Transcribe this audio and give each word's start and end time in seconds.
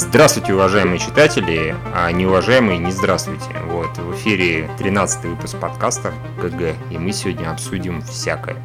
Здравствуйте, 0.00 0.54
уважаемые 0.54 1.00
читатели, 1.00 1.74
а 1.92 2.12
неуважаемые 2.12 2.78
не 2.78 2.92
здравствуйте. 2.92 3.46
Вот, 3.66 3.98
в 3.98 4.14
эфире 4.14 4.70
13 4.78 5.24
выпуск 5.24 5.56
подкаста 5.58 6.14
ГГ, 6.40 6.76
и 6.92 6.98
мы 6.98 7.12
сегодня 7.12 7.50
обсудим 7.50 8.00
всякое. 8.02 8.56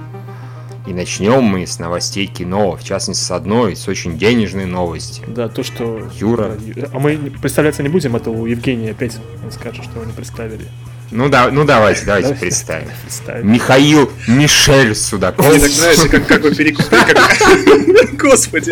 И 0.85 0.93
начнем 0.93 1.41
мы 1.41 1.65
с 1.65 1.79
новостей 1.79 2.27
кино, 2.27 2.75
в 2.75 2.83
частности 2.83 3.23
с 3.23 3.31
одной, 3.31 3.75
с 3.75 3.87
очень 3.87 4.19
денежной 4.19 4.65
новости. 4.65 5.23
Да, 5.25 5.49
то, 5.49 5.63
что... 5.63 6.07
Юра. 6.13 6.55
А 6.93 6.99
мы 6.99 7.17
представляться 7.41 7.81
не 7.81 7.89
будем, 7.89 8.15
это 8.15 8.29
у 8.29 8.45
Евгения 8.45 8.91
опять 8.91 9.17
он 9.43 9.51
скажет, 9.51 9.83
что 9.85 9.95
его 9.95 10.05
не 10.05 10.13
представили. 10.13 10.67
Ну 11.09 11.29
да, 11.29 11.49
ну 11.49 11.65
давайте, 11.65 12.01
давайте 12.05 12.27
Давай. 12.27 12.41
представим. 12.41 12.89
Представим. 13.01 13.51
Михаил 13.51 14.11
Мишель 14.27 14.93
Судаков. 14.93 15.49
Мне 15.49 15.59
так 15.59 15.77
нравится, 15.79 16.09
как, 16.09 16.27
как 16.27 16.43
вы 16.43 16.53
перекупили. 16.53 18.15
Господи. 18.21 18.71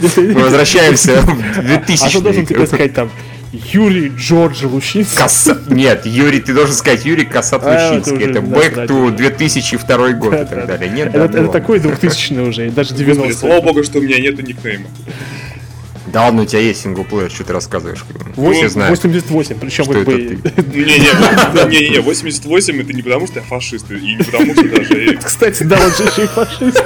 Мы 0.16 0.34
возвращаемся 0.34 1.20
в 1.22 1.28
А 1.28 2.08
что 2.08 2.20
должен 2.20 2.44
2000 2.44 2.46
тебе 2.46 2.66
сказать 2.66 2.94
там? 2.94 3.10
Юрий 3.52 4.12
Джордж 4.16 4.64
Лущинский. 4.64 5.16
Касса... 5.16 5.60
Нет, 5.68 6.06
Юрий, 6.06 6.40
ты 6.40 6.54
должен 6.54 6.74
сказать 6.74 7.04
Юрий 7.04 7.24
Касат 7.24 7.62
А, 7.64 7.96
это 7.96 8.14
Это 8.14 8.40
да, 8.40 8.40
Back 8.40 8.74
да, 8.76 8.84
to 8.84 9.10
да. 9.10 9.16
2002 9.16 10.12
год 10.12 10.34
и 10.34 10.36
Да, 10.36 10.44
так 10.44 10.58
да. 10.60 10.66
далее. 10.66 10.88
Нет, 10.90 11.08
Это, 11.08 11.18
да, 11.18 11.24
это 11.24 11.42
было. 11.42 11.52
такой 11.52 11.80
2000 11.80 12.34
уже, 12.34 12.68
и 12.68 12.70
даже 12.70 12.90
Господи, 12.90 13.12
90 13.12 13.38
слава 13.40 13.60
богу, 13.60 13.82
что 13.82 13.98
у 13.98 14.02
меня 14.02 14.20
нету 14.20 14.42
никнейма. 14.42 14.86
Да 16.12 16.24
ладно, 16.24 16.42
у 16.42 16.46
тебя 16.46 16.60
есть 16.60 16.82
синглплеер, 16.82 17.30
что 17.30 17.44
ты 17.44 17.52
рассказываешь? 17.52 17.98
Все 17.98 18.40
Восемь- 18.40 18.68
знают. 18.68 18.96
88, 18.96 19.58
причем 19.60 19.84
Что 19.84 19.92
как 19.94 20.04
бы... 20.04 20.12
это 20.12 20.62
Не-не, 20.72 21.70
не-не-не, 21.70 22.00
88 22.02 22.80
это 22.80 22.92
не 22.92 23.02
потому, 23.02 23.26
что 23.26 23.40
я 23.40 23.44
фашист, 23.44 23.90
и 23.90 23.94
не 24.16 24.22
потому, 24.22 24.52
что 24.54 24.62
даже... 24.68 25.18
Кстати, 25.22 25.62
да, 25.64 25.76
он 25.76 25.90
же 25.90 26.04
еще 26.04 26.24
и 26.24 26.26
фашист. 26.26 26.82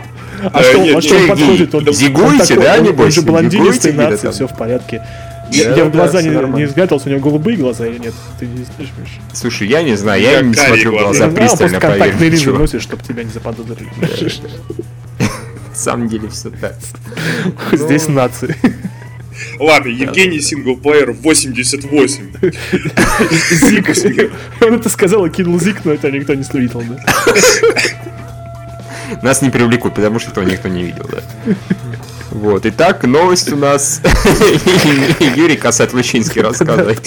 А 0.52 0.60
Э, 0.60 0.64
что, 0.64 0.78
нет, 0.78 0.96
а 0.96 1.00
что 1.00 1.16
он 1.16 1.28
подходит? 1.28 1.74
Он, 1.74 1.92
зигуете, 1.92 2.56
да, 2.56 2.74
он- 2.74 2.78
Он 2.80 2.84
небось? 2.86 3.14
же 3.14 3.22
блондинистый 3.22 3.92
нации, 3.92 4.30
все 4.30 4.46
в 4.46 4.56
порядке. 4.56 5.02
Я, 5.50 5.74
я 5.74 5.84
в 5.84 5.92
глаза 5.92 6.22
не, 6.22 6.28
не 6.30 6.66
у 7.06 7.10
него 7.10 7.20
голубые 7.20 7.56
глаза 7.56 7.86
или 7.86 7.98
нет? 7.98 8.14
Ты 8.40 8.46
не 8.46 8.64
знаешь? 8.64 8.90
Слушай, 9.32 9.68
я 9.68 9.82
не 9.82 9.94
знаю, 9.94 10.22
я 10.22 10.40
не 10.40 10.54
смотрю 10.54 10.92
в 10.96 10.98
глаза. 10.98 11.28
пристально, 11.28 11.46
просто 11.46 11.80
поверь. 11.80 11.80
контактные 11.80 12.30
линзы 12.30 12.50
чтобы 12.80 13.02
тебя 13.02 13.22
не 13.24 13.30
заподозрили. 13.30 13.90
На 15.18 15.74
самом 15.74 16.08
деле 16.08 16.28
все 16.28 16.50
так. 16.50 16.76
Здесь 17.72 18.08
нации. 18.08 18.56
Ладно, 19.58 19.88
Евгений 19.88 20.40
Синглплеер 20.40 21.12
88. 21.12 22.32
Зик. 23.50 24.32
Он 24.60 24.74
это 24.74 24.88
сказал 24.88 25.26
и 25.26 25.30
кинул 25.30 25.58
Зик, 25.60 25.84
но 25.84 25.92
это 25.92 26.10
никто 26.10 26.34
не 26.34 26.44
видел, 26.58 26.82
да? 26.88 27.04
Нас 29.22 29.42
не 29.42 29.50
привлекут, 29.50 29.94
потому 29.94 30.18
что 30.18 30.30
этого 30.30 30.44
никто 30.44 30.68
не 30.68 30.84
видел, 30.84 31.08
да. 31.10 31.22
Вот, 32.30 32.66
итак, 32.66 33.04
новость 33.04 33.52
у 33.52 33.56
нас. 33.56 34.00
Юрий 35.36 35.56
Касат 35.56 35.92
Лучинский 35.92 36.42
рассказывает. 36.42 37.00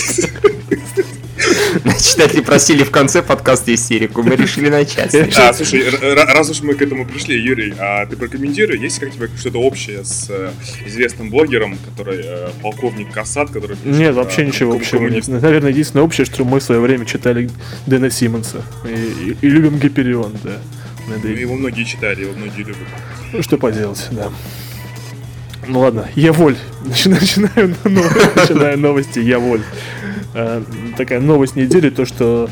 Читатели 2.00 2.42
просили 2.42 2.84
в 2.84 2.92
конце 2.92 3.22
подкаста 3.22 3.74
истерику, 3.74 4.24
мы 4.24 4.36
решили 4.36 4.70
начать. 4.70 5.14
А, 5.38 5.54
слушай, 5.54 5.84
раз 5.90 6.50
уж 6.50 6.62
мы 6.62 6.74
к 6.74 6.82
этому 6.82 7.06
пришли, 7.06 7.40
Юрий, 7.40 7.74
а 7.78 8.06
ты 8.06 8.16
прокомментируй, 8.16 8.80
есть 8.80 9.00
как 9.00 9.12
тебе 9.12 9.30
что-то 9.38 9.60
общее 9.60 10.04
с 10.04 10.28
э, 10.30 10.52
известным 10.86 11.30
блогером, 11.30 11.78
который 11.86 12.22
э, 12.24 12.50
полковник 12.62 13.12
Касат, 13.12 13.50
который... 13.52 13.78
Нет, 13.84 14.16
вообще 14.16 14.46
ничего 14.46 14.74
общего. 14.74 15.02
Наверное, 15.02 15.72
единственное 15.72 16.04
общее, 16.04 16.26
что 16.26 16.44
мы 16.46 16.60
в 16.60 16.64
свое 16.64 16.82
время 16.82 17.06
читали 17.06 17.50
Дэна 17.86 18.10
Симмонса. 18.10 18.64
И 19.42 19.48
любим 19.48 19.78
Гиперион, 19.78 20.34
да. 20.44 20.58
Надо 21.08 21.28
Ну, 21.28 21.34
Его 21.34 21.56
многие 21.56 21.84
читали, 21.84 22.22
его 22.22 22.34
многие 22.34 22.60
любят. 22.64 22.78
Ну, 23.34 23.42
что 23.42 23.58
поделать, 23.58 24.06
да. 24.12 24.30
Ну 25.68 25.80
ладно, 25.80 26.08
я 26.16 26.32
воль. 26.34 26.56
Начинаю, 26.86 27.22
начинаю, 27.22 27.76
нов- 27.84 28.36
начинаю 28.36 28.78
новости, 28.80 29.20
я 29.20 29.40
воль. 29.40 29.62
Э, 30.34 30.64
такая 30.98 31.20
новость 31.20 31.56
недели, 31.56 31.90
то 31.90 32.06
что 32.06 32.50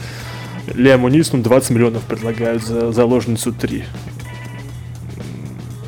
Лиаму 0.73 1.07
Нисону 1.09 1.43
20 1.43 1.69
миллионов 1.71 2.03
предлагают 2.03 2.63
за 2.65 2.91
заложницу 2.91 3.53
3. 3.53 3.83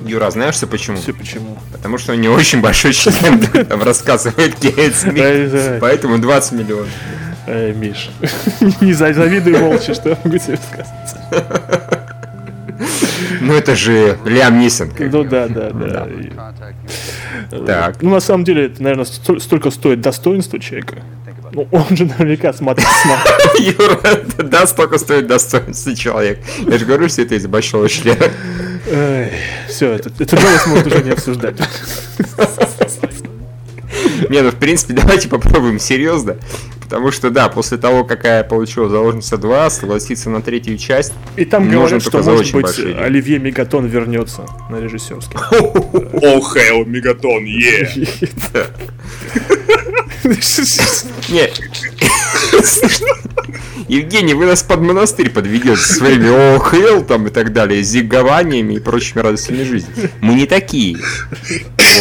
Юра, 0.06 0.29
знаешь 0.31 0.56
все 0.56 0.67
почему? 0.67 0.97
Все 0.97 1.13
почему. 1.13 1.57
Потому 1.73 1.97
что 1.97 2.13
у 2.13 2.16
него 2.16 2.33
очень 2.35 2.61
большой 2.61 2.94
член, 2.94 3.39
там 3.66 3.83
рассказывает 3.83 4.56
Кейт 4.56 4.95
Смит. 4.95 5.79
Поэтому 5.81 6.17
20 6.19 6.51
миллионов. 6.53 6.88
Э, 7.45 7.73
Миш, 7.73 8.09
не 8.81 8.94
за- 8.94 9.13
завидуй 9.13 9.57
молча, 9.57 9.94
что 9.94 10.09
я 10.09 10.17
могу 10.23 10.38
тебе 10.38 10.57
сказать. 10.57 11.97
Ну 13.47 13.53
это 13.53 13.75
же 13.75 14.18
Лиам 14.25 14.59
Нисон. 14.59 14.91
Ну 15.00 15.24
да, 15.24 15.47
да, 15.47 15.69
да. 15.72 16.08
Так. 17.66 18.02
Ну, 18.02 18.12
на 18.12 18.19
самом 18.19 18.44
деле, 18.44 18.66
это, 18.66 18.84
наверное, 18.84 19.06
сто- 19.06 19.40
столько 19.40 19.72
стоит 19.72 20.02
достоинство 20.02 20.59
человека. 20.59 20.97
Ну, 21.53 21.68
он 21.72 21.96
же 21.96 22.06
наверняка 22.06 22.52
смотрит. 22.53 22.86
Юра, 23.59 24.19
да, 24.44 24.68
столько 24.68 24.97
стоит 24.97 25.28
достоинство 25.28 25.96
человек. 25.96 26.40
Я 26.59 26.78
же 26.78 26.86
говорю, 26.86 27.07
что 27.07 27.22
это 27.22 27.36
из 27.36 27.47
большого 27.47 27.88
члена. 27.88 28.25
Все, 29.69 29.91
это, 29.94 30.12
эту 30.19 30.36
новость 30.36 30.68
можно 30.68 30.88
уже 30.88 31.03
не 31.03 31.12
обсуждать. 31.12 31.56
Не, 34.30 34.41
ну 34.41 34.52
в 34.52 34.56
принципе, 34.56 34.94
давайте 34.94 35.30
попробуем 35.30 35.80
серьезно. 35.80 36.38
Потому 36.90 37.12
что, 37.12 37.30
да, 37.30 37.50
после 37.50 37.78
того, 37.78 38.06
какая 38.06 38.46
получила 38.46 38.88
заложница 38.88 39.38
2, 39.38 39.70
согласиться 39.70 40.30
на 40.30 40.42
третью 40.42 40.78
часть. 40.78 41.12
И 41.36 41.44
там 41.44 41.64
Можно 41.64 41.81
говорят, 41.81 42.02
что, 42.02 42.24
может 42.24 42.53
быть, 42.53 42.64
большие. 42.64 42.96
Оливье 42.96 43.40
Мегатон 43.40 43.88
вернется 43.88 44.46
на 44.70 44.80
режиссерский. 44.80 45.38
О, 45.38 46.42
хейл, 46.42 46.86
Мегатон, 46.86 47.44
е! 47.44 47.90
Не. 51.30 51.50
Евгений, 53.88 54.34
вы 54.34 54.46
нас 54.46 54.64
под 54.64 54.81
монастырь 54.81 55.30
подведете 55.30 55.78
со 55.78 55.94
своими 55.94 56.28
о 56.28 56.59
хейл 56.59 57.03
там 57.03 57.28
и 57.28 57.30
так 57.30 57.53
далее, 57.53 57.81
зигованиями 57.84 58.75
и 58.75 58.80
прочими 58.80 59.22
радостями 59.22 59.64
жизни. 59.64 60.09
Мы 60.22 60.34
не 60.34 60.46
такие. 60.46 60.98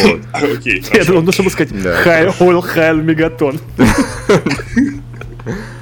Вот. 0.02 0.20
Окей, 0.32 0.84
Я 0.92 1.04
думал, 1.04 1.22
ну 1.22 1.32
чтобы 1.32 1.50
сказать 1.50 1.82
Да. 1.82 1.94
Хай 1.94 2.28
Ойл 2.40 2.60
Хайл 2.60 2.96
Мегатон. 2.96 3.60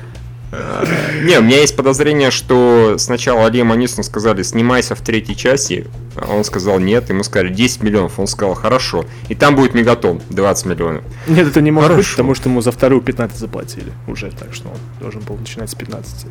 Не, 1.23 1.39
у 1.39 1.43
меня 1.43 1.59
есть 1.59 1.77
подозрение, 1.77 2.31
что 2.31 2.97
сначала 2.99 3.47
Алиему 3.47 3.73
Анисону 3.73 4.03
сказали, 4.03 4.43
снимайся 4.43 4.95
в 4.95 5.01
третьей 5.01 5.37
части, 5.37 5.87
а 6.17 6.33
он 6.33 6.45
сказал 6.45 6.79
нет, 6.79 7.09
ему 7.09 7.23
сказали 7.23 7.53
10 7.53 7.83
миллионов, 7.83 8.19
он 8.19 8.27
сказал 8.27 8.55
хорошо, 8.55 9.05
и 9.29 9.35
там 9.35 9.57
будет 9.57 9.75
мегатон 9.75 10.21
20 10.31 10.67
миллионов. 10.67 11.05
Нет, 11.27 11.49
это 11.49 11.61
не 11.61 11.71
может 11.71 11.91
быть, 11.91 11.97
Хорошо. 12.05 12.17
потому 12.17 12.35
что 12.35 12.49
ему 12.49 12.61
за 12.61 12.73
вторую 12.73 13.03
15 13.03 13.39
заплатили 13.39 13.93
уже, 14.07 14.31
так 14.31 14.55
что 14.55 14.69
он 14.69 14.79
должен 15.01 15.21
был 15.23 15.37
начинать 15.37 15.71
с 15.71 15.75
15. 15.75 16.27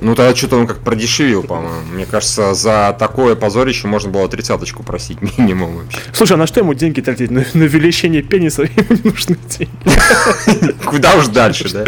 Ну 0.00 0.14
тогда 0.14 0.34
что-то 0.36 0.56
он 0.56 0.66
как 0.66 0.80
продешевил, 0.80 1.42
по-моему. 1.42 1.80
Мне 1.92 2.04
кажется, 2.04 2.52
за 2.52 2.94
такое 2.98 3.36
позорище 3.36 3.86
можно 3.86 4.10
было 4.10 4.28
тридцаточку 4.28 4.82
просить 4.82 5.18
минимум 5.38 5.78
вообще. 5.78 5.98
Слушай, 6.12 6.34
а 6.34 6.36
на 6.36 6.46
что 6.46 6.60
ему 6.60 6.74
деньги 6.74 7.00
тратить? 7.00 7.30
На, 7.30 7.44
на 7.54 7.64
увеличение 7.64 8.22
пениса 8.22 8.62
ему 8.76 9.00
не 9.02 9.10
нужны 9.10 9.38
деньги. 9.48 10.74
Куда 10.84 11.14
уж 11.16 11.28
дальше, 11.28 11.70
да? 11.72 11.84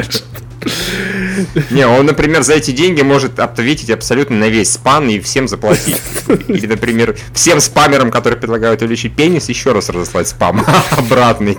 Не, 1.71 1.87
он, 1.87 2.07
например, 2.07 2.43
за 2.43 2.55
эти 2.55 2.71
деньги 2.71 3.03
может 3.03 3.39
ответить 3.39 3.91
абсолютно 3.91 4.37
на 4.37 4.49
весь 4.49 4.73
спам 4.73 5.09
и 5.09 5.21
всем 5.21 5.49
заплатить. 5.49 6.01
Или, 6.49 6.67
например, 6.67 7.17
всем 7.33 7.61
спамерам, 7.61 8.11
которые 8.11 8.39
предлагают 8.39 8.83
увеличить 8.83 9.15
пенис, 9.15 9.49
еще 9.49 9.73
раз 9.73 9.89
разослать 9.89 10.29
спам 10.29 10.65
обратный. 10.91 11.57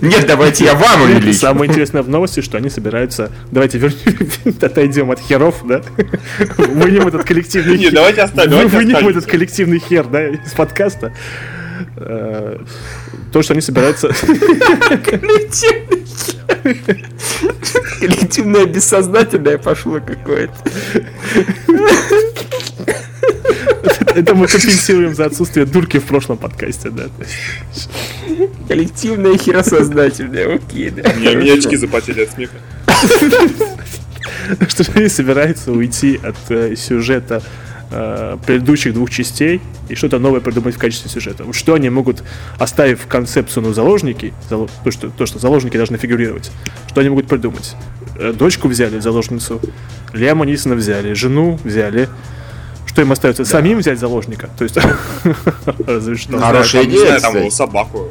Нет, 0.00 0.26
давайте 0.26 0.64
я 0.64 0.74
вам 0.74 1.02
увеличу. 1.02 1.38
Самое 1.38 1.70
интересное 1.70 2.02
в 2.02 2.08
новости, 2.08 2.40
что 2.40 2.58
они 2.58 2.70
собираются... 2.70 3.30
Давайте 3.50 3.78
отойдем 4.60 5.10
от 5.10 5.20
херов, 5.20 5.66
да? 5.66 5.82
Вынем 6.56 7.08
этот 7.08 7.24
коллективный 7.24 7.78
Не, 7.78 7.84
хер. 7.84 7.92
давайте 7.94 8.22
оставим, 8.22 8.68
Вынем 8.68 9.08
этот 9.08 9.26
коллективный 9.26 9.78
хер, 9.78 10.04
да, 10.06 10.28
из 10.28 10.52
подкаста. 10.52 11.12
Э, 11.96 12.58
То, 13.32 13.42
что 13.42 13.54
они 13.54 13.60
собираются... 13.60 14.10
Коллективное 18.00 18.66
бессознательное 18.66 19.58
пошло 19.58 20.00
какое-то. 20.00 20.54
Это 24.14 24.34
мы 24.34 24.46
компенсируем 24.46 25.14
за 25.14 25.26
отсутствие 25.26 25.66
дурки 25.66 25.98
в 25.98 26.04
прошлом 26.04 26.36
подкасте, 26.36 26.90
да. 26.90 27.04
Коллективное 28.68 29.38
херосознательное, 29.38 30.56
окей, 30.56 30.90
да. 30.90 31.10
У 31.10 31.18
меня, 31.18 31.54
очки 31.54 31.76
запотели 31.76 32.22
от 32.22 32.30
смеха. 32.30 32.56
Что 34.68 34.84
они 34.94 35.08
собираются 35.08 35.72
уйти 35.72 36.20
от 36.22 36.36
э, 36.50 36.76
сюжета 36.76 37.42
э, 37.92 38.36
предыдущих 38.46 38.94
двух 38.94 39.10
частей 39.10 39.60
и 39.88 39.94
что-то 39.94 40.18
новое 40.18 40.40
придумать 40.40 40.74
в 40.74 40.78
качестве 40.78 41.10
сюжета. 41.10 41.44
Вот 41.44 41.54
Что 41.54 41.74
они 41.74 41.90
могут, 41.90 42.24
оставив 42.58 43.06
концепцию 43.06 43.64
ну, 43.64 43.72
заложники, 43.72 44.32
зало- 44.50 44.70
то, 44.82 44.90
что, 44.90 45.10
то, 45.10 45.26
что 45.26 45.38
заложники 45.38 45.76
должны 45.76 45.98
фигурировать, 45.98 46.50
что 46.88 47.00
они 47.00 47.10
могут 47.10 47.28
придумать? 47.28 47.76
Э, 48.18 48.32
Дочку 48.32 48.68
взяли, 48.68 48.98
заложницу, 48.98 49.60
Лиама 50.12 50.44
Нисона 50.46 50.74
взяли, 50.74 51.12
жену 51.12 51.58
взяли, 51.62 52.08
Что 52.86 53.02
им 53.02 53.12
остается? 53.12 53.44
Самим 53.44 53.78
взять 53.78 53.98
заложника? 53.98 54.48
То 54.58 54.64
есть, 54.64 54.76
разве 55.86 56.16
что. 56.16 56.38
Хорошая 56.38 56.84
идея, 56.84 57.20
там 57.20 57.50
собаку. 57.50 58.08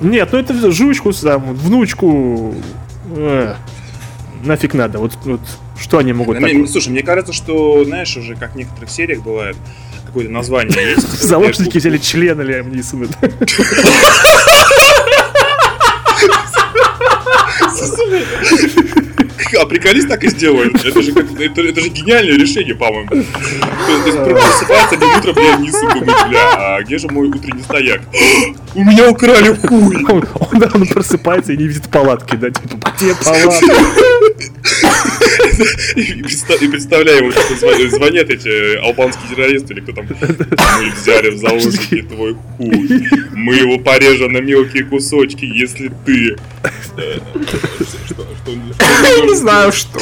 Нет, 0.00 0.28
ну 0.32 0.38
это 0.38 0.70
жучку, 0.70 1.12
там, 1.12 1.54
внучку. 1.54 2.54
Нафиг 4.44 4.74
надо. 4.74 4.98
Вот, 4.98 5.12
вот 5.24 5.40
что 5.80 5.98
они 5.98 6.12
могут 6.12 6.38
Ну, 6.40 6.46
мне- 6.46 6.66
слушай, 6.66 6.88
мне 6.90 7.02
кажется, 7.02 7.32
что, 7.32 7.84
знаешь, 7.84 8.16
уже 8.16 8.36
как 8.36 8.52
в 8.54 8.56
некоторых 8.56 8.90
сериях 8.90 9.22
бывает, 9.22 9.56
какое-то 10.06 10.30
название 10.30 10.90
есть. 10.96 11.22
Заложники 11.22 11.78
взяли 11.78 11.98
члена 11.98 12.42
Лиам 12.42 12.72
Нисона. 12.74 13.06
А 19.60 19.66
приколись 19.66 20.06
так 20.06 20.24
и 20.24 20.28
сделают. 20.28 20.82
Это 20.84 21.02
же, 21.02 21.12
как, 21.12 21.26
это, 21.38 21.60
это 21.60 21.80
же 21.82 21.88
гениальное 21.90 22.38
решение, 22.38 22.74
по-моему. 22.74 23.08
То 23.10 23.16
есть, 23.16 23.30
то 23.30 24.06
есть 24.06 24.18
просыпается 24.18 24.94
один 24.94 25.08
утро, 25.08 25.32
бля, 25.34 25.56
несу, 25.56 25.86
думает, 25.88 26.28
бля, 26.28 26.50
а 26.56 26.82
где 26.82 26.96
же 26.98 27.08
мой 27.08 27.28
утренний 27.28 27.62
стояк? 27.62 28.00
У 28.74 28.84
меня 28.84 29.10
украли 29.10 29.54
хуй! 29.54 29.96
Он, 30.10 30.24
он, 30.34 30.62
он 30.74 30.86
просыпается 30.86 31.52
и 31.52 31.56
не 31.56 31.66
видит 31.66 31.88
палатки, 31.90 32.36
да, 32.36 32.50
типа, 32.50 32.78
где 32.96 33.14
палатка? 33.14 33.66
И, 35.96 36.22
предста- 36.22 36.56
и 36.64 36.68
представляем, 36.68 37.26
вот 37.26 37.34
звонят 37.90 38.30
эти 38.30 38.76
албанские 38.78 39.28
террористы 39.34 39.74
или 39.74 39.80
кто 39.80 39.92
там. 39.92 40.06
Мы 40.08 40.90
взяли 40.90 41.30
в 41.30 41.38
заложники 41.38 42.02
твой 42.02 42.34
хуй. 42.56 43.08
Мы 43.34 43.54
его 43.56 43.78
порежем 43.78 44.32
на 44.32 44.38
мелкие 44.38 44.84
кусочки, 44.84 45.44
если 45.44 45.90
ты... 46.06 46.36
э, 46.96 47.18
что- 48.06 48.26
что- 48.44 48.52
Я 49.18 49.24
не 49.26 49.34
знаю, 49.36 49.72
что. 49.72 49.98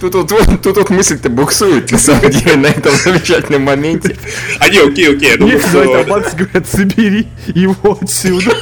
Тут 0.00 0.14
вот, 0.14 0.30
вот- 0.32 0.62
тут 0.62 0.76
вот 0.78 0.90
мысль-то 0.90 1.28
буксует, 1.28 1.90
на 1.92 1.98
самом 1.98 2.30
деле, 2.30 2.56
на 2.56 2.66
этом 2.68 2.94
замечательном 2.96 3.62
моменте. 3.62 4.16
А 4.58 4.68
не, 4.68 4.78
окей, 4.78 5.14
окей, 5.14 5.30
я 5.32 5.36
думаю, 5.36 5.58
Нет, 5.58 5.70
говорит, 5.70 5.90
что... 5.90 5.98
албанцы 6.00 6.36
говорят, 6.36 6.66
забери 6.70 7.28
его 7.54 7.98
отсюда. 8.00 8.56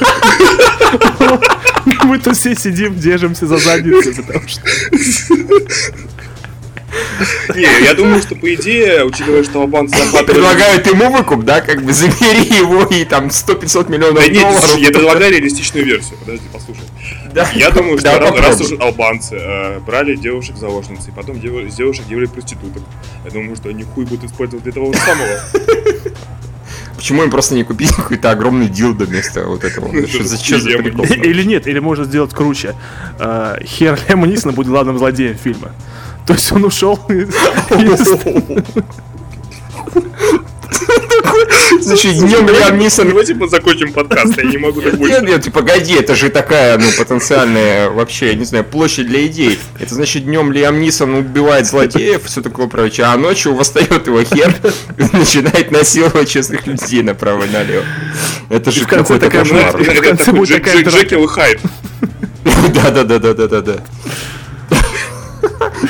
Мы 2.03 2.19
тут 2.19 2.35
все 2.35 2.55
сидим, 2.55 2.95
держимся 2.99 3.47
за 3.47 3.57
задницы, 3.57 4.13
потому 4.21 4.47
что... 4.47 4.61
Не, 7.55 7.83
я 7.85 7.93
думаю, 7.93 8.21
что 8.21 8.35
по 8.35 8.53
идее, 8.55 9.05
учитывая, 9.05 9.43
что 9.43 9.61
албанцы 9.61 9.95
захватывали... 9.97 10.33
Предлагают 10.33 10.87
ему 10.87 11.09
выкуп, 11.11 11.43
да, 11.45 11.61
как 11.61 11.83
бы 11.83 11.93
забери 11.93 12.43
его 12.57 12.83
и 12.85 13.05
там 13.05 13.27
100-500 13.27 13.91
миллионов 13.91 14.15
Да 14.23 14.27
нет, 14.27 14.41
долларов. 14.41 14.77
я 14.77 14.87
предлагаю 14.91 15.31
реалистичную 15.31 15.85
версию. 15.85 16.17
Подожди, 16.19 16.43
послушай. 16.51 16.83
Да. 17.33 17.47
Я 17.53 17.69
думаю, 17.71 17.97
что 17.99 18.09
Да, 18.11 18.19
раз, 18.19 18.31
раз 18.31 18.57
попробуй. 18.57 18.75
уж 18.75 18.81
албанцы 18.81 19.35
э, 19.35 19.79
брали 19.79 20.15
девушек 20.15 20.55
заложницы, 20.57 21.09
и 21.09 21.11
потом 21.13 21.39
дев- 21.39 21.63
из 21.67 21.75
девушек 21.75 22.07
делали 22.07 22.25
проституток. 22.25 22.81
Я 23.25 23.31
думаю, 23.31 23.55
что 23.55 23.69
они 23.69 23.83
хуй 23.83 24.05
будут 24.05 24.23
использовать 24.23 24.63
для 24.63 24.73
того 24.73 24.91
же 24.93 24.99
самого. 24.99 25.39
Почему 26.95 27.23
им 27.23 27.31
просто 27.31 27.55
не 27.55 27.63
купить 27.63 27.93
какой-то 27.95 28.29
огромный 28.31 28.67
дилдо 28.67 29.05
вместо 29.05 29.45
вот 29.45 29.63
этого? 29.63 29.89
Что 30.07 30.23
за, 30.23 30.37
прикол? 30.79 31.05
Или 31.05 31.43
нет, 31.43 31.65
или 31.67 31.79
можно 31.79 32.03
сделать 32.03 32.33
круче. 32.33 32.75
Э, 33.19 33.57
Хер 33.63 33.97
Лема 34.09 34.27
Нисона 34.27 34.51
будет 34.53 34.67
главным 34.67 34.97
злодеем 34.97 35.35
фильма. 35.37 35.71
То 36.27 36.33
есть 36.33 36.51
он 36.51 36.65
ушел 36.65 36.99
Значит, 41.81 42.17
днем 42.17 42.47
Лиам 42.47 42.77
Нисон... 42.77 43.09
Давайте 43.09 43.33
мы 43.33 43.49
закончим 43.49 43.91
подкаст, 43.91 44.37
я 44.37 44.43
не 44.43 44.57
могу 44.57 44.81
так 44.81 44.93
Нет, 44.93 44.99
больше. 44.99 45.21
нет, 45.21 45.41
ты 45.43 45.51
погоди, 45.51 45.95
это 45.95 46.15
же 46.15 46.29
такая, 46.29 46.77
ну, 46.77 46.85
потенциальная 46.97 47.89
вообще, 47.89 48.27
я 48.27 48.35
не 48.35 48.45
знаю, 48.45 48.63
площадь 48.63 49.07
для 49.07 49.25
идей. 49.25 49.59
Это 49.79 49.95
значит, 49.95 50.25
днем 50.25 50.51
Лиам 50.51 50.79
Нисон 50.79 51.15
убивает 51.15 51.65
злодеев, 51.67 52.23
все 52.25 52.41
такое 52.41 52.67
прочее, 52.67 53.07
а 53.07 53.17
ночью 53.17 53.55
восстает 53.55 54.07
его 54.07 54.23
хер 54.23 54.53
и 54.97 55.17
начинает 55.17 55.71
насиловать 55.71 56.29
честных 56.29 56.67
людей 56.67 57.01
направо 57.01 57.45
и 57.45 57.49
налево. 57.49 57.85
Это 58.49 58.71
же 58.71 58.85
какой-то 58.85 59.29
кошмар. 59.29 59.71
в 59.77 60.01
конце 60.01 60.25
такой 60.25 60.39
будет 60.39 60.49
Джек- 60.49 60.63
такая. 60.65 60.83
Джекил 60.83 61.23
и 61.23 61.27
Хайд. 61.27 61.59
Да, 62.73 62.91
да, 62.91 63.03
да, 63.03 63.19
да, 63.19 63.33
да, 63.33 63.47
да, 63.47 63.61
да. 63.61 63.77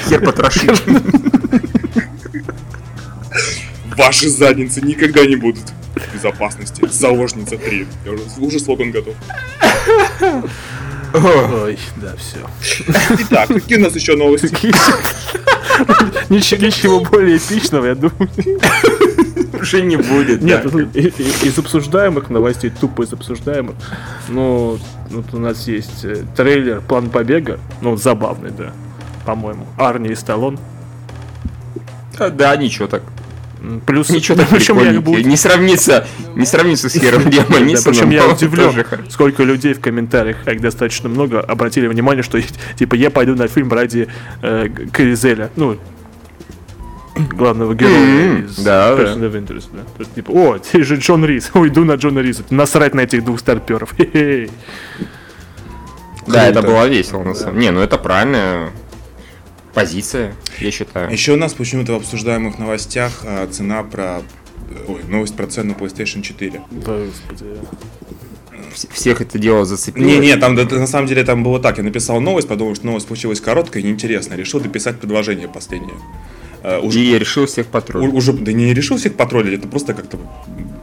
Хер 0.08 0.22
потрошит. 0.22 0.82
Ваши 4.00 4.30
задницы 4.30 4.80
никогда 4.80 5.26
не 5.26 5.36
будут 5.36 5.64
в 5.94 6.14
безопасности. 6.14 6.88
Заложница 6.90 7.58
3. 7.58 7.86
Я 8.06 8.12
уже, 8.14 8.24
уже 8.38 8.60
слоган 8.60 8.92
готов. 8.92 9.14
Ой, 11.14 11.78
да, 11.98 12.14
все. 12.16 12.88
Итак, 13.20 13.50
какие 13.50 13.78
у 13.78 13.82
нас 13.82 13.94
еще 13.96 14.16
новости? 14.16 14.48
Ничего, 16.30 16.66
ничего 16.66 17.00
более 17.02 17.36
эпичного, 17.38 17.88
я 17.88 17.96
думаю. 17.96 18.30
Уже 19.60 19.82
не 19.82 19.98
будет. 19.98 20.42
Нет, 20.42 20.66
и- 20.96 21.48
из 21.48 21.58
обсуждаемых 21.58 22.30
новостей, 22.30 22.70
тупо 22.72 23.02
из 23.04 23.12
обсуждаемых, 23.12 23.76
ну, 24.30 24.80
вот 25.10 25.34
у 25.34 25.40
нас 25.40 25.68
есть 25.68 26.06
э, 26.06 26.24
трейлер 26.38 26.80
«План 26.82 27.10
побега», 27.10 27.60
ну, 27.82 27.98
забавный, 27.98 28.52
да, 28.52 28.72
по-моему, 29.26 29.66
Арни 29.78 30.10
и 30.12 30.16
Сталлон. 30.16 30.58
Да, 32.18 32.56
ничего 32.56 32.88
так. 32.88 33.04
Плюс, 33.86 34.10
Ничего 34.10 34.38
так 34.38 34.50
причем 34.50 34.80
я 34.80 35.02
был- 35.02 35.18
Не 35.18 35.36
сравнится, 35.36 36.08
не 36.36 36.46
сравнится 36.46 36.90
с 36.90 36.94
Хером 36.94 37.26
Нисоном. 37.30 37.84
причем 37.84 38.10
я 38.10 38.26
удивлен, 38.28 38.74
сколько 39.10 39.44
людей 39.44 39.74
в 39.74 39.82
комментариях, 39.82 40.38
а 40.46 40.52
их 40.54 40.62
достаточно 40.62 41.10
много, 41.10 41.42
обратили 41.42 41.88
внимание, 41.88 42.24
что 42.24 42.40
типа 42.78 42.96
я 42.96 43.10
пойду 43.10 43.36
на 43.36 43.48
фильм 43.48 43.72
ради 43.74 44.08
э, 44.42 44.70
Коризеля, 44.94 45.50
ну 45.56 45.78
главного 47.34 47.74
героя 47.76 48.00
Мгм, 48.00 48.46
из. 48.46 48.60
Person 48.60 49.20
of 49.30 49.34
Interest, 49.34 49.68
да. 49.74 49.82
То 49.98 50.00
есть, 50.00 50.14
типа, 50.16 50.32
о, 50.32 50.58
ты 50.58 50.84
же 50.86 50.96
Джон 50.96 51.26
Рис, 51.26 51.52
уйду 51.54 51.84
на 51.84 51.96
Джона 51.96 52.20
Риса, 52.20 52.44
насрать 52.50 52.94
на 52.96 53.02
этих 53.02 53.26
двух 53.26 53.40
старперов. 53.42 53.94
Да, 56.28 56.48
это 56.48 56.62
было 56.62 56.88
весело 56.88 57.24
на 57.24 57.34
самом 57.34 57.60
Не, 57.60 57.72
ну 57.72 57.82
это 57.82 57.98
правильная 57.98 58.70
позиция, 59.74 60.36
я 60.60 60.72
считаю. 60.72 61.12
Еще 61.12 61.34
у 61.34 61.38
нас 61.38 61.54
почему-то 61.54 61.94
в 61.94 61.96
обсуждаемых 61.98 62.58
новостях 62.60 63.22
а, 63.24 63.48
цена 63.48 63.84
про... 63.84 64.22
Ой, 64.88 65.02
новость 65.08 65.36
про 65.36 65.48
цену 65.48 65.74
PlayStation 65.80 66.22
4. 66.22 66.62
Да, 66.72 67.06
господи. 67.06 67.46
Вс- 68.76 68.88
Всех 68.94 69.22
это 69.22 69.40
дело 69.40 69.66
зацепило. 69.66 70.06
Не-не, 70.06 70.36
там 70.38 70.56
да, 70.56 70.64
на 70.66 70.86
самом 70.88 71.08
деле 71.08 71.24
там 71.24 71.44
было 71.44 71.60
так. 71.60 71.78
Я 71.78 71.84
написал 71.84 72.20
новость, 72.22 72.48
подумал, 72.48 72.76
что 72.76 72.86
новость 72.86 73.08
получилась 73.08 73.42
короткая 73.42 73.82
и 73.82 73.86
неинтересная. 73.86 74.38
Решил 74.38 74.60
дописать 74.60 75.00
предложение 75.00 75.48
последнее. 75.48 75.96
А, 76.62 76.80
уже, 76.80 77.00
И 77.00 77.12
я 77.12 77.18
решил 77.20 77.46
всех 77.48 77.68
потроллить. 77.68 78.14
уже, 78.14 78.34
да 78.34 78.52
не 78.54 78.74
решил 78.74 78.98
всех 78.98 79.16
потроллить, 79.16 79.58
это 79.60 79.68
просто 79.68 79.94
как-то... 79.94 80.20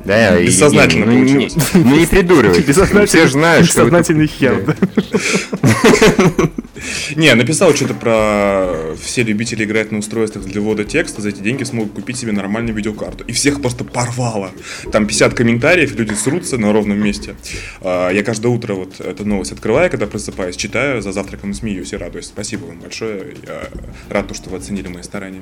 Да, 0.07 0.39
и- 0.39 0.47
бессознательно 0.47 1.07
ну, 1.07 1.13
не- 1.13 1.33
получилось. 1.33 1.57
Ну 1.75 1.97
не. 1.97 2.07
Бессознательный, 2.07 3.07
Все 3.07 3.27
же 3.27 3.33
знают, 3.33 3.67
что 3.67 3.81
бессознательный 3.81 4.27
хер, 4.27 4.65
да. 4.67 4.77
Не, 7.17 7.35
написал 7.35 7.75
что-то 7.75 7.95
про 7.95 8.95
все 9.03 9.23
любители 9.23 9.65
играть 9.65 9.93
на 9.93 9.99
устройствах 9.99 10.45
для 10.45 10.61
ввода 10.61 10.85
текста, 10.85 11.23
за 11.23 11.31
эти 11.31 11.41
деньги 11.41 11.65
смогут 11.65 11.93
купить 11.93 12.17
себе 12.19 12.33
нормальную 12.33 12.75
видеокарту. 12.75 13.25
И 13.25 13.33
всех 13.33 13.61
просто 13.61 13.85
порвало. 13.85 14.51
Там 14.93 15.07
50 15.07 15.35
комментариев, 15.35 15.95
люди 15.97 16.15
срутся 16.15 16.59
на 16.59 16.73
ровном 16.73 17.03
месте. 17.03 17.35
А, 17.81 18.11
Я 18.11 18.23
каждое 18.23 18.49
утро 18.49 18.75
вот 18.75 19.01
эту 19.01 19.25
новость 19.25 19.53
открываю, 19.53 19.91
когда 19.91 20.07
просыпаюсь, 20.07 20.57
читаю, 20.57 21.03
за 21.03 21.13
завтраком 21.13 21.53
и 21.53 21.55
смеюсь 21.55 21.93
и 21.93 21.97
радуюсь. 21.97 22.27
Спасибо 22.27 22.67
вам 22.67 22.81
большое. 22.81 23.35
Я 23.47 23.69
рад, 24.11 24.35
что 24.37 24.51
вы 24.51 24.59
оценили 24.59 24.89
мои 24.89 25.03
старания. 25.03 25.41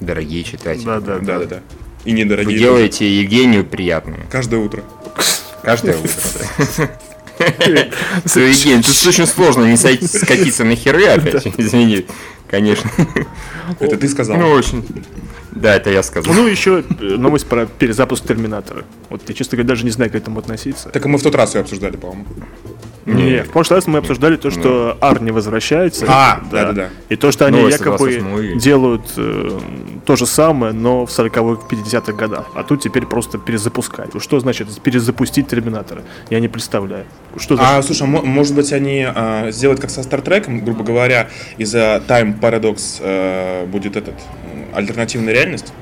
Дорогие 0.00 0.44
читатели. 0.44 0.84
Да, 0.84 1.00
да, 1.00 1.18
да. 1.18 1.38
Да-да-да. 1.38 1.60
И 2.04 2.12
Вы 2.12 2.18
недорогие. 2.18 2.58
делаете 2.58 3.08
Евгению 3.20 3.64
приятно. 3.64 4.16
Каждое 4.30 4.60
утро. 4.60 4.82
Каждое 5.62 5.96
утро. 5.98 6.10
да. 7.38 7.88
Евгений, 8.40 8.82
тут 8.82 9.06
очень 9.06 9.26
сложно 9.26 9.64
не 9.64 9.76
скатиться 10.06 10.64
на 10.64 10.74
херы 10.76 11.06
опять. 11.06 11.46
Извини, 11.56 12.06
конечно. 12.48 12.90
Это 13.78 13.96
ты 13.96 14.08
сказал. 14.08 14.36
Ну, 14.38 14.50
очень. 14.50 14.84
Да, 15.52 15.74
это 15.74 15.90
я 15.90 16.02
сказал. 16.02 16.32
Ну, 16.34 16.46
еще 16.46 16.84
э, 17.00 17.04
новость 17.04 17.46
про 17.46 17.66
перезапуск 17.66 18.26
Терминатора. 18.26 18.84
Вот 19.10 19.22
я, 19.28 19.34
честно 19.34 19.56
говоря, 19.56 19.68
даже 19.68 19.84
не 19.84 19.90
знаю, 19.90 20.10
к 20.10 20.14
этому 20.14 20.38
относиться. 20.40 20.88
Так 20.90 21.04
и 21.04 21.08
мы 21.08 21.18
в 21.18 21.22
тот 21.22 21.34
раз 21.34 21.54
ее 21.54 21.62
обсуждали, 21.62 21.96
по-моему. 21.96 22.26
Не, 23.06 23.42
в 23.42 23.48
прошлый 23.50 23.78
раз 23.78 23.86
мы 23.86 23.98
обсуждали 23.98 24.36
то, 24.36 24.50
что 24.50 24.98
Арни 25.00 25.30
возвращается. 25.30 26.04
А, 26.06 26.42
да-да-да. 26.52 26.88
И 27.08 27.16
то, 27.16 27.32
что 27.32 27.46
они 27.46 27.56
Новость 27.56 27.78
якобы 27.78 27.96
28 27.96 28.44
июня. 28.44 28.60
делают 28.60 29.02
э, 29.16 29.58
то 30.04 30.14
же 30.16 30.26
самое, 30.26 30.74
но 30.74 31.06
в 31.06 31.08
40-х, 31.08 31.66
50-х 31.74 32.12
годах. 32.12 32.48
А 32.54 32.62
тут 32.64 32.82
теперь 32.82 33.06
просто 33.06 33.38
перезапускать. 33.38 34.10
Что 34.20 34.38
значит 34.40 34.68
перезапустить 34.82 35.48
Терминатора? 35.48 36.02
Я 36.28 36.38
не 36.40 36.48
представляю. 36.48 37.06
Что 37.38 37.54
А, 37.54 37.56
значит? 37.56 37.86
слушай, 37.86 38.02
а 38.02 38.06
мо- 38.06 38.22
может 38.22 38.54
быть, 38.54 38.74
они 38.74 39.06
а, 39.08 39.50
сделают 39.52 39.80
как 39.80 39.88
со 39.88 40.02
Стартреком, 40.02 40.62
грубо 40.62 40.84
говоря, 40.84 41.30
из-за 41.56 42.02
Time 42.06 42.38
Paradox 42.38 42.98
э, 43.00 43.64
будет 43.64 43.96
этот 43.96 44.16
э, 44.16 44.47
альтернативная 44.74 45.32
реальность? 45.34 45.72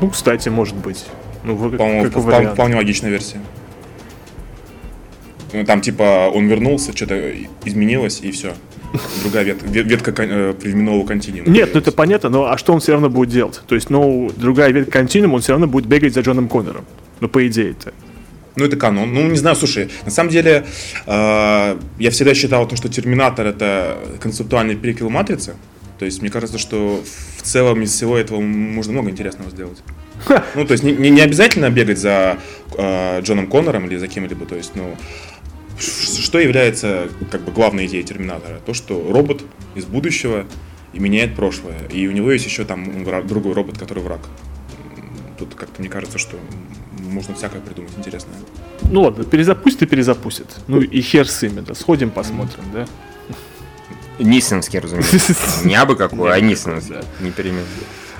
Ну, 0.00 0.10
кстати, 0.10 0.48
может 0.48 0.74
быть. 0.76 1.04
Ну, 1.44 1.56
По-моему, 1.56 2.02
как 2.04 2.12
впол- 2.12 2.20
вариант. 2.22 2.54
вполне 2.54 2.76
логичная 2.76 3.10
версия. 3.10 3.38
Ну, 5.52 5.64
Там, 5.64 5.80
типа, 5.80 6.30
он 6.34 6.48
вернулся, 6.48 6.94
что-то 6.94 7.32
изменилось, 7.64 8.20
и 8.20 8.30
все. 8.32 8.52
другая 9.22 9.44
вет- 9.44 9.62
ве- 9.62 9.82
ветка 9.82 10.12
э, 10.22 10.52
временного 10.52 11.04
континуума. 11.06 11.48
Нет, 11.50 11.70
ну 11.74 11.80
это 11.80 11.92
понятно, 11.92 12.30
но 12.30 12.44
а 12.50 12.56
что 12.58 12.72
он 12.72 12.80
все 12.80 12.92
равно 12.92 13.10
будет 13.10 13.30
делать? 13.30 13.60
То 13.66 13.74
есть, 13.74 13.90
ну, 13.90 14.30
другая 14.36 14.70
ветка 14.72 14.92
континуума, 14.92 15.34
он 15.36 15.40
все 15.42 15.52
равно 15.52 15.66
будет 15.66 15.86
бегать 15.86 16.14
за 16.14 16.20
Джоном 16.20 16.48
Коннором. 16.48 16.84
Ну, 17.20 17.28
по 17.28 17.46
идее-то. 17.46 17.92
Ну, 18.56 18.64
это 18.64 18.76
канон. 18.76 19.12
Ну, 19.12 19.28
не 19.28 19.36
знаю, 19.36 19.54
слушай, 19.54 19.90
на 20.06 20.10
самом 20.10 20.30
деле, 20.30 20.64
э, 21.06 21.76
я 21.98 22.10
всегда 22.10 22.34
считал, 22.34 22.66
то, 22.66 22.74
что 22.76 22.88
Терминатор 22.88 23.46
это 23.46 23.98
концептуальный 24.20 24.76
приквел 24.76 25.10
Матрицы. 25.10 25.54
То 25.98 26.04
есть, 26.04 26.20
мне 26.20 26.30
кажется, 26.30 26.58
что 26.58 27.02
в 27.38 27.42
целом 27.42 27.82
из 27.82 27.92
всего 27.92 28.16
этого 28.16 28.40
можно 28.40 28.92
много 28.92 29.10
интересного 29.10 29.50
сделать. 29.50 29.78
Ну, 30.54 30.64
то 30.66 30.72
есть, 30.72 30.84
не, 30.84 30.92
не- 30.92 31.20
обязательно 31.20 31.70
бегать 31.70 31.98
за 31.98 32.38
э, 32.76 33.20
Джоном 33.22 33.46
Коннором 33.46 33.86
или 33.86 33.96
за 33.96 34.08
кем-либо. 34.08 34.46
То 34.46 34.56
есть, 34.56 34.72
ну, 34.74 34.96
что 35.78 36.38
является 36.38 37.08
как 37.30 37.42
бы 37.42 37.52
главной 37.52 37.86
идеей 37.86 38.02
Терминатора? 38.02 38.60
То, 38.64 38.74
что 38.74 39.10
робот 39.10 39.42
из 39.74 39.84
будущего 39.84 40.46
и 40.92 40.98
меняет 40.98 41.34
прошлое. 41.36 41.78
И 41.92 42.06
у 42.08 42.12
него 42.12 42.30
есть 42.32 42.46
еще 42.46 42.64
там 42.64 43.04
другой 43.26 43.52
робот, 43.52 43.78
который 43.78 44.02
враг. 44.02 44.20
Тут 45.38 45.54
как-то 45.54 45.80
мне 45.80 45.90
кажется, 45.90 46.18
что 46.18 46.38
можно 46.98 47.34
всякое 47.34 47.60
придумать 47.60 47.92
интересное. 47.98 48.34
Ну 48.90 49.02
ладно, 49.02 49.24
перезапустит 49.24 49.82
и 49.82 49.86
перезапустит. 49.86 50.46
Ну 50.66 50.80
и 50.80 51.00
хер 51.00 51.28
с 51.28 51.42
ими, 51.42 51.60
да. 51.60 51.74
Сходим, 51.74 52.10
посмотрим, 52.10 52.64
да. 52.72 52.86
Нисонский, 54.18 54.78
разумеется. 54.78 55.34
Не 55.64 55.74
абы 55.74 55.96
какой, 55.96 56.34
а 56.34 56.40
Нисонский. 56.40 56.94
Да. 56.94 57.02
Не 57.20 57.30
перемен. 57.30 57.64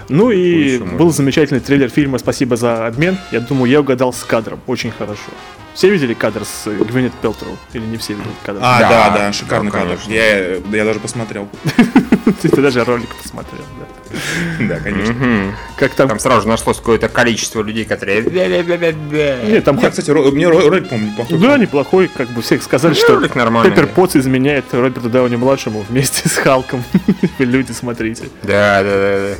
Ну 0.08 0.30
и 0.30 0.78
был 0.78 1.10
замечательный 1.10 1.60
трейлер 1.60 1.88
фильма 1.88 2.18
«Спасибо 2.18 2.56
за 2.56 2.86
обмен». 2.86 3.18
Я 3.32 3.40
думаю, 3.40 3.70
я 3.70 3.80
угадал 3.80 4.12
с 4.12 4.22
кадром. 4.22 4.60
Очень 4.66 4.92
хорошо. 4.92 5.30
Все 5.74 5.90
видели 5.90 6.14
кадр 6.14 6.44
с 6.44 6.64
Гвинет 6.70 7.12
Пелтроу? 7.14 7.56
Или 7.72 7.84
не 7.84 7.96
все 7.98 8.14
видели 8.14 8.32
кадр? 8.44 8.60
А, 8.62 8.80
Да, 8.80 8.88
да, 8.88 9.10
да, 9.18 9.32
шикарный 9.32 9.70
да, 9.70 9.80
кадр. 9.80 9.98
Я, 10.06 10.54
я 10.54 10.84
даже 10.84 11.00
посмотрел. 11.00 11.48
Ты 12.40 12.62
даже 12.62 12.84
ролик 12.84 13.14
посмотрел, 13.14 13.64
да. 13.78 13.86
Да, 14.60 14.78
конечно. 14.80 15.54
Как 15.76 15.94
там... 15.94 16.08
Там 16.08 16.18
сразу 16.18 16.42
же 16.42 16.48
нашлось 16.48 16.78
какое-то 16.78 17.08
количество 17.08 17.62
людей, 17.62 17.84
которые... 17.84 18.22
Нет, 18.22 19.64
там... 19.64 19.78
Я, 19.78 19.90
кстати, 19.90 20.10
мне 20.10 20.44
ро- 20.44 20.68
ролик, 20.68 20.88
по-моему, 20.88 21.12
неплохой. 21.12 21.38
Да, 21.38 21.58
неплохой, 21.58 22.08
как 22.08 22.28
бы 22.30 22.42
всех 22.42 22.62
сказали, 22.62 22.94
Ну, 22.94 22.98
что 22.98 23.20
Пеппер. 23.64 23.86
Потс 23.88 24.16
изменяет 24.16 24.64
Роберту 24.72 25.10
Дауни-младшему 25.10 25.84
вместе 25.88 26.28
с 26.28 26.36
Халком. 26.36 26.84
Люди, 27.38 27.72
смотрите. 27.72 28.24
Да, 28.42 28.82
да, 28.82 29.34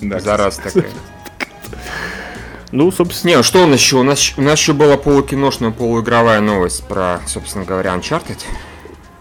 да. 0.00 0.20
Зараз 0.20 0.56
такая. 0.56 0.84
Ну, 2.72 2.90
собственно, 2.90 3.36
Не, 3.36 3.42
что 3.44 3.62
у 3.62 3.66
нас 3.66 3.78
еще? 3.78 3.96
У 3.96 4.02
нас, 4.02 4.32
у 4.36 4.42
нас 4.42 4.58
еще 4.58 4.72
была 4.72 4.96
полукиношная, 4.96 5.70
полуигровая 5.70 6.40
новость 6.40 6.82
про, 6.88 7.20
собственно 7.26 7.64
говоря, 7.64 7.94
Uncharted. 7.94 8.38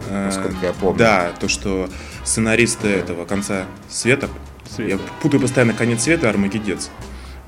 Э, 0.09 0.25
насколько 0.25 0.65
я 0.65 0.73
помню. 0.73 0.97
Да, 0.97 1.31
то, 1.39 1.47
что 1.47 1.87
сценаристы 2.23 2.87
этого 2.87 3.25
конца 3.25 3.65
света, 3.89 4.27
Света. 4.75 4.91
я 4.91 4.99
путаю 5.21 5.41
постоянно 5.41 5.73
конец 5.73 6.03
света 6.03 6.27
и 6.27 6.29
Армагеддец. 6.29 6.89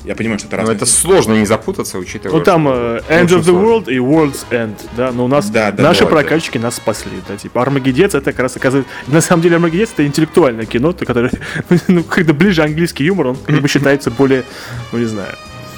Я 0.03 0.15
понимаю, 0.15 0.38
что 0.38 0.48
это 0.48 0.58
Но 0.58 0.62
разные. 0.62 0.75
это 0.75 0.86
сложно 0.86 1.34
не 1.34 1.48
запутаться, 1.48 1.98
учитывая... 1.98 2.38
ну 2.38 2.44
там 2.44 2.67
э, 2.67 3.01
End 3.10 3.25
of 3.29 3.39
the 3.39 3.44
сложно. 3.46 3.51
World 3.51 3.91
и 3.91 3.98
World's 3.98 4.46
End, 4.51 4.75
да, 4.96 5.12
но 5.12 5.25
у 5.25 5.27
нас 5.27 5.50
Да, 5.50 5.72
да, 5.72 5.82
наши 5.82 6.01
да, 6.01 6.05
да. 6.05 6.12
прокачки 6.12 6.60
нас 6.60 6.75
спасли, 6.75 7.12
да, 7.27 7.36
типа 7.38 7.63
Армагеддец 7.63 8.13
это 8.13 8.32
как 8.32 8.39
раз 8.41 8.55
оказывается, 8.55 8.91
на 9.08 9.20
самом 9.22 9.41
деле 9.41 9.55
Армагеддец 9.55 9.94
это 9.94 10.05
интеллектуальное 10.05 10.65
кино, 10.67 10.94
то, 10.94 11.05
которое, 11.05 11.32
ну, 11.88 12.03
когда 12.03 12.34
ближе 12.34 12.62
английский 12.62 13.03
юмор, 13.05 13.27
он 13.27 13.36
как 13.36 13.60
бы 13.60 13.67
считается 13.67 14.12
более, 14.12 14.44
ну 14.91 15.00
не 15.00 15.05
знаю, 15.05 15.34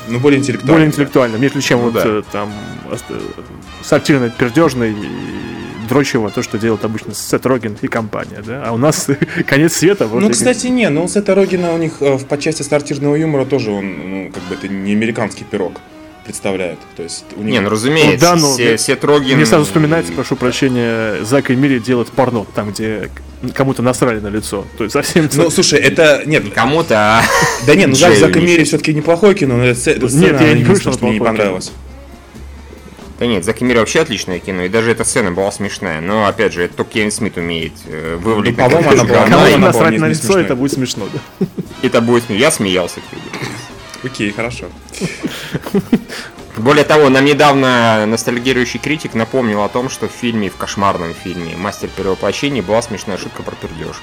Ну, 0.10 0.20
более 0.20 0.40
интеллектуально. 0.40 0.74
более 0.74 0.88
интеллектуальным, 0.88 1.40
нежели 1.42 1.62
чем 1.62 1.80
Ну 1.80 1.86
вот 1.86 1.94
да. 1.94 2.04
э, 2.06 2.22
там 2.30 2.52
э, 2.92 2.98
сортирный, 3.82 4.30
пердежный 4.30 4.92
и 4.92 5.57
дрочево, 5.88 6.30
то, 6.30 6.42
что 6.44 6.58
делает 6.58 6.84
обычно 6.86 7.14
Сет 7.14 7.46
Роген 7.46 7.78
и 7.82 7.88
компания, 7.88 8.44
да, 8.46 8.64
а 8.66 8.72
у 8.74 8.78
нас 8.78 9.08
конец 9.48 9.74
света, 9.74 10.08
вот 10.08 10.22
Ну, 10.22 10.30
и- 10.30 10.32
кстати, 10.32 10.68
не, 10.68 10.90
ну, 10.90 11.08
Сета 11.08 11.36
Рогина 11.36 11.74
у 11.74 11.78
них 11.78 11.94
э, 12.02 12.16
в 12.18 12.26
по 12.26 12.38
части 12.38 12.62
сортирного 12.64 13.16
юмора 13.16 13.46
тоже 13.46 13.72
он, 13.72 13.86
ну, 14.10 14.32
как 14.32 14.44
бы 14.44 14.56
это 14.56 14.68
не 14.68 14.92
американский 14.94 15.44
пирог 15.44 15.74
представляет. 16.28 16.78
То 16.98 17.04
есть 17.04 17.24
у 17.38 17.42
них... 17.42 17.54
Не, 17.54 17.62
ну 17.62 17.70
разумеется, 17.70 18.12
Ну 18.12 18.20
да, 18.20 18.36
но 18.36 18.54
Се- 18.54 18.64
мне- 18.66 18.78
Сет 18.78 19.04
Роген- 19.06 19.36
Мне 19.36 19.46
сразу 19.46 19.64
вспоминается, 19.64 20.12
прошу 20.12 20.36
прощения, 20.36 21.24
Зак 21.24 21.50
и 21.52 21.56
Мири 21.56 21.80
делают 21.80 22.10
порно, 22.10 22.46
там, 22.54 22.72
где 22.72 23.10
кому-то 23.54 23.82
насрали 23.82 24.20
на 24.20 24.28
лицо. 24.28 24.66
То 24.78 24.84
есть 24.84 24.92
совсем... 24.94 25.30
Ну, 25.34 25.50
слушай, 25.50 25.80
это... 25.80 26.24
Нет, 26.26 26.52
Кому-то, 26.54 26.96
а... 27.20 27.22
да 27.66 27.76
нет, 27.76 27.88
ну, 27.88 27.96
Зак, 27.96 28.16
Зак 28.16 28.36
и 28.36 28.42
Мири. 28.42 28.66
Все-таки 28.66 28.94
неплохое 28.94 29.36
кино, 29.36 29.56
но 29.56 29.64
это, 29.64 29.90
эта 29.90 30.02
Нет, 30.02 30.12
сцена, 30.12 30.42
я 30.42 30.54
не 30.54 31.14
не 31.14 31.20
понравилось. 31.20 31.72
Да 33.20 33.26
нет, 33.26 33.44
Заки 33.44 33.64
Мири 33.64 33.80
вообще 33.80 34.02
отличное 34.02 34.38
кино, 34.40 34.64
и 34.64 34.70
даже 34.70 34.92
эта 34.92 35.04
сцена 35.04 35.32
была 35.32 35.52
смешная. 35.52 36.02
Но, 36.02 36.28
опять 36.28 36.54
же, 36.54 36.64
это 36.64 36.76
только 36.78 36.92
Кевин 36.94 37.12
Смит 37.12 37.36
умеет 37.38 37.74
э, 37.88 38.16
вывалить 38.22 38.56
Ну, 38.58 38.64
по-моему, 38.64 38.84
какое-то 38.90 39.02
она 39.02 39.10
была- 39.10 39.20
говно, 39.22 39.38
она 39.38 39.46
Кому 39.48 39.58
была 39.58 39.68
насрать 39.68 39.92
не 39.94 39.98
на 39.98 40.06
лицо, 40.08 40.22
смешная. 40.24 40.44
это 40.44 40.56
будет 40.56 40.74
смешно, 40.74 41.08
да? 41.12 41.48
это 41.82 42.02
будет 42.02 42.24
смешно. 42.26 42.36
Я 42.44 42.52
смеялся. 42.52 43.00
Окей, 44.04 44.32
хорошо. 44.32 44.66
Более 46.58 46.84
того, 46.84 47.10
нам 47.10 47.24
недавно 47.26 48.06
ностальгирующий 48.08 48.80
критик 48.80 49.14
напомнил 49.14 49.62
о 49.64 49.70
том, 49.70 49.90
что 49.90 50.08
в 50.08 50.12
фильме, 50.12 50.50
в 50.50 50.56
кошмарном 50.56 51.14
фильме 51.14 51.56
«Мастер 51.56 51.88
перевоплощения» 51.96 52.64
была 52.64 52.82
смешная 52.82 53.18
шутка 53.18 53.44
про 53.44 53.56
пердеж. 53.56 53.96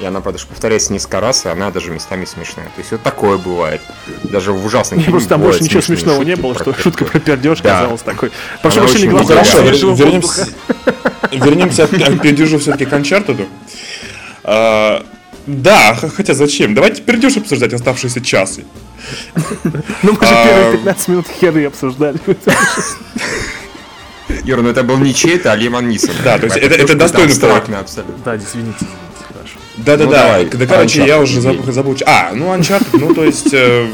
И 0.00 0.04
она, 0.04 0.20
правда, 0.22 0.40
повторяется 0.48 0.92
несколько 0.94 1.20
раз, 1.20 1.44
и 1.44 1.48
она 1.50 1.70
даже 1.70 1.90
местами 1.90 2.24
смешная. 2.24 2.64
То 2.66 2.78
есть 2.78 2.90
вот 2.90 3.02
такое 3.02 3.36
бывает. 3.36 3.82
Даже 4.24 4.52
в 4.52 4.64
ужасных 4.64 5.00
Мне 5.00 5.10
просто 5.10 5.28
там 5.28 5.42
больше 5.42 5.62
ничего 5.62 5.82
смешного 5.82 6.22
не 6.22 6.36
было, 6.36 6.54
что 6.54 6.72
шутка 6.74 7.04
про 7.04 7.20
пердеж 7.20 7.60
Да. 7.60 7.80
казалась 7.80 8.00
такой. 8.00 8.32
Прошу 8.62 8.80
прощения, 8.80 9.10
глаза 9.10 9.34
Ну, 9.34 9.44
Хорошо, 9.44 9.92
вернемся, 11.32 11.84
от 11.84 12.22
пердежу 12.22 12.58
все-таки 12.58 12.86
к 12.86 12.92
Uncharted. 12.94 13.46
А, 14.42 15.04
да, 15.46 15.94
хотя 16.16 16.32
зачем? 16.32 16.74
Давайте 16.74 17.02
пердеж 17.02 17.36
обсуждать 17.36 17.74
оставшиеся 17.74 18.22
часы. 18.22 18.64
Ну, 20.02 20.12
мы 20.18 20.26
же 20.26 20.32
А, 20.32 20.46
первые 20.46 20.72
15 20.78 21.08
минут 21.08 21.26
херы 21.28 21.66
обсуждали. 21.66 22.18
Юр, 24.44 24.62
ну 24.62 24.68
это 24.70 24.82
был 24.82 24.96
не 24.98 25.12
чей-то, 25.12 25.52
а 25.52 25.56
Лемон 25.56 25.88
Нисон. 25.88 26.14
Да, 26.24 26.38
то 26.38 26.46
есть 26.46 26.56
это- 26.56 27.04
абстрактный 27.04 27.78
абсолютно. 27.78 28.14
Да, 28.24 28.36
извините. 28.36 28.86
Да-да-да. 29.84 30.38
Ну, 30.52 30.58
да, 30.58 30.66
короче, 30.66 31.00
Uncharted, 31.00 31.06
я 31.06 31.20
уже 31.20 31.40
забыл, 31.40 31.72
забыл. 31.72 31.96
А, 32.06 32.30
ну 32.34 32.46
Uncharted, 32.54 32.98
ну 32.98 33.14
то 33.14 33.24
есть... 33.24 33.52
э, 33.52 33.86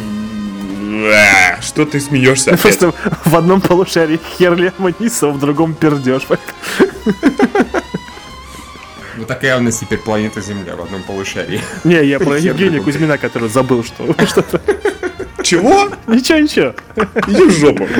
э, 1.13 1.61
Что 1.63 1.85
ты 1.85 2.01
смеешься 2.01 2.51
опять? 2.51 2.63
Просто 2.63 2.93
в 3.25 3.37
одном 3.37 3.61
полушарии 3.61 4.21
хер 4.39 4.55
Лема 4.57 4.93
Ниса, 4.99 5.29
в 5.29 5.39
другом 5.39 5.75
пердеж. 5.75 6.23
Ну 9.17 9.25
такая 9.25 9.57
у 9.59 9.63
нас 9.63 9.79
теперь 9.79 9.99
планета 9.99 10.41
Земля 10.43 10.77
в 10.77 10.83
одном 10.83 11.03
полушарии. 11.03 11.61
Не, 11.85 12.05
я 12.05 12.19
про 12.19 12.37
Евгения. 12.39 12.81
Кузьмина, 12.81 13.17
который 13.17 13.49
забыл, 13.49 13.83
что 13.83 14.15
что-то. 14.27 14.61
Чего? 15.43 15.89
Ничего, 16.07 16.39
ничего. 16.39 16.75
Иди 17.29 17.43
в 17.45 17.51
жопу. 17.53 17.87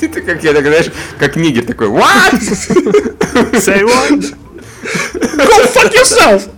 Ты 0.00 0.08
ты 0.08 0.22
как 0.22 0.42
я 0.42 0.54
так, 0.54 0.62
знаешь, 0.64 0.86
как 1.18 1.36
нигер 1.36 1.64
такой, 1.66 1.88
what? 1.88 2.32
Say 3.52 3.82
what? 3.82 4.34
Go 5.14 5.66
fuck 5.72 5.92
yourself! 5.92 6.48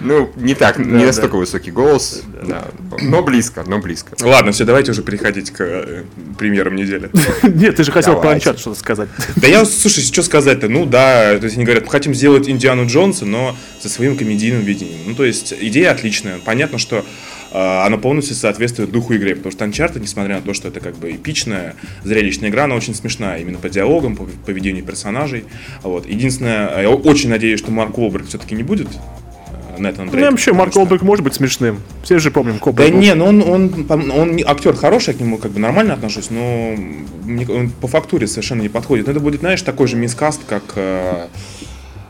Ну, 0.00 0.30
не 0.36 0.54
так, 0.54 0.78
не 0.78 1.00
да. 1.00 1.06
настолько 1.06 1.36
высокий 1.36 1.70
голос, 1.70 2.22
да, 2.42 2.68
но 3.02 3.22
близко, 3.22 3.64
но 3.66 3.78
близко. 3.78 4.16
Ладно, 4.22 4.52
все, 4.52 4.64
давайте 4.64 4.92
уже 4.92 5.02
переходить 5.02 5.50
к 5.50 5.60
э, 5.60 6.04
премьерам 6.38 6.74
недели. 6.74 7.10
Нет, 7.42 7.76
ты 7.76 7.84
же 7.84 7.92
хотел 7.92 8.18
про 8.18 8.40
что-то 8.40 8.74
сказать. 8.74 9.10
Да 9.36 9.46
я, 9.46 9.64
слушай, 9.66 10.02
что 10.02 10.22
сказать-то? 10.22 10.68
Ну 10.68 10.86
да, 10.86 11.36
то 11.38 11.44
есть 11.44 11.56
они 11.56 11.64
говорят, 11.66 11.86
хотим 11.88 12.14
сделать 12.14 12.48
Индиану 12.48 12.86
Джонса, 12.86 13.26
но 13.26 13.54
со 13.78 13.90
своим 13.90 14.16
комедийным 14.16 14.62
видением. 14.62 15.00
Ну 15.06 15.14
то 15.14 15.24
есть 15.24 15.52
идея 15.58 15.90
отличная. 15.90 16.38
Понятно, 16.38 16.78
что 16.78 17.04
э, 17.52 17.86
она 17.86 17.96
полностью 17.96 18.34
соответствует 18.36 18.90
духу 18.90 19.14
игры, 19.14 19.34
потому 19.34 19.52
что 19.52 19.64
Uncharted, 19.64 20.00
несмотря 20.00 20.36
на 20.36 20.42
то, 20.42 20.54
что 20.54 20.68
это 20.68 20.80
как 20.80 20.96
бы 20.96 21.10
эпичная, 21.12 21.74
зрелищная 22.04 22.50
игра, 22.50 22.64
она 22.64 22.74
очень 22.74 22.94
смешная 22.94 23.38
именно 23.40 23.58
по 23.58 23.68
диалогам, 23.68 24.16
по 24.16 24.24
поведению 24.46 24.84
персонажей. 24.84 25.44
Вот. 25.82 26.06
Единственное, 26.06 26.82
я 26.82 26.90
очень 26.90 27.30
надеюсь, 27.30 27.58
что 27.60 27.70
Марк 27.70 27.96
Уолберг 27.98 28.26
все-таки 28.26 28.54
не 28.54 28.62
будет 28.62 28.88
э, 28.88 29.80
Нэтан 29.80 30.06
Ну, 30.06 30.12
Дрейк, 30.12 30.30
вообще, 30.30 30.52
Марк 30.52 30.70
потому 30.70 30.70
что- 30.72 30.80
Олберг 30.80 31.02
может 31.02 31.24
быть 31.24 31.34
смешным. 31.34 31.80
Все 32.02 32.18
же 32.18 32.30
помним 32.30 32.58
Копа. 32.58 32.78
Да 32.78 32.88
не, 32.88 33.14
ну 33.14 33.24
он, 33.26 33.42
он, 33.42 33.86
он, 33.88 34.10
он 34.10 34.40
актер 34.46 34.74
хороший, 34.74 35.10
я 35.12 35.14
к 35.14 35.20
нему 35.20 35.38
как 35.38 35.50
бы 35.52 35.60
нормально 35.60 35.94
отношусь, 35.94 36.30
но 36.30 36.74
он 36.74 37.70
по 37.80 37.88
фактуре 37.88 38.26
совершенно 38.26 38.62
не 38.62 38.68
подходит. 38.68 39.06
Но 39.06 39.12
это 39.12 39.20
будет, 39.20 39.40
знаешь, 39.40 39.62
такой 39.62 39.86
же 39.88 39.96
мискаст, 39.96 40.40
как, 40.46 40.62
э, 40.76 41.26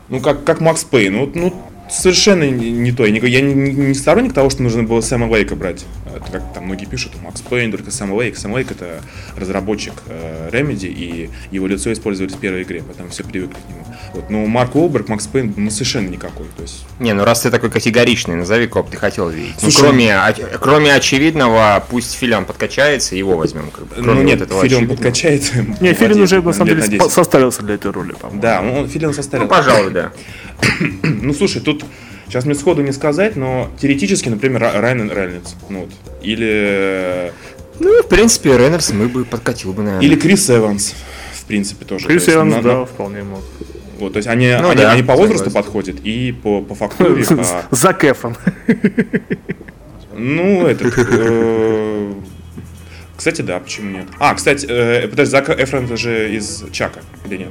ну, 0.09 0.19
как, 0.19 0.43
как 0.43 0.59
Макс 0.61 0.83
Пейн. 0.83 1.13
Ну, 1.13 1.19
вот, 1.21 1.35
ну, 1.35 1.53
совершенно 1.91 2.49
не, 2.49 2.91
то. 2.91 3.05
Я, 3.05 3.11
не, 3.11 3.19
я 3.29 3.41
не, 3.41 3.53
не 3.53 3.93
сторонник 3.93 4.33
того, 4.33 4.49
что 4.49 4.63
нужно 4.63 4.83
было 4.83 5.01
Сэма 5.01 5.25
Лейка 5.25 5.55
брать. 5.55 5.85
Это 6.05 6.31
как 6.31 6.53
там 6.53 6.65
многие 6.65 6.85
пишут, 6.85 7.13
Макс 7.21 7.41
Пейн, 7.41 7.71
только 7.71 7.89
Сэм 7.91 8.11
Лейк. 8.13 8.37
Сэм 8.37 8.53
Лейк 8.53 8.71
это 8.71 9.01
разработчик 9.37 9.93
э, 10.07 10.49
Remedy, 10.51 10.87
и 10.87 11.29
его 11.51 11.67
лицо 11.67 11.91
использовали 11.93 12.31
в 12.31 12.37
первой 12.37 12.63
игре, 12.63 12.83
потом 12.83 13.09
все 13.09 13.23
привыкли 13.23 13.55
к 13.55 13.69
нему. 13.69 13.85
Вот. 14.13 14.29
Но 14.29 14.45
Марк 14.45 14.75
Уолберг, 14.75 15.07
Макс 15.07 15.25
Пейн, 15.27 15.53
ну 15.55 15.69
совершенно 15.69 16.07
никакой. 16.09 16.47
То 16.57 16.63
есть... 16.63 16.85
Не, 16.99 17.13
ну 17.13 17.23
раз 17.23 17.41
ты 17.41 17.49
такой 17.51 17.69
категоричный, 17.69 18.35
назови, 18.35 18.67
кого 18.67 18.87
ты 18.89 18.97
хотел 18.97 19.29
видеть. 19.29 19.55
Слушай, 19.59 19.81
ну, 19.81 19.87
кроме, 19.87 20.17
о- 20.17 20.57
кроме 20.59 20.93
очевидного, 20.93 21.83
пусть 21.89 22.13
Филиан 22.13 22.45
подкачается, 22.45 23.15
его 23.15 23.37
возьмем. 23.37 23.69
Как 23.71 23.87
бы. 23.87 23.95
Кроме 23.95 24.13
Ну 24.21 24.23
нет, 24.23 24.39
вот 24.39 24.47
этого 24.47 24.61
Филин 24.63 24.77
очевидного. 24.77 24.97
подкачается. 24.97 25.65
Не, 25.79 25.93
Филин 25.93 26.21
уже 26.21 26.41
на 26.41 26.51
самом 26.53 26.67
деле 26.67 26.81
на 26.81 26.85
спо- 26.85 26.97
10. 27.05 27.11
состарился 27.11 27.63
для 27.63 27.75
этой 27.75 27.91
роли, 27.91 28.11
по-моему. 28.13 28.41
Да, 28.41 28.61
он, 28.61 28.87
Филин 28.89 29.07
Ну, 29.09 29.13
состарился. 29.13 29.49
пожалуй, 29.49 29.91
да. 29.91 30.11
Ну, 31.03 31.33
слушай, 31.33 31.61
тут 31.61 31.83
сейчас 32.27 32.45
мне 32.45 32.55
сходу 32.55 32.81
не 32.81 32.91
сказать, 32.91 33.35
но 33.35 33.69
теоретически, 33.79 34.29
например, 34.29 34.61
Ра- 34.63 34.79
Райан 34.79 35.09
Рейнольдс, 35.11 35.53
ну 35.69 35.81
вот, 35.81 35.89
или 36.21 37.31
Ну, 37.79 38.01
в 38.03 38.07
принципе, 38.07 38.57
Рейнольдс 38.57 38.91
мы 38.91 39.07
бы 39.07 39.25
подкатил 39.25 39.73
бы, 39.73 39.83
наверное. 39.83 40.05
или 40.05 40.15
Крис 40.15 40.49
Эванс, 40.49 40.93
в 41.33 41.45
принципе, 41.45 41.85
тоже. 41.85 42.07
Крис 42.07 42.23
То 42.25 42.33
Эванс, 42.33 42.55
на- 42.55 42.61
да, 42.61 42.77
на- 42.79 42.85
вполне 42.85 43.23
мог. 43.23 43.41
Вот, 43.99 44.13
то 44.13 44.17
есть 44.17 44.27
они, 44.27 44.47
Ну 44.59 44.69
они, 44.69 44.81
да, 44.81 44.91
они 44.93 45.03
по 45.03 45.15
возрасту 45.15 45.45
согласен. 45.49 45.65
подходят 45.65 45.95
и 46.03 46.31
по, 46.31 46.61
по 46.63 46.73
фактуре, 46.73 47.23
по- 47.69 47.75
Зак 47.75 48.03
Эфрон. 48.05 48.35
ну, 50.17 50.65
это... 50.65 50.89
э, 50.95 52.13
Кстати, 53.15 53.41
да, 53.43 53.59
почему 53.59 53.91
нет? 53.91 54.05
А, 54.19 54.33
кстати, 54.33 54.65
э, 54.67 55.07
подожди, 55.07 55.29
Зак 55.31 55.49
Эфрон 55.49 55.85
это 55.85 55.97
же 55.97 56.33
из 56.35 56.63
Чака, 56.71 57.01
или 57.29 57.37
нет? 57.37 57.49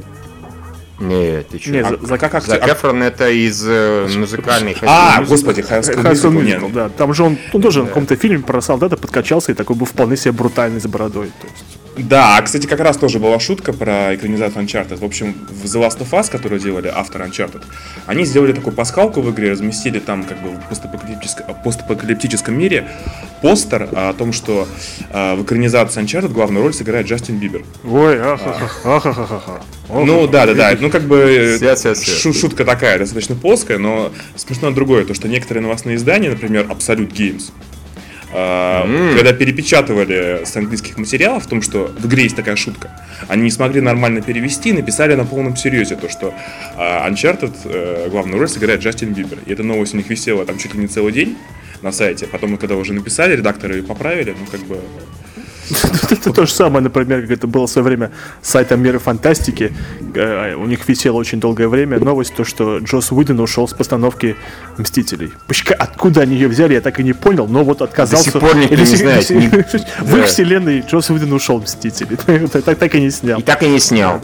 Нет, 1.00 1.48
ты 1.48 1.58
чё? 1.58 1.72
Нет, 1.72 1.86
А 1.86 1.96
за- 1.96 2.06
за- 2.06 2.18
как 2.18 2.34
Зак? 2.44 2.68
Эфрон 2.68 3.02
это 3.02 3.30
из 3.30 3.64
э, 3.66 4.06
музыкальной 4.16 4.76
А, 4.82 5.22
господи, 5.26 5.62
Musical, 5.62 6.42
нет. 6.42 6.72
да. 6.72 6.88
Там 6.90 7.14
же 7.14 7.24
он, 7.24 7.38
он 7.52 7.62
тоже 7.62 7.82
в 7.82 7.86
каком-то 7.88 8.16
фильме 8.16 8.40
про 8.40 8.60
солдата 8.60 8.96
подкачался 8.96 9.52
и 9.52 9.54
такой 9.54 9.76
был 9.76 9.86
вполне 9.86 10.16
себе 10.16 10.32
брутальный 10.32 10.80
с 10.80 10.86
бородой. 10.86 11.28
То 11.40 11.46
есть, 11.46 11.79
Да, 11.96 12.36
а, 12.36 12.42
кстати, 12.42 12.66
как 12.66 12.80
раз 12.80 12.96
тоже 12.96 13.18
была 13.18 13.38
шутка 13.40 13.72
про 13.72 14.14
экранизацию 14.14 14.64
Uncharted. 14.64 14.96
В 14.96 15.04
общем, 15.04 15.34
в 15.48 15.64
The 15.64 15.80
Last 15.80 15.98
of 15.98 16.10
Us, 16.10 16.30
которую 16.30 16.60
делали 16.60 16.90
автор 16.94 17.22
Uncharted, 17.22 17.62
они 18.06 18.24
сделали 18.24 18.52
такую 18.52 18.74
пасхалку 18.74 19.20
в 19.20 19.30
игре, 19.30 19.52
разместили 19.52 19.98
там 19.98 20.24
как 20.24 20.40
бы 20.42 20.50
в 20.50 20.68
постапокалиптическом, 20.68 21.56
постапокалиптическом 21.62 22.58
мире 22.58 22.88
постер 23.42 23.88
о 23.92 24.12
том, 24.12 24.32
что 24.32 24.68
э, 25.10 25.34
в 25.34 25.42
экранизации 25.42 26.02
Uncharted 26.02 26.28
главную 26.28 26.62
роль 26.62 26.74
сыграет 26.74 27.06
Джастин 27.06 27.38
Бибер. 27.38 27.64
Ой, 27.84 28.20
ахахаха. 28.20 29.60
Ну 29.88 30.26
да, 30.28 30.46
да, 30.46 30.54
да. 30.54 30.76
Ну 30.78 30.90
как 30.90 31.02
бы 31.02 31.58
э, 31.60 31.94
шутка 32.32 32.64
такая, 32.64 32.98
достаточно 32.98 33.34
плоская, 33.34 33.78
но 33.78 34.12
смешно 34.36 34.70
другое, 34.70 35.04
то 35.04 35.14
что 35.14 35.28
некоторые 35.28 35.62
новостные 35.62 35.96
издания, 35.96 36.30
например, 36.30 36.66
Absolute 36.66 37.12
Games, 37.12 37.50
М. 38.32 39.16
когда 39.16 39.32
перепечатывали 39.32 40.42
с 40.44 40.56
английских 40.56 40.98
материалов, 40.98 41.44
в 41.44 41.48
том, 41.48 41.62
что 41.62 41.92
в 41.98 42.06
игре 42.06 42.24
есть 42.24 42.36
такая 42.36 42.56
шутка, 42.56 42.90
они 43.28 43.42
не 43.42 43.50
смогли 43.50 43.80
нормально 43.80 44.20
перевести, 44.22 44.72
написали 44.72 45.14
на 45.14 45.24
полном 45.24 45.56
серьезе 45.56 45.96
то, 45.96 46.08
что 46.08 46.32
э, 46.76 47.08
Uncharted 47.08 47.54
э, 47.64 48.08
главную 48.10 48.38
роль 48.38 48.48
сыграет 48.48 48.80
Джастин 48.80 49.12
Бибер. 49.12 49.38
И 49.46 49.52
эта 49.52 49.62
новость 49.62 49.94
у 49.94 49.96
них 49.96 50.08
висела 50.08 50.44
там 50.44 50.58
чуть 50.58 50.74
ли 50.74 50.80
не 50.80 50.86
целый 50.86 51.12
день 51.12 51.36
на 51.82 51.92
сайте. 51.92 52.26
Потом, 52.26 52.56
когда 52.56 52.76
уже 52.76 52.92
написали, 52.92 53.36
редакторы 53.36 53.76
ее 53.76 53.82
поправили, 53.82 54.34
ну 54.38 54.46
как 54.50 54.60
бы 54.60 54.80
Это 56.10 56.32
то 56.32 56.46
же 56.46 56.52
самое, 56.52 56.82
например, 56.82 57.22
как 57.22 57.30
это 57.30 57.46
было 57.46 57.66
в 57.66 57.70
свое 57.70 57.84
время 57.84 58.10
с 58.42 58.50
сайтом 58.50 58.82
Мира 58.82 58.98
Фантастики. 58.98 59.72
Э, 60.14 60.54
У 60.54 60.66
них 60.66 60.88
висело 60.88 61.16
очень 61.16 61.40
долгое 61.40 61.68
время 61.68 61.98
новость, 61.98 62.34
то, 62.34 62.44
что 62.44 62.78
Джос 62.78 63.12
Уидон 63.12 63.40
ушел 63.40 63.68
с 63.68 63.72
постановки 63.72 64.36
«Мстителей». 64.78 65.32
Откуда 65.78 66.22
они 66.22 66.34
ее 66.34 66.48
взяли, 66.48 66.74
я 66.74 66.80
так 66.80 67.00
и 67.00 67.02
не 67.02 67.12
понял, 67.12 67.46
но 67.46 67.64
вот 67.64 67.82
отказался. 67.82 68.32
До 68.32 68.40
сих 68.40 68.40
пор 68.40 68.56
никто 68.56 68.74
не 68.74 68.84
знает, 68.84 69.28
В 70.00 70.16
их 70.16 70.26
вселенной 70.26 70.80
Джос 70.80 71.10
Уидон 71.10 71.32
ушел 71.32 71.58
«Мстителей». 71.60 72.16
Так 72.50 72.78
так 72.78 72.94
и 72.94 73.00
не 73.00 73.10
снял. 73.10 73.38
И 73.40 73.42
так 73.42 73.62
и 73.62 73.68
не 73.68 73.80
снял. 73.80 74.20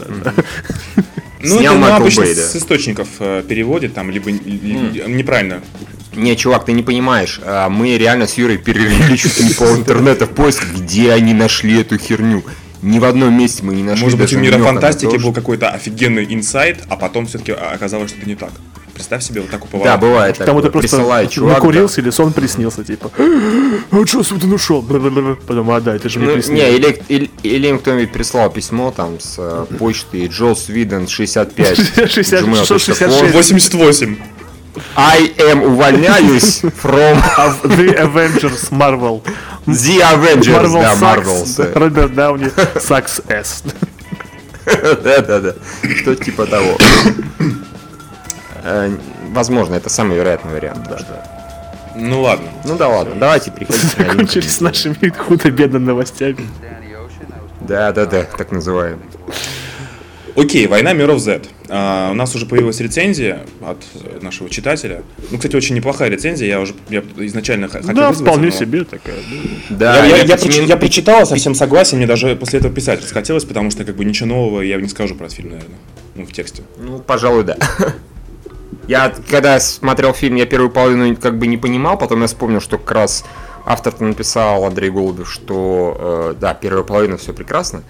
Ну, 1.39 1.59
Снял 1.59 1.73
это 1.73 1.73
ну, 1.75 1.79
Майкл 1.81 2.01
обычно 2.01 2.23
Бэй, 2.23 2.35
да. 2.35 2.41
с 2.41 2.55
источников 2.55 3.07
э, 3.19 3.43
переводит, 3.47 3.93
там, 3.93 4.09
либо 4.09 4.29
ли- 4.31 5.03
неправильно. 5.07 5.61
Не, 6.17 6.35
чувак, 6.35 6.65
ты 6.65 6.73
не 6.73 6.83
понимаешь. 6.83 7.39
а, 7.43 7.69
Мы 7.69 7.97
реально 7.97 8.27
с 8.27 8.33
Юрой 8.33 8.57
перерыли 8.57 9.15
чуть 9.15 9.39
ли 9.39 9.45
не 9.45 9.53
пол 9.53 9.75
интернета 9.75 10.25
в 10.25 10.29
поиск, 10.31 10.63
где 10.75 11.11
они 11.13 11.33
нашли 11.33 11.79
эту 11.81 11.97
херню. 11.97 12.43
Ни 12.81 12.99
в 12.99 13.05
одном 13.05 13.33
месте 13.33 13.63
мы 13.63 13.73
не 13.75 13.83
нашли. 13.83 14.03
Может 14.03 14.19
быть, 14.19 14.33
у 14.33 14.39
мира 14.39 14.57
фантастики 14.59 15.13
был 15.15 15.19
что- 15.19 15.31
какой-то 15.33 15.69
офигенный 15.69 16.25
инсайт, 16.29 16.83
а 16.89 16.95
потом 16.95 17.25
все-таки 17.25 17.51
оказалось, 17.53 18.09
что 18.11 18.19
это 18.19 18.27
не 18.29 18.35
так. 18.35 18.51
Представь 18.93 19.23
себе 19.23 19.41
вот 19.41 19.51
такой 19.51 19.67
поворот. 19.69 19.93
Да, 19.93 19.97
бывает. 19.97 20.37
Там 20.39 20.57
это 20.57 20.71
просто 20.71 20.97
чувак. 21.29 21.31
да. 21.35 21.55
накурился 21.59 22.01
или 22.01 22.09
сон 22.09 22.33
приснился, 22.33 22.83
типа. 22.83 23.11
А 23.91 24.01
Джос 24.01 24.31
Уидон 24.31 24.53
ушел. 24.53 24.81
Бла-бла-бла. 24.81 25.37
Потом, 25.45 25.69
а 25.69 25.79
да, 25.81 25.95
это 25.95 26.09
же 26.09 26.17
мне 26.17 26.29
Ну, 26.29 26.35
не, 26.35 26.41
приснилось. 26.41 26.73
или, 26.75 27.01
или, 27.07 27.29
или 27.43 27.67
им 27.67 27.77
кто-нибудь 27.77 28.11
прислал 28.11 28.49
письмо 28.49 28.91
там 28.95 29.19
с 29.19 29.35
э, 29.37 29.65
почты 29.77 30.25
Джос 30.25 30.69
Виден 30.69 31.07
65 31.07 31.77
60, 32.11 32.41
gmail.com. 32.43 32.65
66. 32.65 33.33
88. 33.33 34.17
I 34.95 35.33
am 35.51 35.63
увольняюсь 35.63 36.61
from 36.61 37.17
The 37.63 37.95
Avengers 38.03 38.69
Marvel. 38.71 39.21
the 39.65 40.01
Avengers. 40.13 40.71
Marvel 40.71 40.81
Да, 40.81 40.93
sucks. 40.93 41.25
Marvels. 41.57 41.73
Роберт 41.73 42.13
Дауни 42.15 42.45
sucks 42.77 43.21
S. 43.29 43.63
Да-да-да. 45.03 45.53
Что 46.01 46.15
типа 46.15 46.45
того. 46.45 46.77
Э, 48.63 48.95
Возможно, 49.31 49.75
это 49.75 49.89
самый 49.89 50.17
вероятный 50.17 50.53
вариант. 50.53 50.87
Да, 50.89 50.97
Ну 51.95 52.21
ладно. 52.21 52.47
Ну 52.65 52.75
да 52.77 52.87
ладно, 52.87 53.15
давайте 53.19 53.51
новинки. 53.51 53.71
Закончились 53.97 54.55
с 54.57 54.61
нашими 54.61 55.09
худо-бедно 55.09 55.79
новостями. 55.79 56.47
Да, 57.61 57.91
да, 57.91 58.05
да, 58.05 58.23
так 58.23 58.51
называем. 58.51 58.99
Окей, 60.37 60.67
«Война 60.67 60.93
миров 60.93 61.19
Z». 61.19 61.41
А, 61.67 62.11
у 62.11 62.13
нас 62.13 62.35
уже 62.35 62.45
появилась 62.45 62.79
рецензия 62.79 63.39
от 63.59 63.77
нашего 64.21 64.49
читателя. 64.51 65.01
Ну, 65.31 65.37
кстати, 65.37 65.55
очень 65.55 65.75
неплохая 65.75 66.11
рецензия. 66.11 66.47
Я 66.47 66.59
уже 66.61 66.75
я 66.89 67.01
изначально 67.17 67.67
хотел 67.67 67.95
Да, 67.95 68.11
вполне 68.11 68.45
но- 68.45 68.51
себе 68.51 68.83
такая. 68.83 69.15
Да, 69.71 69.97
Я, 70.05 70.17
я- 70.17 70.23
я 70.23 70.37
почему- 70.37 70.51
проч- 70.65 70.69
я 70.69 70.77
прочитал, 70.77 71.25
совсем 71.25 71.55
согласен, 71.55 71.97
мне 71.97 72.05
даже 72.05 72.35
после 72.35 72.59
этого 72.59 72.71
писать 72.71 73.01
расхотелось, 73.01 73.45
потому 73.45 73.71
что 73.71 73.83
как 73.83 73.95
бы 73.95 74.05
ничего 74.05 74.29
нового 74.29 74.61
я 74.61 74.77
не 74.79 74.87
скажу 74.89 75.15
про 75.15 75.25
этот 75.25 75.37
фильм, 75.37 75.49
наверное. 75.49 75.77
Ну, 76.13 76.25
в 76.27 76.31
тексте. 76.31 76.61
Ну, 76.77 76.99
пожалуй, 76.99 77.43
да. 77.43 77.57
Я, 78.87 79.11
когда 79.29 79.59
смотрел 79.59 80.13
фильм, 80.13 80.35
я 80.35 80.45
первую 80.45 80.69
половину 80.69 81.15
как 81.17 81.37
бы 81.39 81.47
не 81.47 81.57
понимал, 81.57 81.97
потом 81.97 82.21
я 82.21 82.27
вспомнил, 82.27 82.61
что 82.61 82.77
как 82.77 82.91
раз 82.91 83.25
автор 83.65 83.99
написал, 83.99 84.63
Андрей 84.65 84.89
Голубев, 84.91 85.29
что, 85.29 85.97
э, 85.99 86.39
да, 86.39 86.53
первая 86.53 86.83
половина 86.83 87.17
все 87.17 87.33
прекрасно, 87.33 87.81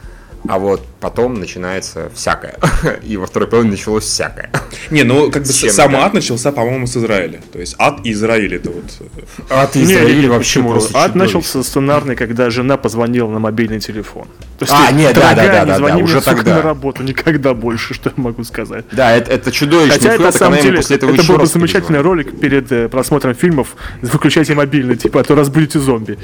а 0.49 0.59
вот 0.59 0.85
потом 0.99 1.35
начинается 1.35 2.09
всякое. 2.13 2.57
И 3.03 3.17
во 3.17 3.25
второй 3.25 3.47
половине 3.47 3.71
началось 3.71 4.03
всякое. 4.03 4.49
Не, 4.91 5.03
ну 5.03 5.31
как 5.31 5.43
бы 5.43 5.47
сам 5.47 5.95
ад 5.95 6.13
начался, 6.13 6.51
по-моему, 6.51 6.87
с 6.87 6.97
Израиля. 6.97 7.41
То 7.51 7.59
есть 7.59 7.75
ад 7.77 8.01
и 8.03 8.11
Израиль 8.11 8.55
это 8.55 8.71
вот. 8.71 8.85
э, 8.99 9.05
А 9.49 9.69
Израиль 9.73 10.21
не, 10.21 10.27
вообще 10.27 10.61
просто 10.61 10.97
Ад 10.97 11.15
начался 11.15 11.63
сценарный, 11.63 12.15
когда 12.15 12.49
жена 12.49 12.77
позвонила 12.77 13.29
на 13.29 13.39
мобильный 13.39 13.79
телефон. 13.79 14.27
А, 14.69 14.91
нет, 14.91 15.13
да, 15.13 15.33
да, 15.33 15.65
да, 15.65 15.77
не 15.77 15.87
да, 15.87 15.97
уже 15.97 16.21
тогда. 16.21 16.55
на 16.55 16.61
работу, 16.61 17.03
никогда 17.03 17.53
больше, 17.53 17.93
что 17.93 18.09
я 18.15 18.21
могу 18.21 18.43
сказать. 18.43 18.85
Да, 18.91 19.15
это, 19.15 19.31
это 19.31 19.51
чудовищный 19.51 19.97
Хотя 19.99 20.13
это, 20.13 20.23
на 20.23 20.31
самом 20.31 20.61
деле, 20.61 20.77
после 20.77 20.95
этого 20.95 21.13
это 21.13 21.23
был 21.23 21.37
бы 21.37 21.45
замечательный 21.45 22.01
ролик 22.01 22.39
перед 22.39 22.71
э, 22.71 22.89
просмотром 22.89 23.35
фильмов. 23.35 23.75
Выключайте 24.01 24.55
мобильный, 24.55 24.95
типа, 24.95 25.21
а 25.21 25.23
то 25.23 25.35
разбудите 25.35 25.79
зомби. 25.79 26.17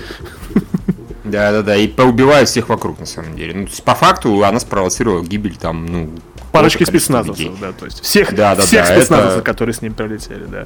Да, 1.23 1.51
да, 1.51 1.62
да, 1.62 1.75
и 1.77 1.88
поубивают 1.88 2.49
всех 2.49 2.69
вокруг, 2.69 2.99
на 2.99 3.05
самом 3.05 3.36
деле. 3.36 3.53
Ну, 3.53 3.67
по 3.86 3.95
факту 3.95 4.43
она 4.43 4.59
спровоцировала 4.59 5.23
гибель 5.23 5.55
там, 5.55 5.86
ну, 5.86 6.09
Парочки 6.51 6.83
спецназовцев, 6.83 7.45
людей. 7.45 7.57
да, 7.62 7.71
то 7.71 7.86
есть 7.86 8.01
всех, 8.01 8.36
Да, 8.36 8.55
да, 8.55 8.62
всех 8.63 8.86
да, 8.88 8.95
спецназовцев, 8.95 9.38
это- 9.38 9.41
которые 9.45 9.73
с 9.73 9.81
ним 9.81 9.93
пролетели, 9.93 10.43
да. 10.45 10.65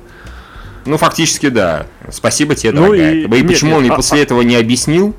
Ну, 0.86 0.98
фактически, 0.98 1.50
да. 1.50 1.86
Спасибо 2.12 2.56
тебе, 2.56 2.72
Ну 2.72 2.82
дорогая. 2.88 3.14
и- 3.14 3.24
И, 3.24 3.28
нет, 3.28 3.48
почему 3.48 3.72
он 3.76 3.84
нет, 3.84 3.90
мне 3.90 3.94
а- 3.94 3.96
после 3.98 4.20
а- 4.20 4.24
этого 4.24 4.42
не 4.42 4.56
объяснил? 4.56 5.16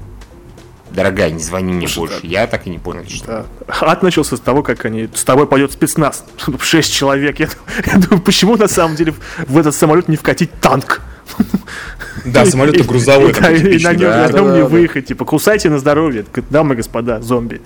Дорогая, 0.91 1.31
не 1.31 1.41
звони 1.41 1.73
мне 1.73 1.89
больше. 1.95 2.21
Я 2.23 2.47
так 2.47 2.67
и 2.67 2.71
не 2.71 2.79
понял, 2.79 3.05
что. 3.09 3.47
Да. 3.67 3.75
Ад 3.81 4.03
начался 4.03 4.37
с 4.37 4.41
того, 4.41 4.63
как 4.63 4.85
они 4.85 5.09
с 5.15 5.25
тобой 5.25 5.47
пойдет 5.47 5.73
спецназ. 5.73 6.25
Шесть 6.61 6.93
человек. 6.93 7.39
Я, 7.41 7.49
я 7.87 7.99
думаю, 7.99 8.23
почему 8.23 8.57
на 8.57 8.69
самом 8.69 8.97
деле 8.97 9.15
в 9.47 9.59
этот 9.59 9.75
самолет 9.75 10.09
не 10.09 10.17
вкатить 10.17 10.51
танк? 10.61 11.01
Да, 12.25 12.45
самолет 12.45 12.85
грузовой. 12.85 13.31
И, 13.31 13.33
да, 13.33 13.51
и 13.53 13.83
на 13.83 13.93
нем, 13.93 14.55
не 14.55 14.65
выехать. 14.65 15.07
Типа, 15.07 15.25
кусайте 15.25 15.71
на 15.71 15.79
здоровье, 15.79 16.25
дамы 16.51 16.75
и 16.75 16.77
господа, 16.77 17.23
зомби. 17.23 17.63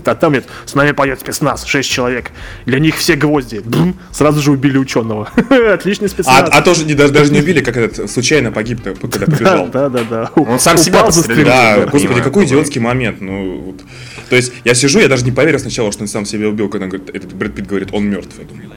А 0.04 0.14
там 0.14 0.32
нет, 0.32 0.44
с 0.66 0.74
нами 0.74 0.92
пойдет 0.92 1.20
спецназ, 1.20 1.64
шесть 1.64 1.90
человек. 1.90 2.30
Для 2.66 2.78
них 2.78 2.96
все 2.96 3.16
гвозди. 3.16 3.60
Бум, 3.64 3.96
сразу 4.12 4.40
же 4.40 4.50
убили 4.52 4.78
ученого. 4.78 5.28
Отличный 5.72 6.06
А, 6.06 6.10
спецназ. 6.10 6.48
а 6.52 6.62
тоже 6.62 6.84
не, 6.84 6.94
даже, 6.94 7.12
даже 7.12 7.32
не 7.32 7.40
убили, 7.40 7.60
как 7.60 7.76
этот 7.76 8.10
случайно 8.10 8.52
погиб, 8.52 8.82
когда 8.82 9.26
да, 9.26 9.26
побежал. 9.32 9.68
да, 9.68 9.88
да, 9.88 10.00
да. 10.10 10.30
Он 10.36 10.58
сам 10.58 10.76
себя 10.78 11.10
застрелил. 11.10 11.46
Да, 11.46 11.86
господи, 11.86 12.20
какой 12.20 12.44
идиотский 12.46 12.80
момент. 12.80 13.20
Ну, 13.20 13.60
вот. 13.60 13.80
То 14.28 14.36
есть 14.36 14.52
я 14.64 14.74
сижу, 14.74 14.98
я 14.98 15.08
даже 15.08 15.24
не 15.24 15.32
поверил 15.32 15.58
сначала, 15.58 15.92
что 15.92 16.02
он 16.02 16.08
сам 16.08 16.24
себя 16.24 16.48
убил, 16.48 16.68
когда 16.68 16.84
он 16.84 16.90
говорит, 16.90 17.10
этот 17.14 17.32
Брэд 17.34 17.54
Питт 17.54 17.66
говорит, 17.66 17.88
он 17.92 18.06
мертв. 18.06 18.34
Я 18.38 18.44
думаю. 18.44 18.68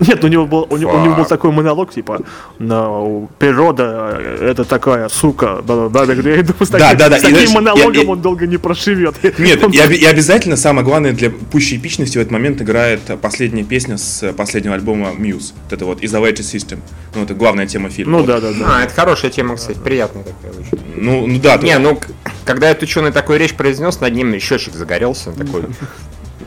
Нет, 0.00 0.22
у 0.24 0.28
него 0.28 0.46
был, 0.46 0.66
у, 0.68 0.76
него- 0.76 0.92
у 0.94 1.00
него 1.04 1.14
был 1.16 1.24
такой 1.24 1.50
монолог, 1.52 1.90
типа, 1.92 2.20
«Ну, 2.58 3.28
природа 3.38 4.18
э, 4.20 4.50
это 4.50 4.64
такая 4.64 5.08
сука. 5.08 5.62
Да, 5.66 5.88
да, 5.88 6.04
да. 6.06 6.12
Я 6.12 6.16
думаю, 6.42 6.42
с 6.60 6.68
Да, 6.68 6.78
таким, 6.78 6.98
да, 6.98 7.08
да, 7.08 7.16
с 7.16 7.20
и 7.20 7.22
таким 7.22 7.36
знаешь, 7.36 7.54
монологом 7.54 7.92
я- 7.92 8.02
я- 8.02 8.08
он 8.10 8.20
долго 8.20 8.46
не 8.46 8.58
проживет. 8.58 9.14
Нет, 9.38 9.64
Он- 9.64 9.70
и, 9.70 9.76
и 9.78 10.04
обязательно 10.04 10.56
самое 10.56 10.84
главное 10.84 11.12
для 11.12 11.30
пущей 11.30 11.78
эпичности 11.78 12.18
в 12.18 12.20
этот 12.20 12.30
момент 12.32 12.60
играет 12.60 13.00
последняя 13.22 13.64
песня 13.64 13.96
с 13.96 14.32
последнего 14.32 14.74
альбома 14.74 15.12
Muse. 15.18 15.52
Вот 15.64 15.72
это 15.72 15.84
вот 15.86 16.02
Isolated 16.02 16.40
System. 16.40 16.78
Ну, 17.14 17.22
это 17.24 17.34
главная 17.34 17.66
тема 17.66 17.88
фильма. 17.88 18.12
Ну 18.12 18.18
Вот. 18.18 18.26
да, 18.26 18.40
да, 18.40 18.52
да. 18.52 18.66
А, 18.78 18.82
это 18.84 18.94
хорошая 18.94 19.30
тема, 19.30 19.56
кстати, 19.56 19.78
приятная 19.78 20.24
такая 20.24 20.52
очень. 20.52 20.78
Ну, 20.96 21.26
ну 21.26 21.38
да, 21.40 21.56
Не, 21.56 21.78
ну, 21.78 21.96
к- 21.96 22.08
когда 22.44 22.68
этот 22.70 22.82
ученый 22.84 23.12
такую 23.12 23.38
речь 23.38 23.54
произнес, 23.54 24.00
над 24.00 24.12
ним 24.14 24.38
счетчик 24.40 24.74
загорелся, 24.74 25.32
такой 25.32 25.62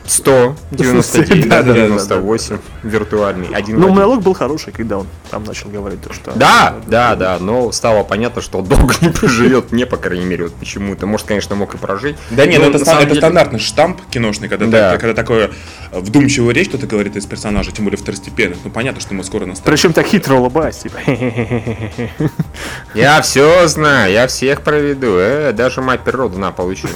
100, 0.06 0.56
99, 0.70 1.48
Да, 1.48 1.62
да, 1.62 1.72
да, 1.72 1.74
98, 1.74 2.58
виртуальный, 2.82 3.48
один 3.52 3.78
Ну, 3.78 3.90
монолог 3.90 4.22
был 4.22 4.34
хороший, 4.34 4.72
когда 4.72 4.98
он 4.98 5.06
там 5.30 5.44
начал 5.44 5.70
говорить 5.70 6.02
то, 6.02 6.12
что... 6.12 6.32
Да, 6.34 6.76
да, 6.86 7.14
да, 7.14 7.38
но 7.38 7.70
стало 7.72 8.02
понятно, 8.02 8.42
что 8.42 8.58
он 8.58 8.64
долго 8.64 8.94
не 9.00 9.10
проживет, 9.10 9.72
мне, 9.72 9.86
по 9.86 9.96
крайней 9.96 10.24
мере, 10.24 10.44
вот 10.44 10.54
почему-то. 10.54 11.06
Может, 11.06 11.26
конечно, 11.26 11.54
мог 11.54 11.74
и 11.74 11.78
прожить. 11.78 12.16
Да 12.30 12.46
не, 12.46 12.58
но 12.58 12.64
ну 12.64 12.70
это, 12.70 12.78
на 12.78 12.84
ста- 12.84 12.94
самом 12.94 13.06
это 13.06 13.14
стандартный 13.16 13.58
штамп 13.58 14.00
киношный, 14.10 14.48
когда, 14.48 14.66
Да. 14.66 14.90
так- 14.92 15.00
когда 15.00 15.14
такое 15.14 15.50
э, 15.92 16.00
вдумчивую 16.00 16.54
речь 16.54 16.68
кто-то 16.68 16.86
говорит 16.86 17.16
из 17.16 17.26
персонажа, 17.26 17.72
тем 17.72 17.84
более 17.84 17.98
второстепенных. 17.98 18.58
Ну 18.64 18.70
понятно, 18.70 19.00
что 19.00 19.14
мы 19.14 19.22
скоро 19.24 19.46
настанем. 19.46 19.76
Причем 19.76 19.92
так 19.92 20.06
хитро 20.06 20.34
улыбаясь, 20.34 20.78
типа. 20.78 20.98
Я 22.94 23.20
все 23.22 23.66
знаю, 23.68 24.12
я 24.12 24.26
всех 24.26 24.62
проведу. 24.62 25.16
Э, 25.16 25.52
даже 25.52 25.80
мать 25.80 26.00
природа 26.00 26.38
на 26.38 26.50
получила. 26.52 26.90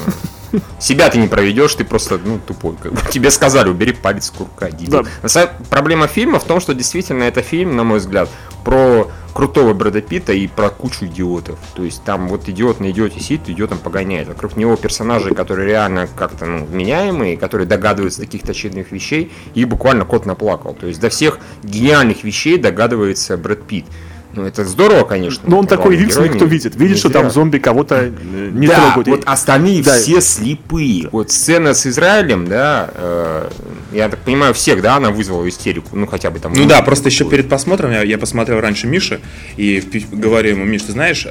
Себя 0.79 1.11
ты 1.11 1.19
не 1.19 1.29
проведешь, 1.29 1.75
ты 1.75 1.85
просто, 1.85 2.19
ну, 2.25 2.39
тупой. 2.39 2.77
как 2.81 2.93
бы. 2.93 3.01
Тебе 3.11 3.31
сказали, 3.31 3.69
убери 3.69 3.93
палец 3.93 4.27
с 4.27 4.31
курка, 4.31 4.71
дебил. 4.71 5.07
Да. 5.23 5.51
Проблема 5.71 6.07
фильма 6.07 6.39
в 6.39 6.45
том, 6.45 6.61
что 6.61 6.75
действительно 6.75 7.25
это 7.25 7.43
фильм, 7.43 7.77
на 7.77 7.85
мой 7.85 7.99
взгляд, 7.99 8.29
про 8.65 9.11
крутого 9.35 9.75
Брэда 9.75 10.01
Питта 10.01 10.33
и 10.33 10.47
про 10.47 10.71
кучу 10.71 11.07
идиотов. 11.07 11.59
То 11.75 11.83
есть 11.83 12.03
там 12.05 12.29
вот 12.29 12.49
идиот 12.49 12.81
на 12.81 12.91
идиоте 12.91 13.21
сидит, 13.21 13.49
идиотом 13.49 13.79
погоняет. 13.79 14.29
Вокруг 14.29 14.57
него 14.57 14.77
персонажи, 14.77 15.35
которые 15.35 15.69
реально 15.69 16.07
как-то 16.07 16.47
ну, 16.47 16.65
вменяемые, 16.65 17.37
которые 17.37 17.67
догадываются 17.67 18.21
таких 18.21 18.45
очевидных 18.45 18.93
вещей, 18.93 19.33
и 19.55 19.65
буквально 19.65 20.05
кот 20.05 20.25
наплакал. 20.25 20.75
То 20.75 20.87
есть 20.87 21.01
до 21.01 21.11
всех 21.11 21.39
гениальных 21.63 22.23
вещей 22.25 22.57
догадывается 22.59 23.37
Брэд 23.37 23.65
Питт. 23.65 23.87
Ну, 24.35 24.45
это 24.45 24.65
здорово, 24.65 25.05
конечно. 25.05 25.43
Но 25.47 25.59
он 25.59 25.67
такой 25.67 25.95
единственный, 25.97 26.27
герой 26.27 26.37
кто 26.39 26.47
видит. 26.47 26.75
Видит, 26.77 26.95
не 26.95 26.99
что 26.99 27.11
там 27.11 27.23
зря. 27.23 27.31
зомби 27.31 27.59
кого-то 27.59 28.11
не 28.53 28.67
да, 28.67 28.93
трогают. 28.93 29.09
вот 29.09 29.23
остальные 29.27 29.83
Да. 29.83 29.95
все 29.95 30.21
слепые. 30.21 31.09
Вот 31.13 31.31
сцена 31.31 31.75
с 31.75 31.87
Израилем, 31.87 32.47
да, 32.47 32.91
э, 32.95 33.51
я 33.93 34.09
так 34.09 34.21
понимаю, 34.21 34.55
всех, 34.55 34.83
да, 34.83 34.97
она 34.97 35.11
вызвала 35.11 35.49
истерику, 35.49 35.97
ну 35.97 36.07
хотя 36.07 36.31
бы 36.31 36.41
там. 36.41 36.53
Ну 36.53 36.67
да, 36.67 36.83
просто 36.83 37.09
еще 37.09 37.25
перед 37.25 37.49
просмотром 37.49 37.93
я, 37.93 38.03
я 38.03 38.19
посмотрел 38.19 38.61
раньше 38.61 38.87
Миши 38.87 39.21
и 39.57 39.83
говорю 40.13 40.51
ему, 40.51 40.65
Миш, 40.65 40.83
ты 40.83 40.93
знаешь, 40.93 41.27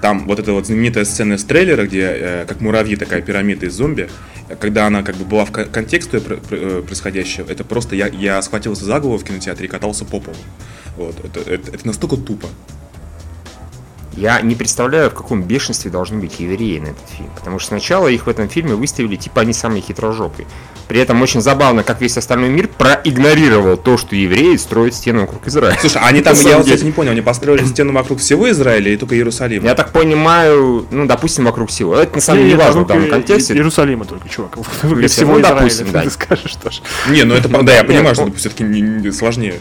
там 0.00 0.26
вот 0.26 0.38
эта 0.38 0.52
вот 0.52 0.66
знаменитая 0.66 1.04
сцена 1.04 1.38
с 1.38 1.44
трейлера, 1.44 1.84
где 1.84 2.00
э, 2.02 2.44
как 2.48 2.60
муравьи 2.60 2.96
такая 2.96 3.22
пирамида 3.22 3.66
из 3.66 3.74
зомби, 3.74 4.08
когда 4.60 4.86
она 4.86 5.02
как 5.02 5.16
бы 5.16 5.24
была 5.24 5.44
в 5.44 5.52
кон- 5.52 5.68
контексте 5.68 6.20
э, 6.50 6.82
происходящего, 6.86 7.50
это 7.50 7.64
просто 7.64 7.96
я, 7.96 8.08
я 8.08 8.40
схватился 8.42 8.84
за 8.84 9.00
голову 9.00 9.18
в 9.18 9.24
кинотеатре 9.24 9.66
и 9.66 9.68
катался 9.68 10.04
по 10.04 10.20
полу. 10.20 10.36
Вот, 10.96 11.16
это, 11.24 11.40
это, 11.40 11.70
это 11.70 11.86
настолько 11.86 12.16
тупо. 12.16 12.48
Я 14.16 14.40
не 14.42 14.54
представляю, 14.54 15.10
в 15.10 15.14
каком 15.14 15.42
бешенстве 15.42 15.90
должны 15.90 16.18
быть 16.18 16.38
евреи 16.38 16.78
на 16.78 16.88
этот 16.88 17.08
фильм. 17.08 17.30
Потому 17.34 17.58
что 17.58 17.68
сначала 17.68 18.08
их 18.08 18.26
в 18.26 18.28
этом 18.28 18.48
фильме 18.48 18.74
выставили, 18.74 19.16
типа, 19.16 19.40
они 19.40 19.52
самые 19.52 19.80
хитрожопые. 19.82 20.46
При 20.88 21.00
этом 21.00 21.22
очень 21.22 21.40
забавно, 21.40 21.82
как 21.82 22.02
весь 22.02 22.18
остальной 22.18 22.50
мир 22.50 22.68
проигнорировал 22.68 23.78
то, 23.78 23.96
что 23.96 24.14
евреи 24.14 24.56
строят 24.56 24.94
стену 24.94 25.22
вокруг 25.22 25.46
Израиля. 25.46 25.78
Слушай, 25.80 26.02
они 26.02 26.20
там, 26.20 26.36
я 26.44 26.58
вот, 26.58 26.66
деле. 26.66 26.82
не 26.82 26.92
понял, 26.92 27.12
они 27.12 27.22
построили 27.22 27.64
стену 27.64 27.94
вокруг 27.94 28.18
всего 28.18 28.50
Израиля 28.50 28.92
и 28.92 28.96
только 28.98 29.14
Иерусалима? 29.14 29.66
Я 29.66 29.74
так 29.74 29.92
понимаю, 29.92 30.86
ну, 30.90 31.06
допустим, 31.06 31.46
вокруг 31.46 31.70
всего. 31.70 31.96
Это 31.96 32.16
на 32.16 32.20
самом 32.20 32.40
Не, 32.40 32.44
деле 32.50 32.58
не, 32.58 32.64
важно 32.64 32.82
в 32.82 32.86
данном 32.86 33.08
контексте. 33.08 33.54
Иерусалима 33.54 34.04
только, 34.04 34.28
чувак. 34.28 34.58
Если- 34.82 35.06
Всего 35.06 35.34
ну, 35.34 35.40
Израиля, 35.40 35.56
допустим, 35.56 35.92
ты 35.92 36.10
скажешь 36.10 36.54
тоже. 36.56 36.82
Не, 37.08 37.24
ну 37.24 37.34
это, 37.34 37.48
да, 37.48 37.74
я 37.74 37.84
понимаю, 37.84 38.14
что 38.14 38.24
ну- 38.24 38.30
это 38.30 38.38
все-таки 38.38 39.10
сложнее. 39.12 39.54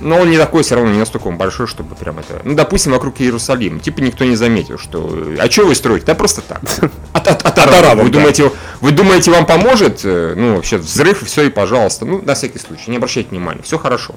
Но 0.00 0.18
он 0.18 0.30
не 0.30 0.38
такой 0.38 0.62
все 0.62 0.74
равно, 0.74 0.90
не 0.90 0.98
настолько 0.98 1.28
он 1.28 1.36
большой, 1.36 1.66
чтобы 1.66 1.94
прям 1.94 2.18
это... 2.18 2.40
Ну, 2.44 2.54
допустим, 2.54 2.92
вокруг 2.92 3.20
Иерусалима. 3.20 3.78
Типа 3.80 4.00
никто 4.00 4.24
не 4.24 4.36
заметил, 4.36 4.78
что... 4.78 5.34
А 5.38 5.50
что 5.50 5.66
вы 5.66 5.74
строите? 5.74 6.06
Да 6.06 6.14
просто 6.14 6.40
так. 6.40 6.60
От, 7.12 7.28
от, 7.28 7.42
от 7.44 7.58
арабов. 7.58 8.04
Вы 8.04 8.10
да. 8.10 8.18
думаете, 8.18 8.50
вы 8.80 8.90
думаете, 8.92 9.30
вам 9.30 9.46
поможет? 9.46 10.00
Э, 10.04 10.34
Ну, 10.36 10.56
вообще, 10.56 10.78
взрыв, 10.78 11.22
и 11.22 11.24
все, 11.26 11.42
и 11.44 11.50
пожалуйста. 11.50 12.04
Ну, 12.04 12.22
на 12.22 12.34
всякий 12.34 12.58
случай, 12.58 12.90
не 12.90 12.96
обращайте 12.96 13.30
внимания. 13.30 13.62
Все 13.62 13.78
хорошо. 13.78 14.14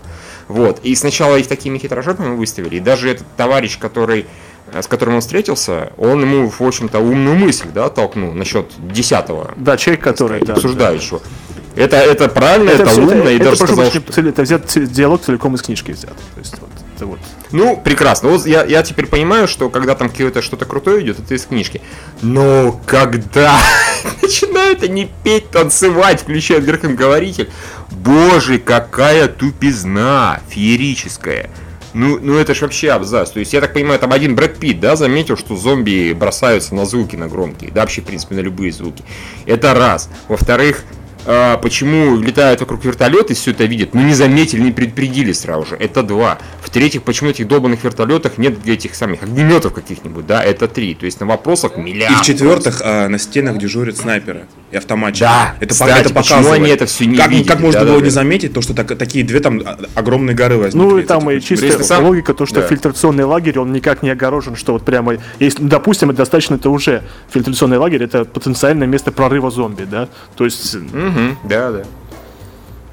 Вот. 0.47 0.79
И 0.83 0.95
сначала 0.95 1.35
их 1.35 1.47
такими 1.47 1.77
хитрожопами 1.77 2.35
выставили. 2.35 2.77
И 2.77 2.79
даже 2.79 3.09
этот 3.09 3.27
товарищ, 3.35 3.77
который 3.77 4.25
э, 4.71 4.81
с 4.81 4.87
которым 4.87 5.15
он 5.15 5.21
встретился, 5.21 5.91
он 5.97 6.21
ему, 6.21 6.49
в 6.49 6.61
общем-то, 6.61 6.99
умную 6.99 7.35
мысль, 7.35 7.67
да, 7.73 7.89
толкнул 7.89 8.31
насчет 8.33 8.71
десятого 8.77 9.51
Да, 9.57 9.77
человек, 9.77 10.03
который... 10.03 10.43
да, 10.45 10.53
обсуждающего. 10.53 11.21
Это, 11.75 11.97
это 11.97 12.29
правильно, 12.29 12.69
это, 12.69 12.85
всё- 12.85 13.01
умно, 13.01 13.29
и 13.29 13.35
это, 13.35 13.45
даже 13.45 13.57
сказал, 13.57 13.85
что... 13.85 14.01
цели- 14.11 14.29
это 14.29 14.43
взят 14.43 14.65
диалог 14.75 15.21
целиком 15.21 15.55
из 15.55 15.61
книжки 15.61 15.91
взят. 15.91 16.15
То 16.33 16.39
есть 16.39 16.55
вот, 16.59 16.69
это 16.95 17.05
вот. 17.05 17.19
Ну, 17.51 17.77
прекрасно. 17.77 18.29
Вот 18.29 18.45
я, 18.45 18.63
я 18.63 18.81
теперь 18.83 19.07
понимаю, 19.07 19.47
что 19.47 19.69
когда 19.69 19.95
там 19.95 20.09
какое-то 20.09 20.41
что-то 20.41 20.65
крутое 20.65 21.03
идет, 21.03 21.19
это 21.19 21.35
из 21.35 21.45
книжки. 21.45 21.81
Но 22.21 22.79
когда 22.85 23.57
начинают 24.21 24.83
они 24.83 25.09
петь, 25.23 25.49
танцевать, 25.49 26.21
включают 26.21 26.65
громкоговоритель, 26.65 27.49
боже, 27.91 28.57
какая 28.57 29.27
тупизна 29.27 30.39
феерическая. 30.49 31.49
Ну, 31.93 32.19
ну 32.21 32.37
это 32.37 32.53
ж 32.53 32.61
вообще 32.61 32.91
абзац. 32.91 33.31
То 33.31 33.39
есть, 33.39 33.53
я 33.53 33.61
так 33.61 33.73
понимаю, 33.73 33.99
там 33.99 34.11
один 34.11 34.35
Брэд 34.35 34.57
Питт, 34.57 34.81
да, 34.81 34.97
заметил, 34.97 35.37
что 35.37 35.55
зомби 35.55 36.11
бросаются 36.11 36.75
на 36.75 36.85
звуки, 36.85 37.15
на 37.15 37.27
громкие. 37.27 37.71
Да, 37.71 37.81
вообще, 37.81 38.01
в 38.01 38.05
принципе, 38.05 38.35
на 38.35 38.41
любые 38.41 38.73
звуки. 38.73 39.03
Это 39.45 39.73
раз. 39.73 40.09
Во-вторых, 40.27 40.83
а, 41.25 41.57
почему 41.57 42.17
летают 42.17 42.61
вокруг 42.61 42.83
вертолеты, 42.85 43.33
все 43.33 43.51
это 43.51 43.65
видят, 43.65 43.93
но 43.93 44.01
не 44.01 44.13
заметили, 44.13 44.61
не 44.61 44.71
предупредили 44.71 45.31
сразу 45.31 45.65
же. 45.65 45.75
Это 45.75 46.03
два. 46.03 46.39
В-третьих, 46.61 47.03
почему 47.03 47.29
этих 47.29 47.47
долбанных 47.47 47.83
вертолетах 47.83 48.37
нет 48.37 48.67
этих 48.67 48.95
самых 48.95 49.23
огнеметов 49.23 49.73
каких-нибудь, 49.73 50.25
да, 50.25 50.43
это 50.43 50.67
три. 50.67 50.93
То 50.95 51.05
есть 51.05 51.19
на 51.19 51.25
вопросах 51.25 51.77
миллиард. 51.77 52.19
И 52.19 52.23
в-четвертых, 52.23 52.81
а, 52.83 53.07
на 53.07 53.17
стенах 53.17 53.57
дежурят 53.57 53.97
снайперы 53.97 54.45
и 54.75 54.77
автоматчики. 54.77 55.23
Да, 55.23 55.55
это, 55.59 55.73
кстати, 55.73 55.99
это 56.01 56.13
почему 56.13 56.39
показывает. 56.39 56.61
они 56.61 56.69
это 56.71 56.85
всё 56.85 57.05
не 57.05 57.15
как, 57.17 57.29
видели? 57.31 57.47
Как 57.47 57.59
можно 57.61 57.79
было 57.81 57.89
Да-да-да. 57.91 58.05
не 58.05 58.11
заметить 58.11 58.53
то, 58.53 58.61
что 58.61 58.73
так- 58.73 58.97
такие 58.97 59.23
две 59.25 59.39
там 59.39 59.61
огромные 59.95 60.35
горы 60.35 60.57
возникли? 60.57 60.77
Ну 60.87 60.97
и 60.97 61.03
там 61.03 61.27
этих 61.29 61.43
и 61.43 61.47
чистая 61.47 61.71
Если 61.71 61.83
сам- 61.83 62.03
логика, 62.05 62.33
то, 62.33 62.45
что 62.45 62.61
Да. 62.61 62.67
фильтрационный 62.67 63.23
лагерь, 63.23 63.57
он 63.59 63.71
никак 63.71 64.03
не 64.03 64.09
огорожен, 64.09 64.55
что 64.55 64.73
вот 64.73 64.83
прямо, 64.83 65.17
если, 65.39 65.63
ну, 65.63 65.69
допустим, 65.69 66.09
это 66.09 66.17
достаточно, 66.19 66.55
это 66.55 66.69
уже 66.69 67.03
фильтрационный 67.31 67.77
лагерь, 67.77 68.03
это 68.03 68.25
потенциальное 68.25 68.87
место 68.87 69.11
прорыва 69.11 69.49
зомби, 69.49 69.83
да? 69.89 70.07
То 70.35 70.43
есть 70.45 70.75
Мгм, 70.75 71.37
да, 71.45 71.71
да. 71.71 71.83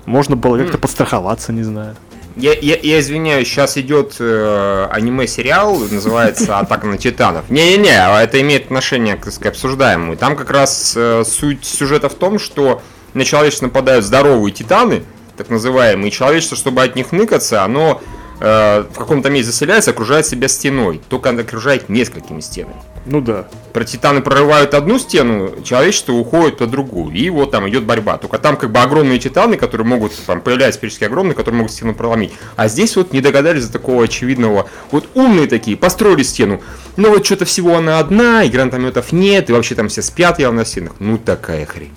можно 0.06 0.36
было 0.36 0.56
как-то 0.58 0.78
подстраховаться, 0.78 1.52
не 1.52 1.62
знаю. 1.64 1.96
Я, 2.36 2.52
я, 2.54 2.76
я 2.76 3.00
извиняюсь, 3.00 3.48
сейчас 3.48 3.76
идет 3.76 4.16
э, 4.18 4.86
аниме-сериал, 4.90 5.78
называется 5.78 6.58
«Атака 6.60 6.86
на 6.86 6.98
титанов». 6.98 7.48
Не-не-не, 7.50 8.06
а 8.06 8.22
это 8.22 8.40
имеет 8.40 8.66
отношение 8.66 9.16
к, 9.16 9.30
сказать, 9.30 9.54
обсуждаемому. 9.54 10.16
Там 10.16 10.36
как 10.36 10.50
раз 10.50 10.94
э, 10.96 11.24
суть 11.26 11.64
сюжета 11.64 12.08
в 12.08 12.14
том, 12.14 12.38
что 12.38 12.82
на 13.14 13.24
человечество 13.24 13.66
нападают 13.66 14.04
здоровые 14.04 14.52
титаны, 14.52 15.04
так 15.36 15.50
называемые, 15.50 16.08
и 16.08 16.12
человечество, 16.12 16.56
чтобы 16.56 16.82
от 16.82 16.96
них 16.96 17.12
ныкаться, 17.12 17.62
оно 17.62 18.00
э, 18.42 18.84
в 18.92 18.98
каком-то 18.98 19.30
месте 19.30 19.52
заселяется, 19.52 19.92
окружает 19.92 20.26
себя 20.26 20.48
стеной. 20.48 21.00
Только 21.08 21.30
оно 21.30 21.40
окружает 21.42 21.88
несколькими 21.88 22.40
стенами. 22.40 22.76
Ну 23.06 23.20
да. 23.20 23.46
Про 23.72 23.84
титаны 23.84 24.20
прорывают 24.20 24.74
одну 24.74 24.98
стену, 24.98 25.62
человечество 25.64 26.12
уходит 26.12 26.58
по 26.58 26.66
другую. 26.66 27.14
И 27.14 27.30
вот 27.30 27.50
там 27.50 27.68
идет 27.68 27.84
борьба. 27.84 28.18
Только 28.18 28.38
там 28.38 28.56
как 28.56 28.70
бы 28.70 28.80
огромные 28.80 29.18
титаны, 29.18 29.56
которые 29.56 29.86
могут, 29.86 30.12
там 30.26 30.40
появляются 30.40 30.80
периодически 30.80 31.04
огромные, 31.04 31.34
которые 31.34 31.58
могут 31.58 31.72
стену 31.72 31.94
проломить. 31.94 32.32
А 32.56 32.68
здесь 32.68 32.96
вот 32.96 33.12
не 33.12 33.20
догадались 33.20 33.66
до 33.66 33.72
такого 33.72 34.04
очевидного. 34.04 34.68
Вот 34.90 35.08
умные 35.14 35.46
такие, 35.46 35.76
построили 35.76 36.22
стену. 36.22 36.60
Но 36.96 37.10
вот 37.10 37.24
что-то 37.24 37.44
всего 37.44 37.76
она 37.76 37.98
одна, 37.98 38.44
и 38.44 38.50
гранатометов 38.50 39.12
нет, 39.12 39.50
и 39.50 39.52
вообще 39.52 39.74
там 39.74 39.88
все 39.88 40.02
спят 40.02 40.38
явно 40.38 40.60
на 40.60 40.64
стенах. 40.64 40.92
Ну 40.98 41.18
такая 41.18 41.64
хрень. 41.64 41.92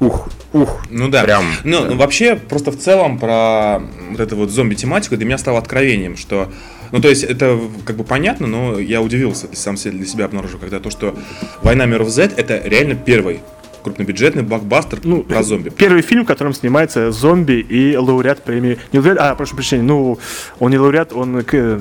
Ух, 0.00 0.28
ух. 0.52 0.82
Ну 0.90 1.08
да. 1.08 1.22
Прям. 1.24 1.44
Ну, 1.64 1.84
ну, 1.84 1.96
вообще, 1.96 2.34
просто 2.36 2.70
в 2.70 2.78
целом 2.78 3.18
про 3.18 3.80
вот 4.10 4.18
эту 4.20 4.36
вот 4.36 4.50
зомби-тематику 4.50 5.16
для 5.16 5.26
меня 5.26 5.38
стало 5.38 5.58
откровением, 5.58 6.16
что... 6.16 6.48
Ну, 6.90 7.00
то 7.00 7.08
есть, 7.08 7.22
это 7.22 7.58
как 7.84 7.96
бы 7.96 8.02
понятно, 8.04 8.46
но 8.48 8.78
я 8.80 9.00
удивился, 9.02 9.46
для 9.46 9.56
сам 9.56 9.76
себе- 9.76 9.92
для 9.92 10.06
себя 10.06 10.24
обнаружил, 10.24 10.58
когда 10.58 10.80
то, 10.80 10.90
что 10.90 11.14
«Война 11.62 11.86
миров 11.86 12.08
Z»— 12.08 12.32
это 12.36 12.60
реально 12.64 12.94
первый 12.96 13.40
крупнобюджетный 13.84 14.42
блокбастер 14.42 14.98
Ну, 15.04 15.22
про 15.22 15.42
зомби. 15.42 15.70
Первый 15.70 16.02
фильм, 16.02 16.24
в 16.24 16.26
котором 16.26 16.52
снимается 16.52 17.12
зомби 17.12 17.60
и 17.60 17.96
лауреат 17.96 18.42
премии. 18.42 18.78
Не 18.92 18.98
лауреат, 18.98 19.18
а, 19.20 19.34
прошу 19.36 19.54
прощения, 19.54 19.82
ну, 19.84 20.18
он 20.58 20.70
не 20.70 20.78
лауреат, 20.78 21.12
он 21.12 21.42
к- 21.44 21.54
э, 21.54 21.80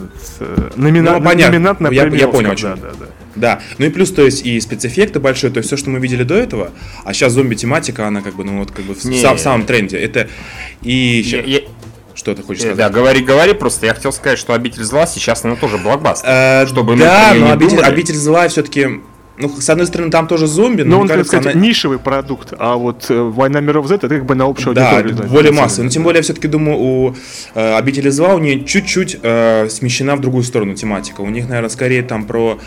номина- 0.77 1.19
Ну, 1.19 1.19
номинант 1.19 1.79
на 1.81 1.87
Я- 1.89 2.03
премию 2.03 2.19
я 2.21 2.27
понял, 2.27 2.51
Оскар, 2.51 2.71
о 2.73 2.75
чем. 2.75 2.81
да, 2.83 2.89
да, 2.91 2.95
да. 2.99 3.05
Да, 3.39 3.61
ну 3.77 3.85
и 3.85 3.89
плюс, 3.89 4.11
то 4.11 4.23
есть, 4.23 4.45
и 4.45 4.59
спецэффекты 4.59 5.19
большие, 5.19 5.49
то 5.51 5.57
есть, 5.59 5.67
все, 5.67 5.77
что 5.77 5.89
мы 5.89 5.99
видели 5.99 6.23
до 6.23 6.35
этого, 6.35 6.71
а 7.05 7.13
сейчас 7.13 7.33
зомби-тематика, 7.33 8.07
она 8.07 8.21
как 8.21 8.35
бы, 8.35 8.43
ну 8.43 8.59
вот, 8.59 8.71
как 8.71 8.85
бы 8.85 8.93
в, 8.93 9.03
Не. 9.05 9.19
сам- 9.21 9.37
в 9.37 9.39
самом 9.39 9.65
тренде. 9.65 9.97
Это 9.97 10.27
и... 10.81 11.21
Я, 11.25 11.41
я- 11.41 11.61
Что 12.15 12.35
ты 12.35 12.43
хочешь 12.43 12.63
Э, 12.63 12.73
сказать? 12.73 12.77
Да, 12.77 12.89
говори, 12.89 13.21
говори, 13.23 13.53
просто 13.53 13.85
я 13.85 13.93
хотел 13.93 14.11
сказать, 14.11 14.37
что 14.39 14.53
обитель 14.53 14.83
зла 14.83 15.07
сейчас 15.07 15.45
она 15.45 15.55
тоже 15.55 15.77
блокбастер. 15.77 16.27
Э, 16.29 16.65
Чтобы 16.67 16.95
да, 16.97 17.33
но 17.33 17.51
обитель, 17.51 17.79
обитель 17.79 18.15
зла 18.15 18.47
все-таки. 18.49 18.87
Ну, 19.41 19.47
с 19.57 19.69
одной 19.69 19.87
стороны, 19.87 20.11
там 20.11 20.27
тоже 20.27 20.47
зомби, 20.47 20.81
но, 20.81 20.89
Но 20.89 20.95
мне 20.97 21.01
он, 21.03 21.07
так 21.07 21.15
кажется, 21.19 21.37
сказать, 21.37 21.55
она- 21.55 21.65
нишевый 21.65 21.97
продукт, 21.97 22.53
а 22.59 22.75
вот 22.75 23.05
э, 23.09 23.17
«Война 23.17 23.61
миров 23.61 23.87
Z» 23.87 23.95
это 23.95 24.09
как 24.09 24.25
бы 24.25 24.35
на 24.35 24.43
общую 24.43 24.73
Да, 24.75 24.89
аудиторию. 24.97 25.15
да, 25.15 25.23
более 25.33 25.53
массовый. 25.53 25.85
Но 25.85 25.89
тем 25.91 26.03
более, 26.03 26.17
я 26.17 26.23
все-таки 26.23 26.49
думаю, 26.49 26.77
у 26.77 27.15
э, 27.55 27.75
обители 27.77 28.09
зла 28.09 28.33
у 28.35 28.39
нее 28.39 28.65
чуть-чуть 28.65 29.17
э, 29.23 29.69
смещена 29.69 30.17
в 30.17 30.19
другую 30.19 30.43
сторону 30.43 30.75
тематика. 30.75 31.21
У 31.21 31.29
них, 31.29 31.47
наверное, 31.47 31.69
скорее 31.69 32.03
там 32.03 32.25
про 32.25 32.59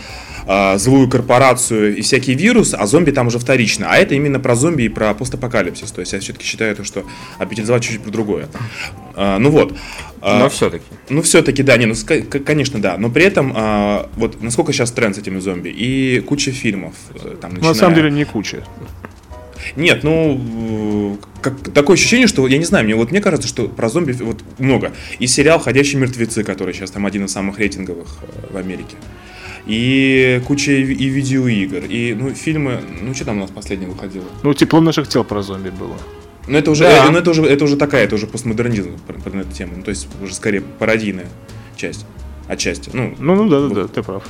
э, 0.46 0.78
злую 0.78 1.08
корпорацию 1.08 1.96
и 1.96 2.00
всякие 2.02 2.36
вирусы, 2.36 2.74
а 2.74 2.86
зомби 2.86 3.10
там 3.10 3.26
уже 3.28 3.38
вторично. 3.38 3.86
А 3.90 3.96
это 3.96 4.14
именно 4.14 4.40
про 4.40 4.54
зомби 4.54 4.82
и 4.84 4.88
про 4.88 5.14
постапокалипсис. 5.14 5.90
То 5.92 6.00
есть 6.00 6.12
я 6.12 6.20
все-таки 6.20 6.44
считаю, 6.44 6.74
то, 6.76 6.84
что 6.84 7.04
обитель 7.38 7.64
зла 7.64 7.80
чуть-чуть 7.80 8.02
про 8.02 8.10
другое. 8.10 8.48
Э, 9.16 9.38
ну 9.38 9.50
вот. 9.50 9.72
Э, 10.22 10.38
Но 10.38 10.48
все-таки. 10.48 10.84
ну, 11.08 11.20
все-таки, 11.22 11.62
да, 11.62 11.76
не, 11.76 11.86
ну, 11.86 11.94
конечно, 12.44 12.80
да. 12.80 12.96
Но 12.96 13.10
при 13.10 13.24
этом, 13.24 13.52
а, 13.56 14.08
вот 14.16 14.40
насколько 14.42 14.72
сейчас 14.72 14.92
тренд 14.92 15.16
с 15.16 15.18
этими 15.18 15.40
зомби, 15.40 15.68
и 15.68 16.20
куча 16.20 16.52
фильмов. 16.52 16.94
э, 17.14 17.36
Там, 17.40 17.50
Ну, 17.54 17.56
На 17.56 17.68
начиная- 17.68 17.74
самом 17.74 17.94
деле 17.96 18.10
не 18.10 18.24
куча. 18.24 18.62
Нет, 19.76 20.02
ну, 20.02 21.16
э, 21.20 21.40
как, 21.40 21.72
такое 21.72 21.94
ощущение, 21.96 22.26
что, 22.26 22.46
я 22.48 22.58
не 22.58 22.64
знаю, 22.64 22.84
мне 22.84 22.94
вот 22.96 23.10
мне 23.10 23.20
кажется, 23.20 23.46
что 23.48 23.68
про 23.68 23.88
зомби 23.88 24.12
вот 24.12 24.40
много. 24.58 24.92
И 25.18 25.26
сериал 25.26 25.58
«Ходячие 25.60 26.00
мертвецы», 26.00 26.42
который 26.44 26.74
сейчас 26.74 26.90
там 26.90 27.06
один 27.06 27.24
из 27.24 27.32
самых 27.32 27.58
рейтинговых 27.58 28.08
э, 28.22 28.52
в 28.52 28.56
Америке. 28.56 28.96
И 29.66 30.42
куча 30.46 30.72
и, 30.72 30.82
видеоигр, 30.82 31.84
и, 31.84 32.14
ну, 32.14 32.30
фильмы, 32.34 32.80
ну, 33.00 33.14
что 33.14 33.26
там 33.26 33.38
у 33.38 33.40
нас 33.42 33.50
последнее 33.50 33.88
выходило? 33.88 34.24
Ну, 34.42 34.54
тепло 34.54 34.80
наших 34.80 35.06
тел 35.08 35.22
про 35.22 35.42
зомби 35.42 35.70
было. 35.70 35.96
Ну, 36.48 36.58
это 36.58 36.72
уже, 36.72 36.84
Да. 36.84 37.06
э, 37.06 37.10
ну, 37.10 37.18
это 37.18 37.30
уже, 37.30 37.44
это 37.44 37.64
уже 37.64 37.76
такая, 37.76 38.04
это 38.04 38.16
уже 38.16 38.26
постмодернизм 38.26 38.98
про, 39.06 39.14
про 39.14 39.38
эту 39.40 39.52
тему. 39.52 39.74
Ну, 39.76 39.82
то 39.82 39.90
есть, 39.90 40.08
уже 40.20 40.34
скорее 40.34 40.62
пародийная 40.62 41.28
часть. 41.76 42.04
Отчасти. 42.48 42.90
Ну, 42.92 43.14
Ну, 43.18 43.36
ну 43.36 43.48
да, 43.48 43.68
да, 43.68 43.82
да, 43.82 43.88
ты 43.88 44.02
прав. 44.02 44.24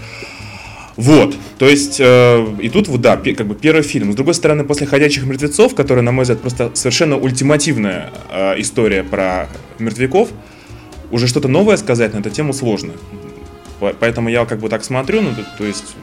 Вот, 0.97 1.35
то 1.59 1.67
есть, 1.67 1.97
э, 1.99 2.47
и 2.61 2.69
тут 2.69 2.89
вот, 2.89 3.01
да, 3.01 3.17
как 3.17 3.47
бы 3.47 3.55
первый 3.55 3.83
фильм. 3.83 4.13
С 4.13 4.15
другой 4.15 4.35
стороны, 4.35 4.65
после 4.65 4.87
«Ходячих 4.87 5.25
мертвецов», 5.25 5.75
который, 5.75 6.03
на 6.03 6.13
мой 6.13 6.25
взгляд, 6.25 6.41
просто 6.43 6.71
совершенно 6.75 7.17
ультимативная 7.17 8.11
э, 8.31 8.61
история 8.61 9.03
про 9.03 9.49
мертвяков, 9.79 10.29
уже 11.11 11.27
что-то 11.27 11.49
новое 11.49 11.79
сказать 11.79 12.13
на 12.13 12.19
эту 12.19 12.29
тему 12.29 12.53
сложно. 12.53 12.93
По- 13.83 13.93
Поэтому 13.99 14.29
я 14.29 14.45
как 14.45 14.61
бы 14.61 14.69
так 14.69 14.85
смотрю, 14.85 15.23
ну, 15.23 15.31
то, 15.35 15.45
то 15.59 15.65
есть... 15.65 15.97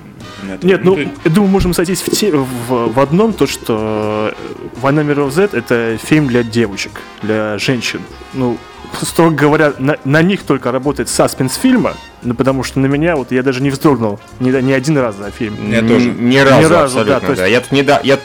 это- 0.53 0.67
Нет, 0.67 0.83
ну, 0.83 0.95
то- 0.95 1.01
я 1.01 1.09
думаю, 1.31 1.49
можем 1.49 1.73
сойтись 1.73 2.01
в, 2.01 2.11
те- 2.11 2.29
в, 2.33 2.45
в 2.93 2.99
одном, 2.99 3.31
то, 3.31 3.47
что 3.47 4.33
«Война 4.81 5.01
миров 5.03 5.31
Z»— 5.31 5.51
это 5.53 5.97
фильм 6.03 6.27
для 6.27 6.43
девочек, 6.43 6.91
для 7.21 7.57
женщин. 7.57 8.01
Ну, 8.33 8.57
строго 9.01 9.33
говоря, 9.33 9.71
на, 9.79 9.95
на 10.03 10.21
них 10.21 10.43
только 10.43 10.73
работает 10.73 11.07
саспенс 11.07 11.55
фильма, 11.55 11.93
ну, 12.21 12.33
потому 12.33 12.63
что 12.63 12.81
на 12.81 12.87
меня, 12.87 13.15
вот, 13.15 13.31
я 13.31 13.43
даже 13.43 13.61
не 13.63 13.69
вздрогнул 13.69 14.19
ни, 14.41 14.51
ни 14.51 14.73
один 14.73 14.97
раз 14.97 15.15
за 15.15 15.31
фильм. 15.31 15.55
Я 15.71 15.79
Н- 15.79 15.87
тоже. 15.87 16.09
Ни 16.11 16.37
разу, 16.37 16.59
Ни 16.59 16.65
разу, 16.65 16.99
абсолютно, 16.99 17.13
да, 17.13 17.19
то 17.21 17.35
да. 17.35 17.45
есть- 17.45 17.53
Я 17.53 17.61
тут 17.61 17.71
неда- 17.71 18.01
я, 18.03 18.19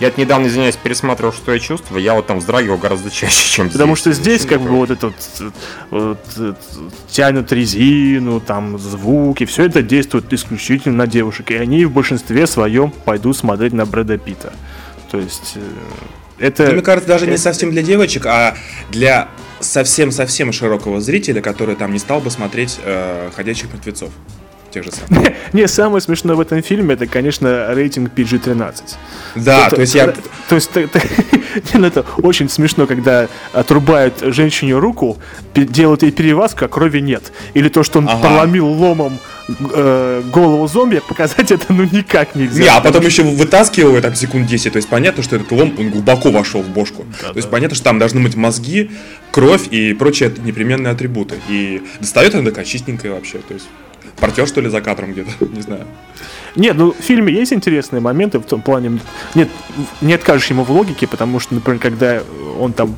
я 0.00 0.10
тут 0.10 0.18
недавно, 0.18 0.46
извиняюсь, 0.46 0.76
пересматривал, 0.76 1.32
что 1.32 1.52
я 1.52 1.58
чувствую, 1.58 2.02
я 2.02 2.14
вот 2.14 2.26
там 2.26 2.38
вздрагивал 2.38 2.76
гораздо 2.78 3.10
чаще, 3.10 3.48
чем 3.56 3.70
Потому 3.70 3.96
здесь. 3.96 4.00
что 4.00 4.12
здесь 4.22 4.46
как 4.46 4.60
бы 4.60 4.70
вот 4.70 4.90
это 4.90 5.06
вот, 5.06 5.52
вот, 5.90 6.56
тянут 7.10 7.52
резину, 7.52 8.40
там 8.40 8.78
звуки, 8.78 9.44
все 9.44 9.64
это 9.64 9.82
действует 9.82 10.32
исключительно 10.32 10.96
на 10.96 11.06
девушек. 11.06 11.50
И 11.50 11.54
они 11.54 11.84
в 11.84 11.92
большинстве 11.92 12.46
своем 12.46 12.90
пойдут 12.90 13.36
смотреть 13.36 13.72
на 13.72 13.86
Брэда 13.86 14.18
Питта. 14.18 14.52
То 15.10 15.18
есть 15.18 15.54
э, 15.56 15.60
это... 16.38 16.66
Ну, 16.66 16.72
мне 16.72 16.82
кажется, 16.82 17.08
даже 17.08 17.26
не 17.26 17.32
это- 17.34 17.42
совсем 17.42 17.70
для 17.70 17.82
девочек, 17.82 18.26
а 18.26 18.56
для 18.90 19.28
совсем-совсем 19.60 20.52
широкого 20.52 21.00
зрителя, 21.00 21.40
который 21.40 21.76
там 21.76 21.92
не 21.92 21.98
стал 21.98 22.20
бы 22.20 22.30
смотреть 22.30 22.78
э, 22.84 23.30
«Ходячих 23.34 23.72
мертвецов». 23.72 24.10
Тех 24.76 24.84
же 24.84 24.90
самых. 24.92 25.32
Не, 25.54 25.68
самое 25.68 26.02
смешное 26.02 26.36
в 26.36 26.40
этом 26.40 26.62
фильме, 26.62 26.92
это, 26.92 27.06
конечно, 27.06 27.72
рейтинг 27.74 28.10
PG-13. 28.14 28.74
Да, 29.36 29.70
то 29.70 29.80
есть 29.80 29.94
я... 29.94 30.12
То 30.50 30.54
есть 30.56 30.70
ну, 31.72 31.86
это 31.86 32.04
очень 32.18 32.50
смешно, 32.50 32.86
когда 32.86 33.28
отрубают 33.54 34.20
женщине 34.20 34.74
руку, 34.74 35.16
делают 35.54 36.02
ей 36.02 36.12
перевязку, 36.12 36.66
а 36.66 36.68
крови 36.68 37.00
нет. 37.00 37.32
Или 37.54 37.70
то, 37.70 37.82
что 37.82 38.00
он 38.00 38.06
проломил 38.20 38.66
ломом 38.66 39.18
э, 39.48 40.22
голову 40.30 40.68
зомби, 40.68 41.00
показать 41.08 41.50
это 41.50 41.72
ну 41.72 41.84
никак 41.84 42.34
нельзя. 42.34 42.62
Не, 42.62 42.68
а 42.68 42.82
потом 42.82 43.02
еще 43.06 43.22
вытаскивал 43.22 43.98
там 44.02 44.14
секунд 44.14 44.46
10, 44.46 44.72
то 44.72 44.76
есть 44.76 44.90
понятно, 44.90 45.22
что 45.22 45.36
этот 45.36 45.50
лом, 45.52 45.74
он 45.78 45.88
глубоко 45.88 46.30
вошел 46.30 46.60
в 46.60 46.68
бошку. 46.68 47.06
то 47.18 47.32
есть 47.34 47.48
понятно, 47.48 47.74
что 47.74 47.84
там 47.84 47.98
должны 47.98 48.20
быть 48.20 48.34
мозги, 48.34 48.90
кровь 49.30 49.68
и 49.70 49.94
прочие 49.94 50.30
непременные 50.44 50.92
атрибуты. 50.92 51.36
И 51.48 51.82
достает 51.98 52.34
она 52.34 52.44
такая 52.44 52.66
чистенькая 52.66 53.12
вообще, 53.12 53.38
то 53.38 53.54
есть 53.54 53.66
портер, 54.18 54.46
что 54.46 54.60
ли, 54.60 54.68
за 54.68 54.80
кадром 54.80 55.12
где-то, 55.12 55.30
не 55.52 55.60
знаю. 55.62 55.84
Нет, 56.54 56.76
ну 56.76 56.92
в 56.92 56.96
фильме 56.96 57.32
есть 57.32 57.52
интересные 57.52 58.00
моменты 58.00 58.38
в 58.38 58.44
том 58.44 58.62
плане. 58.62 59.00
Нет, 59.34 59.48
не 60.00 60.14
откажешь 60.14 60.46
ему 60.50 60.64
в 60.64 60.70
логике, 60.70 61.06
потому 61.06 61.38
что, 61.40 61.54
например, 61.54 61.80
когда 61.80 62.22
он 62.58 62.72
там 62.72 62.94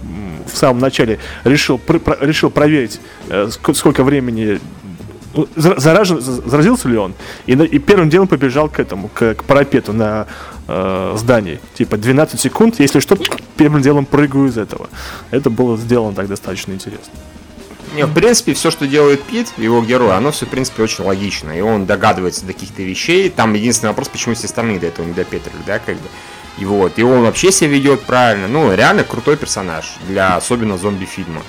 в 0.53 0.57
самом 0.57 0.79
начале 0.81 1.19
решил, 1.45 1.79
пр- 1.79 2.01
про- 2.01 2.17
решил 2.21 2.51
проверить, 2.51 3.01
э, 3.29 3.47
ск- 3.49 3.75
сколько 3.75 4.03
времени 4.05 4.61
ну, 5.35 5.47
за- 5.57 5.79
заражен, 5.79 6.21
за- 6.21 6.49
заразился 6.49 6.89
ли 6.89 6.97
он, 6.97 7.15
и, 7.47 7.53
и 7.53 7.79
первым 7.79 8.09
делом 8.09 8.29
побежал 8.29 8.69
к 8.69 8.81
этому, 8.81 9.09
к, 9.09 9.35
к 9.35 9.45
парапету 9.45 9.93
на 9.93 10.27
э, 10.69 11.15
здании. 11.19 11.61
Типа 11.75 11.97
12 11.97 12.41
секунд, 12.41 12.77
если 12.81 13.01
что, 13.01 13.17
первым 13.57 13.83
делом 13.83 14.07
прыгаю 14.07 14.47
из 14.47 14.57
этого. 14.57 14.89
Это 15.31 15.51
было 15.51 15.77
сделано 15.77 16.15
так 16.15 16.29
достаточно 16.29 16.73
интересно. 16.73 17.13
Не, 17.95 18.07
в 18.07 18.13
принципе, 18.13 18.55
все, 18.55 18.71
что 18.71 18.87
делает 18.87 19.23
Пит, 19.23 19.53
его 19.57 19.83
герой, 19.83 20.17
оно 20.17 20.31
все, 20.31 20.47
в 20.47 20.49
принципе, 20.49 20.83
очень 20.83 21.05
логично. 21.05 21.57
И 21.57 21.61
он 21.61 21.87
догадывается 21.87 22.45
до 22.45 22.53
каких-то 22.53 22.83
вещей. 22.83 23.31
Там 23.31 23.55
единственный 23.55 23.91
вопрос, 23.91 24.09
почему 24.09 24.35
все 24.35 24.47
остальные 24.47 24.79
до 24.79 24.87
этого 24.87 25.07
не 25.07 25.15
допетрили, 25.15 25.63
да, 25.67 25.79
как 25.79 25.97
бы. 25.97 26.09
И 26.59 26.65
вот, 26.65 26.99
и 26.99 27.03
он 27.03 27.23
вообще 27.23 27.53
себя 27.53 27.71
ведет 27.71 28.03
правильно. 28.03 28.49
Ну, 28.49 28.75
реально 28.75 29.05
крутой 29.05 29.37
персонаж 29.37 29.97
для 30.09 30.37
особенно 30.37 30.77
зомби-фильма. 30.77 31.43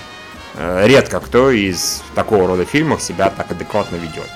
Э, 0.55 0.85
Редко 0.85 1.19
кто 1.19 1.49
из 1.49 2.03
такого 2.15 2.47
рода 2.47 2.65
фильмов 2.65 3.01
себя 3.01 3.29
так 3.29 3.51
адекватно 3.51 3.95
ведет. 3.95 4.29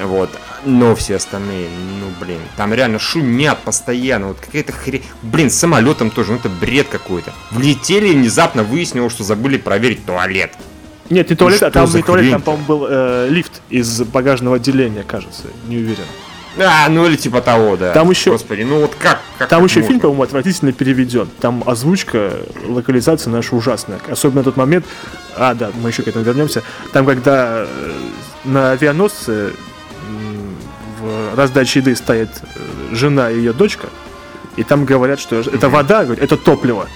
Вот. 0.00 0.30
Но 0.64 0.94
все 0.94 1.16
остальные, 1.16 1.68
ну 2.00 2.06
блин, 2.20 2.40
там 2.56 2.72
реально 2.72 2.98
шумят 2.98 3.58
постоянно, 3.58 4.28
вот 4.28 4.38
какая-то 4.40 4.72
хрень. 4.72 5.04
Блин, 5.22 5.50
с 5.50 5.56
самолетом 5.56 6.10
тоже, 6.10 6.32
ну 6.32 6.38
это 6.38 6.48
бред 6.48 6.88
какой-то. 6.88 7.32
Влетели 7.50 8.08
и 8.08 8.14
внезапно 8.14 8.62
выяснилось, 8.62 9.12
что 9.12 9.24
забыли 9.24 9.58
проверить 9.58 10.06
туалет. 10.06 10.52
Нет, 11.12 11.30
не 11.30 11.36
туалет, 11.36 11.62
а 11.62 11.70
там 11.70 11.92
не 11.94 12.02
туалет, 12.02 12.30
там, 12.32 12.42
по-моему, 12.42 12.66
был 12.66 12.86
э, 12.88 13.28
лифт 13.28 13.60
из 13.68 14.00
багажного 14.02 14.56
отделения, 14.56 15.02
кажется, 15.06 15.44
не 15.68 15.76
уверен. 15.76 16.04
А, 16.58 16.88
ну 16.88 17.06
или 17.06 17.16
типа 17.16 17.40
того, 17.40 17.76
да. 17.76 17.92
Там 17.92 18.10
еще- 18.10 18.30
Господи, 18.30 18.62
ну 18.62 18.80
вот 18.82 18.94
как? 18.98 19.20
как 19.38 19.48
Там 19.48 19.64
еще 19.64 19.76
фильм, 19.76 19.86
можно? 19.86 20.00
по-моему, 20.00 20.22
отвратительно 20.22 20.72
переведен. 20.72 21.28
Там 21.40 21.62
озвучка, 21.66 22.32
локализация 22.66 23.30
наша 23.30 23.54
ужасная. 23.56 23.98
Особенно 24.10 24.42
тот 24.42 24.56
момент. 24.56 24.84
А, 25.36 25.54
да, 25.54 25.70
мы 25.82 25.88
еще 25.90 26.02
к 26.02 26.08
этому 26.08 26.24
вернемся. 26.24 26.62
Там, 26.92 27.06
когда 27.06 27.64
э, 27.66 27.66
на 28.44 28.72
авианосце 28.72 29.52
в 31.00 31.36
раздаче 31.36 31.80
еды 31.80 31.96
стоит 31.96 32.28
э, 32.42 32.94
жена 32.94 33.30
и 33.30 33.36
ее 33.38 33.52
дочка, 33.52 33.88
и 34.56 34.62
там 34.62 34.84
говорят, 34.84 35.20
что 35.20 35.40
это 35.40 35.68
вода, 35.68 36.04
говорят, 36.04 36.22
это 36.22 36.36
топливо. 36.36 36.86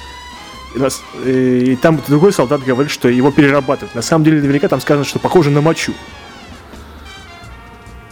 И, 0.74 0.78
нас- 0.78 1.02
э, 1.24 1.30
и 1.68 1.76
там 1.76 2.00
другой 2.06 2.32
солдат 2.32 2.62
говорит, 2.62 2.90
что 2.90 3.08
его 3.08 3.30
перерабатывают. 3.30 3.94
На 3.94 4.02
самом 4.02 4.24
деле, 4.24 4.40
наверняка 4.40 4.68
там 4.68 4.80
сказано, 4.80 5.04
что 5.04 5.18
похоже 5.18 5.50
на 5.50 5.60
мочу. 5.60 5.92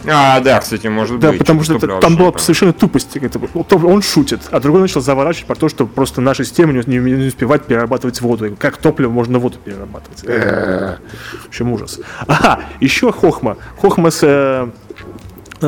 А, 0.07 0.39
да, 0.39 0.59
кстати, 0.59 0.85
может 0.85 1.19
Да, 1.19 1.29
быть. 1.31 1.39
потому 1.39 1.63
что 1.63 1.77
это- 1.77 1.99
там 1.99 2.15
была 2.15 2.31
совершенно 2.37 2.73
тупость. 2.73 3.17
Это, 3.17 3.39
он 3.73 4.03
шутит, 4.03 4.39
а 4.51 4.59
другой 4.59 4.81
начал 4.81 5.01
заворачивать 5.01 5.47
про 5.47 5.55
то, 5.55 5.67
что 5.67 5.87
просто 5.87 6.21
наша 6.21 6.43
система 6.43 6.73
не, 6.73 6.83
не- 6.85 7.11
не 7.11 7.27
успевает 7.27 7.65
перерабатывать 7.65 8.21
воду. 8.21 8.45
И 8.45 8.55
Как 8.55 8.77
топливо 8.77 9.09
можно 9.09 9.39
воду 9.39 9.57
перерабатывать? 9.63 10.19
Э, 10.25 10.97
В 11.43 11.47
общем, 11.47 11.71
ужас. 11.71 11.99
Ага, 12.27 12.59
еще 12.79 13.11
Хохма. 13.11 13.57
Хохма 13.81 14.11
с, 14.11 14.19
э, 14.21 14.69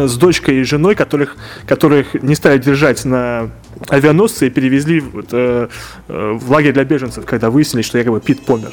с 0.05 0.17
дочкой 0.17 0.57
и 0.59 0.63
женой, 0.63 0.95
которых, 0.95 1.35
которых 1.65 2.13
не 2.21 2.35
стали 2.35 2.57
держать 2.59 3.05
на 3.05 3.49
авианосце 3.89 4.47
и 4.47 4.49
перевезли 4.49 4.99
вот, 4.99 5.27
э, 5.31 5.67
э, 6.07 6.31
в 6.39 6.51
лагерь 6.51 6.73
для 6.73 6.83
беженцев, 6.83 7.25
когда 7.25 7.49
выяснилось, 7.49 7.85
что 7.85 7.97
якобы 7.97 8.19
Пит 8.19 8.45
помер. 8.45 8.71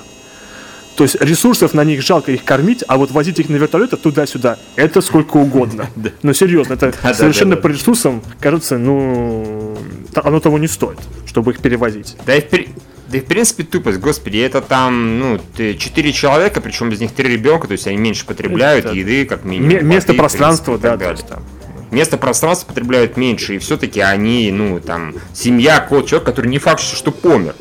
То 0.96 1.04
есть 1.04 1.20
ресурсов 1.20 1.74
на 1.74 1.82
них 1.84 2.02
жалко 2.02 2.30
их 2.30 2.44
кормить, 2.44 2.84
а 2.86 2.96
вот 2.96 3.10
возить 3.10 3.40
их 3.40 3.48
на 3.48 3.56
вертолетах 3.56 4.00
туда-сюда, 4.00 4.58
это 4.76 5.00
сколько 5.00 5.38
угодно. 5.38 5.86
Но 6.22 6.32
серьезно, 6.32 6.74
это 6.74 6.92
совершенно 7.14 7.56
по 7.56 7.66
ресурсам, 7.66 8.22
кажется, 8.40 8.78
ну, 8.78 9.76
оно 10.14 10.40
того 10.40 10.58
не 10.58 10.68
стоит, 10.68 10.98
чтобы 11.26 11.52
их 11.52 11.60
перевозить. 11.60 12.16
Да 12.26 12.34
да 13.08 13.18
и 13.18 13.20
в 13.20 13.24
принципе 13.26 13.62
тупость, 13.64 13.98
господи, 13.98 14.38
это 14.38 14.60
там, 14.60 15.18
ну, 15.18 15.40
ты- 15.56 15.74
четыре 15.74 16.12
человека, 16.12 16.60
причем 16.60 16.90
из 16.90 17.00
них 17.00 17.12
три 17.12 17.28
ребенка, 17.28 17.66
то 17.66 17.72
есть 17.72 17.86
они 17.86 17.96
меньше 17.96 18.24
потребляют 18.26 18.86
Это- 18.86 18.94
еды, 18.94 19.24
как 19.26 19.44
минимум. 19.44 19.68
Ме- 19.68 19.82
место, 19.82 20.12
воды, 20.12 20.18
и 20.74 20.78
да, 20.82 20.96
далее. 20.96 21.12
есть 21.16 21.28
там. 21.28 21.42
Место 21.90 22.16
пространства 22.16 22.68
потребляют 22.68 23.16
меньше, 23.16 23.54
и 23.54 23.58
все-таки 23.58 24.00
они, 24.00 24.50
ну, 24.50 24.80
там, 24.80 25.14
семья, 25.32 25.78
кот, 25.80 26.06
человек, 26.08 26.26
который 26.26 26.46
не 26.48 26.58
факт, 26.58 26.80
что 26.80 27.12
помер. 27.12 27.54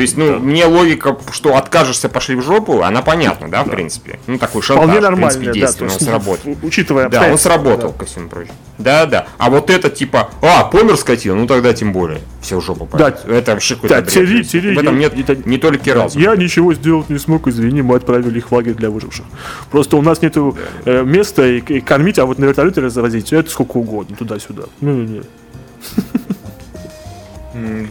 То 0.00 0.02
есть, 0.02 0.16
ну, 0.16 0.38
мне 0.38 0.64
логика, 0.64 1.14
что 1.30 1.58
откажешься, 1.58 2.08
пошли 2.08 2.34
в 2.34 2.40
жопу, 2.42 2.80
она 2.80 3.02
понятна, 3.02 3.50
да, 3.50 3.64
в 3.64 3.68
принципе. 3.68 4.18
Ну, 4.26 4.38
такой 4.38 4.62
шантаж, 4.62 4.88
Вполне 4.88 5.10
в 5.10 5.14
принципе, 5.18 5.44
да, 5.44 5.52
действие, 5.52 5.76
то 5.76 5.84
он 5.84 5.90
есть, 5.90 6.04
сработал. 6.06 6.40
ну, 6.46 6.56
учитывая 6.62 7.08
Да, 7.10 7.30
он 7.30 7.36
сработал, 7.36 7.92
да. 7.92 7.98
ко 7.98 8.06
всему 8.06 8.30
прочему. 8.30 8.54
Да, 8.78 9.04
да. 9.04 9.26
А 9.36 9.50
вот 9.50 9.68
это 9.68 9.90
типа, 9.90 10.30
а, 10.40 10.64
помер 10.64 10.96
скотина, 10.96 11.34
ну 11.34 11.46
тогда 11.46 11.74
тем 11.74 11.92
более. 11.92 12.22
Все 12.40 12.58
в 12.58 12.64
жопу 12.64 12.88
Да. 12.96 13.14
Это 13.28 13.52
вообще 13.52 13.74
какой-то 13.74 13.96
Да, 13.96 14.00
бред. 14.00 14.14
тери, 14.14 14.42
тери, 14.42 14.74
В 14.74 14.78
этом 14.78 14.98
я- 14.98 15.10
нет 15.10 15.28
это- 15.28 15.46
не 15.46 15.58
только 15.58 15.92
разума. 15.92 16.24
Я 16.24 16.34
ничего 16.34 16.72
сделать 16.72 17.10
не 17.10 17.18
смог, 17.18 17.46
извини, 17.46 17.82
мы 17.82 17.96
отправили 17.96 18.38
их 18.38 18.50
в 18.50 18.54
лагерь 18.54 18.72
для 18.72 18.88
выживших. 18.88 19.26
Просто 19.70 19.98
у 19.98 20.02
нас 20.02 20.22
нету 20.22 20.56
э, 20.86 21.02
места 21.04 21.46
и, 21.46 21.58
и 21.58 21.80
кормить, 21.82 22.18
а 22.18 22.24
вот 22.24 22.38
на 22.38 22.46
вертолете 22.46 22.80
развозить, 22.80 23.34
это 23.34 23.50
сколько 23.50 23.76
угодно, 23.76 24.16
туда-сюда. 24.16 24.62
Ну, 24.80 24.94
не. 25.02 25.20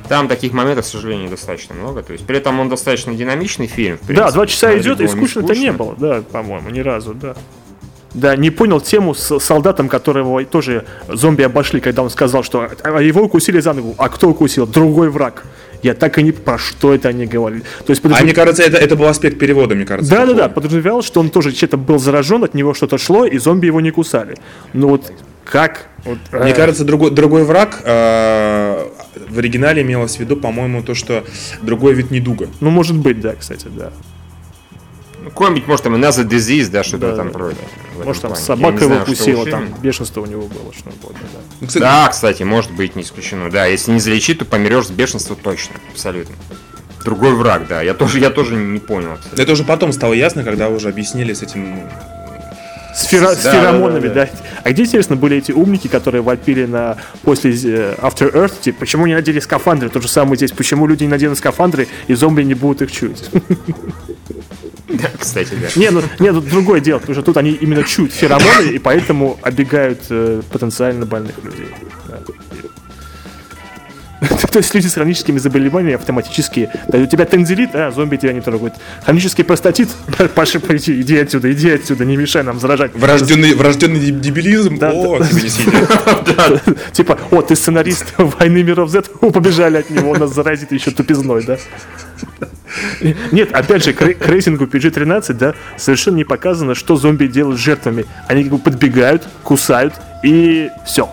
Там 0.08 0.28
таких 0.28 0.54
моментов, 0.54 0.86
к 0.86 0.88
сожалению, 0.88 1.30
достаточно 1.30 1.76
много. 1.76 2.02
То 2.02 2.14
есть, 2.14 2.26
при 2.26 2.38
этом 2.38 2.60
он 2.60 2.70
достаточно 2.70 3.14
динамичный 3.14 3.68
фильм. 3.68 3.98
в 3.98 4.02
Да, 4.02 4.06
принципе. 4.08 4.32
два 4.34 4.48
часа 4.48 4.78
идет, 4.78 5.00
и 5.00 5.04
не 5.04 5.10
скучно-то 5.10 5.54
не 5.54 5.68
скучно. 5.70 5.74
было, 5.74 5.96
да, 5.98 6.22
по-моему, 6.32 6.70
ни 6.70 6.80
разу, 6.80 7.14
да. 7.14 7.36
Да, 8.14 8.36
не 8.36 8.50
понял 8.50 8.82
тему 8.82 9.14
с 9.14 9.38
солдатом, 9.40 9.88
которого 9.88 10.44
тоже 10.46 10.86
зомби 11.08 11.44
обошли, 11.44 11.80
когда 11.80 12.02
он 12.02 12.10
сказал, 12.10 12.42
что 12.44 12.68
а, 12.84 13.02
его 13.02 13.22
укусили 13.22 13.60
за 13.60 13.74
ногу. 13.74 13.94
А 14.00 14.10
кто 14.10 14.30
укусил? 14.30 14.66
Другой 14.66 15.10
враг. 15.10 15.44
Я 15.84 15.94
так 15.94 16.18
и 16.18 16.24
не 16.24 16.32
про 16.32 16.58
что 16.58 16.94
это 16.96 17.10
они 17.10 17.26
говорили. 17.28 17.62
То 17.86 17.92
есть 17.92 18.02
А 18.04 18.08
подразумев- 18.10 18.24
мне 18.24 18.34
кажется, 18.34 18.64
это, 18.64 18.78
это 18.78 18.96
был 18.96 19.06
аспект 19.06 19.38
перевода, 19.38 19.76
мне 19.76 19.86
кажется. 19.86 20.10
Да, 20.12 20.26
да, 20.26 20.34
да, 20.34 20.50
подразумевалось, 20.50 21.06
что 21.06 21.20
он 21.20 21.30
тоже 21.30 21.52
чем-то 21.52 21.78
был 21.78 22.00
заражен, 22.00 22.44
от 22.44 22.56
него 22.56 22.74
что-то 22.74 22.98
шло, 22.98 23.26
и 23.26 23.38
зомби 23.38 23.68
его 23.68 23.80
не 23.80 23.92
кусали. 23.92 24.38
Ну 24.74 24.88
вот 24.90 25.12
как? 25.46 25.86
Вот, 26.06 26.18
Мне 26.32 26.52
э, 26.52 26.56
кажется, 26.56 26.86
другой, 26.86 27.12
другой 27.12 27.44
враг 27.44 27.80
э, 27.84 28.88
в 29.16 29.38
оригинале 29.40 29.82
имелось 29.82 30.18
в 30.18 30.20
виду, 30.20 30.36
по-моему, 30.38 30.84
то, 30.84 30.94
что 30.96 31.26
другой 31.62 31.94
вид 31.94 32.12
недуга. 32.12 32.50
Ну, 32.60 32.70
может 32.70 32.98
быть, 32.98 33.20
да, 33.20 33.36
кстати, 33.36 33.68
да. 33.68 33.92
Ну, 35.24 35.30
Какой-нибудь, 35.30 35.68
может, 35.68 35.84
там 35.84 35.96
another 35.96 36.28
disease, 36.28 36.70
да, 36.70 36.84
что-то 36.84 37.12
Да, 37.12 37.18
там 37.18 37.32
да, 37.32 37.38
вроде. 37.38 37.58
этом 38.00 38.06
Может, 38.06 38.22
там 38.22 38.32
плане. 38.32 38.46
Собака 38.46 38.84
его 38.86 38.96
укусила, 38.96 39.46
там 39.46 39.68
бешенство 39.82 40.22
у 40.22 40.26
него 40.26 40.44
было, 40.44 40.74
что 40.74 40.90
угодно, 40.90 41.28
да. 41.34 41.40
Ну, 41.62 41.68
кстати, 41.68 41.84
Да, 41.84 42.08
кстати, 42.10 42.44
может 42.44 42.72
быть, 42.72 42.96
не 42.96 43.04
исключено. 43.04 43.50
Да, 43.50 43.66
если 43.66 43.92
не 43.92 44.00
залечить, 44.00 44.40
то 44.40 44.46
помрешь 44.46 44.88
с 44.88 44.92
бешенства 44.92 45.36
точно. 45.36 45.76
Абсолютно. 45.92 46.36
Другой 47.04 47.34
враг, 47.34 47.68
да. 47.68 47.82
Я 47.82 47.94
тоже, 47.94 48.20
я 48.20 48.30
тоже 48.30 48.56
не 48.56 48.80
понял. 48.80 49.14
абсолютно. 49.14 49.42
Это 49.42 49.52
уже 49.54 49.64
потом 49.64 49.94
стало 49.94 50.14
ясно, 50.14 50.44
когда 50.44 50.70
уже 50.70 50.90
объяснили 50.90 51.34
с 51.34 51.42
этим. 51.42 51.90
С, 53.00 53.08
фера- 53.08 53.34
с 53.34 53.44
Да, 53.44 53.52
феромонами, 53.54 54.08
да, 54.10 54.14
да, 54.14 54.26
да, 54.26 54.30
А 54.64 54.72
где, 54.72 54.84
интересно, 54.84 55.16
были 55.16 55.38
эти 55.38 55.54
умники, 55.54 55.88
которые 55.88 56.22
вопили 56.22 56.66
на 56.66 56.98
после 57.24 57.52
э, 57.52 57.96
After 58.02 58.30
Earth, 58.34 58.60
типа, 58.62 58.82
почему 58.82 59.08
не 59.08 59.14
надели 59.14 59.40
скафандры? 59.40 59.90
То 59.90 60.02
же 60.02 60.10
самое 60.10 60.36
здесь, 60.36 60.52
почему 60.52 60.86
люди 60.86 61.04
не 61.04 61.10
наденут 61.10 61.38
скафандры, 61.38 61.88
и 62.08 62.14
зомби 62.14 62.44
не 62.44 62.56
будут 62.56 62.82
их 62.82 62.92
чуять? 62.92 63.30
Да, 64.90 65.10
кстати, 65.18 65.52
да. 65.62 65.68
Не, 65.80 65.92
ну, 65.92 66.02
не, 66.20 66.32
тут 66.34 66.50
другое 66.50 66.82
дело, 66.82 67.00
потому 67.00 67.14
что 67.16 67.24
тут 67.24 67.38
они 67.38 67.52
именно 67.52 67.84
чуют 67.84 68.12
феромоны, 68.12 68.72
и 68.74 68.80
поэтому 68.80 69.40
оббегают 69.44 70.02
э, 70.10 70.42
потенциально 70.52 71.06
больных 71.06 71.36
людей. 71.44 71.68
Да. 74.50 74.52
То 74.60 74.60
есть 74.60 74.74
люди 74.74 74.88
с 74.88 74.94
хроническими 74.94 75.38
заболеваниями 75.38 75.96
автоматически... 75.96 76.70
Да, 76.88 76.98
у 76.98 77.06
тебя 77.06 77.26
тензилит, 77.26 77.76
а 77.76 77.92
зомби 77.92 78.18
тебя 78.18 78.34
не 78.34 78.42
трогают. 78.42 78.76
Хронический 79.04 79.44
простатит, 79.44 79.90
Паша, 80.36 80.60
пойди, 80.60 81.02
иди 81.02 81.18
отсюда, 81.18 81.52
иди 81.52 81.72
отсюда, 81.72 82.06
не 82.06 82.18
мешай 82.18 82.44
нам 82.44 82.60
заражать. 82.60 82.92
Врожденный, 82.96 83.54
врожденный 83.54 84.00
деб- 84.00 84.20
дебилизм? 84.20 84.78
Да, 84.78 84.92
О, 84.92 85.20
да. 85.20 85.26
сидит. 85.26 85.52
Типа, 86.94 87.20
о, 87.32 87.42
ты 87.42 87.56
сценарист 87.56 88.14
«Войны 88.18 88.64
миров 88.64 88.90
Z», 88.90 89.04
побежали 89.20 89.78
от 89.78 89.90
него, 89.90 90.12
он 90.12 90.20
нас 90.20 90.34
заразит 90.34 90.72
еще 90.72 90.92
тупизной, 90.92 91.44
да? 91.44 91.58
Нет, 93.32 93.52
опять 93.54 93.84
же, 93.84 93.94
к, 93.94 93.98
к 93.98 94.26
рейтингу 94.28 94.66
PG-13, 94.66 95.34
да, 95.34 95.54
совершенно 95.78 96.18
не 96.18 96.24
показано, 96.24 96.76
что 96.76 96.96
зомби 96.96 97.28
делают 97.28 97.60
с 97.60 97.64
жертвами. 97.64 98.06
Они 98.28 98.44
как 98.44 98.52
бы 98.54 98.58
подбегают, 98.60 99.28
кусают, 99.44 99.94
и 100.24 100.70
все. 100.86 101.10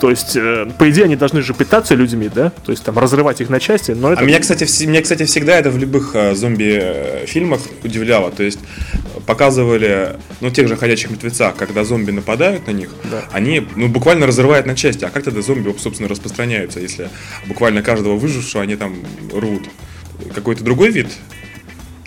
То 0.00 0.10
есть, 0.10 0.36
э, 0.36 0.66
по 0.78 0.88
идее, 0.90 1.04
они 1.04 1.16
должны 1.16 1.42
же 1.42 1.54
питаться 1.54 1.94
людьми, 1.94 2.30
да? 2.32 2.50
То 2.64 2.72
есть, 2.72 2.84
там, 2.84 2.98
разрывать 2.98 3.40
их 3.40 3.50
на 3.50 3.58
части, 3.60 3.90
но 3.92 4.12
это... 4.12 4.22
А 4.22 4.24
меня, 4.24 4.38
кстати, 4.38 4.64
вс- 4.64 4.86
меня, 4.86 5.02
кстати, 5.02 5.24
всегда 5.24 5.58
это 5.58 5.70
в 5.70 5.78
любых 5.78 6.12
э, 6.14 6.34
зомби-фильмах 6.34 7.60
удивляло. 7.82 8.30
То 8.30 8.42
есть 8.42 8.60
показывали, 9.26 10.16
ну, 10.40 10.50
тех 10.50 10.68
же 10.68 10.76
ходячих 10.76 11.10
мертвецах, 11.10 11.56
когда 11.56 11.84
зомби 11.84 12.12
нападают 12.12 12.66
на 12.66 12.70
них, 12.72 12.90
они, 13.32 13.66
ну, 13.76 13.88
буквально 13.88 14.26
разрывают 14.26 14.66
на 14.66 14.74
части. 14.74 15.04
А 15.04 15.10
как 15.10 15.24
тогда 15.24 15.42
зомби, 15.42 15.74
собственно, 15.78 16.08
распространяются, 16.08 16.80
если 16.80 17.10
буквально 17.46 17.82
каждого 17.82 18.16
выжившего 18.16 18.62
они 18.62 18.76
там 18.76 18.96
рвут? 19.32 19.68
Какой-то 20.34 20.64
другой 20.64 20.90
вид? 20.90 21.08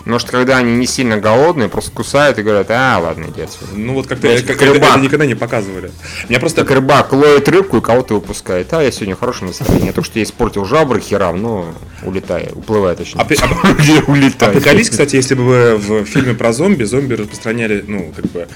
Может, 0.05 0.29
когда 0.31 0.57
они 0.57 0.75
не 0.75 0.87
сильно 0.87 1.17
голодные, 1.17 1.69
просто 1.69 1.91
кусают 1.91 2.39
и 2.39 2.43
говорят, 2.43 2.67
а, 2.69 2.99
ладно, 2.99 3.25
иди 3.33 3.41
отсюда. 3.41 3.71
Ну, 3.75 3.93
вот 3.93 4.07
как-то 4.07 4.27
как- 4.35 4.45
как 4.57 4.61
рыбак. 4.61 4.89
это 4.91 4.99
никогда 4.99 5.25
не 5.25 5.35
показывали. 5.35 5.91
Меня 6.29 6.39
просто... 6.39 6.61
Как 6.61 6.71
рыбак 6.71 7.13
ловит 7.13 7.47
рыбку 7.49 7.77
и 7.77 7.81
кого-то 7.81 8.15
выпускает. 8.15 8.73
А, 8.73 8.81
я 8.81 8.91
сегодня 8.91 9.15
в 9.15 9.19
хорошем 9.19 9.47
настроении. 9.47 9.87
Я 9.87 9.93
только 9.93 10.09
что 10.09 10.19
я 10.19 10.23
испортил 10.23 10.65
жабры 10.65 10.99
херам, 10.99 11.41
но 11.41 11.73
улетаю, 12.03 12.51
уплываю 12.55 12.95
точнее. 12.95 13.21
А, 13.21 13.25
а- 13.25 13.73
Где 13.81 14.01
улетаю? 14.01 14.53
Приколись, 14.53 14.89
кстати, 14.89 15.15
если 15.15 15.35
бы 15.35 15.77
вы 15.77 16.01
в 16.01 16.05
фильме 16.05 16.33
про 16.33 16.51
зомби, 16.53 16.83
зомби 16.83 17.13
распространяли, 17.13 17.83
ну, 17.87 18.11
как 18.15 18.25
бы, 18.31 18.47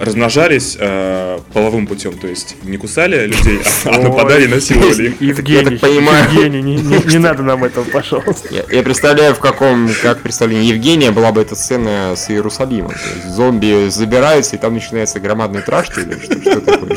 размножались 0.00 0.76
э, 0.80 1.38
половым 1.52 1.86
путем, 1.86 2.14
то 2.18 2.26
есть 2.26 2.56
не 2.64 2.78
кусали 2.78 3.26
людей, 3.26 3.60
а 3.84 3.90
Ой, 3.98 4.02
нападали 4.02 4.44
и 4.44 4.48
насиловали. 4.48 5.14
Евгений, 5.20 5.62
Я 5.62 5.70
так 5.70 5.80
понимаю. 5.80 6.24
Евгений, 6.32 6.62
не, 6.62 6.76
не- 6.76 7.12
не 7.12 7.18
надо 7.18 7.42
нам 7.42 7.62
этого, 7.64 7.84
пожалуйста. 7.84 8.48
Я, 8.50 8.64
я 8.70 8.82
представляю, 8.82 9.34
в 9.34 9.38
каком, 9.40 9.90
как 10.02 10.20
представление 10.22 10.68
Евгения 10.70 11.10
была 11.10 11.32
бы 11.32 11.42
эта 11.42 11.54
сцена 11.54 12.14
с 12.16 12.30
Иерусалимом. 12.30 12.90
То 12.92 12.96
есть 13.14 13.28
зомби 13.36 13.88
забираются, 13.90 14.56
и 14.56 14.58
там 14.58 14.72
начинается 14.74 15.20
громадный 15.20 15.60
траш, 15.60 15.90
или 15.98 16.18
что, 16.18 16.40
что 16.40 16.60
такое? 16.60 16.90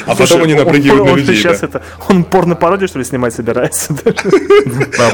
А 0.06 0.14
потом 0.14 0.42
они 0.44 0.54
напрыгивают 0.54 1.04
на 1.04 1.14
людей. 1.16 1.36
сейчас 1.36 1.62
это, 1.64 1.82
он 2.08 2.22
порно-пародию, 2.24 2.88
что 2.88 2.98
ли, 3.00 3.04
снимать 3.04 3.34
собирается? 3.34 3.92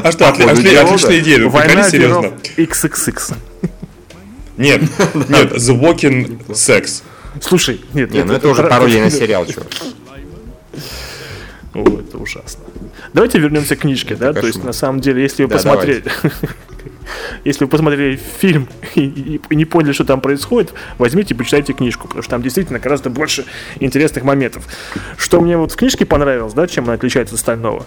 А 0.03 0.11
что, 0.11 0.25
отли- 0.25 0.45
отли- 0.51 0.75
отличная 0.77 1.19
идея, 1.19 1.47
Война 1.47 1.89
серьезно. 1.89 2.31
XXX. 2.57 3.33
Нет, 4.57 4.81
нет, 5.29 5.51
The 5.53 5.79
Walking 5.79 6.45
Sex. 6.49 7.03
Слушай, 7.41 7.81
нет, 7.93 8.11
Не, 8.11 8.17
нет, 8.17 8.27
ну 8.27 8.33
это 8.33 8.47
уже 8.49 8.63
пародия 8.63 9.03
на 9.03 9.11
сериал, 9.11 9.45
чувак. 9.45 9.67
О, 11.73 11.99
это 11.99 12.17
ужасно. 12.17 12.63
Давайте 13.13 13.39
вернемся 13.39 13.75
к 13.75 13.79
книжке, 13.79 14.15
да? 14.15 14.33
То 14.33 14.47
есть, 14.47 14.63
на 14.63 14.73
самом 14.73 14.99
деле, 14.99 15.21
если 15.21 15.43
вы 15.43 15.49
Да, 15.49 15.55
посмотрели... 15.55 16.03
Если 17.45 17.63
вы 17.63 17.69
посмотрели 17.69 18.19
фильм 18.39 18.67
и, 18.95 19.01
и- 19.01 19.41
и 19.49 19.55
не 19.55 19.63
поняли, 19.63 19.93
что 19.93 20.03
там 20.03 20.19
происходит, 20.19 20.73
возьмите 20.97 21.33
и 21.33 21.37
почитайте 21.37 21.71
книжку, 21.71 22.07
потому 22.07 22.21
что 22.21 22.31
там 22.31 22.41
действительно 22.41 22.79
гораздо 22.79 23.09
больше 23.09 23.45
интересных 23.79 24.25
моментов. 24.25 24.65
Что 25.17 25.39
мне 25.39 25.57
вот 25.57 25.71
в 25.71 25.75
книжке 25.77 26.05
понравилось, 26.05 26.53
да, 26.53 26.67
чем 26.67 26.83
она 26.83 26.93
отличается 26.93 27.35
от 27.35 27.39
остального? 27.39 27.85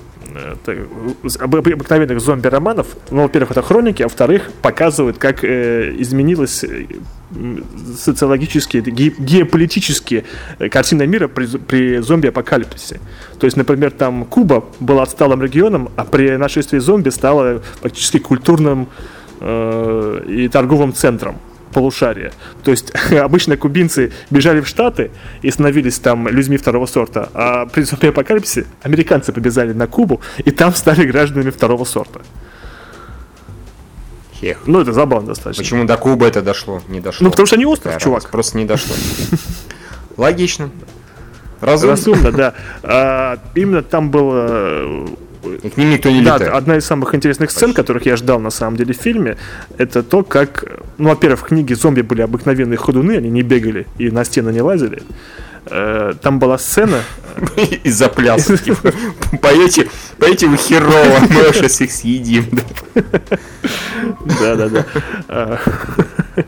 Об- 1.41 1.55
обыкновенных 1.55 2.21
зомби-романов, 2.21 2.87
ну, 3.11 3.23
во-первых, 3.23 3.51
это 3.53 3.63
хроники, 3.63 4.03
а 4.03 4.07
во-вторых, 4.07 4.51
показывают, 4.63 5.19
как 5.19 5.45
э, 5.45 5.95
изменилась 5.99 6.65
э, 6.65 6.87
м, 7.35 7.65
социологически, 7.99 8.79
ге- 8.79 9.15
геополитически 9.19 10.25
э, 10.59 10.69
картина 10.69 11.07
мира 11.07 11.29
при, 11.29 11.47
при 11.47 11.99
зомби-апокалипсисе. 11.99 13.01
То 13.39 13.45
есть, 13.47 13.57
например, 13.57 13.91
там 13.91 14.25
Куба 14.25 14.65
была 14.81 15.03
отсталым 15.03 15.43
регионом, 15.43 15.89
а 15.97 16.05
при 16.05 16.37
нашествии 16.37 16.79
зомби 16.79 17.11
стала 17.11 17.63
практически 17.81 18.19
культурным 18.19 18.89
э, 19.41 20.23
и 20.29 20.49
торговым 20.49 20.93
центром 20.93 21.37
полушария. 21.73 22.33
То 22.63 22.71
есть 22.71 22.93
обычно 23.13 23.57
кубинцы 23.57 24.13
бежали 24.31 24.61
в 24.61 24.69
Штаты 24.69 25.11
и 25.43 25.51
становились 25.51 25.99
там 25.99 26.29
людьми 26.29 26.57
второго 26.57 26.87
сорта, 26.87 27.29
а 27.35 27.67
при 27.67 27.83
зомби-апокалипсисе 27.83 28.67
американцы 28.83 29.33
побежали 29.33 29.73
на 29.73 29.87
Кубу 29.87 30.21
и 30.39 30.51
там 30.51 30.75
стали 30.75 31.05
гражданами 31.05 31.51
второго 31.51 31.85
сорта. 31.85 32.21
Хех. 34.41 34.63
Ну, 34.67 34.81
это 34.81 34.93
забавно 34.93 35.29
достаточно. 35.29 35.63
Почему 35.63 35.85
до 35.85 35.97
Кубы 35.97 36.27
это 36.27 36.41
дошло? 36.41 36.83
Не 36.89 37.01
дошло. 37.01 37.25
Ну, 37.25 37.31
потому 37.31 37.47
что 37.47 37.57
они 37.57 37.67
остров, 37.67 37.93
Какая 37.95 38.01
чувак. 38.01 38.17
разница? 38.19 38.33
Просто 38.33 38.59
не 38.59 38.65
дошло. 38.65 38.95
Логично. 40.17 40.71
Разумно. 41.61 41.91
Разумно, 41.97 42.33
да. 42.33 42.55
А, 42.83 43.39
именно 43.55 43.83
там 43.83 44.11
было 44.11 45.07
И 45.07 45.17
к 45.43 45.77
ним 45.77 45.91
никто 45.91 46.11
не 46.11 46.23
Да, 46.23 46.35
летает. 46.35 46.53
одна 46.55 46.77
из 46.77 46.85
самых 46.85 47.15
интересных 47.15 47.51
сцен, 47.51 47.73
которых 47.73 48.07
я 48.07 48.17
ждал 48.17 48.41
на 48.41 48.51
самом 48.51 48.77
деле 48.77 48.93
в 48.95 48.97
фильме, 48.99 49.37
это 49.79 50.03
то, 50.03 50.23
как, 50.23 50.65
ну, 50.99 51.09
во-первых, 51.11 51.41
в 51.41 51.45
книге 51.45 51.75
зомби 51.77 52.03
были 52.03 52.23
обыкновенные 52.23 52.77
ходуны, 52.77 53.17
они 53.17 53.31
не 53.31 53.43
бегали 53.43 53.87
и 53.99 54.11
на 54.11 54.25
стены 54.25 54.51
не 54.51 54.61
лазили. 54.61 55.03
Э, 55.67 56.13
Там 56.23 56.39
была 56.39 56.59
сцена, 56.59 57.01
И 57.85 57.91
запляс. 57.91 58.47
Типа, 58.47 58.93
Поете, 59.41 59.89
поете 60.19 60.47
вы 60.47 60.57
херово, 60.57 61.21
мы 61.29 61.29
сейчас 61.55 61.81
их 61.81 61.93
съедим. 61.93 62.47
да. 62.95 64.57
да-да-да. 64.57 65.61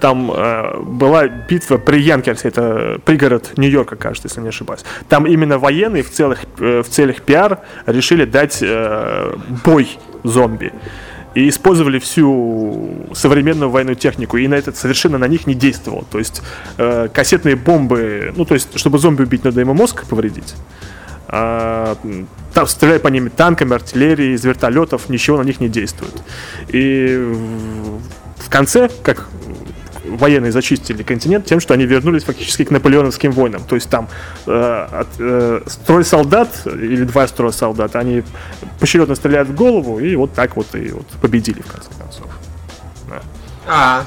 Там 0.00 0.30
э, 0.30 0.80
была 0.80 1.28
битва 1.28 1.76
при 1.76 2.00
Янкерсе, 2.00 2.48
это 2.48 2.98
пригород 3.04 3.52
Нью-Йорка, 3.58 3.96
кажется, 3.96 4.28
если 4.28 4.40
не 4.40 4.48
ошибаюсь. 4.48 4.82
Там 5.08 5.26
именно 5.26 5.58
военные 5.58 6.02
в 6.02 6.10
целых, 6.10 6.40
э, 6.58 6.82
в 6.82 6.88
целях 6.88 7.20
пиар 7.22 7.58
решили 7.86 8.24
дать 8.24 8.58
э, 8.62 9.36
бой 9.64 9.98
зомби 10.22 10.72
и 11.34 11.48
использовали 11.48 11.98
всю 11.98 13.08
современную 13.12 13.68
военную 13.68 13.96
технику, 13.96 14.36
и 14.36 14.48
на 14.48 14.54
это 14.54 14.72
совершенно 14.72 15.18
на 15.18 15.28
них 15.28 15.46
не 15.46 15.54
действовал. 15.54 16.06
То 16.10 16.18
есть 16.18 16.42
э, 16.78 17.08
кассетные 17.12 17.56
бомбы, 17.56 18.32
ну 18.36 18.44
то 18.44 18.54
есть, 18.54 18.78
чтобы 18.78 18.98
зомби 18.98 19.22
убить, 19.22 19.44
надо 19.44 19.60
ему 19.60 19.74
мозг 19.74 20.06
повредить. 20.06 20.54
А, 21.28 21.96
там 22.52 22.66
стреляя 22.66 23.00
по 23.00 23.08
ним 23.08 23.28
танками, 23.28 23.74
артиллерией, 23.74 24.34
из 24.34 24.44
вертолетов, 24.44 25.08
ничего 25.08 25.38
на 25.38 25.42
них 25.42 25.60
не 25.60 25.68
действует. 25.68 26.14
И 26.68 27.34
в 28.38 28.50
конце, 28.50 28.88
как 29.02 29.28
военные 30.04 30.52
зачистили 30.52 31.02
континент 31.02 31.46
тем, 31.46 31.60
что 31.60 31.74
они 31.74 31.86
вернулись 31.86 32.24
фактически 32.24 32.64
к 32.64 32.70
наполеоновским 32.70 33.32
войнам. 33.32 33.62
То 33.64 33.74
есть 33.74 33.88
там 33.88 34.08
э, 34.46 34.86
от, 34.90 35.08
э, 35.18 35.62
строй 35.66 36.04
солдат 36.04 36.48
или 36.66 37.04
два 37.04 37.26
строя 37.26 37.52
солдат, 37.52 37.96
они 37.96 38.22
поочередно 38.78 39.14
стреляют 39.14 39.48
в 39.48 39.54
голову 39.54 39.98
и 39.98 40.14
вот 40.16 40.32
так 40.32 40.56
вот 40.56 40.74
и 40.74 40.90
вот 40.90 41.06
победили 41.20 41.62
в 41.62 41.66
конце 41.66 41.88
концов. 41.98 42.26
Да. 43.08 43.22
А, 43.66 44.04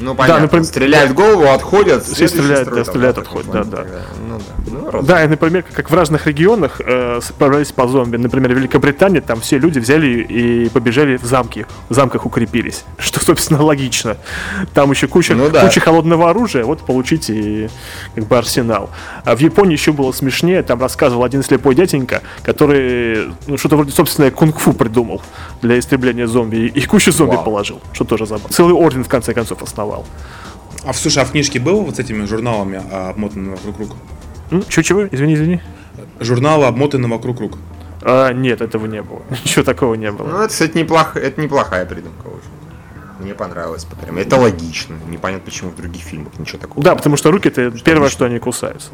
ну 0.00 0.14
понятно. 0.14 0.36
Да, 0.36 0.42
например, 0.42 0.64
стреляют 0.64 1.10
в 1.10 1.14
голову, 1.14 1.48
отходят. 1.48 2.04
Все 2.04 2.26
стреляют, 2.26 2.70
да, 2.70 2.84
стреляют, 2.84 3.18
отходят, 3.18 3.50
да, 3.50 3.64
да. 3.64 3.84
Ну, 4.26 4.38
да. 4.38 4.70
Ну, 4.92 5.02
да, 5.02 5.24
и, 5.24 5.28
например, 5.28 5.64
как 5.72 5.90
в 5.90 5.94
разных 5.94 6.26
регионах 6.26 6.80
э, 6.84 7.20
справлялись 7.22 7.72
по 7.72 7.86
зомби. 7.86 8.16
Например, 8.16 8.52
в 8.52 8.56
Великобритании 8.56 9.20
там 9.20 9.40
все 9.40 9.58
люди 9.58 9.78
взяли 9.78 10.06
и 10.22 10.68
побежали 10.70 11.16
в 11.16 11.24
замки, 11.24 11.66
в 11.88 11.94
замках 11.94 12.24
укрепились. 12.24 12.84
Что, 12.98 13.22
собственно, 13.22 13.62
логично. 13.62 14.16
Там 14.72 14.90
еще 14.90 15.06
куча, 15.06 15.34
ну, 15.34 15.50
да. 15.50 15.66
куча 15.66 15.80
холодного 15.80 16.30
оружия, 16.30 16.64
вот 16.64 16.80
получите 16.86 17.34
и, 17.34 17.68
как 18.14 18.26
бы 18.26 18.38
арсенал. 18.38 18.90
А 19.24 19.36
в 19.36 19.40
Японии 19.40 19.72
еще 19.72 19.92
было 19.92 20.12
смешнее, 20.12 20.62
там 20.62 20.80
рассказывал 20.80 21.24
один 21.24 21.42
слепой 21.42 21.74
дяденька, 21.74 22.22
который 22.42 23.30
ну, 23.46 23.58
что-то 23.58 23.76
вроде 23.76 23.92
собственное 23.92 24.30
кунг-фу 24.30 24.72
придумал 24.72 25.22
для 25.60 25.78
истребления 25.78 26.26
зомби, 26.26 26.56
и, 26.56 26.66
и 26.66 26.86
кучу 26.86 27.12
зомби 27.12 27.34
Вау. 27.34 27.44
положил, 27.44 27.80
что 27.92 28.04
тоже 28.04 28.26
забавно. 28.26 28.48
Целый 28.48 28.74
орден, 28.74 29.04
в 29.04 29.08
конце 29.08 29.34
концов, 29.34 29.62
основал 29.62 29.89
рисовал. 29.90 30.06
А, 30.84 30.92
слушай, 30.92 31.22
а 31.22 31.26
в 31.26 31.32
книжке 31.32 31.60
было 31.60 31.80
вот 31.82 31.96
с 31.96 31.98
этими 31.98 32.24
журналами 32.24 32.82
а, 32.90 33.10
обмотанными 33.10 33.54
вокруг 33.54 33.78
рук? 33.78 34.66
Чего-чего? 34.68 35.06
Извини, 35.06 35.34
извини. 35.34 35.60
Журналы 36.20 36.66
обмотаны 36.66 37.08
вокруг 37.08 37.40
рук. 37.40 37.58
А, 38.02 38.32
нет, 38.32 38.60
этого 38.60 38.86
не 38.86 39.02
было. 39.02 39.22
Ничего 39.44 39.64
такого 39.64 39.94
не 39.94 40.10
было. 40.10 40.26
Ну, 40.26 40.38
это, 40.38 40.48
кстати, 40.48 40.76
неплох... 40.76 41.16
это 41.16 41.40
неплохая 41.40 41.84
придумка, 41.84 42.24
в 42.24 42.36
общем. 42.36 42.50
Мне 43.20 43.34
понравилось 43.34 43.84
прям. 44.02 44.16
Это 44.16 44.36
логично. 44.36 44.96
Непонятно, 45.08 45.44
почему 45.44 45.70
в 45.70 45.76
других 45.76 46.02
фильмах 46.02 46.38
ничего 46.38 46.58
такого. 46.58 46.82
Да, 46.82 46.94
потому 46.94 47.18
что 47.18 47.30
руки 47.30 47.48
это 47.48 47.70
первое, 47.70 48.08
что 48.08 48.24
они 48.24 48.38
кусаются. 48.38 48.92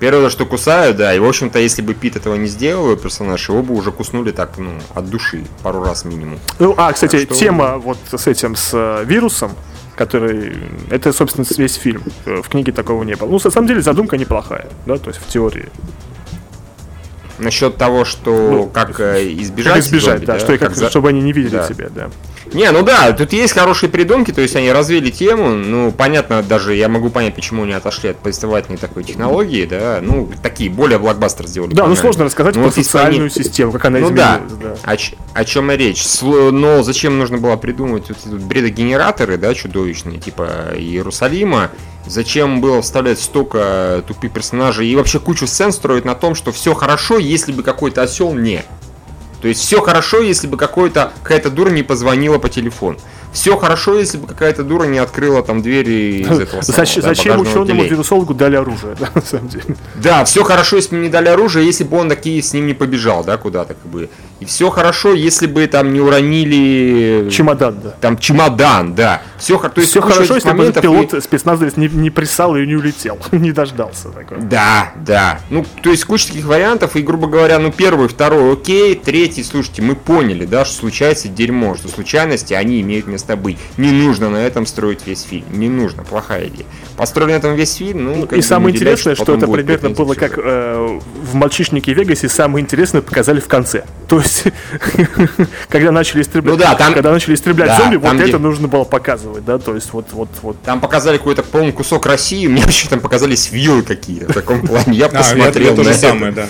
Первое, 0.00 0.30
что 0.30 0.46
кусают, 0.46 0.96
да. 0.96 1.14
И, 1.14 1.18
в 1.18 1.26
общем-то, 1.26 1.58
если 1.58 1.82
бы 1.82 1.92
Пит 1.92 2.16
этого 2.16 2.36
не 2.36 2.46
сделал, 2.46 2.96
персонаж, 2.96 3.46
его 3.50 3.62
бы 3.62 3.74
уже 3.74 3.92
куснули 3.92 4.32
так, 4.32 4.56
ну, 4.56 4.70
от 4.94 5.10
души, 5.10 5.44
пару 5.62 5.84
раз 5.84 6.06
минимум. 6.06 6.38
Ну, 6.58 6.74
а, 6.78 6.90
кстати, 6.94 7.24
что... 7.24 7.34
тема 7.34 7.76
вот 7.76 7.98
с 8.10 8.26
этим, 8.26 8.56
с 8.56 8.70
э, 8.72 9.04
вирусом, 9.04 9.52
который... 10.00 10.56
Это, 10.88 11.12
собственно, 11.12 11.44
весь 11.58 11.74
фильм. 11.74 12.02
В 12.24 12.48
книге 12.48 12.72
такого 12.72 13.04
не 13.04 13.16
было. 13.16 13.28
Ну, 13.28 13.38
на 13.44 13.50
самом 13.50 13.68
деле, 13.68 13.82
задумка 13.82 14.16
неплохая, 14.16 14.66
да, 14.86 14.96
то 14.96 15.10
есть 15.10 15.20
в 15.20 15.28
теории. 15.28 15.68
Насчет 17.38 17.76
того, 17.76 18.06
что 18.06 18.30
ну, 18.30 18.66
как 18.66 18.98
э, 18.98 19.30
избежать, 19.34 19.74
как 19.74 19.82
избежать, 19.84 20.04
зомби, 20.12 20.24
да, 20.24 20.32
да, 20.32 20.38
что 20.38 20.56
как, 20.56 20.74
за... 20.74 20.88
чтобы 20.88 21.10
они 21.10 21.20
не 21.20 21.34
видели 21.34 21.52
да. 21.52 21.68
тебя, 21.68 21.90
да. 21.90 22.10
Не, 22.52 22.70
ну 22.70 22.82
да, 22.82 23.12
тут 23.12 23.32
есть 23.32 23.52
хорошие 23.52 23.88
придумки, 23.88 24.32
то 24.32 24.40
есть 24.40 24.56
они 24.56 24.72
развили 24.72 25.10
тему, 25.10 25.50
ну, 25.50 25.92
понятно, 25.92 26.42
даже 26.42 26.74
я 26.74 26.88
могу 26.88 27.10
понять, 27.10 27.34
почему 27.34 27.62
они 27.62 27.72
отошли 27.72 28.10
от 28.10 28.18
повествовательной 28.18 28.78
такой 28.78 29.04
технологии, 29.04 29.66
да, 29.66 30.00
ну, 30.02 30.28
такие 30.42 30.70
более 30.70 30.98
блокбастеры 30.98 31.48
сделали. 31.48 31.74
Да, 31.74 31.86
ну 31.86 31.94
сложно 31.94 32.24
рассказать 32.24 32.56
ну, 32.56 32.64
про 32.64 32.70
социальную 32.70 33.22
они... 33.22 33.30
систему, 33.30 33.72
как 33.72 33.84
она 33.84 34.00
ну, 34.00 34.06
изменилась. 34.06 34.52
Да, 34.60 34.76
да. 34.84 34.92
О, 34.92 34.96
о 35.34 35.44
чем 35.44 35.70
и 35.72 35.76
речь. 35.76 36.04
Но 36.22 36.82
зачем 36.82 37.18
нужно 37.18 37.38
было 37.38 37.56
придумывать 37.56 38.08
вот 38.08 38.18
эти 38.26 38.34
бредогенераторы, 38.34 39.36
да, 39.36 39.54
чудовищные, 39.54 40.18
типа 40.18 40.72
Иерусалима, 40.76 41.70
Зачем 42.06 42.60
было 42.60 42.80
вставлять 42.82 43.20
столько 43.20 44.02
тупых 44.06 44.32
персонажей 44.32 44.88
и 44.88 44.96
вообще 44.96 45.20
кучу 45.20 45.46
сцен 45.46 45.70
строить 45.70 46.04
на 46.04 46.14
том, 46.14 46.34
что 46.34 46.50
все 46.50 46.74
хорошо, 46.74 47.18
если 47.18 47.52
бы 47.52 47.62
какой-то 47.62 48.02
осел 48.02 48.32
не. 48.32 48.64
То 49.40 49.48
есть 49.48 49.60
все 49.60 49.80
хорошо, 49.80 50.20
если 50.20 50.46
бы 50.46 50.56
какой-то 50.56 51.12
какая-то 51.22 51.50
дура 51.50 51.70
не 51.70 51.82
позвонила 51.82 52.38
по 52.38 52.48
телефону 52.48 52.98
все 53.32 53.56
хорошо, 53.56 53.98
если 53.98 54.18
бы 54.18 54.26
какая-то 54.26 54.64
дура 54.64 54.84
не 54.84 54.98
открыла 54.98 55.42
там 55.42 55.62
двери 55.62 56.22
из 56.22 56.26
этого 56.26 56.62
самого, 56.62 56.80
Зачем, 56.80 57.02
да, 57.02 57.08
зачем 57.08 57.40
ученому 57.40 57.84
вирусологу 57.84 58.34
дали 58.34 58.56
оружие, 58.56 58.96
да, 59.00 59.08
на 59.14 59.22
самом 59.22 59.48
деле? 59.48 59.76
Да, 59.96 60.24
все 60.24 60.42
хорошо, 60.42 60.76
если 60.76 60.96
бы 60.96 61.02
не 61.02 61.08
дали 61.08 61.28
оружие, 61.28 61.64
если 61.64 61.84
бы 61.84 61.96
он 61.98 62.08
такие 62.08 62.42
с 62.42 62.52
ним 62.52 62.66
не 62.66 62.74
побежал, 62.74 63.24
да, 63.24 63.36
куда-то 63.36 63.74
как 63.74 63.86
бы. 63.86 64.10
И 64.40 64.44
все 64.44 64.70
хорошо, 64.70 65.12
если 65.12 65.46
бы 65.46 65.66
там 65.66 65.92
не 65.92 66.00
уронили... 66.00 67.28
Чемодан, 67.30 67.78
да. 67.82 67.90
Там 68.00 68.18
чемодан, 68.18 68.94
да. 68.94 69.22
Все, 69.38 69.58
то 69.58 69.72
есть 69.76 69.90
все 69.90 70.00
хорошо, 70.00 70.34
если 70.34 70.50
бы 70.50 70.72
пилот 70.72 71.14
и... 71.14 71.20
спецназовец 71.20 71.76
не, 71.76 71.88
не 71.88 72.10
присал 72.10 72.56
и 72.56 72.66
не 72.66 72.74
улетел, 72.74 73.18
не 73.32 73.52
дождался. 73.52 74.08
Такой. 74.08 74.38
Да, 74.40 74.92
да. 74.96 75.40
Ну, 75.50 75.64
то 75.82 75.90
есть 75.90 76.04
куча 76.04 76.28
таких 76.28 76.46
вариантов, 76.46 76.96
и, 76.96 77.02
грубо 77.02 77.28
говоря, 77.28 77.58
ну, 77.58 77.70
первый, 77.70 78.08
второй, 78.08 78.54
окей, 78.54 78.94
третий, 78.94 79.44
слушайте, 79.44 79.82
мы 79.82 79.94
поняли, 79.94 80.46
да, 80.46 80.64
что 80.64 80.74
случается 80.74 81.28
дерьмо, 81.28 81.76
что 81.76 81.88
случайности, 81.88 82.54
они 82.54 82.80
имеют 82.80 83.06
место 83.06 83.19
место 83.20 83.36
быть. 83.36 83.58
Не 83.76 83.92
нужно 83.92 84.30
на 84.30 84.38
этом 84.38 84.66
строить 84.66 85.06
весь 85.06 85.22
фильм. 85.22 85.44
Не 85.52 85.68
нужно, 85.68 86.02
плохая 86.02 86.48
идея. 86.48 86.66
Построили 86.96 87.32
на 87.32 87.36
этом 87.36 87.54
весь 87.54 87.74
фильм, 87.74 88.04
ну, 88.04 88.24
И 88.26 88.42
самое 88.42 88.74
интересное, 88.74 89.14
что 89.14 89.34
это 89.34 89.46
примерно 89.46 89.90
было 89.90 90.14
как 90.14 90.38
э, 90.38 91.00
в 91.22 91.34
«Мальчишнике 91.34 91.92
Вегасе», 91.92 92.28
самое 92.28 92.62
интересное 92.62 93.02
показали 93.02 93.40
в 93.40 93.48
конце. 93.48 93.84
То 94.08 94.18
есть, 94.18 94.44
когда 95.68 95.92
начали 95.92 96.22
истреблять, 96.22 96.54
ну, 96.56 96.60
да, 96.60 96.74
там, 96.74 96.94
когда 96.94 97.12
начали 97.12 97.34
истреблять 97.34 97.68
да, 97.68 97.78
зомби, 97.78 97.96
вот 97.96 98.14
где... 98.14 98.24
это 98.24 98.38
нужно 98.38 98.68
было 98.68 98.84
показывать, 98.84 99.44
да, 99.44 99.58
то 99.58 99.74
есть 99.74 99.92
вот, 99.92 100.06
вот, 100.12 100.28
вот. 100.42 100.60
Там 100.62 100.80
показали 100.80 101.16
какой-то 101.16 101.42
полный 101.42 101.72
кусок 101.72 102.06
России, 102.06 102.46
мне 102.46 102.62
вообще 102.64 102.88
там 102.88 103.00
показались 103.00 103.52
вилы 103.52 103.82
какие-то 103.82 104.32
в 104.32 104.34
таком 104.34 104.66
плане. 104.66 104.96
Я 104.96 105.08
посмотрел 105.08 105.76
на 105.76 105.90
это. 105.90 106.48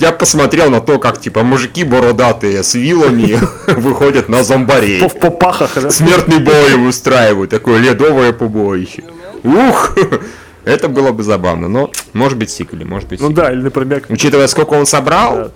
Я 0.00 0.12
посмотрел 0.12 0.70
на 0.70 0.80
то, 0.80 0.98
как 0.98 1.20
типа 1.20 1.42
мужики 1.42 1.84
бородатые 1.84 2.62
с 2.62 2.74
вилами 2.74 3.38
выходят 3.66 4.28
на 4.28 4.42
зомбарей. 4.42 5.06
В 5.08 5.18
попахах, 5.18 5.72
да? 5.80 5.90
Смертный 5.90 6.38
бой 6.38 6.88
устраивают, 6.88 7.50
такое 7.50 7.78
ледовое 7.78 8.32
побоище. 8.32 9.04
Ух! 9.42 9.96
Это 10.64 10.88
было 10.88 11.12
бы 11.12 11.22
забавно, 11.22 11.68
но 11.68 11.90
может 12.14 12.38
быть 12.38 12.50
сиквел, 12.50 12.86
может 12.86 13.08
быть 13.08 13.20
Ну 13.20 13.30
да, 13.30 13.52
или, 13.52 13.60
например... 13.60 14.02
Учитывая, 14.08 14.46
сколько 14.46 14.74
он 14.74 14.86
собрал, 14.86 15.36
да, 15.36 15.50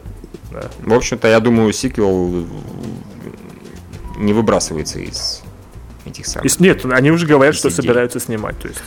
да. 0.53 0.71
в 0.85 0.93
общем-то, 0.93 1.29
я 1.29 1.41
думаю, 1.41 1.73
сиквел 1.73 2.47
не 4.19 4.33
выбрасывается 4.33 4.99
из 4.99 5.43
этих 6.09 6.27
самых. 6.27 6.61
Нет, 6.61 6.85
они 6.85 7.11
уже 7.11 7.27
говорят, 7.27 7.55
что 7.55 7.71
собираются 7.71 8.21
снимать. 8.21 8.59
То 8.59 8.69
есть... 8.69 8.81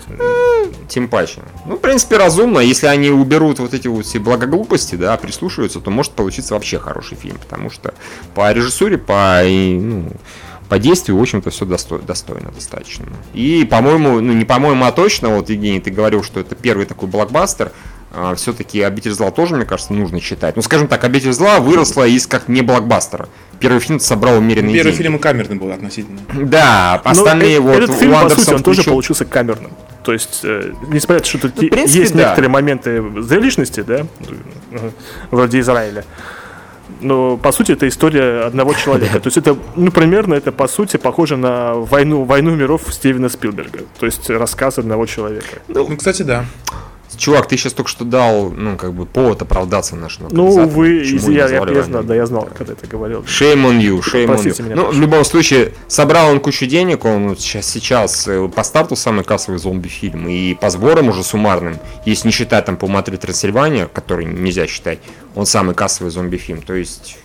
Тем 0.87 1.07
паче. 1.07 1.41
Ну, 1.65 1.77
в 1.77 1.79
принципе, 1.79 2.17
разумно. 2.17 2.59
Если 2.59 2.87
они 2.87 3.09
уберут 3.09 3.59
вот 3.59 3.73
эти 3.73 3.87
вот 3.87 4.05
все 4.05 4.19
благоглупости, 4.19 4.95
да, 4.95 5.15
прислушиваются, 5.17 5.79
то 5.79 5.89
может 5.89 6.11
получиться 6.11 6.53
вообще 6.53 6.79
хороший 6.79 7.15
фильм. 7.15 7.37
Потому 7.37 7.69
что 7.69 7.93
по 8.35 8.51
режиссуре, 8.51 8.97
по, 8.97 9.41
ну, 9.45 10.11
по 10.69 10.79
действию, 10.79 11.17
в 11.17 11.21
общем-то, 11.21 11.49
все 11.49 11.65
достойно, 11.65 12.05
достойно 12.05 12.51
достаточно. 12.51 13.05
И, 13.33 13.67
по-моему, 13.69 14.19
ну, 14.21 14.33
не 14.33 14.45
по-моему, 14.45 14.85
а 14.85 14.91
точно, 14.91 15.29
вот, 15.29 15.49
Евгений, 15.49 15.79
ты 15.79 15.91
говорил, 15.91 16.23
что 16.23 16.39
это 16.39 16.55
первый 16.55 16.85
такой 16.85 17.09
блокбастер, 17.09 17.71
все-таки 18.35 18.81
«Обитель 18.81 19.11
зла» 19.11 19.31
тоже, 19.31 19.55
мне 19.55 19.65
кажется, 19.65 19.93
нужно 19.93 20.19
читать. 20.19 20.55
Ну, 20.55 20.61
скажем 20.61 20.87
так, 20.87 21.03
«Обитель 21.03 21.31
зла» 21.31 21.59
выросла 21.59 22.07
из 22.07 22.27
как 22.27 22.47
не 22.47 22.61
блокбастера. 22.61 23.29
Первый 23.59 23.79
фильм 23.79 23.99
собрал 23.99 24.37
умеренный 24.37 24.73
Первый 24.73 24.91
деньги. 24.91 25.03
фильм 25.03 25.19
камерный 25.19 25.55
был 25.55 25.71
относительно. 25.71 26.19
Да, 26.33 26.95
остальные 27.03 27.59
Но 27.59 27.67
ну, 27.67 27.73
вот... 27.73 27.83
Этот 27.83 27.95
фильм, 27.95 28.13
по 28.13 28.29
сути, 28.29 28.53
он 28.53 28.63
тоже 28.63 28.83
получился 28.83 29.23
камерным. 29.23 29.71
То 30.03 30.13
есть, 30.13 30.41
э, 30.43 30.73
несмотря 30.87 31.15
на 31.15 31.19
то, 31.19 31.29
что 31.29 31.39
тут 31.39 31.61
ну, 31.61 31.69
принципе, 31.69 31.99
есть 31.99 32.13
да. 32.13 32.23
некоторые 32.23 32.49
моменты 32.49 33.03
зрелищности, 33.21 33.81
да, 33.81 34.07
вроде 35.29 35.59
Израиля, 35.59 36.05
но 37.01 37.37
по 37.37 37.51
сути 37.51 37.73
это 37.73 37.87
история 37.87 38.45
одного 38.45 38.73
человека. 38.73 39.19
То 39.19 39.27
есть 39.27 39.37
это, 39.37 39.55
ну, 39.75 39.91
примерно 39.91 40.33
это 40.33 40.51
по 40.51 40.67
сути 40.67 40.97
похоже 40.97 41.37
на 41.37 41.75
войну, 41.75 42.23
войну 42.23 42.55
миров 42.55 42.83
Стивена 42.89 43.29
Спилберга. 43.29 43.81
То 43.99 44.05
есть 44.05 44.29
рассказ 44.29 44.79
одного 44.79 45.05
человека. 45.05 45.61
Ну, 45.67 45.95
кстати, 45.95 46.23
да. 46.23 46.45
Чувак, 47.17 47.47
ты 47.47 47.57
сейчас 47.57 47.73
только 47.73 47.89
что 47.89 48.05
дал, 48.05 48.49
ну, 48.51 48.77
как 48.77 48.93
бы, 48.93 49.05
повод 49.05 49.41
оправдаться 49.41 49.95
нашему 49.95 50.29
Ну, 50.31 50.65
вы, 50.67 51.03
я, 51.03 51.47
я, 51.47 51.63
я, 51.67 51.83
знал, 51.83 52.03
да, 52.03 52.15
я 52.15 52.25
знал, 52.25 52.49
когда 52.57 52.73
ты 52.73 52.87
говорил. 52.87 53.21
Shame 53.21 53.65
on 53.65 53.79
you, 53.79 53.99
shame 53.99 54.27
Простите 54.27 54.63
on 54.63 54.65
you. 54.65 54.65
Меня, 54.65 54.75
ну, 54.75 54.83
прошу. 54.83 54.97
в 54.97 55.01
любом 55.01 55.25
случае, 55.25 55.73
собрал 55.87 56.31
он 56.31 56.39
кучу 56.39 56.65
денег, 56.65 57.05
он 57.05 57.35
сейчас, 57.37 57.67
сейчас 57.67 58.27
э, 58.27 58.47
по 58.47 58.63
старту 58.63 58.95
самый 58.95 59.23
кассовый 59.23 59.59
зомби-фильм, 59.59 60.27
и 60.27 60.53
по 60.53 60.69
сборам 60.69 61.09
уже 61.09 61.23
суммарным, 61.23 61.77
если 62.05 62.27
не 62.27 62.31
считать 62.31 62.65
там 62.65 62.77
по 62.77 62.87
Матри 62.87 63.17
Трансильвания, 63.17 63.87
который 63.87 64.25
нельзя 64.25 64.67
считать, 64.67 64.99
он 65.35 65.45
самый 65.45 65.75
кассовый 65.75 66.11
зомби-фильм. 66.11 66.61
То 66.61 66.73
есть, 66.73 67.17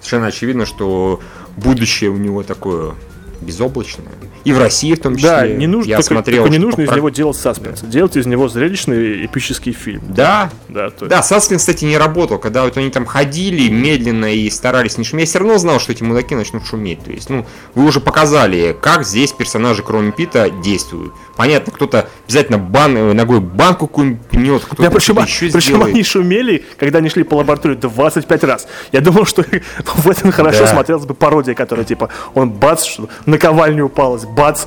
совершенно 0.00 0.28
очевидно, 0.28 0.66
что 0.66 1.20
будущее 1.56 2.10
у 2.10 2.16
него 2.16 2.42
такое 2.42 2.94
безоблачное. 3.40 4.06
И 4.44 4.52
в 4.54 4.58
России 4.58 4.94
в 4.94 5.00
том 5.00 5.16
числе. 5.16 5.30
Да, 5.30 5.46
не 5.46 5.66
нужно, 5.66 5.90
Я 5.90 5.96
только, 5.96 6.14
смотрел, 6.14 6.42
только 6.44 6.52
не 6.52 6.58
нужно 6.58 6.80
из 6.82 6.88
про- 6.88 6.96
него 6.96 7.10
делать 7.10 7.36
саспенс. 7.36 7.80
Делать 7.82 8.16
из 8.16 8.24
него 8.26 8.48
зрелищный 8.48 9.26
эпический 9.26 9.72
фильм. 9.72 10.02
Да, 10.08 10.50
Да, 10.68 10.86
есть- 10.86 10.98
да, 11.08 11.22
Саспенс, 11.22 11.60
кстати, 11.62 11.84
не 11.84 11.98
работал. 11.98 12.38
Когда 12.38 12.64
вот 12.64 12.76
они 12.78 12.90
там 12.90 13.04
ходили 13.04 13.68
медленно 13.68 14.32
и 14.34 14.48
старались 14.48 14.96
не 14.96 15.04
шуметь, 15.04 15.26
я 15.26 15.30
все 15.30 15.38
равно 15.40 15.58
знал, 15.58 15.78
что 15.78 15.92
эти 15.92 16.02
мудаки 16.02 16.34
начнут 16.34 16.64
шуметь. 16.66 17.04
То 17.04 17.10
есть, 17.10 17.28
ну, 17.28 17.46
вы 17.74 17.84
уже 17.84 18.00
показали, 18.00 18.74
как 18.80 19.04
здесь 19.04 19.32
персонажи, 19.32 19.82
кроме 19.82 20.10
Пита, 20.12 20.48
действуют. 20.48 21.12
Понятно, 21.36 21.72
кто-то 21.72 22.08
обязательно 22.26 22.58
бан, 22.58 22.96
э, 22.96 23.12
ногой 23.12 23.40
банку 23.40 23.86
какую-нибудь 23.88 24.26
пнет, 24.26 24.62
кто-то 24.64 24.82
Да, 24.84 24.90
причем, 24.90 25.18
еще 25.18 25.46
причем 25.50 25.60
сделает. 25.60 25.94
они 25.94 26.02
шумели, 26.02 26.64
когда 26.78 26.98
они 26.98 27.08
шли 27.10 27.22
по 27.24 27.34
лаборатории 27.34 27.74
25 27.74 28.44
раз. 28.44 28.66
Я 28.92 29.00
думал, 29.00 29.24
что 29.26 29.44
в 29.96 30.08
этом 30.10 30.32
хорошо 30.32 30.60
Да. 30.60 30.66
смотрелась 30.68 31.04
бы 31.04 31.14
пародия, 31.14 31.54
которая 31.54 31.84
типа 31.84 32.08
он 32.34 32.50
бац, 32.50 32.84
что 32.84 33.08
наковальня 33.30 33.84
упалась, 33.84 34.24
бац. 34.24 34.64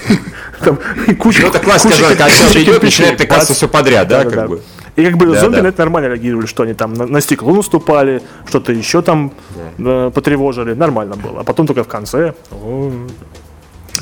Там 0.60 0.78
куча 1.18 1.42
Ну, 1.42 1.48
это 1.48 1.58
классика, 1.58 1.94
куча- 1.94 2.08
когда 2.08 2.28
человек 2.30 2.56
идет, 2.56 2.82
начинает 2.82 3.28
бац. 3.28 3.50
все 3.50 3.68
подряд, 3.68 4.08
да, 4.08 4.18
Да-да-да. 4.24 4.36
как 4.42 4.50
бы. 4.50 4.62
И 4.96 5.04
как 5.04 5.16
бы 5.16 5.26
Да, 5.26 5.40
зомби 5.40 5.56
да. 5.56 5.62
на 5.62 5.66
это 5.68 5.78
нормально 5.78 6.08
реагировали, 6.08 6.46
что 6.46 6.64
они 6.64 6.74
там 6.74 6.92
на, 6.92 7.06
на 7.06 7.20
стекло 7.20 7.54
наступали, 7.54 8.20
что-то 8.46 8.72
еще 8.72 9.00
там 9.00 9.32
э, 9.78 10.10
потревожили, 10.14 10.74
нормально 10.74 11.16
было. 11.16 11.40
А 11.40 11.44
потом 11.44 11.66
только 11.66 11.84
в 11.84 11.88
конце. 11.88 12.34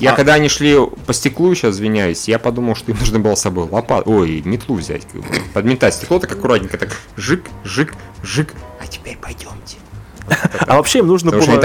Я 0.01 0.13
когда 0.13 0.35
они 0.35 0.49
шли 0.49 0.77
по 1.07 1.13
стеклу, 1.13 1.55
сейчас 1.55 1.75
извиняюсь, 1.77 2.29
я 2.29 2.39
подумал, 2.39 2.75
что 2.77 2.91
им 2.93 2.99
нужно 3.01 3.19
было 3.21 3.35
с 3.35 3.41
собой 3.41 3.69
лопату, 3.71 4.11
ой, 4.11 4.43
метлу 4.45 4.77
взять, 4.77 5.03
подметать 5.55 5.95
стекло, 5.95 6.19
так 6.19 6.33
аккуратненько, 6.33 6.79
так 6.79 6.91
жик, 7.17 7.45
жик, 7.65 7.95
жик, 8.23 8.55
а 8.83 8.87
теперь 8.87 9.17
пойдемте. 9.21 9.77
А 10.67 10.77
вообще 10.77 10.99
им 11.01 11.07
нужно 11.07 11.31
было 11.31 11.61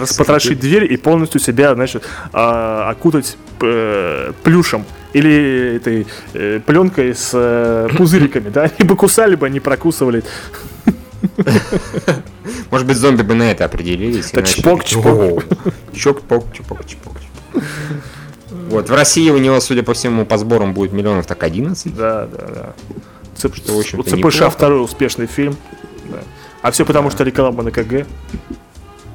распотрошить 0.00 0.60
дверь 0.60 0.92
и 0.92 0.96
полностью 0.96 1.40
себя, 1.40 1.74
значит, 1.74 2.02
а, 2.32 2.90
окутать 2.90 3.36
э, 3.60 4.32
плюшем 4.42 4.84
или 5.12 5.76
этой 5.76 6.06
э, 6.34 6.60
пленкой 6.64 7.14
с 7.14 7.30
э, 7.32 7.88
пузыриками, 7.96 8.48
да? 8.50 8.70
Они 8.78 8.88
бы 8.88 8.96
кусали 8.96 9.34
бы, 9.34 9.46
они 9.46 9.60
прокусывали. 9.60 10.22
Может 12.70 12.86
быть, 12.86 12.96
зомби 12.96 13.22
бы 13.22 13.34
на 13.34 13.50
это 13.50 13.64
определились. 13.64 14.30
Так 14.30 14.46
чпок, 14.46 14.84
чпок. 14.84 15.06
«О, 15.06 15.42
Чпок, 15.94 16.52
чпок, 16.52 16.52
чпок, 16.52 16.86
чпок. 16.86 17.62
Вот, 18.68 18.88
в 18.90 18.94
России 18.94 19.30
у 19.30 19.38
него, 19.38 19.60
судя 19.60 19.82
по 19.82 19.94
всему, 19.94 20.26
по 20.26 20.38
сборам 20.38 20.74
будет 20.74 20.92
миллионов 20.92 21.26
так 21.26 21.42
11. 21.42 21.94
Да, 21.96 22.26
да, 22.26 22.46
да. 22.46 22.74
Цеп- 23.36 23.54
Что, 23.56 23.74
в 23.76 23.78
общем-то, 23.78 24.00
у 24.00 24.02
ЦПШ 24.04 24.16
неплохо. 24.16 24.50
второй 24.50 24.82
успешный 24.84 25.26
фильм. 25.26 25.56
Да. 26.10 26.18
А 26.66 26.72
все 26.72 26.84
потому, 26.84 27.12
что 27.12 27.22
реклама 27.22 27.62
на 27.62 27.70
КГ. 27.70 28.06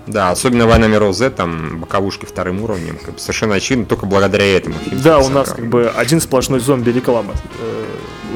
Да, 0.08 0.32
особенно 0.32 0.68
«Война 0.68 0.88
миров 0.88 1.14
Z», 1.14 1.32
там 1.32 1.80
боковушки 1.82 2.26
вторым 2.26 2.64
уровнем, 2.64 2.98
как 2.98 3.16
бы 3.16 3.20
совершенно 3.20 3.56
очевидно, 3.56 3.86
только 3.86 4.06
благодаря 4.06 4.46
этому 4.58 4.76
фильм 4.80 5.02
Да, 5.02 5.20
у 5.20 5.28
нас 5.28 5.50
как 5.52 5.68
бы 5.68 5.90
один 5.94 6.22
сплошной 6.22 6.62
зомби-реклама. 6.62 7.34
Э, 7.60 7.86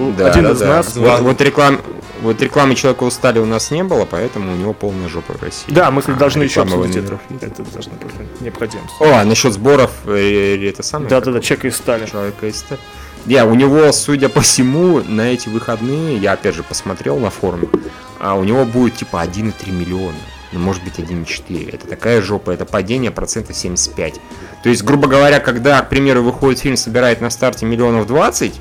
у- 0.01 0.11
Да, 0.11 0.27
один 0.31 0.43
да, 0.43 0.51
из 0.51 0.59
да. 0.59 0.67
нас. 0.67 0.95
Вот, 0.97 1.21
вот 1.21 1.39
реклам, 1.41 1.79
вот 2.23 2.41
рекламы 2.41 2.75
человека 2.75 3.03
устали 3.03 3.39
у 3.39 3.45
нас 3.45 3.71
не 3.71 3.85
было, 3.85 4.03
поэтому 4.05 4.51
у 4.51 4.55
него 4.57 4.73
полная 4.73 5.07
жопа 5.07 5.31
в 5.33 5.41
России. 5.41 5.71
Да, 5.71 5.91
мы 5.91 6.01
А, 6.05 6.11
должны 6.11 6.43
еще 6.43 6.61
обсудить 6.61 6.79
«Войны 6.87 6.91
это. 6.97 7.01
миров» 7.05 7.19
есть. 7.29 7.43
Это 7.43 7.63
должно 7.71 7.93
быть 7.93 8.41
необходимость. 8.41 8.93
О, 8.99 9.05
а 9.21 9.23
насчет 9.23 9.53
сборов, 9.53 9.91
э, 10.07 10.69
это 10.69 10.83
самое? 10.83 11.09
Да, 11.09 11.21
да, 11.21 11.31
да, 11.31 11.39
чек 11.39 11.63
из 11.63 11.77
стали. 11.77 12.05
человека 12.05 12.47
из 12.47 12.63
Не, 13.25 13.43
у 13.43 13.55
него, 13.55 13.91
судя 13.91 14.29
по 14.29 14.41
всему, 14.41 15.01
на 15.01 15.33
эти 15.33 15.49
выходные, 15.49 16.17
я 16.17 16.33
опять 16.33 16.55
же 16.55 16.63
посмотрел 16.63 17.17
на 17.17 17.31
форуме, 17.31 17.67
а 18.19 18.35
у 18.35 18.43
него 18.43 18.65
будет 18.65 18.95
типа 18.95 19.23
1,3 19.25 19.71
миллиона. 19.71 20.17
Ну, 20.51 20.59
может 20.59 20.83
быть, 20.83 20.99
1,4. 20.99 21.73
Это 21.73 21.87
такая 21.87 22.21
жопа, 22.21 22.51
это 22.51 22.65
падение 22.65 23.11
процентов 23.11 23.57
75. 23.57 24.21
То 24.63 24.69
есть, 24.69 24.83
грубо 24.83 25.07
говоря, 25.07 25.39
когда, 25.39 25.81
к 25.81 25.89
примеру, 25.89 26.21
выходит 26.23 26.59
фильм, 26.59 26.77
собирает 26.77 27.19
на 27.19 27.29
старте 27.29 27.65
миллионов 27.65 28.07
20, 28.07 28.53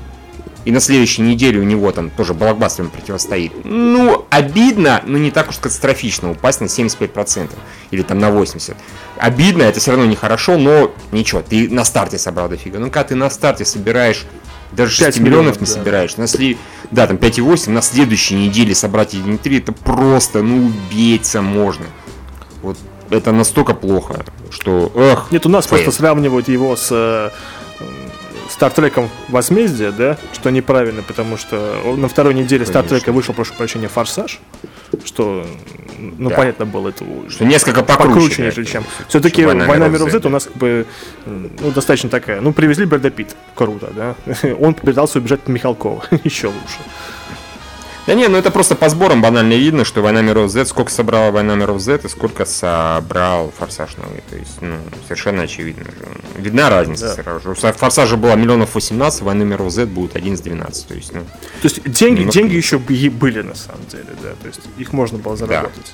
и 0.65 0.71
на 0.71 0.79
следующей 0.79 1.21
неделе 1.21 1.59
у 1.59 1.63
него 1.63 1.91
там 1.91 2.09
тоже 2.09 2.33
блокбастером 2.33 2.89
противостоит. 2.89 3.53
Ну, 3.63 4.25
обидно, 4.31 5.03
но 5.05 5.19
не 5.19 5.29
так 5.29 5.49
уж 5.49 5.57
катастрофично 5.57 6.31
упасть 6.31 6.59
на 6.59 6.65
75%. 6.65 7.51
Или 7.91 8.01
там 8.01 8.17
на 8.17 8.29
80%. 8.29 8.75
Обидно, 9.17 9.61
это 9.61 9.79
все 9.79 9.91
равно 9.91 10.07
нехорошо, 10.07 10.57
но 10.57 10.91
ничего, 11.11 11.43
ты 11.43 11.69
на 11.69 11.85
старте 11.85 12.17
собрал 12.17 12.49
дофига. 12.49 12.79
Ну, 12.79 12.87
когда 12.87 13.03
ты 13.03 13.15
на 13.15 13.29
старте 13.29 13.63
собираешь 13.63 14.25
даже 14.71 14.91
6 14.91 14.99
5 15.05 15.17
миллионов 15.19 15.37
миллионов, 15.37 15.61
не 15.61 15.67
да. 15.67 15.73
собираешь. 15.73 16.17
На 16.17 16.23
сли- 16.23 16.57
Да, 16.91 17.07
там 17.07 17.17
5,8, 17.17 17.69
на 17.71 17.81
следующей 17.81 18.35
неделе 18.35 18.75
собрать 18.75 19.13
1,3, 19.13 19.57
это 19.59 19.71
просто, 19.71 20.41
ну, 20.41 20.67
убейся 20.67 21.41
можно. 21.41 21.85
Вот 22.61 22.77
это 23.09 23.31
настолько 23.31 23.73
плохо, 23.73 24.25
что, 24.49 24.91
эх, 24.95 25.27
Нет, 25.31 25.45
у 25.45 25.49
нас 25.49 25.65
Фейл. 25.67 25.83
просто 25.83 25.91
сравнивают 26.01 26.47
его 26.47 26.75
с 26.75 26.89
э, 26.91 27.29
Стартреком 28.55 29.09
Возмездие, 29.27 29.91
да, 29.91 30.17
что 30.31 30.49
неправильно, 30.49 31.01
потому 31.03 31.35
что 31.35 31.75
на 31.97 32.07
второй 32.07 32.33
неделе 32.33 32.65
Стартрека 32.65 33.11
вышел, 33.11 33.33
прошу 33.33 33.53
прощения, 33.53 33.89
Форсаж, 33.89 34.39
что, 35.03 35.45
ну, 35.99 36.29
Да. 36.29 36.35
понятно 36.37 36.65
было, 36.65 36.87
это 36.87 37.03
что 37.29 37.43
несколько 37.43 37.83
покруче. 37.83 38.13
покруче, 38.13 38.41
нежели 38.43 38.63
чем. 38.63 38.83
чем 38.83 38.91
Все-таки 39.09 39.43
«Война 39.45 39.65
«Война, 39.65 39.89
миров 39.89 40.09
Z», 40.09 40.19
Z» 40.21 40.27
у 40.27 40.29
нас 40.29 40.45
как 40.45 40.55
бы, 40.55 40.85
ну, 41.25 41.71
достаточно 41.71 42.09
такая, 42.09 42.39
ну, 42.39 42.53
привезли 42.53 42.85
Брэда 42.85 43.09
Питт, 43.09 43.35
круто, 43.55 43.91
да, 43.93 44.15
он 44.61 44.73
пытался 44.73 45.19
убежать 45.19 45.41
от 45.41 45.49
Михалкова, 45.49 46.05
еще 46.23 46.47
лучше. 46.47 46.77
Да 48.07 48.13
не, 48.13 48.27
ну 48.27 48.37
это 48.37 48.51
просто 48.51 48.75
по 48.75 48.87
сборам 48.87 49.21
банально 49.23 49.53
видно, 49.53 49.83
что 49.83 50.01
Война 50.01 50.21
миров 50.21 50.51
Z, 50.51 50.65
сколько 50.67 50.91
собрала 50.91 51.31
Война 51.31 51.55
миров 51.55 51.79
Z 51.81 52.01
и 52.03 52.07
сколько 52.07 52.45
собрал 52.45 53.51
Форсаж 53.57 53.97
новый. 53.97 54.21
То 54.29 54.35
есть, 54.35 54.61
ну, 54.61 54.77
совершенно 55.05 55.43
очевидно. 55.43 55.85
же. 55.85 55.91
Видна 56.35 56.69
разница 56.69 57.15
Да. 57.15 57.23
сразу 57.23 57.55
же. 57.55 57.71
Форсажа 57.73 58.15
было 58.15 58.35
миллионов 58.35 58.75
18, 58.75 59.21
Войны 59.21 59.43
миров 59.43 59.71
Z 59.71 59.87
будет 59.87 60.15
11-12. 60.15 60.87
То 60.87 60.93
есть, 60.93 61.13
ну, 61.13 61.21
То 61.21 61.63
есть 61.63 61.81
деньги, 61.89 62.19
Немножко 62.19 62.39
деньги 62.39 62.55
еще 62.55 62.77
были 62.77 63.41
на 63.41 63.55
самом 63.55 63.85
деле, 63.87 64.05
да, 64.21 64.29
то 64.39 64.47
есть 64.47 64.61
их 64.77 64.93
можно 64.93 65.17
было 65.17 65.35
заработать. 65.35 65.93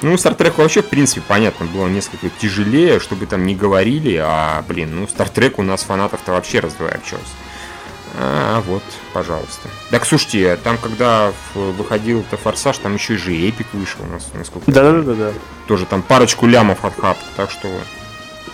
Ну, 0.00 0.16
Стартрек 0.16 0.58
вообще, 0.58 0.80
в 0.82 0.86
принципе, 0.86 1.22
понятно, 1.26 1.66
было 1.66 1.88
несколько 1.88 2.28
тяжелее, 2.40 3.00
чтобы 3.00 3.26
там 3.26 3.44
не 3.44 3.56
говорили, 3.56 4.14
а, 4.24 4.62
блин, 4.68 4.90
ну, 4.94 5.08
Стартрек 5.08 5.58
у 5.58 5.62
нас 5.62 5.82
фанатов-то 5.82 6.30
вообще 6.30 6.60
раз-два 6.60 6.92
и 6.92 6.95
обчёлся. 6.95 7.24
А, 8.16 8.60
вот, 8.62 8.82
пожалуйста. 9.12 9.68
Так, 9.90 10.04
слушайте, 10.06 10.56
там, 10.56 10.78
когда 10.78 11.32
выходил 11.54 12.20
это 12.20 12.36
Форсаж, 12.36 12.78
там 12.78 12.94
еще 12.94 13.14
и 13.14 13.16
же 13.16 13.32
Epic 13.34 13.66
вышел 13.72 14.00
у 14.02 14.12
нас, 14.12 14.28
насколько 14.34 14.70
Да, 14.70 14.92
да, 14.92 15.02
да, 15.02 15.14
да. 15.14 15.32
тоже 15.66 15.86
там 15.86 16.02
парочку 16.02 16.46
лямов 16.46 16.84
отхап, 16.84 17.18
так 17.36 17.50
что 17.50 17.68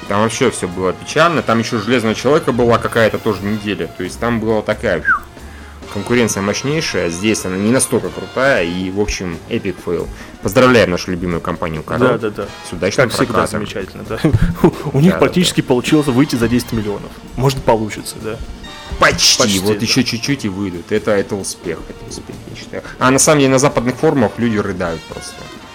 там 0.09 0.23
вообще 0.23 0.51
все 0.51 0.69
было 0.69 0.93
печально. 0.93 1.43
Там 1.43 1.59
еще 1.59 1.79
Железного 1.79 2.15
Человека 2.15 2.53
была 2.53 2.79
какая-то 2.79 3.19
тоже 3.19 3.43
неделя, 3.43 3.87
то 3.87 4.05
есть 4.05 4.19
там 4.19 4.41
была 4.41 4.63
такая 4.63 5.03
конкуренция 5.95 6.43
мощнейшая, 6.43 7.09
здесь 7.09 7.45
она 7.45 7.57
не 7.57 7.71
настолько 7.71 8.09
крутая, 8.09 8.65
и, 8.65 8.91
в 8.91 9.01
общем, 9.01 9.39
epic 9.49 9.77
fail. 9.85 10.09
Поздравляем 10.43 10.91
нашу 10.91 11.13
любимую 11.13 11.41
компанию 11.41 11.83
Король 11.83 12.19
Да, 12.19 12.19
да, 12.19 12.31
да. 12.31 12.47
с 12.69 12.73
удачным 12.73 13.09
Как 13.09 13.17
всегда 13.17 13.47
замечательно, 13.47 14.05
да. 14.07 14.19
У 14.93 15.01
них 15.01 15.19
практически 15.19 15.61
получилось 15.61 16.09
выйти 16.09 16.35
за 16.37 16.49
10 16.49 16.73
миллионов. 16.73 17.11
Может, 17.37 17.63
получится, 17.63 18.17
да. 18.23 18.37
Почти, 18.99 19.43
Почти, 19.43 19.59
вот 19.61 19.79
да. 19.79 19.85
еще 19.85 20.05
чуть-чуть 20.05 20.45
и 20.45 20.49
выйдут. 20.49 20.93
Это, 20.93 21.11
это 21.11 21.35
успех, 21.35 21.79
это 21.89 22.09
успех, 22.09 22.37
я 22.51 22.57
считаю. 22.57 22.83
А 22.99 23.11
на 23.11 23.19
самом 23.19 23.41
деле 23.41 23.53
на 23.53 23.59
западных 23.59 23.97
форумах 23.97 24.33
люди 24.39 24.57
рыдают 24.57 25.03
просто. 25.03 25.35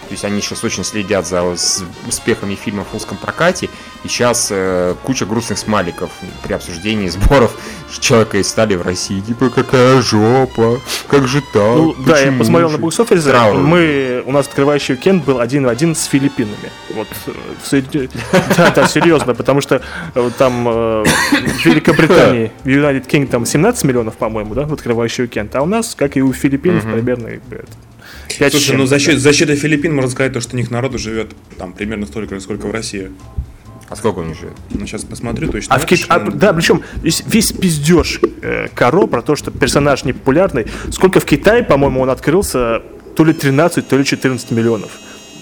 То 0.09 0.13
есть 0.13 0.25
они 0.25 0.41
сейчас 0.41 0.63
очень 0.63 0.83
следят 0.83 1.27
за 1.27 1.43
успехами 1.43 2.55
фильмов 2.55 2.87
в 2.91 2.95
узком 2.95 3.15
прокате. 3.17 3.69
И 4.03 4.07
сейчас 4.07 4.47
э, 4.49 4.95
куча 5.03 5.27
грустных 5.27 5.59
смайликов 5.59 6.09
при 6.43 6.53
обсуждении 6.53 7.07
сборов 7.09 7.55
человека 7.99 8.39
из 8.39 8.49
стали 8.49 8.73
в 8.73 8.81
России. 8.81 9.19
Типа, 9.19 9.51
какая 9.51 10.01
жопа, 10.01 10.79
как 11.07 11.27
же 11.27 11.41
так? 11.41 11.75
Ну, 11.75 11.93
да, 11.93 12.19
я 12.19 12.31
посмотрел 12.31 12.69
на 12.69 12.77
же?» 12.77 12.81
бокс-офисе. 12.81 13.29
Траур. 13.29 13.57
Мы, 13.57 14.23
у 14.25 14.31
нас 14.31 14.47
открывающий 14.47 14.95
уикенд 14.95 15.23
был 15.25 15.39
один 15.39 15.65
в 15.65 15.69
один 15.69 15.93
с 15.93 16.05
Филиппинами. 16.05 16.71
Вот, 16.95 17.07
э, 17.71 18.07
да, 18.57 18.71
да, 18.71 18.87
серьезно, 18.87 19.35
потому 19.35 19.61
что 19.61 19.83
э, 20.15 20.29
там 20.39 20.67
э, 20.67 21.03
в 21.03 21.65
Великобритании, 21.65 22.51
в 22.63 22.67
United 22.67 23.07
Kingdom 23.07 23.45
17 23.45 23.83
миллионов, 23.83 24.17
по-моему, 24.17 24.55
да, 24.55 24.63
в 24.63 24.73
открывающий 24.73 25.25
уикенд, 25.25 25.55
а 25.55 25.61
у 25.61 25.67
нас, 25.67 25.93
как 25.93 26.17
и 26.17 26.23
у 26.23 26.33
Филиппинов, 26.33 26.83
примерно 26.83 27.29
э, 28.39 28.45
это, 28.45 28.51
пять 28.51 28.53
с 28.53 28.57
Слушай, 28.57 28.77
ну 28.77 28.83
чем-то, 28.83 28.87
за 28.87 28.95
да. 28.95 28.99
счет, 28.99 29.19
за 29.19 29.33
счет 29.33 29.59
Филиппин 29.59 29.95
можно 29.95 30.11
сказать, 30.11 30.33
то, 30.33 30.41
что 30.41 30.55
у 30.55 30.59
них 30.59 30.71
народу 30.71 30.97
живет 30.97 31.31
там 31.57 31.73
примерно 31.73 32.05
столько, 32.05 32.35
же, 32.35 32.41
сколько 32.41 32.67
в 32.67 32.71
России. 32.71 33.11
А 33.89 33.95
сколько 33.95 34.19
у 34.19 34.23
них 34.23 34.37
живет? 34.37 34.53
Ну, 34.69 34.85
сейчас 34.85 35.03
посмотрю 35.03 35.51
точно. 35.51 35.75
А 35.75 35.79
в 35.79 35.85
Кит- 35.85 36.05
а, 36.09 36.19
да, 36.19 36.53
причем 36.53 36.83
весь, 37.01 37.23
весь 37.25 37.51
пиздеж 37.51 38.19
э, 38.41 38.67
Каро 38.73 39.07
про 39.07 39.21
то, 39.23 39.35
что 39.35 39.49
персонаж 39.49 40.03
непопулярный. 40.03 40.67
Сколько 40.91 41.19
в 41.19 41.25
Китае, 41.25 41.63
по-моему, 41.63 42.01
он 42.01 42.09
открылся 42.11 42.83
то 43.15 43.25
ли 43.25 43.33
13, 43.33 43.87
то 43.87 43.97
ли 43.97 44.05
14 44.05 44.51
миллионов. 44.51 44.91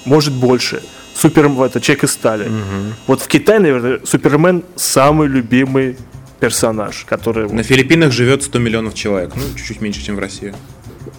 Может 0.06 0.34
больше. 0.34 0.82
Супер, 1.14 1.48
это 1.48 1.82
Чек 1.82 2.04
из 2.04 2.12
стали. 2.12 2.50
Вот 3.06 3.22
в 3.22 3.28
Китае, 3.28 3.60
наверное, 3.60 4.00
Супермен 4.06 4.64
самый 4.76 5.28
любимый 5.28 5.98
персонаж, 6.39 7.06
который... 7.06 7.50
На 7.50 7.64
Филиппинах 7.64 8.12
живет 8.12 8.43
100 8.43 8.60
миллионов 8.60 8.93
человек. 8.93 9.32
Ну, 9.36 9.41
чуть-чуть 9.58 9.82
меньше, 9.82 10.04
чем 10.04 10.16
в 10.16 10.20
России. 10.20 10.54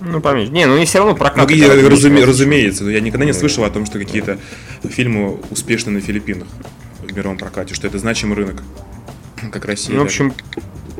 Ну, 0.00 0.20
поменьше. 0.20 0.52
Не, 0.52 0.66
ну 0.66 0.78
не 0.78 0.84
все 0.84 0.98
равно 0.98 1.12
Ну, 1.12 1.18
прокат. 1.18 1.50
и, 1.50 1.58
это 1.60 1.74
разуме- 1.88 2.24
разумеется, 2.24 2.84
но 2.84 2.90
я 2.90 3.00
никогда 3.00 3.24
не 3.26 3.32
слышал 3.32 3.64
о 3.64 3.70
том, 3.70 3.84
что 3.86 3.98
какие-то 3.98 4.38
фильмы 4.88 5.38
успешны 5.50 5.90
на 5.92 6.00
Филиппинах 6.00 6.48
в 7.02 7.12
мировом 7.16 7.36
прокате, 7.38 7.74
что 7.74 7.86
это 7.86 7.98
значимый 7.98 8.36
рынок, 8.36 8.62
как 9.52 9.64
Россия. 9.64 9.94
Ну, 9.96 10.02
в 10.02 10.04
общем, 10.06 10.32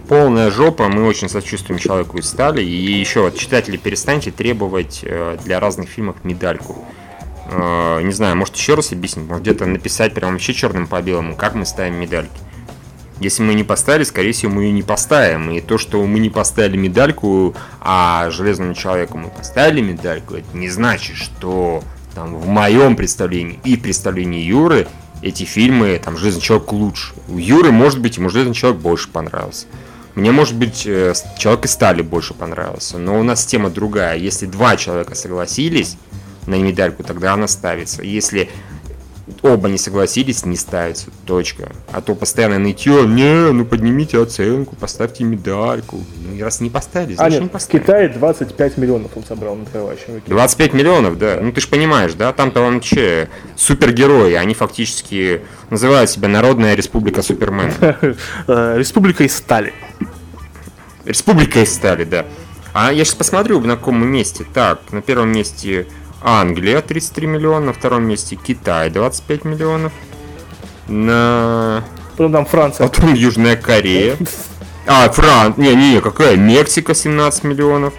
полная 0.09 0.51
жопа, 0.51 0.88
мы 0.88 1.07
очень 1.07 1.28
сочувствуем 1.28 1.78
человеку 1.78 2.18
из 2.18 2.26
стали. 2.28 2.62
И 2.62 2.92
еще, 2.99 3.20
вот, 3.22 3.36
читатели, 3.36 3.76
перестаньте 3.76 4.30
требовать 4.30 5.01
э, 5.03 5.38
для 5.44 5.61
разных 5.61 5.88
фильмов 5.88 6.16
медальку. 6.24 6.84
Э, 7.51 8.01
не 8.03 8.12
знаю, 8.12 8.36
может 8.36 8.57
еще 8.57 8.74
раз 8.74 8.92
объяснить, 8.92 9.26
может 9.28 9.42
где-то 9.42 9.66
написать 9.66 10.14
прям 10.14 10.32
вообще 10.32 10.53
черным 10.55 10.86
по 10.86 11.01
белому, 11.03 11.36
как 11.36 11.55
мы 11.55 11.64
ставим 11.66 11.94
медальки. 12.01 12.32
Если 13.21 13.43
мы 13.43 13.55
не 13.55 13.64
поставили, 13.64 14.05
скорее 14.05 14.33
всего, 14.33 14.53
мы 14.53 14.64
ее 14.64 14.73
не 14.73 14.83
поставим. 14.83 15.51
И 15.51 15.61
то, 15.61 15.77
что 15.77 16.05
мы 16.05 16.21
не 16.21 16.31
поставили 16.31 16.77
медальку, 16.77 17.55
а 17.81 18.31
Железному 18.31 18.75
человеку 18.75 19.19
мы 19.19 19.29
поставили 19.29 19.81
медальку, 19.81 20.35
это 20.35 20.57
не 20.57 20.69
значит, 20.69 21.16
что 21.16 21.83
там 22.14 22.37
в 22.37 22.47
моем 22.47 22.97
представлении 22.97 23.59
и 23.64 23.77
представлении 23.77 24.43
Юры 24.43 24.87
эти 25.21 25.43
фильмы, 25.43 26.01
там, 26.03 26.16
Железный 26.16 26.43
человек 26.43 26.71
лучше. 26.73 27.14
У 27.29 27.39
Юры, 27.39 27.73
может 27.73 28.01
быть, 28.01 28.16
ему 28.16 28.31
Железный 28.31 28.55
человек 28.55 28.81
больше 28.81 29.09
понравился. 29.09 29.66
Мне, 30.14 30.33
может 30.33 30.57
быть, 30.57 30.85
э, 30.87 31.14
Человек 31.39 31.64
из 31.64 31.73
стали 31.73 32.03
больше 32.03 32.35
понравился. 32.35 32.99
Но 32.99 33.19
у 33.19 33.23
нас 33.23 33.45
тема 33.45 33.71
другая. 33.71 34.16
Если 34.16 34.47
два 34.47 34.77
человека 34.77 35.14
согласились 35.14 35.97
на 36.47 36.57
медальку, 36.57 37.05
тогда 37.05 37.35
она 37.35 37.47
ставится. 37.47 38.03
Если 38.03 38.49
оба 39.43 39.68
не 39.68 39.79
согласились, 39.79 40.45
не 40.45 40.57
ставится. 40.57 41.07
Точка. 41.26 41.72
А 41.93 42.01
то 42.01 42.14
постоянно 42.14 42.59
нытье, 42.59 43.07
не, 43.07 43.53
ну 43.53 43.64
поднимите 43.64 44.20
оценку, 44.20 44.76
поставьте 44.76 45.24
медальку. 45.24 45.99
Ну 46.20 46.43
раз 46.43 46.61
не 46.61 46.70
поставили, 46.70 47.14
А 47.14 47.16
значит 47.16 47.39
не 47.39 47.43
нет, 47.45 47.51
в 47.51 47.53
поставили. 47.53 47.83
Китае 47.83 48.09
25 48.09 48.79
миллионов 48.79 49.11
он 49.16 49.24
собрал 49.24 49.55
на 49.57 49.62
открывающем 49.62 50.14
weekend. 50.14 50.29
25 50.29 50.74
миллионов, 50.74 51.18
да. 51.18 51.39
Ну 51.41 51.53
ты 51.53 51.61
же 51.61 51.68
понимаешь, 51.68 52.14
да, 52.14 52.33
там-то 52.33 52.61
он 52.61 52.81
че, 52.81 53.29
супергерои, 53.57 54.35
они 54.35 54.55
фактически 54.55 55.43
называют 55.70 56.11
себя 56.11 56.29
Народная 56.29 56.74
Республика 56.74 57.22
Супермена. 57.22 57.72
Э, 58.47 58.76
Республика 58.79 59.24
из 59.24 59.37
стали. 59.37 59.72
Республика 61.05 61.61
из 61.61 61.72
стали, 61.72 62.05
да. 62.05 62.24
А 62.72 62.93
я 62.93 63.05
сейчас 63.05 63.14
посмотрю, 63.14 63.61
на 63.61 63.76
каком 63.76 64.07
месте. 64.07 64.45
Так, 64.53 64.81
на 64.93 65.03
первом 65.03 65.33
месте 65.33 65.87
Англия 66.21 66.81
33 66.81 67.27
миллиона, 67.27 67.66
на 67.66 67.73
втором 67.73 68.05
месте 68.05 68.37
Китай 68.37 68.91
25 68.91 69.45
миллионов. 69.45 69.93
На... 70.89 71.85
Потом 72.12 72.33
там 72.33 72.47
Франция. 72.47 72.89
Потом 72.89 73.14
Южная 73.14 73.57
Корея. 73.57 74.16
А, 74.87 75.09
Фран... 75.11 75.55
Не, 75.57 75.75
не, 75.75 76.01
какая? 76.01 76.37
Мексика 76.37 76.95
17 76.95 77.45
миллионов. 77.45 77.95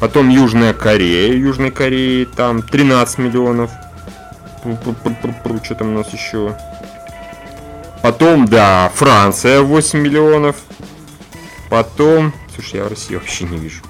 Потом 0.00 0.28
Южная 0.28 0.74
Корея. 0.74 1.32
Южной 1.32 1.70
Кореи 1.70 2.24
там 2.24 2.60
13 2.60 3.18
миллионов. 3.18 3.70
Что 5.62 5.74
там 5.74 5.94
у 5.94 5.98
нас 5.98 6.12
еще? 6.12 6.56
Потом, 8.02 8.46
да, 8.46 8.90
Франция 8.94 9.62
8 9.62 9.98
миллионов. 9.98 10.56
Потом... 11.70 12.34
Слушай, 12.54 12.76
я 12.80 12.84
в 12.84 12.88
России 12.88 13.14
вообще 13.14 13.44
не 13.44 13.56
вижу. 13.56 13.80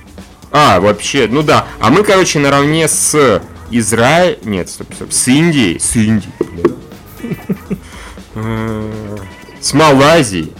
А, 0.57 0.79
вообще, 0.79 1.27
ну 1.29 1.43
да. 1.43 1.67
А 1.81 1.91
мы, 1.91 2.05
короче, 2.05 2.39
наравне 2.39 2.87
с 2.87 3.43
Израиль... 3.73 4.39
Нет, 4.45 4.71
стоп, 4.71 4.95
стоп. 4.95 5.13
С 5.13 5.27
Индией. 5.27 5.81
С 5.81 5.97
Индией, 5.97 6.33
блин. 6.39 6.77
Э, 8.37 9.17
С 9.61 9.75
Малайзией. 9.75 10.53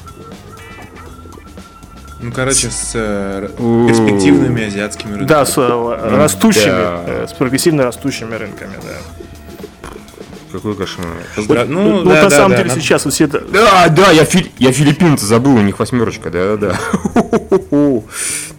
Ну, 2.21 2.33
короче, 2.33 2.71
с 2.71 2.91
э, 2.95 3.51
перспективными 3.57 4.67
азиатскими 4.67 5.11
рынками. 5.11 5.29
Да, 5.29 5.47
с 5.47 5.57
э, 5.59 6.17
растущими, 6.17 6.65
да. 6.71 7.05
э, 7.07 7.27
с 7.29 7.33
прогрессивно 7.33 7.85
растущими 7.85 8.35
рынками, 8.35 8.75
да. 8.83 9.24
Какой 10.55 10.77
кошмар. 10.77 11.09
Поздра- 11.37 11.65
Ну, 11.67 11.83
Ну, 11.83 12.05
да, 12.05 12.23
на 12.23 12.29
да, 12.29 12.31
самом 12.31 12.51
да, 12.53 12.57
деле 12.59 12.69
надо- 12.69 12.81
сейчас 12.81 13.05
вот 13.05 13.13
все 13.15 13.25
это... 13.25 13.41
Да, 13.41 13.89
да, 13.89 14.13
я, 14.13 14.25
фи- 14.25 14.53
я 14.59 14.71
филиппинца 14.71 15.27
забыл, 15.27 15.57
у 15.57 15.61
них 15.61 15.81
восьмерочка, 15.81 16.31
да-да-да. 16.31 16.79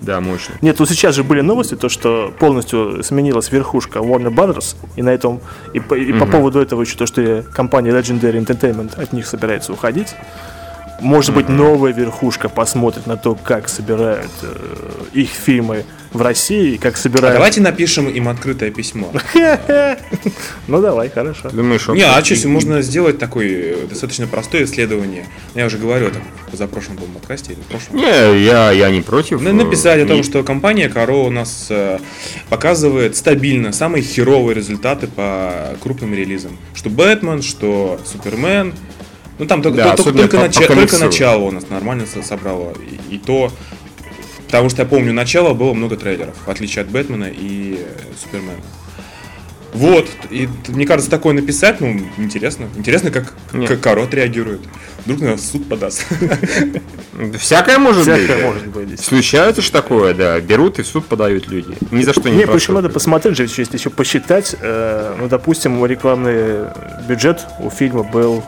Да, 0.02 0.20
мощно. 0.20 0.56
Нет, 0.62 0.78
ну 0.78 0.86
сейчас 0.86 1.16
же 1.16 1.24
были 1.24 1.40
новости, 1.40 1.76
то, 1.76 1.88
что 1.88 2.34
полностью 2.38 3.02
сменилась 3.02 3.50
верхушка 3.50 4.00
Warner 4.00 4.30
Brothers, 4.34 4.76
и 4.98 5.02
на 5.02 5.10
этом, 5.10 5.40
и 5.74 5.80
по, 5.80 5.96
и 5.96 6.12
по 6.12 6.26
поводу 6.26 6.60
этого 6.60 6.82
еще 6.82 6.98
то, 6.98 7.06
что 7.06 7.44
компания 7.54 7.92
Legendary 7.92 8.44
Entertainment 8.46 9.02
от 9.02 9.14
них 9.14 9.26
собирается 9.26 9.72
уходить. 9.72 10.16
Может 11.02 11.34
быть, 11.34 11.48
новая 11.50 11.94
верхушка 11.94 12.50
посмотрит 12.50 13.08
на 13.08 13.16
то, 13.18 13.36
как 13.36 13.68
собирают 13.70 14.32
э, 14.44 14.48
их 15.14 15.30
фильмы 15.30 15.86
в 16.16 16.22
России, 16.22 16.78
как 16.78 16.96
А 16.96 16.98
собирают... 16.98 17.36
давайте 17.36 17.62
напишем 17.62 18.08
им 18.10 18.28
открытое 18.28 18.72
письмо. 18.72 19.12
Ну 20.68 20.82
давай, 20.82 21.10
хорошо. 21.10 21.50
Думаешь, 21.50 21.88
Не, 21.90 22.02
а 22.04 22.24
что, 22.24 22.48
можно 22.48 22.82
сделать 22.82 23.20
такое 23.20 23.48
э, 23.76 23.88
достаточно 23.88 24.26
простое 24.28 24.64
исследование. 24.64 25.26
Я 25.54 25.68
уже 25.68 25.78
говорил 25.78 26.10
там 26.10 26.24
в 26.52 26.56
запрошлом 26.56 26.98
по 26.98 27.04
подкасте 27.04 27.54
или 27.54 27.62
прошлом. 27.62 27.98
Не, 27.98 28.44
я, 28.44 28.72
я 28.72 28.90
не 28.90 29.02
против. 29.02 29.42
На- 29.42 29.54
Написать 29.54 30.02
о 30.02 30.08
том, 30.08 30.18
Не- 30.18 30.24
что 30.24 30.44
компания 30.44 30.90
Каро 30.90 31.14
у 31.14 31.30
нас 31.30 31.68
э, 31.70 32.00
показывает 32.50 33.16
стабильно 33.16 33.72
самые 33.72 34.04
херовые 34.04 34.56
результаты 34.56 35.08
по 35.08 35.76
крупным 35.82 36.14
релизам. 36.14 36.58
Что 36.74 36.90
Бэтмен, 36.90 37.42
что 37.42 38.00
Супермен. 38.06 38.74
Ну 39.38 39.46
там 39.46 39.62
только, 39.62 39.78
Да, 39.78 39.96
только- 39.96 40.14
только 40.14 40.38
по 40.38 40.50
только 40.76 40.98
начало 40.98 41.42
у 41.44 41.52
нас 41.52 41.70
нормально 41.70 42.06
со- 42.12 42.24
собрало. 42.24 42.74
И, 43.12 43.16
и 43.16 43.18
то. 43.20 43.52
Потому 44.46 44.70
что 44.70 44.84
я 44.84 44.88
помню, 44.88 45.14
начало 45.14 45.54
было 45.54 45.74
много 45.74 45.98
трейлеров, 45.98 46.36
в 46.46 46.50
отличие 46.50 46.84
от 46.84 46.90
Бэтмена 46.90 47.26
и 47.26 47.80
э, 47.80 48.02
Супермена. 48.22 48.62
Вот, 49.76 50.08
и 50.30 50.48
мне 50.70 50.86
кажется, 50.86 51.12
такое 51.12 51.34
написать, 51.34 51.82
ну, 51.82 52.00
интересно. 52.18 52.70
Интересно, 52.78 53.12
как, 53.12 53.34
Нет. 53.52 53.68
как 53.68 53.82
Каро 53.82 54.04
отреагирует. 54.04 54.62
Вдруг 55.06 55.20
на 55.20 55.38
суд 55.38 55.68
подаст. 55.68 56.06
Всякое 57.38 57.78
может 57.78 58.06
быть. 58.06 58.24
Всякое 58.24 58.42
да. 58.42 58.48
может 58.48 58.68
быть. 58.68 59.00
Случается 59.02 59.62
ж 59.62 59.70
такое, 59.70 60.14
да. 60.14 60.40
Берут 60.40 60.80
и 60.80 60.82
в 60.82 60.88
суд 60.88 61.06
подают 61.06 61.50
люди. 61.50 61.76
Ни 61.92 62.04
за 62.04 62.14
что 62.14 62.30
не 62.30 62.38
Не, 62.38 62.44
просят. 62.44 62.54
почему 62.54 62.76
надо 62.78 62.90
посмотреть 62.90 63.36
же, 63.36 63.44
если 63.44 63.78
еще 63.78 63.90
посчитать, 63.90 64.56
э, 64.62 65.16
ну, 65.20 65.28
допустим, 65.28 65.86
рекламный 65.86 66.68
бюджет 67.10 67.46
у 67.60 67.70
фильма 67.70 68.04
был 68.04 68.46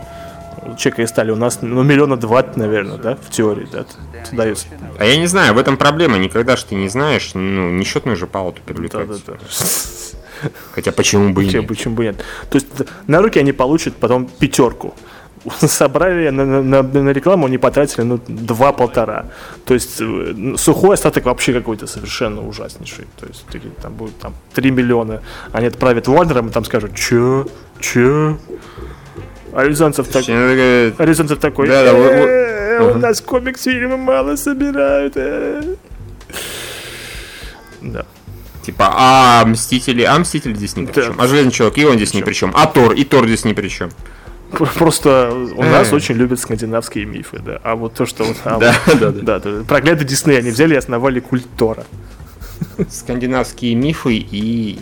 Чека 0.75 1.01
и 1.01 1.07
Стали 1.07 1.31
у 1.31 1.35
нас, 1.35 1.59
ну, 1.61 1.83
миллиона 1.83 2.17
два, 2.17 2.43
наверное, 2.55 2.97
да, 2.97 3.15
в 3.15 3.29
теории, 3.29 3.67
да, 3.71 3.85
дается. 4.31 4.67
А 4.99 5.05
я 5.05 5.17
не 5.17 5.27
знаю, 5.27 5.53
в 5.53 5.57
этом 5.57 5.77
проблема. 5.77 6.17
Никогда 6.17 6.55
ж 6.55 6.63
ты 6.63 6.75
не 6.75 6.89
знаешь, 6.89 7.31
ну, 7.33 7.69
несчетную 7.69 8.17
же 8.17 8.27
палату 8.27 8.61
Да, 8.65 8.73
привлекать. 8.73 9.07
да, 9.07 9.15
да. 9.27 9.37
Хотя 10.71 10.91
почему 10.91 11.33
бы 11.33 11.43
и 11.43 11.47
нет? 11.53 11.67
почему 11.67 11.95
бы 11.95 12.03
нет? 12.03 12.17
То 12.49 12.57
есть 12.57 12.67
на 13.07 13.21
руки 13.21 13.39
они 13.39 13.53
получат 13.53 13.95
потом 13.95 14.27
пятерку. 14.27 14.93
Собрали 15.59 16.29
на, 16.29 16.45
на- 16.61 16.83
на- 16.83 17.09
рекламу, 17.11 17.45
они 17.45 17.57
потратили 17.57 18.01
ну, 18.03 18.19
два-полтора. 18.27 19.27
То 19.65 19.73
есть 19.73 19.97
э, 20.01 20.55
сухой 20.57 20.95
остаток 20.95 21.25
вообще 21.25 21.53
какой-то 21.53 21.87
совершенно 21.87 22.47
ужаснейший. 22.47 23.05
То 23.19 23.27
есть 23.27 23.45
там 23.81 23.93
будет 23.93 24.17
там 24.19 24.33
3 24.53 24.71
миллиона. 24.71 25.21
Они 25.53 25.67
отправят 25.67 26.07
Warner, 26.07 26.47
и 26.49 26.51
там 26.51 26.65
скажут, 26.65 26.95
чё, 26.95 27.45
чё? 27.79 28.37
А 29.57 29.63
Рязанцев 29.65 30.07
так... 30.07 30.23
Рязанцев 30.27 31.39
такой, 31.39 31.67
Да, 31.67 31.83
да, 31.83 31.89
«Э, 31.91 32.91
у 32.91 32.99
нас 32.99 33.21
комикс-фильмы 33.21 33.97
мало 33.97 34.35
собирают. 34.35 35.13
э». 35.15 35.73
Да. 37.81 38.05
Типа, 38.63 38.93
а 38.95 39.43
Мстители, 39.47 40.03
а 40.03 40.19
Мстители 40.19 40.53
здесь 40.53 40.75
ни 40.75 40.85
при 40.85 41.01
чем. 41.01 41.15
А 41.19 41.25
Железный 41.25 41.51
Человек, 41.51 41.75
и 41.79 41.85
он 41.85 41.95
здесь 41.95 42.13
ни 42.13 42.21
при 42.21 42.33
чем. 42.33 42.51
А 42.53 42.67
Тор, 42.67 42.93
и 42.93 43.03
Тор 43.03 43.25
здесь 43.25 43.45
ни 43.45 43.53
при 43.53 43.67
чем. 43.69 43.89
Просто 44.51 45.31
у 45.55 45.63
нас 45.63 45.91
Э. 45.91 45.95
очень 45.95 46.13
любят 46.13 46.39
скандинавские 46.39 47.05
мифы, 47.05 47.39
да. 47.39 47.59
А 47.63 47.75
вот 47.75 47.95
то, 47.95 48.05
что 48.05 48.25
вот, 48.25 48.37
а 48.43 48.59
Да, 48.59 48.75
вот- 48.85 48.99
да, 48.99 49.11
да. 49.11 49.39
да, 49.39 49.63
проклятый 49.63 50.05
Дисней, 50.05 50.37
они 50.37 50.51
взяли 50.51 50.75
и 50.75 50.77
основали 50.77 51.19
культ 51.19 51.47
Тора. 51.57 51.83
Скандинавские 52.91 53.73
мифы 53.73 54.13
и 54.17 54.77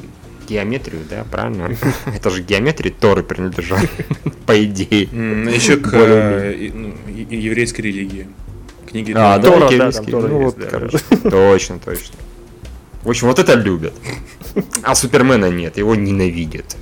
геометрию, 0.48 1.02
да, 1.10 1.26
правильно? 1.30 1.76
Это 2.06 2.30
же 2.30 2.42
геометрии 2.42 2.90
Торы 2.92 3.24
принадлежат, 3.24 3.90
по 4.46 4.64
идее. 4.64 5.10
М, 5.12 5.48
Еще 5.48 5.78
к 5.78 5.90
э, 5.94 6.70
ну, 6.74 6.94
еврейской 7.16 7.82
религии. 7.82 8.28
Книги 8.90 9.14
А, 9.16 9.40
Торы. 9.40 9.78
да, 9.78 9.92
да, 9.92 10.02
Ну, 10.08 10.44
вот, 10.44 10.58
да. 10.58 10.66
короче, 10.68 10.98
точно, 11.24 11.80
точно. 11.80 12.16
В 13.04 13.10
общем, 13.10 13.28
вот 13.28 13.40
это 13.40 13.54
любят. 13.54 13.94
А 14.84 14.96
Супермена 14.96 15.50
нет, 15.50 15.78
его 15.78 15.96
ненавидят. 15.96 16.76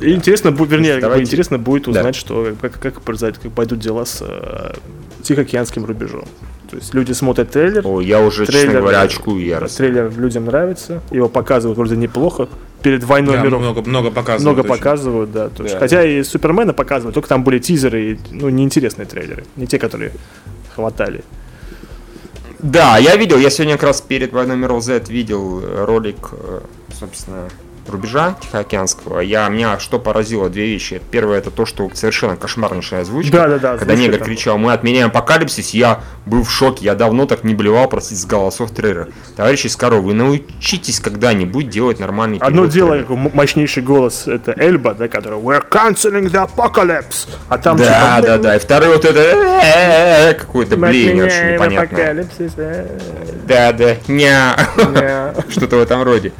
И 0.00 0.12
интересно 0.12 0.50
будет, 0.52 0.70
вернее, 0.70 0.92
как 0.94 0.96
бы 0.96 1.08
Давайте. 1.08 1.24
интересно 1.30 1.58
будет 1.58 1.84
Да. 1.84 1.90
узнать, 1.92 2.16
что 2.16 2.54
как, 2.60 2.78
как 2.80 3.00
произойдет, 3.02 3.38
как 3.42 3.52
пойдут 3.52 3.78
дела 3.78 4.04
с 4.04 4.18
э, 4.20 4.74
Тихоокеанским 5.22 5.84
рубежом. 5.84 6.26
То 6.70 6.76
есть 6.76 6.94
люди 6.94 7.12
смотрят 7.12 7.50
трейлер, 7.50 7.82
О, 7.86 8.00
я 8.00 8.20
уже, 8.20 8.46
честно 8.46 8.60
Трейлер, 8.60 8.80
говоря, 8.80 8.98
да. 8.98 9.02
очкую 9.04 9.44
яростно. 9.44 9.76
трейлер 9.76 10.12
людям 10.18 10.46
нравится, 10.46 11.00
его 11.10 11.28
показывают 11.28 11.78
вроде 11.78 11.96
неплохо. 11.96 12.48
Перед 12.82 13.04
войной 13.04 13.36
Да, 13.36 13.42
миров 13.42 13.60
много, 13.60 13.82
много 13.88 14.10
показывают. 14.10 14.42
много 14.42 14.60
очень. 14.60 14.68
показывают, 14.80 15.32
да. 15.32 15.48
То 15.48 15.62
есть, 15.62 15.74
Да. 15.74 15.80
Хотя 15.80 16.04
и 16.04 16.22
Супермена 16.22 16.72
показывают, 16.72 17.14
только 17.14 17.28
там 17.28 17.42
были 17.44 17.58
тизеры, 17.58 18.12
и, 18.12 18.18
ну, 18.30 18.48
неинтересные 18.48 19.06
трейлеры. 19.06 19.44
Не 19.56 19.66
те, 19.66 19.78
которые 19.78 20.12
хватали. 20.74 21.22
Да, 22.58 22.96
я 22.98 23.16
видел, 23.16 23.38
я 23.38 23.50
сегодня 23.50 23.74
как 23.74 23.84
раз 23.84 24.00
перед 24.00 24.32
«Войной 24.32 24.56
миров 24.56 24.82
Z» 24.82 25.04
видел 25.08 25.60
э, 25.62 25.84
ролик, 25.84 26.16
э, 26.32 26.60
собственно, 26.98 27.48
рубежа 27.88 28.34
Тихоокеанского. 28.42 29.20
Я, 29.20 29.48
меня 29.48 29.78
что 29.78 29.98
поразило, 29.98 30.48
две 30.48 30.66
вещи. 30.66 31.00
Первое, 31.10 31.38
это 31.38 31.50
то, 31.50 31.66
что 31.66 31.90
совершенно 31.94 32.36
кошмарнейшая 32.36 33.02
озвучка. 33.02 33.32
Да, 33.32 33.48
да, 33.48 33.58
да. 33.58 33.76
Когда 33.78 33.94
негр 33.94 34.18
там. 34.18 34.26
кричал, 34.26 34.58
мы 34.58 34.72
отменяем 34.72 35.08
апокалипсис, 35.08 35.70
я 35.70 36.00
был 36.24 36.42
в 36.42 36.50
шоке, 36.50 36.84
я 36.84 36.94
давно 36.94 37.26
так 37.26 37.44
не 37.44 37.54
блевал, 37.54 37.88
простите, 37.88 38.20
с 38.20 38.26
голосов 38.26 38.70
трейлера. 38.70 39.08
Товарищи 39.36 39.66
из 39.68 39.76
вы 39.76 40.14
научитесь 40.14 41.00
когда-нибудь 41.00 41.68
делать 41.68 42.00
нормальный 42.00 42.38
Одно 42.38 42.66
дело, 42.66 42.94
м- 42.94 43.30
мощнейший 43.32 43.82
голос, 43.82 44.26
это 44.26 44.52
Эльба, 44.56 44.94
да, 44.94 45.08
который 45.08 45.38
We're 45.38 45.64
canceling 45.68 46.30
the 46.30 46.48
apocalypse. 46.50 47.28
А 47.48 47.58
там 47.58 47.76
Да, 47.76 47.84
типа, 48.16 48.26
да, 48.26 48.38
да. 48.38 48.56
И 48.56 48.58
второй 48.58 48.88
вот 48.88 49.04
это 49.04 49.20
э-э-э, 49.20 50.34
какое-то 50.34 50.76
блеяние 50.76 51.22
вообще 51.24 51.36
«Отменяем 51.38 51.54
непонятное. 51.60 52.04
апокалипсис, 52.10 52.52
э, 52.56 52.98
Да, 53.46 53.72
да, 53.72 53.96
ня. 54.08 54.56
э». 54.76 55.34
Что-то 55.50 55.76
в 55.76 55.80
этом 55.80 56.02
роде. 56.02 56.32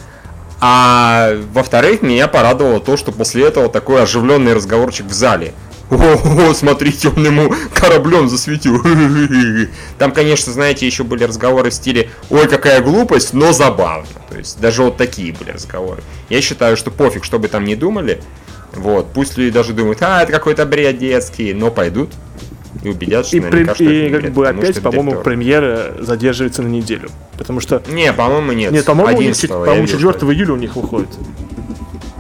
А 0.61 1.37
во-вторых, 1.53 2.03
меня 2.03 2.29
порадовало 2.29 2.81
то, 2.81 2.97
что 2.97 3.13
после 3.13 3.45
этого 3.45 3.69
такой 3.69 4.03
оживленный 4.03 4.55
разговорчик 4.55 5.07
в 5.07 5.13
зале. 5.13 5.53
О, 5.91 6.53
смотрите, 6.55 7.09
он 7.09 7.25
ему 7.25 7.55
кораблем 7.75 8.29
засветил. 8.29 8.81
Там, 9.99 10.11
конечно, 10.13 10.53
знаете, 10.53 10.87
еще 10.87 11.05
были 11.05 11.25
разговоры 11.25 11.71
в 11.71 11.75
стиле 11.75 12.11
«Ой, 12.29 12.49
какая 12.49 12.81
глупость, 12.81 13.35
но 13.35 13.53
забавно». 13.53 14.09
То 14.31 14.39
есть 14.39 14.59
даже 14.61 14.83
вот 14.83 14.97
такие 14.97 15.33
были 15.33 15.53
разговоры. 15.53 16.03
Я 16.29 16.41
считаю, 16.41 16.77
что 16.77 16.91
пофиг, 16.91 17.25
что 17.25 17.39
бы 17.39 17.47
там 17.47 17.65
ни 17.65 17.77
думали. 17.77 18.21
Вот, 18.75 19.13
пусть 19.13 19.39
люди 19.39 19.53
даже 19.53 19.73
думают, 19.73 20.03
а, 20.03 20.23
это 20.23 20.33
какой-то 20.33 20.67
бред 20.67 20.99
детский, 20.99 21.55
но 21.55 21.71
пойдут 21.71 22.11
и 22.83 22.89
убедятся, 22.89 23.29
что 23.29 23.37
И, 23.37 23.51
при- 23.51 23.65
что 23.65 23.85
и 23.85 23.87
это 23.87 24.05
не 24.05 24.11
как 24.11 24.21
бред, 24.23 24.33
бы 24.33 24.49
опять, 24.49 24.71
что 24.71 24.81
это 24.81 24.81
по-моему, 24.83 25.23
премьера 25.23 25.95
задерживается 26.01 26.63
на 26.63 26.69
неделю. 26.69 27.09
Потому 27.39 27.61
что, 27.61 27.83
Не, 27.89 28.13
по-моему, 28.13 28.53
нет. 28.53 28.73
нет, 28.73 28.85
по-моему, 28.85 29.19
у 29.19 29.23
них, 29.23 29.31
11-го 29.33 29.41
чет- 29.41 29.51
я 29.51 29.57
по-моему, 29.57 29.83
видел, 29.87 30.13
4 30.13 30.33
июля 30.33 30.53
у 30.53 30.57
них 30.57 30.77
выходит. 30.77 31.09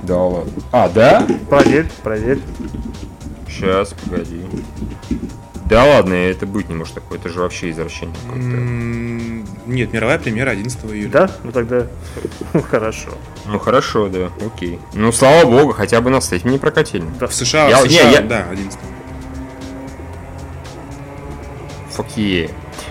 Да 0.02 0.16
ладно. 0.16 0.52
А, 0.72 0.88
да? 0.88 1.26
Проверь, 1.48 1.86
проверь. 2.02 2.38
Сейчас, 3.48 3.94
погоди. 4.04 4.40
Да 5.68 5.84
ладно, 5.84 6.14
это 6.14 6.46
быть 6.46 6.68
не 6.68 6.76
может 6.76 6.94
такое, 6.94 7.18
это 7.18 7.28
же 7.28 7.40
вообще 7.40 7.70
извращение 7.70 8.14
какое-то. 8.24 8.46
Нет, 9.68 9.92
мировая 9.92 10.16
премьера 10.20 10.50
11 10.50 10.78
июля. 10.92 11.10
Да? 11.10 11.30
Ну 11.42 11.50
тогда 11.50 11.86
хорошо. 12.70 13.08
Ну 13.46 13.58
хорошо, 13.58 14.08
да, 14.08 14.30
окей. 14.46 14.78
Ну 14.94 15.10
слава 15.10 15.44
богу, 15.50 15.72
хотя 15.72 16.00
бы 16.00 16.10
нас 16.10 16.28
с 16.28 16.32
этим 16.32 16.50
не 16.50 16.58
прокатили. 16.58 17.04
В 17.20 17.32
США, 17.32 17.68
Я- 17.68 17.78
в 17.82 17.88
не, 17.88 17.98
США, 17.98 18.10
я- 18.10 18.20
да, 18.20 18.46
11 18.48 18.78
Фокье. 21.96 22.50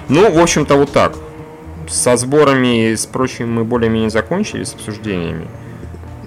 Ну, 0.09 0.31
в 0.31 0.39
общем-то, 0.39 0.75
вот 0.75 0.91
так. 0.91 1.13
Со 1.87 2.17
сборами 2.17 2.89
и 2.91 2.95
с 2.95 3.05
прочим 3.05 3.51
мы 3.53 3.63
более-менее 3.63 4.09
закончили, 4.09 4.63
с 4.63 4.73
обсуждениями. 4.73 5.47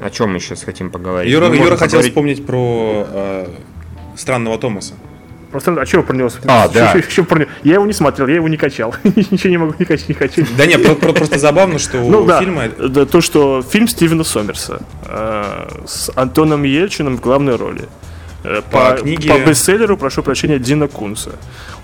О 0.00 0.10
чем 0.10 0.32
мы 0.32 0.38
сейчас 0.40 0.62
хотим 0.62 0.90
поговорить? 0.90 1.32
Юра, 1.32 1.48
Мы 1.48 1.56
Юра 1.56 1.70
хотел 1.76 1.86
поговорить- 1.98 2.12
вспомнить 2.12 2.46
про 2.46 3.06
э, 3.10 3.48
странного 4.16 4.56
Томаса. 4.58 4.94
Просто, 5.50 5.72
а 5.80 5.86
чего 5.86 6.02
про 6.02 6.14
него? 6.14 6.28
А, 6.46 6.68
да. 6.68 6.92
Чё- 6.92 7.00
чё 7.00 7.24
про 7.24 7.40
него? 7.40 7.50
Я 7.64 7.74
его 7.74 7.86
не 7.86 7.92
смотрел, 7.94 8.28
я 8.28 8.36
его 8.36 8.48
не 8.48 8.56
качал. 8.58 8.94
Ничего 9.04 9.50
не 9.50 9.56
могу 9.56 9.74
не 9.78 9.84
качать, 9.86 10.08
не 10.08 10.14
хочу. 10.14 10.44
Да 10.56 10.66
нет, 10.66 10.84
про- 10.84 10.94
про- 10.94 11.12
просто 11.14 11.38
забавно, 11.38 11.78
что 11.80 11.96
Ну 11.98 12.22
у 12.22 12.26
да, 12.26 12.38
фильма... 12.38 12.68
да, 12.68 13.06
то, 13.06 13.20
что 13.20 13.62
фильм 13.62 13.88
Стивена 13.88 14.22
Сомерса 14.24 14.82
э, 15.06 15.68
с 15.86 16.12
Антоном 16.14 16.62
Ельчиным 16.62 17.16
в 17.16 17.20
главной 17.20 17.56
роли. 17.56 17.86
Э, 18.44 18.62
По 18.70 18.90
По, 18.92 18.96
книге- 19.02 19.28
по 19.32 19.38
бестселлеру, 19.48 19.96
прошу 19.96 20.22
прощения, 20.22 20.58
Дина 20.58 20.86
Кунса. 20.88 21.32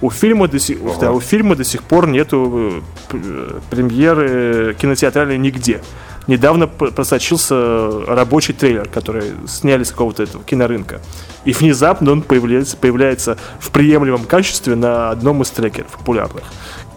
У 0.01 0.11
фильма 0.11 0.47
до 0.49 0.59
сих, 0.59 0.79
да, 1.01 1.13
у 1.13 1.21
фильма 1.21 1.57
до 1.57 1.65
сих 1.65 1.83
пор 1.83 2.07
нету 2.07 2.83
э, 3.11 3.13
п- 3.13 3.61
премьеры 3.71 4.75
кинотеатральной 4.79 5.39
нигде. 5.39 5.81
Недавно 6.27 6.67
просочился 6.69 7.91
рабочий 8.07 8.55
трейлер, 8.55 8.89
который 8.89 9.25
сняли 9.47 9.83
с 9.85 9.91
какого-то 9.91 10.23
этого 10.23 10.43
кинорынка. 10.45 11.01
И 11.45 11.53
внезапно 11.53 12.13
он 12.13 12.23
появляется, 12.23 12.77
появляется 12.79 13.37
в 13.61 13.71
приемлемом 13.71 14.25
качестве 14.25 14.75
на 14.75 15.11
одном 15.11 15.43
из 15.43 15.51
трекеров 15.51 15.91
популярных. 15.91 16.45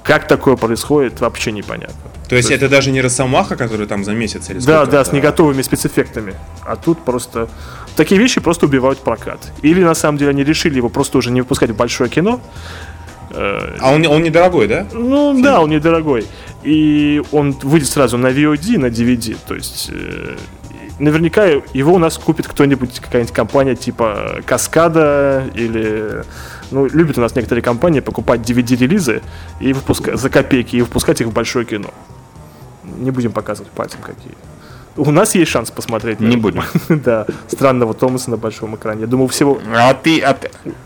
Как 0.03 0.27
такое 0.29 0.55
происходит, 0.55 1.19
вообще 1.19 1.51
непонятно. 1.51 1.95
То 2.29 2.35
есть 2.37 2.51
это 2.51 2.69
даже 2.69 2.91
не 2.91 3.01
Росомаха, 3.01 3.57
который 3.57 3.87
там 3.87 4.05
за 4.05 4.11
месяц 4.13 4.49
или 4.49 4.59
Да, 4.59 4.85
да, 4.85 5.03
с 5.03 5.11
неготовыми 5.11 5.61
спецэффектами. 5.61 6.33
А 6.65 6.75
тут 6.77 7.03
просто... 7.03 7.49
Такие 7.97 8.21
вещи 8.21 8.39
просто 8.39 8.67
убивают 8.67 8.99
прокат. 8.99 9.39
Или 9.63 9.83
на 9.83 9.95
самом 9.95 10.19
деле 10.19 10.29
они 10.29 10.43
решили 10.43 10.77
его 10.77 10.87
просто 10.87 11.17
уже 11.17 11.31
не 11.31 11.41
выпускать 11.41 11.71
в 11.71 11.75
большое 11.75 12.11
кино. 12.11 12.39
Э, 13.31 13.75
А 13.79 13.91
он, 13.91 14.05
он 14.05 14.21
недорогой, 14.21 14.67
да? 14.67 14.85
Ну 14.93 15.41
да, 15.41 15.61
он 15.61 15.71
недорогой. 15.71 16.27
И 16.63 17.23
он 17.31 17.53
выйдет 17.53 17.89
сразу 17.89 18.19
на 18.19 18.27
VOD, 18.27 18.77
на 18.77 18.85
DVD. 18.85 19.35
То 19.47 19.55
есть 19.55 19.89
э, 19.91 20.35
наверняка 20.99 21.45
его 21.45 21.95
у 21.95 21.97
нас 21.97 22.19
купит 22.19 22.47
кто-нибудь, 22.47 22.99
какая-нибудь 22.99 23.33
компания 23.33 23.75
типа 23.75 24.41
Каскада 24.45 25.45
или... 25.55 26.23
Ну, 26.69 26.85
любят 26.85 27.17
у 27.17 27.21
нас 27.21 27.33
некоторые 27.35 27.63
компании 27.63 28.01
покупать 28.01 28.41
DVD-релизы 28.41 29.23
и 29.59 29.73
выпуска... 29.73 30.17
за 30.17 30.29
копейки 30.29 30.75
и 30.75 30.81
выпускать 30.81 31.19
их 31.21 31.27
в 31.27 31.33
большое 31.33 31.65
кино. 31.65 31.89
Не 32.83 33.09
будем 33.09 33.31
показывать 33.31 33.71
пальцем 33.71 34.01
какие. 34.01 34.35
У 34.97 35.11
нас 35.11 35.35
есть 35.35 35.51
шанс 35.51 35.71
посмотреть. 35.71 36.19
Не 36.19 36.35
будем. 36.37 36.63
Да, 36.89 37.25
странного 37.47 37.93
Томаса 37.93 38.31
на 38.31 38.37
большом 38.37 38.75
экране. 38.75 39.01
Я 39.01 39.07
думаю, 39.07 39.27
всего... 39.27 39.59
А 39.75 39.93
ты, 39.93 40.19
а, 40.21 40.35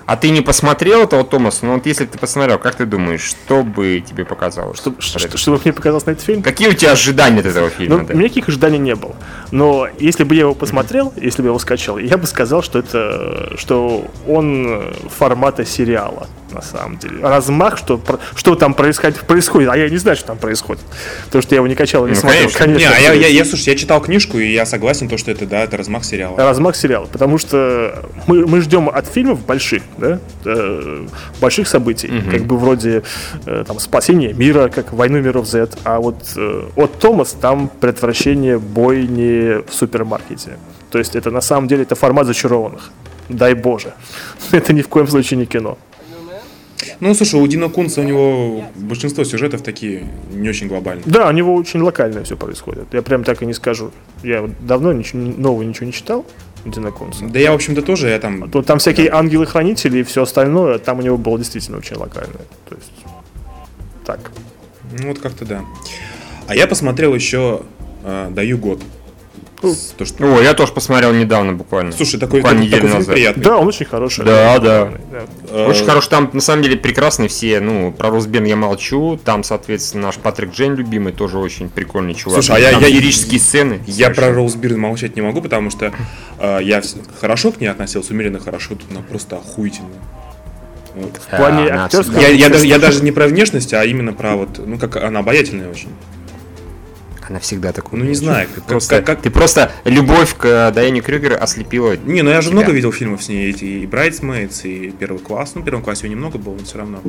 а 0.05 0.17
ты 0.17 0.29
не 0.29 0.41
посмотрел 0.41 1.03
этого 1.03 1.23
Томаса? 1.23 1.65
Ну 1.65 1.75
вот 1.75 1.85
если 1.85 2.05
ты 2.05 2.17
посмотрел, 2.17 2.59
как 2.59 2.75
ты 2.75 2.85
думаешь, 2.85 3.21
что 3.23 3.63
бы 3.63 4.03
тебе 4.07 4.25
показалось? 4.25 4.79
Про 4.81 4.93
ш- 4.99 5.19
этот 5.19 5.39
чтобы 5.39 5.59
мне 5.63 5.73
показалось 5.73 6.05
на 6.05 6.11
этот 6.11 6.23
фильм. 6.25 6.43
Какие 6.43 6.69
у 6.69 6.73
тебя 6.73 6.91
ожидания 6.91 7.39
от 7.39 7.45
этого 7.45 7.65
Ну, 7.65 7.69
фильма? 7.71 7.95
у 7.95 7.99
меня 8.13 8.23
никаких 8.25 8.49
ожиданий 8.49 8.77
не 8.79 8.95
было. 8.95 9.15
Но 9.51 9.87
если 9.99 10.23
бы 10.23 10.35
я 10.35 10.41
его 10.41 10.53
посмотрел, 10.53 11.13
если 11.21 11.41
бы 11.41 11.47
я 11.47 11.49
его 11.51 11.59
скачал, 11.59 11.97
я 11.97 12.17
бы 12.17 12.27
сказал, 12.27 12.61
что 12.61 12.79
это 12.79 13.53
что 13.57 14.05
он 14.27 14.65
э, 14.67 14.93
формата 15.09 15.65
сериала, 15.65 16.27
на 16.51 16.61
самом 16.61 16.97
деле. 16.97 17.21
Размах, 17.21 17.77
что, 17.77 18.01
что 18.35 18.55
там 18.55 18.73
происходит, 18.73 19.19
происходит, 19.21 19.69
а 19.69 19.77
я 19.77 19.89
не 19.89 19.97
знаю, 19.97 20.17
что 20.17 20.27
там 20.27 20.37
происходит. 20.37 20.81
Потому 21.25 21.41
что 21.41 21.55
я 21.55 21.57
его 21.57 21.67
не 21.67 21.75
качал 21.75 22.05
и 22.05 22.09
не 22.09 22.15
Ну, 22.15 22.21
смотрел. 22.21 22.49
конечно. 22.53 22.79
Не, 22.79 22.85
а 22.85 22.99
я, 22.99 23.13
я, 23.13 23.27
я, 23.27 23.45
слушай, 23.45 23.69
я 23.69 23.75
читал 23.75 24.01
книжку, 24.01 24.37
и 24.37 24.51
я 24.51 24.65
согласен, 24.65 25.09
то, 25.09 25.17
что 25.17 25.31
это, 25.31 25.45
да, 25.45 25.63
это 25.63 25.77
размах 25.77 26.05
сериала. 26.05 26.37
Размах 26.37 26.75
сериала, 26.75 27.05
потому 27.05 27.37
что 27.37 28.09
мы, 28.27 28.45
мы 28.45 28.61
ждем 28.61 28.89
от 28.89 29.07
фильмов 29.07 29.45
больших, 29.45 29.83
да, 29.97 30.19
э, 30.45 31.07
больших 31.39 31.67
событий, 31.67 32.11
как 32.31 32.41
бы 32.45 32.57
вроде 32.57 33.03
э, 33.45 33.63
там 33.67 33.79
спасение 33.79 34.33
мира, 34.33 34.69
как 34.69 34.93
войну 34.93 35.21
миров 35.21 35.47
Z, 35.47 35.69
а 35.83 35.99
вот 35.99 36.17
э, 36.35 36.63
от 36.75 36.99
Томас 36.99 37.31
там 37.39 37.69
предотвращение 37.69 38.59
бойни 38.59 39.61
в 39.67 39.73
супермаркете. 39.73 40.57
То 40.91 40.99
есть 40.99 41.15
это 41.15 41.31
на 41.31 41.41
самом 41.41 41.67
деле 41.67 41.83
это 41.83 41.95
формат 41.95 42.27
зачарованных. 42.27 42.91
Дай 43.29 43.53
боже. 43.53 43.93
Это 44.51 44.73
ни 44.73 44.81
в 44.81 44.89
коем 44.89 45.07
случае 45.07 45.37
не 45.37 45.45
кино. 45.45 45.77
Ну, 46.99 47.13
слушай, 47.13 47.39
у 47.39 47.47
Дина 47.47 47.69
Кунца 47.69 48.01
у 48.01 48.03
него 48.03 48.63
большинство 48.75 49.23
сюжетов 49.23 49.61
такие 49.61 50.03
не 50.31 50.49
очень 50.49 50.67
глобальные. 50.67 51.03
Да, 51.05 51.27
у 51.27 51.31
него 51.31 51.55
очень 51.55 51.81
локально 51.81 52.23
все 52.23 52.35
происходит. 52.35 52.93
Я 52.93 53.01
прям 53.01 53.23
так 53.23 53.41
и 53.41 53.45
не 53.45 53.53
скажу. 53.53 53.91
Я 54.23 54.49
давно 54.61 54.93
ничего, 54.93 55.19
нового 55.19 55.63
ничего 55.63 55.85
не 55.87 55.93
читал. 55.93 56.25
Дина 56.65 56.91
Кунца. 56.91 57.25
Да 57.25 57.39
я, 57.39 57.51
в 57.51 57.55
общем-то, 57.55 57.81
тоже, 57.81 58.09
я 58.09 58.19
там... 58.19 58.49
То 58.51 58.61
там 58.61 58.77
всякие 58.77 59.09
ангелы-хранители 59.09 59.99
и 59.99 60.03
все 60.03 60.23
остальное, 60.23 60.77
там 60.77 60.99
у 60.99 61.01
него 61.01 61.17
было 61.17 61.37
действительно 61.39 61.79
очень 61.79 61.95
локальное. 61.95 62.45
То 62.69 62.75
есть, 62.75 62.91
так. 64.05 64.31
Ну, 64.99 65.07
вот 65.07 65.19
как-то 65.19 65.45
да. 65.45 65.65
А 66.47 66.55
я 66.55 66.67
посмотрел 66.67 67.15
еще 67.15 67.61
э, 68.03 68.29
«Даю 68.31 68.57
год». 68.57 68.81
С- 69.63 69.93
То, 69.97 70.05
что... 70.05 70.23
О, 70.37 70.41
я 70.41 70.53
тоже 70.53 70.71
посмотрел 70.73 71.13
недавно 71.13 71.53
буквально. 71.53 71.91
Слушай, 71.91 72.19
такой, 72.19 72.39
Буквально 72.39 72.61
такой, 72.63 72.67
неделю 72.67 72.81
фильм 72.87 72.97
назад. 72.99 73.13
приятный. 73.15 73.43
Да, 73.43 73.57
он 73.57 73.67
очень 73.67 73.85
хороший. 73.85 74.25
Да, 74.25 74.57
да. 74.59 74.89
Э, 75.49 75.67
Очень 75.67 75.85
хорошо, 75.85 76.09
там 76.09 76.29
на 76.33 76.41
самом 76.41 76.63
деле 76.63 76.77
прекрасные 76.77 77.29
все, 77.29 77.59
ну, 77.59 77.91
про 77.91 78.09
Росбен 78.09 78.43
я 78.45 78.55
молчу, 78.55 79.19
там, 79.23 79.43
соответственно, 79.43 80.07
наш 80.07 80.17
Патрик 80.17 80.51
Джейн 80.51 80.75
любимый, 80.75 81.13
тоже 81.13 81.37
очень 81.37 81.69
прикольный 81.69 82.13
чувак. 82.15 82.43
Слушай, 82.43 82.55
а 82.57 82.59
я- 82.59 82.71
Там 82.71 82.81
я- 82.81 82.89
лирические 82.89 83.39
сцены. 83.39 83.81
Я 83.85 84.07
про 84.07 84.15
совершенно. 84.15 84.35
Роузбирн 84.37 84.79
молчать 84.79 85.15
не 85.15 85.21
могу, 85.21 85.41
потому 85.41 85.69
что 85.69 85.93
э, 86.39 86.59
я 86.63 86.81
хорошо 87.19 87.51
к 87.51 87.61
ней 87.61 87.67
относился, 87.67 88.13
умеренно 88.13 88.39
хорошо, 88.39 88.69
тут 88.75 88.85
она 88.89 89.01
просто 89.01 89.35
охуительная. 89.37 89.91
Вот. 90.95 91.15
В 91.17 91.37
плане 91.37 91.67
А, 91.71 91.85
актерского... 91.85 92.19
Я, 92.19 92.27
я, 92.29 92.49
даже, 92.49 92.65
я 92.67 92.77
даже 92.79 93.01
не 93.03 93.11
про 93.11 93.27
внешность, 93.27 93.73
а 93.73 93.85
именно 93.85 94.11
про 94.11 94.35
вот, 94.35 94.59
ну 94.65 94.77
как 94.77 94.97
она 94.97 95.19
обаятельная 95.19 95.69
очень. 95.69 95.87
Она 97.31 97.39
всегда 97.39 97.71
такой. 97.71 97.97
Ну, 97.97 98.03
не 98.03 98.13
знаю, 98.13 98.49
как- 98.53 98.65
просто, 98.65 98.97
как- 98.97 99.05
как- 99.05 99.21
Ты 99.21 99.29
просто 99.29 99.71
любовь 99.85 100.35
к 100.35 100.43
э, 100.45 100.71
Дайане 100.73 100.99
Крюгер 100.99 101.37
ослепила. 101.41 101.95
Не, 101.95 102.23
ну 102.23 102.29
я 102.29 102.41
же 102.41 102.49
тебя. 102.49 102.59
много 102.59 102.73
видел 102.73 102.91
фильмов 102.91 103.23
с 103.23 103.29
ней, 103.29 103.49
эти 103.49 103.63
и 103.63 103.85
Bridesmaids, 103.85 104.67
и 104.67 104.91
Первый 104.91 105.19
класс. 105.19 105.53
Ну, 105.55 105.61
в 105.61 105.63
первом 105.63 105.81
классе 105.81 106.07
ее 106.07 106.11
немного 106.11 106.37
было, 106.37 106.55
но 106.59 106.65
все 106.65 106.77
равно. 106.79 106.99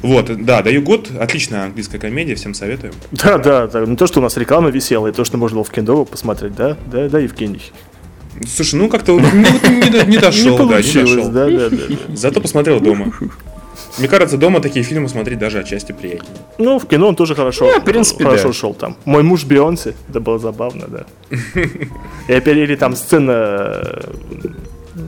Вот, 0.00 0.30
да, 0.46 0.62
даю 0.62 0.80
год, 0.80 1.10
отличная 1.20 1.64
английская 1.64 1.98
комедия, 1.98 2.34
всем 2.34 2.54
советую. 2.54 2.94
Да, 3.12 3.36
да, 3.36 3.66
да. 3.66 3.84
Не 3.84 3.94
то, 3.94 4.06
что 4.06 4.20
у 4.20 4.22
нас 4.22 4.38
реклама 4.38 4.70
висела, 4.70 5.08
и 5.08 5.12
то, 5.12 5.22
что 5.26 5.36
можно 5.36 5.56
было 5.56 5.64
в 5.64 5.70
кино 5.70 6.06
посмотреть, 6.06 6.54
да? 6.54 6.78
Да, 6.86 7.06
да, 7.10 7.18
Евгений. 7.18 7.60
Слушай, 8.48 8.76
ну 8.76 8.88
как-то 8.88 9.18
ну, 9.20 9.28
не, 9.30 9.90
до- 9.90 10.06
не 10.06 10.16
дошел, 10.16 10.58
не 10.64 10.70
да, 10.70 10.80
не 10.80 10.92
дошел. 10.94 11.28
да, 11.28 11.46
да, 11.50 11.68
да. 11.68 11.76
да. 11.76 12.16
Зато 12.16 12.40
посмотрел 12.40 12.80
дома. 12.80 13.12
Мне 14.00 14.08
кажется, 14.08 14.36
дома 14.36 14.60
такие 14.60 14.84
фильмы 14.84 15.08
смотреть 15.08 15.38
даже 15.38 15.60
отчасти 15.60 15.92
приятнее. 15.92 16.32
Ну, 16.58 16.78
в 16.78 16.86
кино 16.88 17.08
он 17.08 17.16
тоже 17.16 17.34
хорошо, 17.34 17.66
Ну, 17.66 17.80
в 17.80 17.84
принципе, 17.84 18.24
хорошо 18.24 18.48
да. 18.48 18.52
шел 18.54 18.74
там. 18.74 18.96
Мой 19.04 19.22
муж 19.22 19.44
Бейонсе, 19.44 19.94
это 20.08 20.20
было 20.20 20.38
забавно, 20.38 20.86
да. 20.88 21.04
И 22.28 22.32
опять, 22.32 22.56
или 22.56 22.74
там 22.76 22.96
сцена 22.96 23.32
э, 23.32 24.00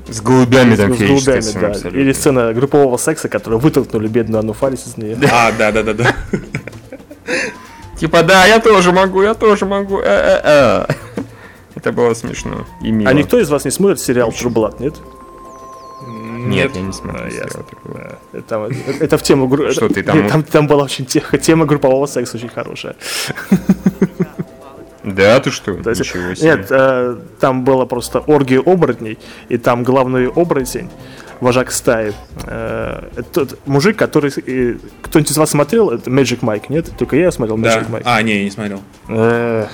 С 0.09 0.20
голубями 0.20 0.76
там 0.76 0.95
с 0.95 0.99
голубями, 0.99 1.61
да. 1.61 1.66
абсолютно. 1.68 1.99
Или 1.99 2.12
сцена 2.12 2.53
группового 2.53 2.97
секса, 2.99 3.28
которую 3.28 3.59
вытолкнули 3.61 4.09
бедную 4.09 4.40
Анну 4.40 4.53
Фарис 4.53 4.86
из 4.86 4.97
нее. 4.97 5.18
А, 5.32 5.51
да, 5.53 5.72
да, 5.72 5.82
да, 5.82 5.95
да. 5.95 6.14
Типа, 7.99 8.22
да, 8.22 8.47
я 8.47 8.59
тоже 8.61 8.93
могу, 8.93 9.22
я 9.22 9.34
тоже 9.34 9.64
могу. 9.64 10.01
э-э-э. 10.01 10.86
Это 11.74 11.93
было 11.93 12.14
смешно. 12.14 12.66
И 12.82 12.90
мило. 12.90 13.11
А 13.11 13.14
никто 13.14 13.38
из 13.38 13.49
вас 13.49 13.64
не 13.64 13.70
смотрит 13.70 14.01
сериал 14.01 14.30
True 14.30 14.53
Blood, 14.53 14.76
нет? 14.82 14.95
Нет, 16.49 16.74
я 16.76 16.82
не 16.82 16.93
смотрю. 16.93 17.24
А, 17.24 17.28
ясно. 17.28 17.62
такой. 17.62 17.95
Да. 17.95 18.38
Это, 18.38 18.68
это- 18.70 19.05
это 19.05 19.18
в 19.18 19.22
тему 19.22 19.49
Что 19.72 19.88
ты 19.88 20.03
там- 20.05 20.22
нет, 20.22 20.30
там, 20.32 20.43
там 20.43 20.66
была 20.66 20.84
очень 20.84 21.07
те- 21.07 21.22
тема 21.40 21.64
группового 21.66 22.07
секса 22.07 22.36
очень 22.36 22.49
хорошая. 22.49 22.95
Да, 25.05 25.40
ты 25.40 25.51
что? 25.51 25.74
То 25.74 25.90
есть- 25.90 26.01
Ничего 26.03 26.34
себе. 26.34 26.51
Нет, 26.51 26.66
э, 26.70 27.16
там 27.40 27.64
было 27.64 27.86
просто 27.86 28.20
оргия 28.20 28.61
оборотней, 28.61 29.18
и 29.49 29.59
там 29.59 29.82
главный 29.82 30.28
оборотень, 30.28 30.90
вожак 31.40 31.72
стаи, 31.72 32.12
э, 32.47 33.03
тот 33.32 33.59
мужик, 33.66 33.97
который... 33.97 34.30
э, 34.47 34.76
Кто-нибудь 35.03 35.32
из 35.32 35.36
вас 35.36 35.51
смотрел? 35.51 35.90
Это 35.90 36.09
Magic 36.09 36.40
Mike, 36.40 36.66
нет? 36.68 36.88
Только 36.97 37.16
я 37.16 37.32
смотрел 37.32 37.59
Да. 37.59 37.80
Magic 37.80 37.90
Mike. 37.90 38.03
А, 38.05 38.22
не, 38.22 38.38
я 38.38 38.45
не 38.45 38.51
смотрел. 38.53 38.80
Э, 39.09 39.66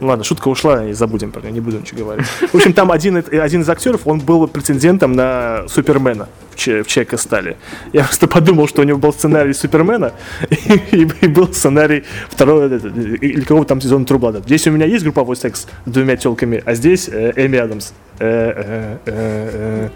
Ладно, 0.00 0.24
шутка 0.24 0.48
ушла, 0.48 0.84
и 0.86 0.92
забудем 0.92 1.30
про 1.32 1.40
нее, 1.42 1.52
не 1.52 1.60
буду 1.60 1.78
ничего 1.78 2.04
говорить. 2.04 2.26
В 2.26 2.54
общем, 2.54 2.72
там 2.72 2.90
один, 2.90 3.16
один 3.16 3.60
из 3.62 3.68
актеров, 3.68 4.06
он 4.06 4.20
был 4.20 4.46
претендентом 4.48 5.12
на 5.12 5.64
Супермена 5.68 6.28
в, 6.52 6.56
Че- 6.56 6.82
в 6.82 6.86
Человека 6.86 7.16
стали. 7.16 7.56
Я 7.92 8.04
просто 8.04 8.26
подумал, 8.26 8.66
что 8.68 8.82
у 8.82 8.84
него 8.84 8.98
был 8.98 9.12
сценарий 9.12 9.52
Супермена, 9.52 10.12
и, 10.50 11.08
и- 11.20 11.28
был 11.28 11.52
сценарий 11.52 12.04
второго, 12.28 12.64
это, 12.64 12.88
или 12.88 13.40
какого 13.42 13.64
там 13.64 13.80
сезона 13.80 14.04
Трублада. 14.04 14.40
Здесь 14.40 14.66
у 14.66 14.70
меня 14.70 14.86
есть 14.86 15.04
групповой 15.04 15.36
секс 15.36 15.66
с 15.86 15.90
двумя 15.90 16.16
телками, 16.16 16.62
а 16.64 16.74
здесь 16.74 17.08
э, 17.08 17.32
Эми 17.36 17.58
Адамс. 17.58 17.92
Э, 18.18 18.98
э, 19.06 19.88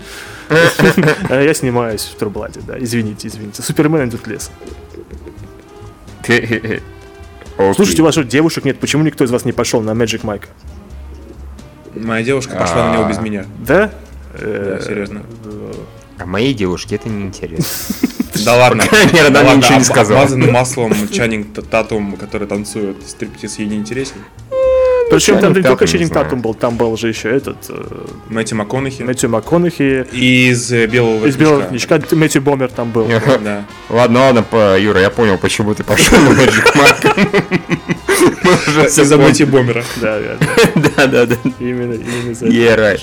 э, 0.51 0.65
э. 1.31 1.45
Я 1.45 1.55
снимаюсь 1.55 2.05
в 2.05 2.19
Трубладе, 2.19 2.61
да, 2.67 2.79
извините, 2.79 3.29
извините. 3.29 3.63
Супермен 3.63 4.09
идет 4.09 4.27
лес. 4.27 4.51
Окей. 7.59 7.75
Слушайте, 7.75 8.03
у 8.03 8.05
вас 8.05 8.15
что, 8.15 8.25
девушек 8.25 8.65
нет? 8.65 8.79
Почему 8.79 9.03
никто 9.03 9.25
из 9.25 9.31
вас 9.31 9.45
не 9.45 9.53
пошел 9.53 9.81
на 9.83 9.91
Magic 9.91 10.23
Mike? 10.23 10.45
Моя 11.95 12.23
девушка 12.25 12.57
пошла 12.57 12.89
на 12.91 12.97
него 12.97 13.09
без 13.09 13.19
меня. 13.19 13.45
Да? 13.59 13.91
Да, 14.41 14.81
серьезно. 14.81 15.23
А 16.19 16.27
моей 16.27 16.55
девушке 16.55 16.97
это 16.97 17.09
не 17.09 17.25
интересно. 17.27 17.67
Да 18.45 18.57
ладно. 18.57 18.85
мере, 19.13 19.27
она 19.29 19.57
ничего 19.57 19.79
не 19.79 19.85
сказала. 19.85 20.21
Обмазанным 20.21 20.53
маслом 20.53 20.93
Чаннинг 21.11 21.55
Т- 21.55 21.63
Татум, 21.63 22.17
который 22.17 22.47
танцует 22.47 22.97
стриптиз, 23.05 23.59
ей 23.59 23.67
не 23.67 23.75
интересен. 23.77 24.19
Причем 25.11 25.39
там 25.39 25.53
не 25.53 25.63
только 25.63 25.87
Ченнинг. 25.87 26.13
Татум 26.13 26.41
был, 26.41 26.55
там 26.55 26.77
был 26.77 26.97
же 26.97 27.09
еще 27.09 27.31
этот 27.31 27.57
э, 27.69 28.07
Мэтью 28.29 28.59
МакКонахи. 28.59 29.03
Мэтью 29.03 29.31
МакКонахи, 29.31 30.07
Из 30.13 30.73
э, 30.73 30.87
Белого 30.87 31.27
из 31.27 31.37
Белого 31.37 31.61
воротничка. 31.61 32.01
Мэтью 32.13 32.43
Бомер 32.43 32.71
там 32.71 32.91
был. 32.91 33.09
Да. 33.09 33.65
Ладно, 33.89 34.21
ладно, 34.21 34.77
Юра, 34.77 35.01
я 35.01 35.11
понял, 35.11 35.39
почему 35.39 35.75
ты 35.75 35.85
пошел 35.85 36.19
на 36.19 36.35
все 38.89 39.03
Из-за 39.03 39.17
поняли. 39.17 39.29
Мэтью 39.29 39.47
Бомера. 39.47 39.85
Да, 39.97 40.19
да, 40.19 40.37
да. 40.41 40.47
Да, 40.97 41.07
да, 41.07 41.27
да. 41.27 41.37
Именно, 41.59 41.95
именно 41.95 42.35
за 42.35 42.47
это. 42.47 42.99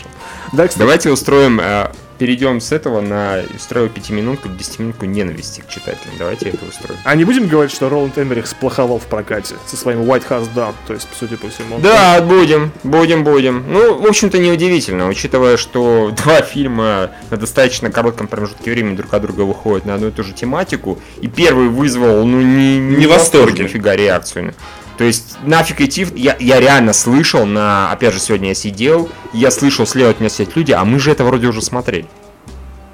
Давайте 0.76 1.12
устроим, 1.12 1.60
э, 1.60 1.92
перейдем 2.18 2.62
с 2.62 2.72
этого 2.72 3.02
на 3.02 3.42
устрою 3.56 3.90
пятиминутку, 3.90 4.48
десятиминутку 4.50 5.06
ненависти 5.06 5.62
к 5.62 5.68
читателям. 5.70 6.14
Давайте 6.18 6.50
это 6.50 6.66
устроим. 6.66 7.00
а 7.04 7.16
не 7.16 7.26
будем 7.26 7.48
говорить, 7.48 7.72
что 7.74 7.90
Роланд 7.90 8.18
Эмерих 8.18 8.48
сплоховал 8.48 9.00
в 9.00 9.04
прокате 9.06 9.56
со 9.66 9.76
своим 9.78 10.02
White 10.02 10.28
House 10.30 10.48
Down, 10.56 10.74
то 10.88 10.94
есть, 10.94 11.08
судя 11.20 11.38
по 11.38 11.50
всему. 11.50 11.76
он- 11.76 11.82
Да, 11.82 12.22
будем, 12.22 12.72
будем, 12.84 13.24
будем. 13.24 13.66
Ну, 13.68 14.00
в 14.00 14.06
общем-то, 14.06 14.38
неудивительно, 14.38 15.08
учитывая, 15.10 15.58
что 15.58 16.12
два 16.24 16.42
фильма 16.42 17.12
на 17.30 17.38
достаточно 17.38 17.92
коротком 17.92 18.28
промежутке 18.28 18.72
времени 18.72 18.96
друг 18.96 19.14
от 19.14 19.22
друга 19.22 19.42
выходят 19.42 19.86
на 19.86 19.96
одну 19.96 20.08
и 20.08 20.12
ту 20.12 20.24
же 20.24 20.34
тематику, 20.34 21.00
и 21.22 21.28
первый 21.28 21.68
вызвал, 21.70 22.26
ну, 22.26 22.42
не, 22.42 22.80
Не 22.80 23.06
в 23.08 23.10
восторге. 23.10 23.64
нифига 23.66 23.96
реакцию. 23.96 24.54
То 24.98 25.04
есть, 25.04 25.38
нафиг 25.44 25.82
идти, 25.82 26.08
я, 26.16 26.38
я 26.40 26.60
реально 26.60 26.94
слышал 26.94 27.46
на, 27.46 27.92
опять 27.92 28.14
же, 28.14 28.20
сегодня 28.20 28.50
я 28.50 28.56
сидел, 28.56 29.10
я 29.34 29.52
слышал 29.52 29.86
слева 29.86 30.12
от 30.12 30.20
меня 30.20 30.30
сидят 30.30 30.56
люди, 30.56 30.72
а 30.72 30.86
мы 30.86 31.00
же 31.00 31.12
это 31.12 31.24
вроде 31.24 31.48
уже 31.48 31.62
смотрели. 31.62 32.08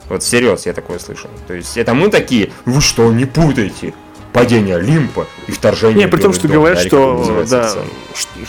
Вот 0.10 0.24
серьезно, 0.24 0.70
я 0.70 0.74
такое 0.74 1.00
слышал. 1.00 1.30
То 1.48 1.54
есть, 1.54 1.78
это 1.78 1.94
мы 1.94 2.10
такие, 2.10 2.52
вы 2.66 2.82
что, 2.82 3.12
не 3.12 3.26
путайте? 3.26 3.94
Падение 4.34 4.78
Олимпа 4.78 5.28
и 5.48 5.52
вторжение 5.52 6.06
Не, 6.06 6.08
при 6.08 6.22
том, 6.22 6.32
что 6.32 6.48
дом, 6.48 6.58
говорят, 6.58 6.80
да, 6.80 6.88
что 6.88 7.46
да, 7.50 7.76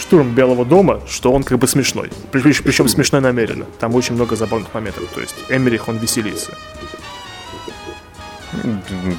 штурм 0.01 0.33
Белого 0.33 0.65
дома, 0.65 1.01
что 1.09 1.33
он 1.33 1.43
как 1.43 1.59
бы 1.59 1.67
смешной. 1.67 2.11
Причем 2.31 2.89
смешной 2.89 3.21
намеренно. 3.21 3.67
Там 3.81 3.95
очень 3.97 4.15
много 4.15 4.37
забавных 4.37 4.73
моментов. 4.75 5.03
То 5.13 5.21
есть 5.21 5.35
Эмерих, 5.49 5.89
он 5.89 5.99
веселится. 5.99 6.57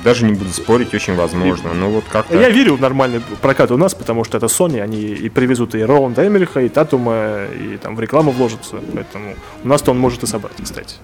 Даже 0.04 0.26
не 0.26 0.34
буду 0.34 0.52
спорить, 0.52 0.94
очень 0.94 1.16
возможно. 1.16 1.74
Но 1.74 1.90
вот 1.90 2.04
как-то... 2.12 2.40
Я 2.40 2.50
верю 2.50 2.76
в 2.76 2.82
нормальный 2.82 3.22
прокат 3.42 3.72
у 3.72 3.78
нас, 3.78 3.94
потому 3.96 4.24
что 4.24 4.38
это 4.38 4.46
Sony, 4.46 4.80
они 4.80 5.02
и 5.02 5.30
привезут 5.30 5.76
и 5.76 5.84
Роланда 5.84 6.28
Эмериха, 6.28 6.62
и 6.62 6.70
Татума, 6.70 7.46
и 7.46 7.78
там 7.78 7.96
в 7.96 8.00
рекламу 8.00 8.32
вложатся. 8.32 8.78
Поэтому 8.94 9.36
у 9.64 9.68
нас-то 9.68 9.92
он 9.92 10.00
может 10.00 10.24
и 10.24 10.28
собрать, 10.28 10.56
кстати. 10.62 10.96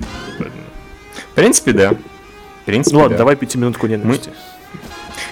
В 1.32 1.36
принципе, 1.36 1.74
да. 1.74 1.92
В 1.92 2.66
принципе, 2.66 2.96
Ну 2.96 3.02
ладно, 3.02 3.16
да. 3.16 3.20
давай 3.20 3.36
пятиминутку 3.36 3.88
ненависти. 3.88 4.32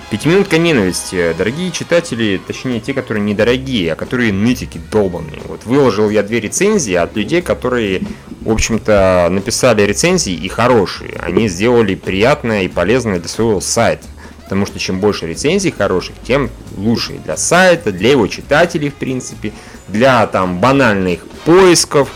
Пятиминутка 0.10 0.58
ненависти. 0.58 1.36
Дорогие 1.38 1.70
читатели, 1.70 2.39
точнее 2.47 2.80
те, 2.80 2.93
которые 2.93 3.26
недорогие, 3.26 3.91
а 3.91 3.95
которые 3.97 4.32
нытики 4.32 4.80
долбанные. 4.89 5.41
Вот 5.43 5.66
выложил 5.66 6.10
я 6.10 6.24
две 6.24 6.39
рецензии 6.39 6.93
от 6.93 7.18
людей, 7.18 7.41
которые, 7.41 8.03
в 8.39 8.49
общем-то, 8.49 9.28
написали 9.30 9.82
рецензии 9.82 10.32
и 10.34 10.47
хорошие. 10.47 11.20
Они 11.22 11.49
сделали 11.49 11.95
приятное 11.95 12.64
и 12.64 12.70
полезное 12.70 13.20
для 13.20 13.28
своего 13.28 13.60
сайта. 13.60 14.05
Потому 14.45 14.66
что 14.66 14.80
чем 14.80 15.01
больше 15.01 15.28
рецензий 15.28 15.72
хороших, 15.72 16.16
тем 16.26 16.49
лучше 16.78 17.20
для 17.26 17.36
сайта, 17.36 17.91
для 17.91 18.12
его 18.12 18.28
читателей, 18.28 18.89
в 18.89 18.95
принципе, 18.95 19.51
для 19.89 20.26
там 20.28 20.62
банальных 20.62 21.28
поисков. 21.43 22.10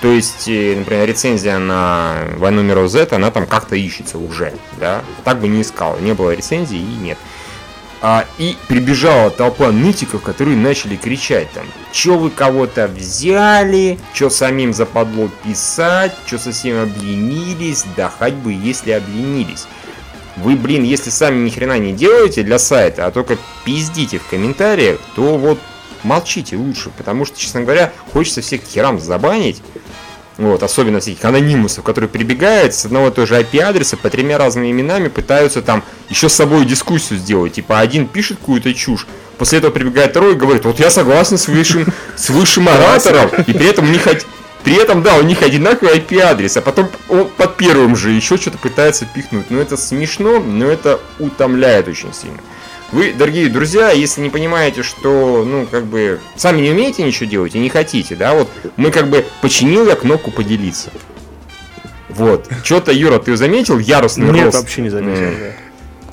То 0.00 0.08
есть, 0.08 0.48
э, 0.48 0.76
например, 0.78 1.08
рецензия 1.08 1.58
на 1.58 2.28
войну 2.36 2.62
миров 2.62 2.88
Z, 2.88 3.08
она 3.10 3.30
там 3.30 3.46
как-то 3.46 3.74
ищется 3.74 4.18
уже, 4.18 4.52
да. 4.78 5.02
Так 5.24 5.40
бы 5.40 5.48
не 5.48 5.62
искал, 5.62 5.98
не 5.98 6.14
было 6.14 6.34
рецензии 6.34 6.78
и 6.78 6.96
нет. 7.02 7.18
А, 8.00 8.24
и 8.38 8.56
прибежала 8.68 9.28
толпа 9.28 9.72
нытиков, 9.72 10.22
которые 10.22 10.56
начали 10.56 10.94
кричать 10.94 11.50
там, 11.50 11.66
чё 11.90 12.16
вы 12.16 12.30
кого-то 12.30 12.86
взяли, 12.86 13.98
чё 14.14 14.30
самим 14.30 14.72
западло 14.72 15.28
писать, 15.44 16.14
чё 16.24 16.38
совсем 16.38 16.80
обленились, 16.80 17.84
да 17.96 18.08
хоть 18.08 18.34
бы 18.34 18.52
если 18.52 18.92
обленились. 18.92 19.66
Вы, 20.36 20.54
блин, 20.54 20.84
если 20.84 21.10
сами 21.10 21.44
ни 21.44 21.50
хрена 21.50 21.76
не 21.80 21.92
делаете 21.92 22.44
для 22.44 22.60
сайта, 22.60 23.06
а 23.06 23.10
только 23.10 23.36
пиздите 23.64 24.20
в 24.20 24.28
комментариях, 24.28 25.00
то 25.16 25.36
вот 25.36 25.58
молчите 26.04 26.56
лучше, 26.56 26.90
потому 26.96 27.24
что, 27.24 27.36
честно 27.36 27.62
говоря, 27.62 27.92
хочется 28.12 28.42
всех 28.42 28.62
херам 28.62 29.00
забанить, 29.00 29.60
вот, 30.38 30.62
особенно 30.62 31.00
всяких 31.00 31.24
анонимусов, 31.24 31.84
которые 31.84 32.08
прибегают 32.08 32.72
с 32.72 32.86
одного 32.86 33.08
и 33.08 33.10
того 33.10 33.26
же 33.26 33.34
IP-адреса 33.34 33.96
по 33.96 34.08
тремя 34.08 34.38
разными 34.38 34.70
именами, 34.70 35.08
пытаются 35.08 35.62
там 35.62 35.82
еще 36.08 36.28
с 36.28 36.34
собой 36.34 36.64
дискуссию 36.64 37.18
сделать. 37.18 37.54
Типа 37.54 37.80
один 37.80 38.06
пишет 38.06 38.38
какую-то 38.38 38.72
чушь, 38.72 39.06
после 39.36 39.58
этого 39.58 39.72
прибегает 39.72 40.12
второй 40.12 40.32
и 40.34 40.36
говорит, 40.36 40.64
вот 40.64 40.78
я 40.78 40.90
согласен 40.90 41.36
с 41.36 41.48
высшим, 41.48 41.86
с 42.16 42.30
высшим 42.30 42.68
оратором, 42.68 43.30
и 43.46 43.52
при 43.52 43.66
этом 43.66 43.84
у 43.86 43.88
них 43.88 44.06
при 44.64 44.74
этом, 44.74 45.02
да, 45.02 45.16
у 45.16 45.22
них 45.22 45.42
одинаковый 45.42 45.98
IP-адрес, 45.98 46.56
а 46.56 46.60
потом 46.60 46.88
он 47.08 47.28
под 47.28 47.56
первым 47.56 47.96
же 47.96 48.10
еще 48.10 48.36
что-то 48.36 48.58
пытается 48.58 49.06
пихнуть. 49.06 49.46
Ну 49.50 49.60
это 49.60 49.76
смешно, 49.76 50.40
но 50.40 50.66
это 50.66 51.00
утомляет 51.18 51.88
очень 51.88 52.12
сильно. 52.12 52.38
Вы, 52.90 53.12
дорогие 53.12 53.50
друзья, 53.50 53.90
если 53.90 54.22
не 54.22 54.30
понимаете, 54.30 54.82
что, 54.82 55.44
ну, 55.44 55.66
как 55.70 55.84
бы, 55.84 56.20
сами 56.36 56.62
не 56.62 56.70
умеете 56.70 57.02
ничего 57.02 57.28
делать 57.28 57.54
и 57.54 57.58
не 57.58 57.68
хотите, 57.68 58.16
да, 58.16 58.32
вот, 58.32 58.48
мы 58.76 58.90
как 58.90 59.10
бы, 59.10 59.26
починил 59.42 59.86
я 59.86 59.94
кнопку 59.94 60.30
поделиться. 60.30 60.90
Вот. 62.08 62.48
Что-то, 62.64 62.90
Юра, 62.90 63.18
ты 63.18 63.36
заметил 63.36 63.78
яростный 63.78 64.32
Нет, 64.32 64.46
рост? 64.46 64.58
вообще 64.58 64.80
не 64.80 64.88
заметил. 64.88 65.20
Да. 65.38 65.52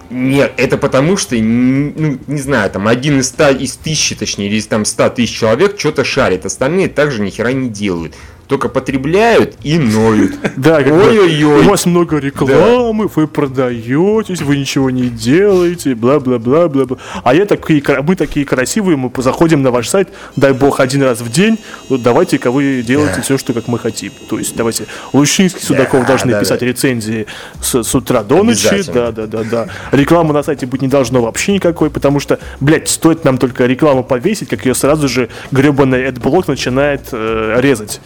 Нет, 0.09 0.53
это 0.57 0.77
потому 0.77 1.15
что, 1.15 1.35
ну, 1.35 2.19
не 2.27 2.41
знаю, 2.41 2.69
там 2.69 2.87
один 2.87 3.21
из 3.21 3.29
ста, 3.29 3.51
из 3.51 3.75
тысячи, 3.77 4.13
точнее, 4.13 4.47
или 4.47 4.57
из 4.57 4.67
там 4.67 4.83
ста 4.83 5.09
тысяч 5.09 5.35
человек 5.35 5.79
что-то 5.79 6.03
шарит, 6.03 6.45
остальные 6.45 6.89
также 6.89 7.21
ни 7.21 7.29
хера 7.29 7.53
не 7.53 7.69
делают. 7.69 8.13
Только 8.47 8.69
потребляют 8.69 9.55
и 9.63 9.77
ноют. 9.77 10.35
Да, 10.55 10.77
Ой-ой-ой. 10.77 11.61
у 11.61 11.69
вас 11.69 11.85
много 11.85 12.17
рекламы, 12.17 13.09
вы 13.13 13.27
продаетесь, 13.27 14.41
вы 14.41 14.57
ничего 14.57 14.89
не 14.89 15.09
делаете, 15.09 15.95
бла-бла-бла-бла-бла. 15.95 16.97
А 17.23 17.35
я 17.35 17.45
такие, 17.45 17.83
мы 18.03 18.15
такие 18.15 18.45
красивые, 18.45 18.95
мы 18.95 19.11
заходим 19.17 19.61
на 19.61 19.71
ваш 19.71 19.89
сайт, 19.89 20.09
дай 20.35 20.53
бог, 20.53 20.79
один 20.79 21.03
раз 21.03 21.21
в 21.21 21.31
день, 21.31 21.59
вот 21.89 22.01
давайте-ка 22.03 22.51
вы 22.51 22.83
делаете 22.83 23.21
все, 23.21 23.37
что 23.37 23.53
как 23.53 23.67
мы 23.67 23.79
хотим. 23.79 24.11
То 24.29 24.39
есть 24.39 24.55
давайте, 24.55 24.85
Лущинский, 25.13 25.61
Судаков 25.61 26.01
Да, 26.01 26.07
должны 26.07 26.31
да, 26.31 26.39
писать 26.39 26.61
да. 26.61 26.65
рецензии 26.65 27.27
с, 27.61 27.83
с 27.83 27.95
утра 27.95 28.23
до 28.23 28.43
ночи, 28.43 28.83
да-да-да-да. 28.91 29.67
Рекламы 29.91 30.33
на 30.33 30.43
сайте 30.43 30.65
быть 30.65 30.81
не 30.81 30.87
должно 30.87 31.21
вообще 31.21 31.53
никакой, 31.53 31.89
потому 31.89 32.19
что, 32.19 32.39
блядь, 32.59 32.87
стоит 32.87 33.23
нам 33.25 33.37
только 33.37 33.65
рекламу 33.65 34.03
повесить, 34.03 34.49
как 34.49 34.65
ее 34.65 34.73
сразу 34.73 35.07
же 35.07 35.29
гребаный 35.51 36.07
адблок 36.07 36.47
начинает 36.47 37.09
э, 37.11 37.57
резать. 37.59 37.99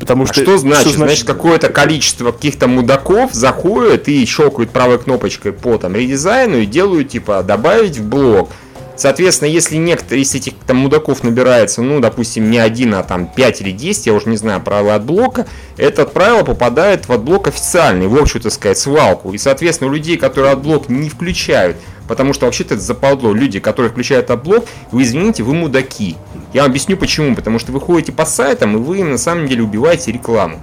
Потому 0.00 0.24
А 0.24 0.26
что, 0.26 0.42
что 0.42 0.58
значит? 0.58 0.94
Значит, 0.94 1.26
какое-то 1.26 1.68
количество 1.68 2.32
каких-то 2.32 2.66
мудаков 2.66 3.34
заходит 3.34 4.08
и 4.08 4.24
щелкают 4.24 4.70
правой 4.70 4.98
кнопочкой 4.98 5.52
по 5.52 5.76
там 5.76 5.94
редизайну 5.94 6.58
и 6.58 6.66
делают 6.66 7.10
типа 7.10 7.42
добавить 7.42 7.98
в 7.98 8.08
блок. 8.08 8.50
Соответственно, 8.96 9.48
если 9.48 9.76
некоторые 9.76 10.24
из 10.24 10.34
этих 10.34 10.54
там 10.66 10.78
мудаков 10.78 11.22
набирается, 11.22 11.80
ну, 11.80 12.00
допустим, 12.00 12.50
не 12.50 12.58
один, 12.58 12.94
а 12.94 13.02
там 13.02 13.26
5 13.26 13.62
или 13.62 13.70
10, 13.70 14.06
я 14.06 14.12
уже 14.12 14.28
не 14.28 14.36
знаю, 14.36 14.60
правила 14.60 14.94
Adblock 14.94 15.04
а, 15.04 15.46
это 15.78 16.04
правило 16.04 16.44
попадает 16.44 17.08
в 17.08 17.12
Adblock 17.12 17.48
официальный, 17.48 18.08
в 18.08 18.16
общую, 18.16 18.42
так 18.42 18.52
сказать, 18.52 18.76
свалку. 18.76 19.32
И, 19.32 19.38
соответственно, 19.38 19.90
у 19.90 19.94
людей, 19.94 20.18
которые 20.18 20.52
Adblock 20.52 20.90
не 20.90 21.08
включают, 21.08 21.78
потому 22.08 22.34
что 22.34 22.44
вообще-то 22.44 22.74
это 22.74 22.82
западло, 22.82 23.32
люди, 23.32 23.58
которые 23.58 23.90
включают 23.90 24.30
Adblock, 24.30 24.66
вы 24.90 25.02
извините, 25.02 25.44
вы 25.44 25.54
мудаки. 25.54 26.16
Я 26.52 26.62
вам 26.62 26.70
объясню 26.70 26.96
почему. 26.96 27.34
Потому 27.34 27.58
что 27.58 27.72
вы 27.72 27.80
ходите 27.80 28.12
по 28.12 28.24
сайтам, 28.24 28.76
и 28.76 28.80
вы 28.80 29.02
на 29.04 29.18
самом 29.18 29.46
деле 29.46 29.62
убиваете 29.62 30.12
рекламу. 30.12 30.60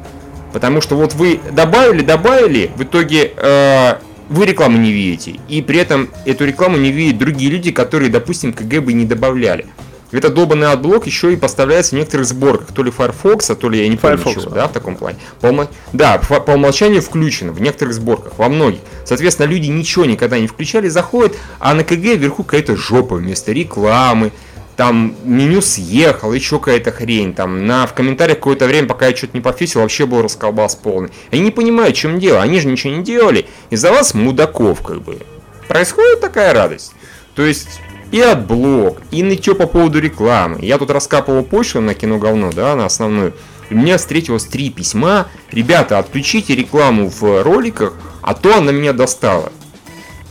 Потому 0.53 0.81
что 0.81 0.95
вот 0.95 1.13
вы 1.13 1.39
добавили, 1.51 2.01
добавили, 2.01 2.71
в 2.75 2.83
итоге 2.83 3.33
э, 3.35 3.95
вы 4.29 4.45
рекламу 4.45 4.77
не 4.77 4.91
видите. 4.91 5.39
И 5.47 5.61
при 5.61 5.79
этом 5.79 6.09
эту 6.25 6.45
рекламу 6.45 6.77
не 6.77 6.91
видят 6.91 7.17
другие 7.19 7.51
люди, 7.51 7.71
которые, 7.71 8.09
допустим, 8.09 8.53
КГ 8.53 8.81
бы 8.81 8.93
не 8.93 9.05
добавляли. 9.05 9.65
Этот 10.13 10.33
долбанный 10.35 10.71
Adblock 10.71 11.05
еще 11.05 11.33
и 11.33 11.35
поставляется 11.35 11.93
в 11.93 11.99
некоторых 11.99 12.25
сборках, 12.25 12.71
то 12.71 12.81
ли 12.81 12.91
Firefox, 12.91 13.47
то 13.59 13.69
ли 13.69 13.81
я 13.83 13.89
не 13.89 13.97
помню 13.97 14.17
Firefox, 14.17 14.43
чего, 14.45 14.55
да. 14.55 14.67
в 14.69 14.71
таком 14.71 14.95
плане. 14.95 15.17
По 15.41 15.47
умо- 15.47 15.67
Да, 15.91 16.17
по 16.17 16.51
умолчанию 16.51 17.01
включено 17.01 17.51
в 17.51 17.59
некоторых 17.59 17.93
сборках, 17.93 18.37
во 18.37 18.47
многих. 18.47 18.79
Соответственно, 19.03 19.47
люди 19.47 19.67
ничего 19.67 20.05
никогда 20.05 20.39
не 20.39 20.47
включали, 20.47 20.87
заходят, 20.87 21.35
а 21.59 21.73
на 21.73 21.83
КГ 21.83 22.15
вверху 22.15 22.45
какая-то 22.45 22.77
жопа 22.77 23.15
вместо 23.15 23.51
рекламы, 23.51 24.31
там 24.77 25.15
меню 25.25 25.61
съехал, 25.61 26.31
еще 26.31 26.59
какая-то 26.59 26.91
хрень, 26.91 27.33
там 27.33 27.65
на, 27.65 27.87
в 27.87 27.93
комментариях 27.95 28.37
какое-то 28.37 28.67
время, 28.67 28.87
пока 28.87 29.07
я 29.07 29.15
что-то 29.15 29.35
не 29.35 29.41
пофиксил, 29.41 29.81
вообще 29.81 30.05
был 30.05 30.21
расколбас 30.21 30.75
полный. 30.75 31.09
Они 31.31 31.41
не 31.41 31.51
понимают, 31.51 31.97
в 31.97 31.99
чем 31.99 32.19
дело, 32.19 32.43
они 32.43 32.59
же 32.59 32.67
ничего 32.67 32.93
не 32.93 33.03
делали, 33.03 33.47
из-за 33.71 33.91
вас 33.91 34.13
мудаков 34.13 34.83
как 34.83 35.01
бы. 35.01 35.17
Происходит 35.67 36.21
такая 36.21 36.53
радость. 36.53 36.93
То 37.33 37.43
есть 37.43 37.81
и 38.11 38.21
Adblock, 38.21 39.01
и 39.09 39.23
нытье 39.23 39.55
по 39.55 39.65
поводу 39.65 39.99
рекламы. 39.99 40.59
Я 40.61 40.77
тут 40.77 40.91
раскапывал 40.91 41.43
почту 41.43 41.81
на 41.81 41.95
Киноговно, 41.95 42.51
да, 42.51 42.75
на 42.75 42.85
основную. 42.85 43.33
И 43.71 43.73
у 43.73 43.77
меня 43.77 43.97
встретилось 43.97 44.45
три 44.45 44.69
письма. 44.69 45.27
Ребята, 45.51 45.97
отключите 45.97 46.55
рекламу 46.55 47.09
в 47.09 47.41
роликах, 47.41 47.95
а 48.21 48.35
то 48.35 48.55
она 48.55 48.71
меня 48.71 48.93
достала. 48.93 49.51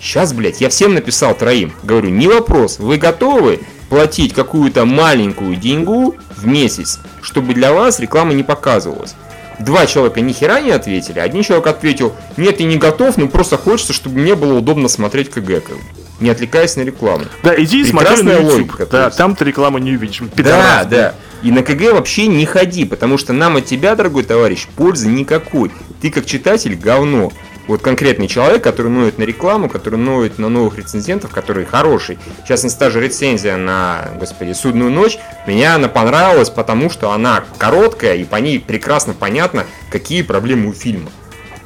Сейчас, 0.01 0.33
блядь, 0.33 0.61
я 0.61 0.69
всем 0.69 0.95
написал 0.95 1.35
троим. 1.35 1.73
Говорю, 1.83 2.11
не 2.11 2.29
вопрос, 2.29 2.79
вы 2.79 2.97
готовы 2.97 3.61
платить 3.89 4.35
какую-то 4.35 4.85
маленькую 4.85 5.57
деньгу 5.57 6.17
в 6.37 6.47
месяц, 6.47 7.01
чтобы 7.23 7.55
для 7.55 7.73
вас 7.73 8.01
реклама 8.01 8.33
не 8.35 8.43
показывалась? 8.43 9.15
Два 9.59 9.87
человека 9.87 10.21
ни 10.21 10.33
хера 10.33 10.61
не 10.61 10.71
ответили, 10.71 11.19
один 11.19 11.43
человек 11.43 11.67
ответил, 11.67 12.15
нет, 12.37 12.61
я 12.61 12.67
не 12.67 12.77
готов, 12.77 13.17
но 13.17 13.27
просто 13.27 13.57
хочется, 13.57 13.95
чтобы 13.95 14.19
мне 14.19 14.35
было 14.35 14.59
удобно 14.59 14.89
смотреть 14.89 15.31
КГ, 15.31 15.63
как 15.63 15.77
бы, 15.77 15.83
не 16.21 16.29
отвлекаясь 16.29 16.77
на 16.77 16.83
рекламу. 16.83 17.25
Да, 17.43 17.55
иди 17.57 17.81
и 17.81 17.85
смотри 17.85 18.23
на 18.23 18.33
YouTube. 18.33 18.53
логика, 18.53 18.87
да, 18.87 19.11
там 19.11 19.35
ты 19.35 19.47
рекламу 19.47 19.79
не 19.79 19.93
увидишь. 19.93 20.21
Да, 20.21 20.27
Пидорас. 20.29 20.87
да. 20.89 21.15
И 21.43 21.51
на 21.51 21.63
КГ 21.63 21.93
вообще 21.93 22.27
не 22.27 22.45
ходи, 22.45 22.85
потому 22.85 23.17
что 23.19 23.33
нам 23.33 23.57
от 23.57 23.67
тебя, 23.67 23.95
дорогой 23.95 24.25
товарищ, 24.25 24.67
пользы 24.77 25.09
никакой. 25.09 25.71
Ты 26.03 26.11
как 26.11 26.27
читатель 26.27 26.75
говно. 26.75 27.33
Вот 27.67 27.83
конкретный 27.83 28.29
человек, 28.29 28.63
который 28.63 28.91
ноет 28.91 29.19
на 29.19 29.25
рекламу, 29.25 29.69
который 29.69 29.99
ноет 29.99 30.39
на 30.39 30.49
новых 30.49 30.79
рецензентов, 30.79 31.33
который 31.33 31.65
хороший. 31.65 32.19
В 32.45 32.47
частности, 32.47 32.79
та 32.79 32.91
же 32.91 33.01
рецензия 33.01 33.57
на, 33.57 34.11
господи, 34.19 34.53
«Судную 34.53 34.91
ночь», 34.91 35.19
меня 35.47 35.75
она 35.75 35.89
понравилась, 35.89 36.51
потому 36.51 36.91
что 36.91 37.11
она 37.11 37.45
короткая, 37.59 38.17
и 38.17 38.25
по 38.25 38.37
ней 38.37 38.61
прекрасно 38.61 39.15
понятно, 39.15 39.67
какие 39.91 40.23
проблемы 40.23 40.71
у 40.71 40.73
фильма. 40.73 41.11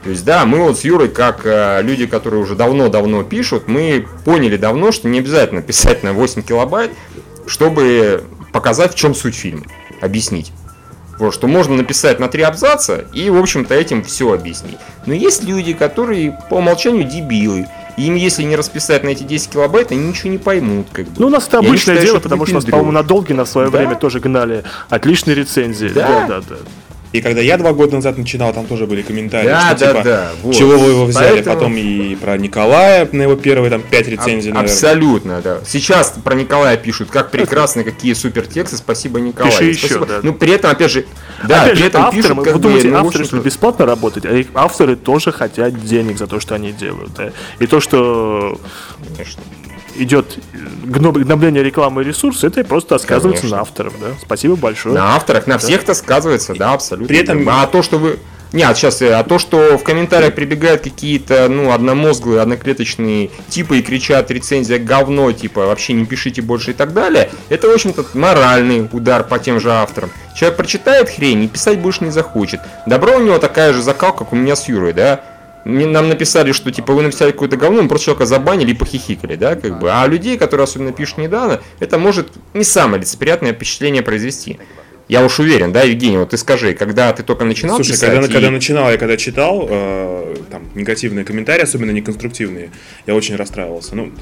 То 0.03 0.11
есть, 0.11 0.24
да, 0.24 0.46
мы 0.46 0.61
вот 0.61 0.78
с 0.78 0.84
Юрой, 0.84 1.09
как 1.09 1.42
э, 1.44 1.82
люди, 1.82 2.07
которые 2.07 2.40
уже 2.40 2.55
давно-давно 2.55 3.22
пишут, 3.22 3.68
мы 3.68 4.07
поняли 4.24 4.57
давно, 4.57 4.92
что 4.92 5.09
не 5.09 5.18
обязательно 5.18 5.61
писать 5.61 6.03
на 6.03 6.14
8 6.14 6.40
килобайт, 6.40 6.92
чтобы 7.46 8.24
показать, 8.53 8.94
в 8.94 8.96
чем 8.96 9.14
суть 9.14 9.34
фильма, 9.34 9.64
объяснить. 10.01 10.53
Вот, 11.21 11.35
что 11.35 11.47
можно 11.47 11.77
написать 11.77 12.18
на 12.18 12.29
три 12.29 12.41
абзаца 12.43 13.05
и, 13.12 13.29
в 13.29 13.37
общем-то, 13.39 13.75
этим 13.75 14.03
все 14.03 14.33
объяснить. 14.33 14.79
Но 15.05 15.12
есть 15.12 15.45
люди, 15.45 15.75
которые 15.75 16.37
по 16.49 16.55
умолчанию 16.55 17.05
дебилы. 17.05 17.68
Им, 17.99 18.14
если 18.14 18.43
не 18.45 18.57
расписать 18.57 19.05
на 19.05 19.11
эти 19.11 19.25
10 19.25 19.51
килобайт, 19.51 19.93
они 19.93 20.09
ничего 20.09 20.31
не 20.31 20.39
поймут. 20.39 20.87
Как 20.91 21.05
бы. 21.05 21.12
Ну, 21.18 21.27
у 21.27 21.31
нас 21.31 21.47
это 21.47 21.59
обычное 21.59 21.79
считают, 21.97 22.05
дело, 22.05 22.21
потому 22.21 22.47
что, 22.47 22.55
нас, 22.55 22.64
по-моему, 22.64 22.93
на 22.93 23.03
Долгина 23.03 23.45
в 23.45 23.49
свое 23.51 23.71
Да. 23.71 23.77
время 23.77 23.97
тоже 23.97 24.21
гнали 24.21 24.64
отличные 24.89 25.35
рецензии. 25.35 25.89
Да. 25.89 26.25
да, 26.27 26.41
да. 26.41 26.57
И 27.13 27.21
когда 27.21 27.41
я 27.41 27.59
два 27.59 27.73
года 27.73 27.97
назад 27.97 28.19
начинал, 28.19 28.53
там 28.53 28.67
тоже 28.67 28.87
были 28.87 29.03
комментарии, 29.03 29.49
Да, 29.49 29.71
что 29.77 29.79
да, 29.81 29.89
типа, 29.93 30.05
да, 30.05 30.29
вот. 30.43 30.55
чего 30.55 30.79
вы 30.79 30.91
его 30.91 31.05
взяли, 31.07 31.35
Поэтому- 31.43 31.57
потом 31.57 31.77
и 31.77 32.15
про 32.15 32.39
Николая 32.39 33.09
на 33.11 33.23
его 33.23 33.35
первые 33.35 33.69
там 33.71 33.83
пять 33.83 34.07
рецензий, 34.07 34.51
Аб- 34.53 34.55
наверное. 34.59 34.63
Абсолютно, 34.73 35.41
да. 35.43 35.59
Сейчас 35.67 36.15
про 36.23 36.35
Николая 36.35 36.77
пишут, 36.77 37.11
как 37.11 37.33
прекрасно, 37.33 37.83
какие 37.83 38.13
супер 38.13 38.47
тексты, 38.47 38.77
спасибо 38.77 39.19
Николай. 39.19 39.51
Пиши 39.51 39.65
еще, 39.65 39.87
Спасибо. 39.87 40.07
да. 40.07 40.21
Ну, 40.23 40.35
при 40.35 40.53
этом, 40.53 40.71
опять 40.71 40.93
же, 40.93 41.05
да, 41.49 41.63
Опять 41.63 41.73
при 41.73 41.79
же, 41.81 41.87
этом 41.89 42.03
авторы, 42.03 42.23
пишут, 42.23 42.37
вы 42.39 42.45
как 42.45 42.55
бы, 42.55 42.61
думаете, 42.61 42.89
ну, 42.91 42.97
авторы, 42.99 43.25
что 43.25 43.37
бесплатно 43.39 43.87
работать, 43.87 44.25
а 44.27 44.33
их 44.33 44.47
авторы 44.55 44.95
тоже 44.95 45.33
хотят 45.33 45.85
денег 45.85 46.17
за 46.17 46.29
то, 46.29 46.39
что 46.39 46.55
они 46.55 46.71
делают. 46.71 47.13
да. 47.17 47.33
И 47.59 47.67
то, 47.67 47.81
что 47.81 48.61
конечно. 49.17 49.43
Идет 49.97 50.38
гно- 50.84 51.12
гнобление 51.12 51.62
рекламы 51.62 52.03
и 52.03 52.05
ресурсов, 52.05 52.45
это 52.45 52.64
просто 52.64 52.99
сказывается 52.99 53.43
Конечно. 53.43 53.57
на 53.57 53.62
авторов. 53.62 53.95
Да? 54.01 54.07
Спасибо 54.20 54.57
большое. 54.57 54.95
На 54.95 55.16
авторах, 55.16 55.47
на 55.47 55.59
всех-то 55.59 55.95
сказывается, 55.95 56.55
да, 56.55 56.72
абсолютно. 56.72 57.09
При 57.09 57.18
этом- 57.18 57.49
А 57.49 57.66
то, 57.66 57.82
что 57.82 57.99
вы... 57.99 58.18
Нет, 58.53 58.76
сейчас, 58.76 59.01
а 59.01 59.22
то, 59.22 59.38
что 59.38 59.78
в 59.78 59.84
комментариях 59.84 60.34
прибегают 60.34 60.82
какие-то, 60.82 61.49
ну, 61.49 61.70
одномозглые, 61.70 62.41
одноклеточные 62.41 63.30
типы 63.49 63.78
и 63.78 63.82
кричат 63.82 64.28
рецензия 64.32 64.80
говно, 64.80 65.30
типа, 65.30 65.66
вообще 65.66 65.93
не 65.93 66.05
пишите 66.05 66.43
больше 66.43 66.72
и 66.72 66.74
так 66.74 66.93
далее, 66.93 67.30
это, 67.49 67.68
в 67.68 67.72
общем-то, 67.72 68.05
моральный 68.14 68.88
удар 68.91 69.22
по 69.22 69.38
тем 69.38 69.61
же 69.61 69.70
авторам. 69.70 70.11
Человек 70.34 70.57
прочитает 70.57 71.09
хрень 71.11 71.45
и 71.45 71.49
писать 71.49 71.78
больше 71.78 72.03
не 72.03 72.11
захочет. 72.11 72.59
Добро 72.86 73.18
у 73.18 73.20
него 73.22 73.38
такая 73.38 73.72
же 73.72 73.82
закалка, 73.82 74.20
как 74.24 74.32
у 74.32 74.36
меня 74.36 74.57
с 74.57 74.68
Юрой, 74.68 74.95
да? 74.95 75.20
Нам 75.65 76.09
написали, 76.09 76.53
что 76.53 76.71
типа 76.71 76.93
вы 76.93 77.03
написали 77.03 77.33
какое-то 77.33 77.57
говно, 77.57 77.83
мы 77.83 77.89
просто 77.89 78.07
человека 78.07 78.27
забанили 78.27 78.71
и 78.71 78.75
похихикали, 78.75 79.37
да, 79.37 79.57
как 79.57 79.79
бы. 79.79 79.91
А 79.93 80.07
людей, 80.07 80.39
которые 80.39 80.65
особенно 80.65 80.93
пишут 80.93 81.19
недавно, 81.19 81.61
это 81.81 81.99
может 81.99 82.29
не 82.55 82.65
самое 82.65 83.01
лицеприятное 83.03 83.53
впечатление 83.53 84.03
произвести. 84.03 84.59
Я 85.11 85.25
уж 85.25 85.41
уверен, 85.41 85.73
да, 85.73 85.83
Евгений, 85.83 86.19
вот 86.19 86.31
ты 86.31 86.37
скажи, 86.37 86.73
когда 86.73 87.13
ты 87.13 87.25
только 87.25 87.45
начинал 87.45 87.75
Слушай, 87.75 87.93
писать, 87.95 88.11
когда, 88.13 88.27
и- 88.29 88.33
когда 88.33 88.51
начинал, 88.53 88.93
я 88.93 88.97
когда 88.97 89.17
читал 89.17 89.67
э, 89.69 90.37
там 90.53 90.63
негативные 90.77 91.25
комментарии, 91.25 91.65
особенно 91.65 91.91
неконструктивные, 91.91 92.71
я 93.09 93.17
очень 93.17 93.35
расстраивался. 93.35 93.97
Ну, 93.97 94.13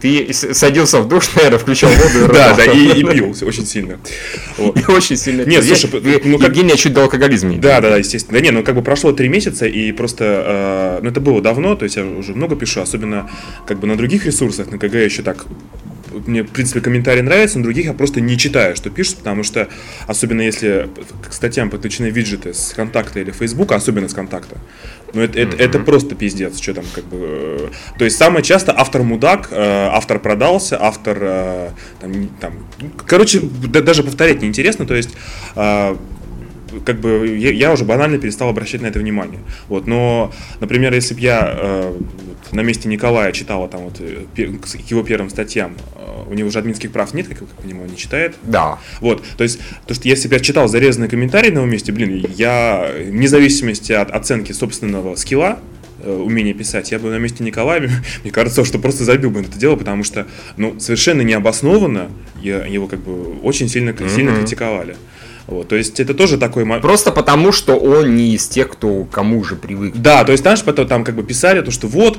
ты 0.00 0.32
садился 0.32 1.00
в 1.02 1.08
душ, 1.08 1.34
наверное, 1.34 1.58
включал 1.58 1.90
воду 1.90 2.24
и 2.24 2.28
да, 2.32 2.54
да, 2.56 2.64
и, 2.64 3.02
пил 3.02 3.36
очень 3.42 3.66
сильно. 3.66 3.98
Очень 4.88 5.18
сильно 5.18 5.42
Нет, 5.44 5.64
слушай, 5.64 5.90
ну 6.24 6.38
как- 6.38 6.48
Евгений 6.48 6.78
чуть 6.78 6.94
до 6.94 7.02
алкоголизма 7.02 7.50
не 7.50 7.58
Да, 7.58 7.82
да, 7.82 7.90
да, 7.90 7.96
естественно. 7.98 8.38
Да 8.38 8.42
не, 8.42 8.50
ну 8.50 8.62
как 8.62 8.74
бы 8.74 8.80
прошло 8.82 9.12
три 9.12 9.28
месяца, 9.28 9.66
и 9.66 9.92
просто, 9.92 10.98
э, 10.98 11.00
ну 11.02 11.10
это 11.10 11.20
было 11.20 11.42
давно, 11.42 11.76
то 11.76 11.84
есть 11.84 11.96
я 11.96 12.06
уже 12.06 12.32
много 12.32 12.56
пишу, 12.56 12.80
особенно 12.80 13.30
как 13.66 13.80
бы 13.80 13.86
на 13.86 13.96
других 13.98 14.24
ресурсах, 14.24 14.70
на 14.70 14.78
КГ 14.78 14.94
еще 14.94 15.22
так 15.22 15.44
мне, 16.26 16.42
в 16.42 16.50
принципе, 16.50 16.80
комментарии 16.80 17.20
нравятся, 17.20 17.58
на 17.58 17.64
других 17.64 17.86
я 17.86 17.92
просто 17.92 18.20
не 18.20 18.36
читаю, 18.38 18.76
что 18.76 18.90
пишут, 18.90 19.18
потому 19.18 19.42
что, 19.42 19.68
особенно 20.06 20.42
если 20.42 20.88
к 21.28 21.32
статьям 21.32 21.70
подключены 21.70 22.06
виджеты 22.06 22.54
с 22.54 22.72
контакта 22.74 23.20
или 23.20 23.30
фейсбука, 23.30 23.76
особенно 23.76 24.08
с 24.08 24.14
контакта, 24.14 24.56
ну 25.14 25.22
это, 25.22 25.38
это, 25.38 25.56
это 25.56 25.78
просто 25.78 26.14
пиздец, 26.14 26.60
что 26.60 26.74
там 26.74 26.84
как 26.94 27.04
бы... 27.04 27.16
э, 27.20 27.68
То 27.98 28.04
есть 28.04 28.16
самое 28.16 28.42
часто 28.44 28.74
автор 28.76 29.02
мудак, 29.02 29.48
э, 29.50 29.56
автор 29.58 30.18
продался, 30.18 30.78
автор 30.80 31.18
э, 31.20 31.70
там, 32.00 32.28
там, 32.40 32.66
короче, 33.06 33.40
да- 33.40 33.80
даже 33.80 34.02
повторять 34.02 34.42
неинтересно, 34.42 34.86
то 34.86 34.94
есть 34.94 35.10
как 36.84 37.00
бы 37.00 37.36
я, 37.38 37.50
я 37.52 37.72
уже 37.72 37.84
банально 37.84 38.18
перестал 38.18 38.48
обращать 38.48 38.80
на 38.82 38.86
это 38.86 38.98
внимание. 38.98 39.40
Вот, 39.68 39.86
но, 39.86 40.32
например, 40.60 40.94
если 40.94 41.14
бы 41.14 41.20
я 41.20 41.54
э, 41.56 41.92
вот 41.98 42.52
на 42.52 42.60
месте 42.60 42.88
Николая 42.88 43.32
читала 43.32 43.68
там 43.68 43.82
вот 43.82 43.96
э, 44.00 44.24
к 44.34 44.90
его 44.90 45.02
первым 45.02 45.30
статьям, 45.30 45.74
э, 45.96 46.30
у 46.30 46.34
него 46.34 46.50
же 46.50 46.58
админских 46.58 46.92
прав 46.92 47.12
нет, 47.14 47.28
как 47.28 47.40
я 47.40 47.46
понимаю, 47.62 47.90
не 47.90 47.96
читает. 47.96 48.36
Да. 48.42 48.78
Вот, 49.00 49.22
то 49.36 49.44
есть, 49.44 49.60
то, 49.86 49.94
что 49.94 50.08
если 50.08 50.28
бы 50.28 50.34
я 50.34 50.40
читал 50.40 50.68
зарезанный 50.68 51.08
комментарий 51.08 51.50
на 51.50 51.58
его 51.58 51.66
месте, 51.66 51.92
блин, 51.92 52.24
я, 52.36 52.90
вне 53.06 53.28
зависимости 53.28 53.92
от 53.92 54.10
оценки 54.10 54.52
собственного 54.52 55.14
скилла, 55.16 55.58
э, 56.02 56.12
умение 56.12 56.54
писать, 56.54 56.92
я 56.92 56.98
бы 56.98 57.10
на 57.10 57.18
месте 57.18 57.42
Николая, 57.44 57.90
мне 58.22 58.30
кажется, 58.32 58.64
что 58.64 58.78
просто 58.78 59.04
забил 59.04 59.30
бы 59.30 59.40
это 59.40 59.58
дело, 59.58 59.76
потому 59.76 60.04
что, 60.04 60.26
ну, 60.56 60.78
совершенно 60.80 61.22
необоснованно 61.22 62.10
его 62.42 62.86
как 62.86 63.00
бы 63.00 63.38
очень 63.40 63.68
сильно, 63.68 63.94
сильно 64.08 64.30
Мгм. 64.32 64.40
критиковали. 64.40 64.96
Вот, 65.48 65.66
то 65.68 65.76
есть 65.76 65.98
это 65.98 66.12
тоже 66.12 66.36
такой 66.36 66.64
мо- 66.64 66.78
Просто 66.78 67.10
потому, 67.10 67.52
что 67.52 67.76
он 67.78 68.14
не 68.16 68.34
из 68.34 68.46
тех, 68.46 68.68
кто 68.68 69.04
кому 69.04 69.42
же 69.42 69.56
привык. 69.56 69.94
Да, 69.96 70.22
то 70.24 70.32
есть, 70.32 70.42
знаешь, 70.42 70.62
потом 70.62 70.86
там 70.86 71.04
как 71.04 71.14
бы 71.16 71.22
писали 71.22 71.62
то, 71.62 71.70
что 71.70 71.86
вот, 71.88 72.18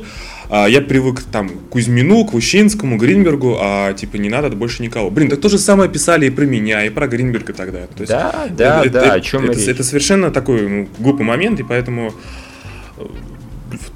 а, 0.50 0.66
я 0.68 0.82
привык 0.82 1.22
там 1.32 1.48
к 1.50 1.70
Кузьмину, 1.70 2.26
к 2.26 2.34
Ущинскому, 2.34 2.98
Гринбергу, 2.98 3.58
а 3.62 3.94
типа 3.94 4.16
не 4.18 4.30
надо 4.30 4.50
больше 4.50 4.82
никого. 4.82 5.12
Блин, 5.12 5.30
так 5.30 5.40
то 5.42 5.48
же 5.48 5.60
самое 5.60 5.92
писали 5.92 6.26
и 6.26 6.32
про 6.32 6.46
меня, 6.46 6.84
и 6.84 6.90
про 6.90 7.08
Гринберга 7.08 7.54
тогда. 7.54 7.82
То 7.82 8.00
есть, 8.02 8.12
Да, 8.12 8.48
да, 8.50 8.82
это, 8.82 8.90
да, 8.90 9.00
это- 9.06 9.14
о 9.14 9.22
чем 9.22 9.44
это, 9.48 9.60
речь. 9.60 9.68
это 9.68 9.84
совершенно 9.84 10.32
такой 10.32 10.68
ну, 10.68 10.90
глупый 10.98 11.24
момент, 11.24 11.60
и 11.60 11.64
поэтому 11.64 12.12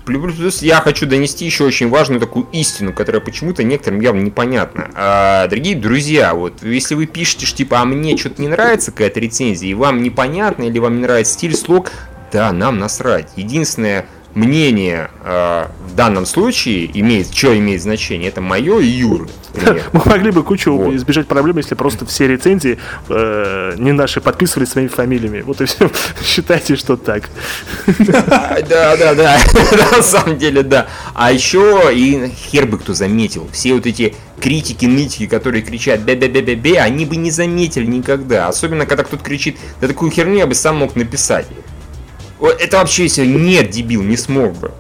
Плюс 0.05 0.61
я 0.61 0.82
хочу 0.82 1.05
донести 1.05 1.45
еще 1.45 1.63
очень 1.63 1.89
важную 1.89 2.19
такую 2.19 2.47
истину, 2.51 2.93
которая 2.93 3.21
почему-то 3.21 3.63
некоторым 3.63 3.99
явно 4.01 4.21
непонятна. 4.21 4.89
А, 4.93 5.47
дорогие 5.47 5.76
друзья, 5.76 6.34
вот 6.34 6.63
если 6.63 6.95
вы 6.95 7.05
пишете, 7.05 7.45
что 7.45 7.57
типа, 7.57 7.82
а 7.82 7.86
мне 7.86 8.17
что-то 8.17 8.41
не 8.41 8.47
нравится 8.47 8.91
какая-то 8.91 9.19
рецензия, 9.19 9.69
и 9.69 9.74
вам 9.74 10.03
непонятно, 10.03 10.63
или 10.63 10.80
вам 10.80 10.97
не 10.97 11.01
нравится 11.01 11.34
стиль, 11.34 11.55
слог, 11.55 11.91
да, 12.32 12.51
нам 12.51 12.80
насрать. 12.80 13.30
Единственное 13.36 14.05
мнение 14.36 15.10
а, 15.22 15.72
в 15.86 15.96
данном 15.96 16.26
случае 16.26 16.90
имеет, 17.00 17.34
что 17.34 17.58
имеет 17.58 17.82
значение, 17.82 18.30
это 18.30 18.42
мое 18.42 18.80
и 18.80 18.86
Юры. 18.86 19.28
Мы 19.94 20.02
могли 20.06 20.32
бы 20.32 20.44
кучу 20.44 20.76
Вот. 20.76 20.94
избежать 20.96 21.28
проблем, 21.28 21.58
если 21.58 21.76
просто 21.76 22.06
все 22.06 22.28
рецензии 22.28 22.80
э, 23.10 23.74
не 23.78 23.92
наши 23.92 24.20
подписывались 24.20 24.70
своими 24.70 24.88
фамилиями. 24.88 25.42
Вот 25.42 25.62
и 25.62 25.66
все. 25.66 25.92
Считайте, 26.26 26.76
что 26.76 26.98
так. 26.98 27.30
Да, 28.04 28.58
да, 28.98 29.14
да, 29.14 29.40
на 29.92 30.02
самом 30.02 30.38
деле, 30.38 30.64
да. 30.64 30.88
А 31.14 31.32
еще, 31.32 31.92
и 31.94 32.30
хер 32.30 32.66
бы 32.66 32.80
кто 32.80 32.94
заметил, 32.94 33.48
все 33.52 33.74
вот 33.74 33.86
эти 33.86 34.16
критики, 34.40 34.86
нытики, 34.86 35.28
которые 35.28 35.62
кричат 35.62 36.02
бе-бе-бе-бе-бе, 36.02 36.80
они 36.80 37.06
бы 37.06 37.16
не 37.16 37.32
заметили 37.32 37.86
никогда. 37.86 38.48
Особенно, 38.48 38.86
когда 38.86 39.04
кто-то 39.04 39.24
кричит, 39.24 39.58
да 39.82 39.88
такую 39.88 40.12
херню 40.12 40.38
я 40.38 40.48
бы 40.48 40.56
сам 40.56 40.78
мог 40.78 40.96
написать. 40.96 41.46
Это 42.50 42.78
вообще 42.78 43.04
если 43.04 43.26
нет, 43.26 43.70
дебил, 43.70 44.04
не 44.04 44.18
смог 44.18 44.54
бы. 44.54 44.72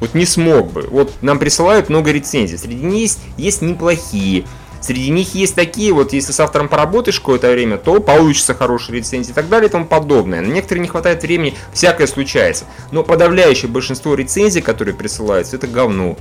Вот 0.00 0.14
не 0.14 0.26
смог 0.26 0.72
бы. 0.72 0.82
Вот 0.90 1.12
нам 1.22 1.38
присылают 1.38 1.88
много 1.88 2.10
рецензий. 2.10 2.58
Среди 2.58 2.84
них 2.84 3.00
есть, 3.00 3.20
есть 3.36 3.62
неплохие. 3.62 4.44
Среди 4.80 5.08
них 5.08 5.34
есть 5.34 5.54
такие, 5.54 5.94
вот 5.94 6.12
если 6.12 6.32
с 6.32 6.40
автором 6.40 6.68
поработаешь 6.68 7.18
какое-то 7.18 7.50
время, 7.50 7.78
то 7.78 8.00
получится 8.00 8.52
хорошие 8.52 8.98
рецензии 8.98 9.30
и 9.30 9.34
так 9.34 9.48
далее 9.48 9.70
и 9.70 9.72
тому 9.72 9.86
подобное. 9.86 10.42
На 10.42 10.46
некоторые 10.48 10.82
не 10.82 10.88
хватает 10.88 11.22
времени, 11.22 11.54
всякое 11.72 12.06
случается. 12.06 12.66
Но 12.92 13.02
подавляющее 13.02 13.70
большинство 13.70 14.14
рецензий, 14.14 14.60
которые 14.60 14.94
присылаются, 14.94 15.56
это 15.56 15.68
говно. 15.68 16.18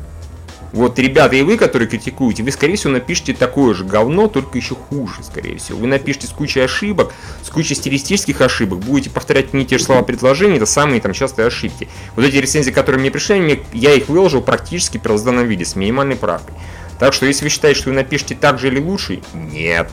Вот, 0.73 0.97
ребята, 0.97 1.35
и 1.35 1.43
вы, 1.43 1.55
которые 1.57 1.87
критикуете, 1.87 2.41
вы, 2.43 2.51
скорее 2.51 2.75
всего, 2.75 2.91
напишите 2.93 3.33
такое 3.33 3.75
же 3.75 3.85
говно, 3.85 4.27
только 4.27 4.57
еще 4.57 4.73
хуже, 4.75 5.23
скорее 5.23 5.57
всего. 5.59 5.77
Вы 5.77 5.85
напишите 5.87 6.25
с 6.25 6.31
кучей 6.31 6.61
ошибок, 6.61 7.13
с 7.43 7.49
кучей 7.49 7.75
стилистических 7.75 8.41
ошибок, 8.41 8.79
будете 8.79 9.11
повторять 9.11 9.53
не 9.53 9.65
те 9.67 9.77
же 9.77 9.83
слова 9.83 10.01
предложения, 10.01 10.57
это 10.57 10.65
самые 10.65 10.99
там 10.99 11.13
частые 11.13 11.45
ошибки. 11.45 11.87
Вот 12.15 12.25
эти 12.25 12.37
рецензии, 12.37 12.71
которые 12.71 12.99
мне 12.99 13.11
пришли, 13.11 13.39
мне, 13.39 13.59
я 13.71 13.93
их 13.93 14.09
выложил 14.09 14.41
практически 14.41 14.97
в 14.97 15.01
первозданном 15.01 15.45
виде, 15.47 15.63
с 15.63 15.75
минимальной 15.75 16.15
правкой. 16.15 16.55
Так 16.99 17.13
что, 17.13 17.25
если 17.25 17.43
вы 17.43 17.49
считаете, 17.49 17.79
что 17.79 17.89
вы 17.89 17.95
напишете 17.95 18.33
так 18.39 18.59
же 18.59 18.67
или 18.67 18.79
лучше, 18.79 19.21
нет, 19.33 19.89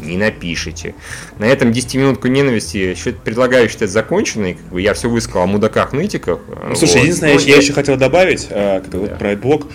не 0.00 0.16
напишите. 0.16 0.94
На 1.38 1.46
этом 1.46 1.72
10 1.72 1.94
минутку 1.96 2.28
ненависти 2.28 2.94
счит- 2.94 3.18
предлагаю 3.20 3.68
считать 3.68 3.90
законченной. 3.90 4.54
Как 4.54 4.66
бы 4.66 4.80
я 4.82 4.92
все 4.94 5.08
высказал 5.08 5.42
о 5.42 5.46
мудаках, 5.46 5.92
нытиках. 5.92 6.40
Ну, 6.68 6.74
слушай, 6.76 6.94
Вот. 6.96 7.02
единственное, 7.02 7.34
Ну, 7.34 7.40
я, 7.40 7.46
я 7.46 7.56
еще 7.56 7.72
хотел 7.72 7.96
добавить, 7.96 8.48
э, 8.50 8.80
как 8.84 8.92
вот 8.94 9.10
Да. 9.10 9.16
про 9.16 9.36
блог, 9.36 9.68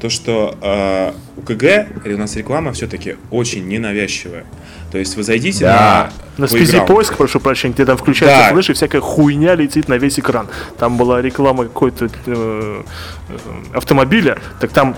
то, 0.00 0.10
что 0.10 0.56
э, 0.60 1.12
у 1.36 1.42
КГ 1.42 1.88
или 2.04 2.14
у 2.14 2.18
нас 2.18 2.36
реклама 2.36 2.72
все-таки 2.72 3.16
очень 3.30 3.66
ненавязчивая. 3.68 4.44
То 4.92 4.98
есть 4.98 5.16
вы 5.16 5.22
зайдите 5.22 5.64
Да. 5.64 6.10
На 6.38 6.42
на 6.42 6.46
спизи 6.48 6.76
Playground. 6.78 6.86
поиск, 6.86 7.16
прошу 7.16 7.40
прощения, 7.40 7.74
где 7.74 7.84
там 7.84 7.96
включается 7.96 8.38
Да. 8.38 8.50
флеш 8.52 8.70
и 8.70 8.72
всякая 8.72 9.00
хуйня 9.00 9.54
летит 9.56 9.88
на 9.88 9.94
весь 9.98 10.18
экран. 10.20 10.46
Там 10.78 10.96
была 10.96 11.20
реклама 11.20 11.64
какой-то 11.64 12.08
э, 12.26 12.82
автомобиля, 13.74 14.38
так 14.60 14.70
там 14.72 14.96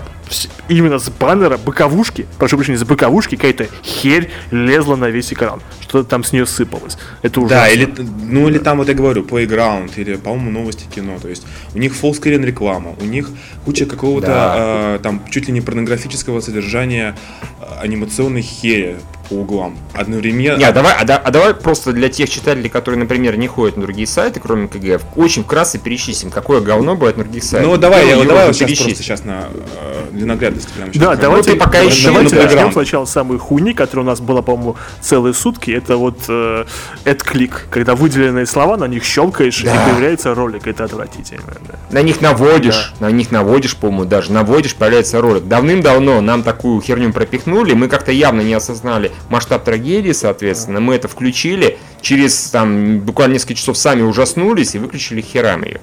именно 0.69 0.97
с 0.99 1.09
баннера 1.09 1.57
боковушки, 1.57 2.25
прошу 2.37 2.55
прощения, 2.55 2.77
с 2.77 2.83
боковушки 2.83 3.35
какая-то 3.35 3.67
херь 3.83 4.29
лезла 4.51 4.95
на 4.95 5.09
весь 5.09 5.33
экран. 5.33 5.61
Что-то 5.81 6.07
там 6.09 6.23
с 6.23 6.31
нее 6.31 6.45
сыпалось. 6.45 6.97
Это 7.21 7.41
ужасно. 7.41 7.57
Да, 7.65 7.69
или, 7.69 7.93
ну 8.29 8.47
или 8.47 8.57
там, 8.57 8.77
вот 8.77 8.87
я 8.87 8.93
говорю, 8.93 9.23
Playground, 9.23 9.91
или, 9.97 10.15
по-моему, 10.15 10.51
новости 10.51 10.85
кино. 10.93 11.17
То 11.21 11.27
есть 11.27 11.45
у 11.75 11.79
них 11.79 11.93
фолскрин 11.93 12.45
реклама, 12.45 12.95
у 13.01 13.03
них 13.05 13.29
куча 13.65 13.85
какого-то 13.85 14.27
Да. 14.27 14.53
э, 14.57 14.99
там 15.03 15.21
чуть 15.29 15.47
ли 15.47 15.53
не 15.53 15.59
порнографического 15.59 16.39
содержания 16.39 17.17
э, 17.59 17.65
анимационной 17.81 18.41
хери 18.41 18.95
по 19.29 19.33
углам. 19.33 19.77
Одновременно. 19.93 20.57
Не, 20.57 20.63
а 20.65 20.71
давай, 20.71 20.93
а, 20.97 21.03
да- 21.05 21.17
а 21.17 21.31
давай 21.31 21.53
просто 21.53 21.91
для 21.93 22.07
тех 22.09 22.29
читателей, 22.29 22.69
которые, 22.69 22.99
например, 22.99 23.37
не 23.37 23.47
ходят 23.47 23.75
на 23.77 23.83
другие 23.83 24.07
сайты, 24.07 24.39
кроме 24.39 24.67
КГФ, 24.67 25.01
очень 25.15 25.43
вкратце 25.43 25.77
перечислим, 25.77 26.31
какое 26.31 26.61
говно 26.61 26.95
бывает 26.95 27.17
на 27.17 27.23
других 27.23 27.43
сайтах. 27.43 27.69
Ну 27.69 27.77
давай, 27.77 28.07
я, 28.07 28.15
Юра 28.15 28.20
вот 28.23 28.27
давай 28.29 28.47
вот 28.47 28.55
сейчас 28.55 28.79
просто 28.79 29.03
сейчас 29.03 29.23
на 29.25 29.49
э, 29.81 30.03
для 30.11 30.25
наглядности 30.25 30.69
прямо 30.75 30.93
сейчас. 30.93 31.03
Да, 31.03 31.15
давайте, 31.15 31.51
ты 31.53 31.57
пока 31.57 31.71
да- 31.81 31.87
ищи, 31.87 32.05
давайте 32.05 32.35
на 32.35 32.43
начнем 32.43 32.71
сначала 32.71 33.05
с 33.05 33.11
самой 33.11 33.37
хуйни, 33.37 33.73
которая 33.73 34.05
у 34.05 34.09
нас 34.09 34.19
была, 34.21 34.41
по-моему, 34.41 34.75
целые 35.01 35.33
сутки. 35.33 35.71
Это 35.71 35.97
вот 35.97 36.17
э, 36.27 36.65
AdClick, 37.05 37.51
когда 37.69 37.95
выделенные 37.95 38.45
слова, 38.45 38.77
на 38.77 38.85
них 38.85 39.03
щелкаешь, 39.03 39.61
Да. 39.63 39.73
и 39.73 39.89
появляется 39.91 40.33
ролик. 40.35 40.67
Это 40.67 40.83
отвратительно. 40.85 41.43
да. 41.67 41.75
На 41.91 42.01
них 42.01 42.21
наводишь, 42.21 42.93
на 42.99 43.09
них 43.11 43.31
наводишь, 43.31 43.75
по-моему, 43.75 44.05
даже 44.05 44.31
наводишь, 44.31 44.75
появляется 44.75 45.21
ролик. 45.21 45.45
Давным-давно 45.47 46.21
нам 46.21 46.43
такую 46.43 46.81
херню 46.81 47.11
пропихнули, 47.13 47.73
мы 47.73 47.87
как-то 47.87 48.11
явно 48.11 48.41
не 48.41 48.53
осознали 48.53 49.11
масштаб 49.29 49.63
трагедии, 49.63 50.11
соответственно, 50.11 50.79
мы 50.79 50.95
это 50.95 51.07
включили, 51.07 51.77
через 52.01 52.49
там 52.49 52.99
буквально 52.99 53.33
несколько 53.33 53.55
часов 53.55 53.77
сами 53.77 54.01
ужаснулись 54.01 54.75
и 54.75 54.79
выключили 54.79 55.21
херам 55.21 55.63
ее. 55.63 55.79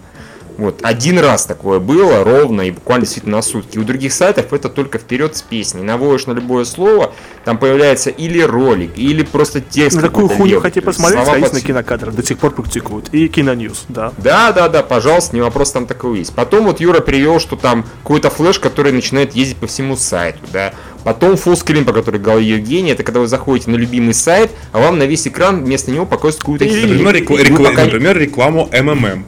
Вот, 0.59 0.81
один 0.83 1.21
раз 1.21 1.47
такое 1.47 1.79
было, 1.79 2.25
ровно, 2.25 2.63
и 2.63 2.73
буквально 2.73 3.05
действительно 3.05 3.37
на 3.37 3.43
сутки. 3.43 3.79
У 3.79 3.85
других 3.85 4.13
сайтов 4.13 4.53
это 4.53 4.69
только 4.69 4.99
вперед 4.99 5.37
с 5.37 5.43
песней. 5.43 5.83
Наводишь 5.85 6.27
на 6.27 6.33
любое 6.33 6.65
слово, 6.65 7.13
там 7.45 7.59
появляется 7.59 8.11
или 8.11 8.41
ролик, 8.41 8.91
или 8.99 9.23
просто 9.23 9.61
текст. 9.61 9.97
На 9.97 10.03
такую 10.03 10.27
какой-то 10.29 10.43
хуйню 10.43 10.61
есть 10.65 10.85
посмотреть, 10.85 11.23
слова 11.23 11.31
стоит 11.39 11.45
под- 11.45 11.53
на 11.53 11.61
кинокадрах, 11.61 12.15
до 12.15 12.27
сих 12.27 12.39
пор 12.39 12.51
практикуют. 12.51 13.09
И 13.15 13.29
киноньюз, 13.29 13.85
да. 13.89 14.13
да, 14.19 14.51
да, 14.51 14.69
да, 14.69 14.83
пожалуйста, 14.83 15.37
не 15.37 15.43
вопрос, 15.43 15.71
там 15.71 15.87
такое 15.87 16.19
есть. 16.19 16.35
Потом 16.35 16.65
вот 16.65 16.81
Юра 16.81 16.99
привел, 17.01 17.39
что 17.39 17.55
там 17.55 17.85
какой-то 18.03 18.29
флеш, 18.29 18.59
который 18.59 18.91
начинает 18.91 19.37
ездить 19.37 19.59
по 19.59 19.69
всему 19.69 19.97
сайту, 19.97 20.41
да. 20.53 20.75
Потом 21.05 21.37
фуллскрин, 21.37 21.85
по 21.85 21.93
который 21.93 22.19
говорил 22.19 22.57
Евгений, 22.59 22.91
это 22.91 23.05
когда 23.05 23.21
вы 23.21 23.29
заходите 23.29 23.71
на 23.71 23.77
любимый 23.77 24.13
сайт, 24.13 24.51
а 24.73 24.81
вам 24.81 24.99
на 24.99 25.05
весь 25.05 25.25
экран 25.29 25.65
вместо 25.65 25.93
него 25.93 26.05
показывают 26.05 26.41
какую-то 26.41 26.65
Или, 26.65 26.73
пока 27.69 27.83
не- 27.83 27.87
например, 27.93 28.19
рекламу 28.19 28.69
МММ. 28.73 29.25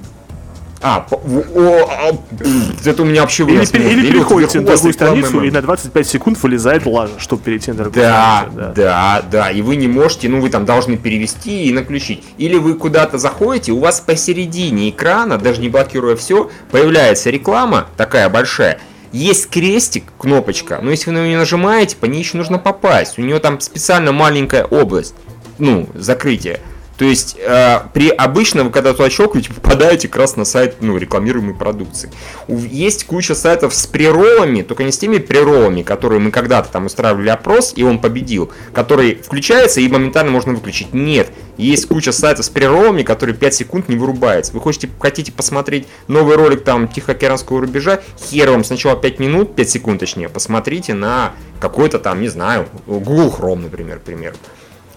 А, 0.82 1.06
в- 1.10 1.58
о, 1.58 1.90
а, 1.90 2.12
пф, 2.12 2.86
это 2.86 3.02
у 3.02 3.04
меня 3.04 3.20
вообще 3.20 3.42
Или, 3.44 3.50
или 3.52 3.58
вот 3.58 3.70
переходите 3.70 4.60
на 4.60 4.66
другую 4.72 4.92
страницу, 4.94 5.36
МММ. 5.36 5.44
и 5.44 5.50
на 5.50 5.60
25 5.60 6.06
секунд 6.08 6.42
вылезает 6.42 6.86
лажа, 6.86 7.12
чтобы 7.18 7.42
перейти 7.42 7.70
на 7.72 7.76
другую 7.84 8.02
Да, 8.02 8.46
страницу. 8.50 8.72
да, 8.76 9.22
да, 9.30 9.50
и 9.50 9.60
вы 9.60 9.76
не 9.76 9.88
можете, 9.88 10.28
ну 10.30 10.40
вы 10.40 10.48
там 10.48 10.64
должны 10.64 10.96
перевести 10.96 11.64
и 11.64 11.72
наключить. 11.74 12.24
Или 12.38 12.56
вы 12.56 12.74
куда-то 12.74 13.18
заходите, 13.18 13.72
у 13.72 13.78
вас 13.80 14.00
посередине 14.00 14.88
экрана, 14.88 15.36
даже 15.36 15.60
не 15.60 15.68
блокируя 15.68 16.16
все, 16.16 16.50
появляется 16.70 17.28
реклама 17.28 17.88
такая 17.98 18.30
большая. 18.30 18.78
Есть 19.12 19.50
крестик, 19.50 20.04
кнопочка, 20.18 20.78
но 20.82 20.90
если 20.90 21.10
вы 21.10 21.16
на 21.18 21.26
нее 21.26 21.36
нажимаете, 21.36 21.96
по 21.96 22.06
ней 22.06 22.20
еще 22.20 22.38
нужно 22.38 22.58
попасть. 22.58 23.18
У 23.18 23.22
нее 23.22 23.38
там 23.40 23.60
специально 23.60 24.12
маленькая 24.12 24.64
область, 24.64 25.14
ну, 25.58 25.88
закрытие. 25.94 26.60
То 27.00 27.06
есть 27.06 27.38
э, 27.38 27.78
при 27.94 28.10
обычном, 28.10 28.70
когда 28.70 28.92
туда 28.92 29.08
щелкаете, 29.08 29.54
попадаете 29.54 30.06
как 30.06 30.20
раз 30.20 30.36
на 30.36 30.44
сайт 30.44 30.82
ну, 30.82 30.98
рекламируемой 30.98 31.54
продукции. 31.54 32.10
Есть 32.46 33.06
куча 33.06 33.34
сайтов 33.34 33.74
с 33.74 33.86
преролами, 33.86 34.60
только 34.60 34.84
не 34.84 34.92
с 34.92 34.98
теми 34.98 35.16
преролами, 35.16 35.80
которые 35.80 36.20
мы 36.20 36.30
когда-то 36.30 36.70
там 36.70 36.84
устраивали 36.84 37.30
опрос, 37.30 37.72
и 37.74 37.82
он 37.84 38.00
победил, 38.00 38.52
который 38.74 39.14
включается 39.14 39.80
и 39.80 39.88
моментально 39.88 40.30
можно 40.30 40.52
выключить. 40.52 40.92
Нет, 40.92 41.28
есть 41.56 41.88
куча 41.88 42.12
сайтов 42.12 42.44
с 42.44 42.50
преролами, 42.50 43.02
которые 43.02 43.34
5 43.34 43.54
секунд 43.54 43.88
не 43.88 43.96
вырубается. 43.96 44.52
Вы 44.52 44.60
хотите, 44.60 44.90
хотите 45.00 45.32
посмотреть 45.32 45.88
новый 46.06 46.36
ролик 46.36 46.64
там 46.64 46.86
Тихоокеанского 46.86 47.62
рубежа, 47.62 48.00
хер 48.28 48.50
вам 48.50 48.62
сначала 48.62 48.94
5 48.94 49.18
минут, 49.20 49.56
5 49.56 49.70
секунд 49.70 50.00
точнее, 50.00 50.28
посмотрите 50.28 50.92
на 50.92 51.32
какой-то 51.60 51.98
там, 51.98 52.20
не 52.20 52.28
знаю, 52.28 52.68
Google 52.86 53.34
Chrome, 53.34 53.62
например, 53.62 54.00
к 54.00 54.02
примеру. 54.02 54.36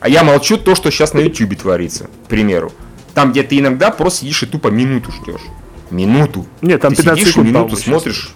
А 0.04 0.10
я 0.10 0.26
молчу 0.26 0.58
то, 0.58 0.76
что 0.76 0.92
сейчас 0.92 1.14
на 1.14 1.20
YouTube 1.20 1.58
творится, 1.58 2.10
к 2.26 2.28
примеру. 2.28 2.74
Там, 3.14 3.32
где 3.32 3.42
ты 3.42 3.60
иногда 3.60 3.90
просто 3.90 4.20
сидишь 4.20 4.44
и 4.44 4.46
тупо 4.46 4.68
минуту 4.68 5.14
ждешь. 5.14 5.40
Минуту. 5.92 6.46
Нет, 6.62 6.82
там 6.82 6.94
ты 6.94 7.04
15 7.04 7.22
сидишь 7.22 7.30
и 7.30 7.32
секунд, 7.32 7.48
минуту 7.48 7.78
смотришь. 7.78 8.34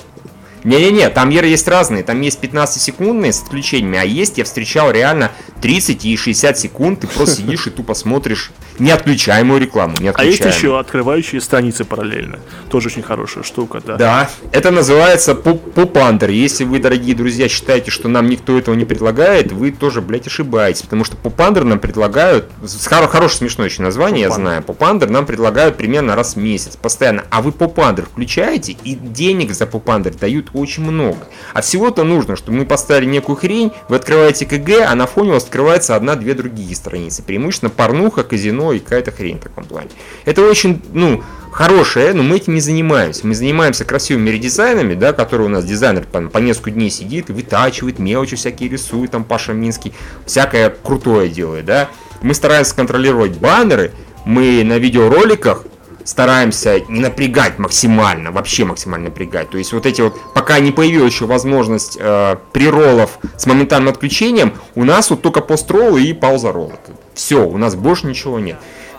Не-не-не, 0.63 1.09
там 1.09 1.29
меры 1.29 1.47
есть 1.47 1.67
разные. 1.67 2.03
Там 2.03 2.21
есть 2.21 2.39
15-секундные 2.43 3.31
с 3.31 3.41
отключениями, 3.43 3.99
а 3.99 4.03
есть, 4.03 4.37
я 4.37 4.43
встречал 4.43 4.91
реально 4.91 5.31
30 5.61 6.05
и 6.05 6.17
60 6.17 6.57
секунд, 6.57 6.99
ты 7.01 7.07
просто 7.07 7.37
сидишь 7.37 7.67
и 7.67 7.69
тупо 7.69 7.93
смотришь 7.93 8.51
неотключаемую 8.79 9.59
рекламу. 9.59 9.95
А 10.13 10.23
есть 10.23 10.45
еще 10.45 10.79
открывающие 10.79 11.41
страницы 11.41 11.83
параллельно. 11.83 12.39
Тоже 12.69 12.87
очень 12.89 13.01
хорошая 13.01 13.43
штука, 13.43 13.81
да. 13.85 13.95
Да, 13.97 14.29
это 14.51 14.71
называется 14.71 15.33
попандер. 15.33 16.29
Если 16.29 16.63
вы, 16.63 16.79
дорогие 16.79 17.15
друзья, 17.15 17.47
считаете, 17.49 17.89
что 17.89 18.07
нам 18.07 18.29
никто 18.29 18.57
этого 18.57 18.75
не 18.75 18.85
предлагает, 18.85 19.51
вы 19.51 19.71
тоже, 19.71 20.01
блядь, 20.01 20.27
ошибаетесь. 20.27 20.83
Потому 20.83 21.03
что 21.05 21.15
попандер 21.15 21.63
нам 21.63 21.79
предлагают, 21.79 22.51
хорошее 22.87 23.37
смешное 23.39 23.67
еще 23.67 23.81
название, 23.81 24.21
я 24.23 24.29
знаю, 24.29 24.61
попандер 24.61 25.09
нам 25.09 25.25
предлагают 25.25 25.77
примерно 25.77 26.15
раз 26.15 26.35
в 26.35 26.37
месяц, 26.37 26.75
постоянно. 26.75 27.23
А 27.31 27.41
вы 27.41 27.51
попандер 27.51 28.05
включаете, 28.05 28.77
и 28.83 28.93
денег 28.93 29.53
за 29.53 29.65
попандер 29.65 30.13
дают 30.13 30.46
очень 30.53 30.83
много. 30.83 31.27
А 31.53 31.61
всего-то 31.61 32.03
нужно, 32.03 32.35
чтобы 32.35 32.59
мы 32.59 32.65
поставили 32.65 33.09
некую 33.09 33.35
хрень, 33.35 33.71
вы 33.89 33.95
открываете 33.97 34.45
КГ, 34.45 34.85
а 34.87 34.95
на 34.95 35.07
фоне 35.07 35.31
у 35.31 35.33
вас 35.33 35.43
открывается 35.43 35.95
одна-две 35.95 36.33
другие 36.33 36.75
страницы. 36.75 37.23
Преимущественно 37.23 37.69
порнуха, 37.69 38.23
казино 38.23 38.73
и 38.73 38.79
какая-то 38.79 39.11
хрень 39.11 39.37
в 39.37 39.43
таком 39.43 39.65
плане. 39.65 39.89
Это 40.25 40.41
очень, 40.41 40.81
ну, 40.93 41.23
хорошее, 41.51 42.13
но 42.13 42.23
мы 42.23 42.37
этим 42.37 42.53
не 42.53 42.61
занимаемся. 42.61 43.25
Мы 43.25 43.33
занимаемся 43.33 43.85
красивыми 43.85 44.29
редизайнами, 44.29 44.93
да, 44.93 45.13
которые 45.13 45.47
у 45.47 45.49
нас 45.49 45.65
дизайнер 45.65 46.05
по, 46.11 46.21
по 46.21 46.37
несколько 46.37 46.71
дней 46.71 46.89
сидит 46.89 47.29
и 47.29 47.33
вытачивает, 47.33 47.99
мелочи 47.99 48.35
всякие 48.35 48.69
рисует, 48.69 49.11
там 49.11 49.23
Паша 49.23 49.53
Минский, 49.53 49.93
всякое 50.25 50.69
крутое 50.69 51.29
делает, 51.29 51.65
да. 51.65 51.89
Мы 52.21 52.33
стараемся 52.33 52.75
контролировать 52.75 53.37
баннеры, 53.37 53.91
мы 54.25 54.63
на 54.63 54.77
видеороликах 54.77 55.63
стараемся 56.07 56.79
не 56.87 57.01
напрягать 57.01 57.59
максимально, 57.59 58.31
вообще 58.31 58.63
максимально 58.63 59.09
напрягать. 59.09 59.49
То 59.49 59.57
есть 59.57 59.73
вот 59.73 59.85
эти 59.85 59.99
вот, 59.99 60.15
пока 60.33 60.57
не 60.59 60.71
появилась 60.71 61.11
еще 61.11 61.25
возможность 61.25 61.97
э, 61.99 62.37
приролов 62.53 63.19
с 63.35 63.45
моментальным 63.45 63.89
отключением, 63.89 64.53
у 64.75 64.85
нас 64.85 65.09
вот 65.09 65.21
только 65.21 65.41
пост-роллы 65.41 66.01
и 66.03 66.13
пауза-роллы. 66.13 66.75
Все, 67.13 67.45
у 67.45 67.57
нас 67.57 67.75
больше 67.75 68.07
ничего 68.07 68.39
нет 68.39 68.57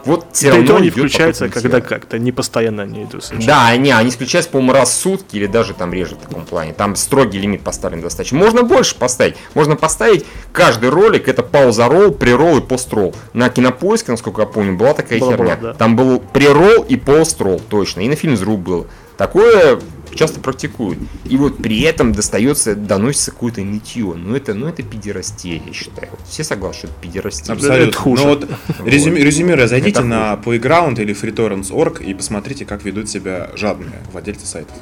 вот 0.09 0.27
все 0.33 0.51
равно 0.51 0.77
они 0.77 0.91
включаются, 0.91 1.49
когда 1.49 1.81
как-то, 1.81 2.19
не 2.19 2.33
постоянно 2.33 2.83
они 2.83 3.05
идут. 3.05 3.25
Совершенно. 3.25 3.47
Да, 3.47 3.69
они, 3.69 3.91
они 3.91 4.11
включаются, 4.11 4.51
по-моему, 4.51 4.73
раз 4.73 4.91
в 4.91 4.95
сутки 4.95 5.37
или 5.37 5.47
даже 5.47 5.75
там 5.75 5.93
реже 5.93 6.17
в 6.17 6.19
таком 6.19 6.45
плане. 6.45 6.73
Там 6.73 6.97
строгий 6.97 7.39
лимит 7.39 7.63
поставлен 7.63 8.01
достаточно. 8.01 8.39
Можно 8.39 8.63
больше 8.63 8.97
поставить. 8.97 9.37
Можно 9.55 9.77
поставить 9.77 10.25
каждый 10.53 10.89
ролик, 10.89 11.29
это 11.29 11.43
пауза 11.43 11.89
ролл, 11.89 12.13
преролл 12.13 12.59
и 12.59 12.61
пост-ролл. 12.63 13.15
На 13.35 13.51
кинопоиске, 13.51 14.13
насколько 14.13 14.43
я 14.43 14.47
помню, 14.47 14.77
была 14.77 14.95
такая 14.95 15.21
была, 15.21 15.33
херня. 15.33 15.57
Была, 15.57 15.73
да. 15.73 15.75
Там 15.75 15.95
был 15.95 16.21
преролл 16.21 16.85
и 16.85 16.97
пост-ролл, 16.97 17.61
точно. 17.69 18.01
И 18.01 18.09
на 18.09 18.17
фильм 18.17 18.37
«Зруб» 18.37 18.61
был. 18.61 18.87
Такое 19.19 19.81
часто 20.15 20.41
практикуют. 20.41 20.99
И 21.25 21.37
вот 21.37 21.59
при 21.59 21.83
этом 21.83 22.13
достается, 22.13 22.75
доносится 22.75 23.33
какое-то 23.33 23.61
нытье. 23.63 24.15
Ну 24.15 24.35
это, 24.35 24.55
ну 24.55 24.69
это 24.69 24.83
пидерастия, 24.83 25.61
я 25.65 25.73
считаю. 25.73 26.11
Все 26.27 26.45
согласны, 26.45 26.79
что 26.79 26.87
это 26.87 26.97
пидерастия. 27.01 27.53
Абсолютно. 27.53 27.89
Это 27.89 27.99
хуже. 27.99 28.23
Но 28.23 28.29
вот, 28.31 28.49
резюми, 28.85 29.19
резюмируя, 29.19 29.67
зайдите 29.67 29.99
это 29.99 30.05
на 30.05 30.35
Playground 30.35 31.01
или 31.03 31.15
FreeTorrents.org 31.15 32.01
и 32.01 32.15
посмотрите, 32.15 32.65
как 32.65 32.85
ведут 32.85 33.11
себя 33.11 33.51
жадные 33.55 34.01
владельцы 34.13 34.47
сайтов. 34.47 34.77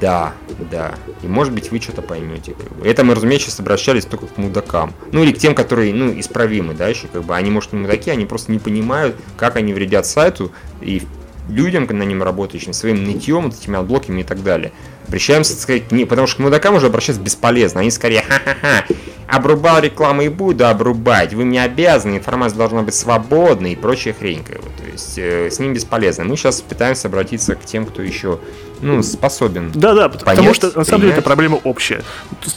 Да, 0.00 0.32
да. 0.70 0.94
И 1.22 1.26
может 1.26 1.52
быть 1.52 1.70
вы 1.70 1.80
что-то 1.80 2.02
поймете. 2.02 2.54
Это 2.84 3.04
мы, 3.04 3.14
разумеется, 3.14 3.48
сейчас 3.48 3.60
обращались 3.60 4.04
только 4.04 4.26
к 4.26 4.38
мудакам. 4.38 4.94
Ну 5.12 5.22
или 5.22 5.32
к 5.32 5.38
тем, 5.38 5.54
которые, 5.54 5.92
ну, 5.92 6.18
исправимы, 6.18 6.74
да, 6.74 6.88
еще 6.88 7.08
как 7.08 7.24
бы. 7.24 7.34
Они, 7.36 7.50
может, 7.50 7.72
не 7.72 7.80
мудаки, 7.80 8.10
они 8.10 8.26
просто 8.26 8.52
не 8.52 8.58
понимают, 8.58 9.16
как 9.36 9.56
они 9.56 9.74
вредят 9.74 10.06
сайту 10.06 10.52
и 10.80 11.02
людям, 11.48 11.86
на 11.86 12.02
нем 12.02 12.22
работающим, 12.22 12.72
своим 12.72 13.04
нытьем, 13.04 13.44
вот 13.44 13.54
этими 13.54 13.78
Adblock 13.78 14.09
ами 14.09 14.22
и 14.22 14.24
так 14.24 14.42
далее. 14.42 14.72
Обращаемся, 15.06 15.52
так 15.52 15.62
сказать, 15.62 15.92
не, 15.92 16.04
потому 16.04 16.26
что 16.26 16.38
к 16.38 16.40
мудакам 16.40 16.74
уже 16.74 16.86
обращаться 16.86 17.20
бесполезно. 17.20 17.80
Они 17.80 17.90
скорее, 17.90 18.22
ха-ха-ха, 18.22 18.84
обрубал 19.26 19.80
рекламу 19.80 20.22
и 20.22 20.28
буду 20.28 20.66
обрубать, 20.66 21.34
вы 21.34 21.44
мне 21.44 21.62
обязаны, 21.62 22.16
информация 22.16 22.58
должна 22.58 22.82
быть 22.82 22.94
свободной 22.94 23.72
и 23.72 23.76
прочая 23.76 24.14
хрень. 24.14 24.44
Как 24.44 24.62
бы. 24.62 24.70
То 24.76 24.90
есть 24.90 25.18
э, 25.18 25.50
с 25.50 25.58
ним 25.58 25.74
бесполезно. 25.74 26.24
Мы 26.24 26.36
сейчас 26.36 26.60
пытаемся 26.60 27.08
обратиться 27.08 27.54
к 27.54 27.64
тем, 27.64 27.86
кто 27.86 28.02
еще 28.02 28.38
ну, 28.84 29.02
способен. 29.02 29.70
Да, 29.74 29.94
да, 29.94 30.08
понять, 30.08 30.24
потому 30.24 30.54
что 30.54 30.78
на 30.78 30.84
самом 30.84 31.02
деле 31.02 31.12
это 31.14 31.22
проблема 31.22 31.58
общая. 31.64 32.02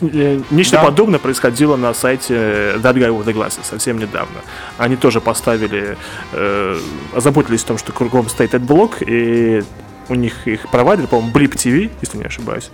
Э, 0.02 0.42
нечто 0.52 0.78
да. 0.78 0.84
подобное 0.84 1.20
происходило 1.20 1.76
на 1.76 1.94
сайте 1.94 2.34
That 2.34 2.94
Guy 2.94 3.10
with 3.10 3.26
the 3.26 3.34
Glasses 3.34 3.64
совсем 3.64 3.98
недавно. 3.98 4.40
Они 4.78 4.96
тоже 4.96 5.22
поставили, 5.22 5.98
э, 6.34 6.80
озаботились 7.16 7.64
о 7.64 7.68
том, 7.68 7.78
что 7.78 7.92
кругом 7.92 8.30
стоит 8.30 8.54
этот 8.54 8.64
блок, 8.64 8.98
и 9.02 9.64
у 10.10 10.16
них 10.16 10.48
их 10.48 10.70
провайдер, 10.70 11.08
по-моему, 11.08 11.32
Blip 11.34 11.56
TV, 11.56 11.92
если 12.02 12.18
не 12.18 12.26
ошибаюсь. 12.26 12.70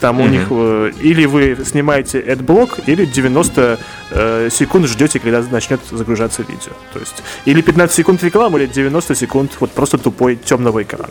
Там 0.00 0.20
mm-hmm. 0.20 0.24
у 0.24 0.28
них 0.28 0.46
э, 0.50 0.92
или 1.00 1.26
вы 1.26 1.58
снимаете 1.64 2.20
AdBlock, 2.20 2.84
или 2.86 3.04
90 3.04 3.78
э, 4.10 4.48
секунд 4.50 4.86
ждете, 4.86 5.18
когда 5.18 5.42
начнет 5.42 5.80
загружаться 5.90 6.42
видео. 6.42 6.72
То 6.92 7.00
есть 7.00 7.22
или 7.44 7.60
15 7.60 7.94
секунд 7.94 8.22
рекламы, 8.22 8.60
или 8.60 8.66
90 8.66 9.14
секунд 9.14 9.52
вот 9.60 9.70
просто 9.72 9.98
тупой 9.98 10.36
темного 10.36 10.82
экрана. 10.82 11.08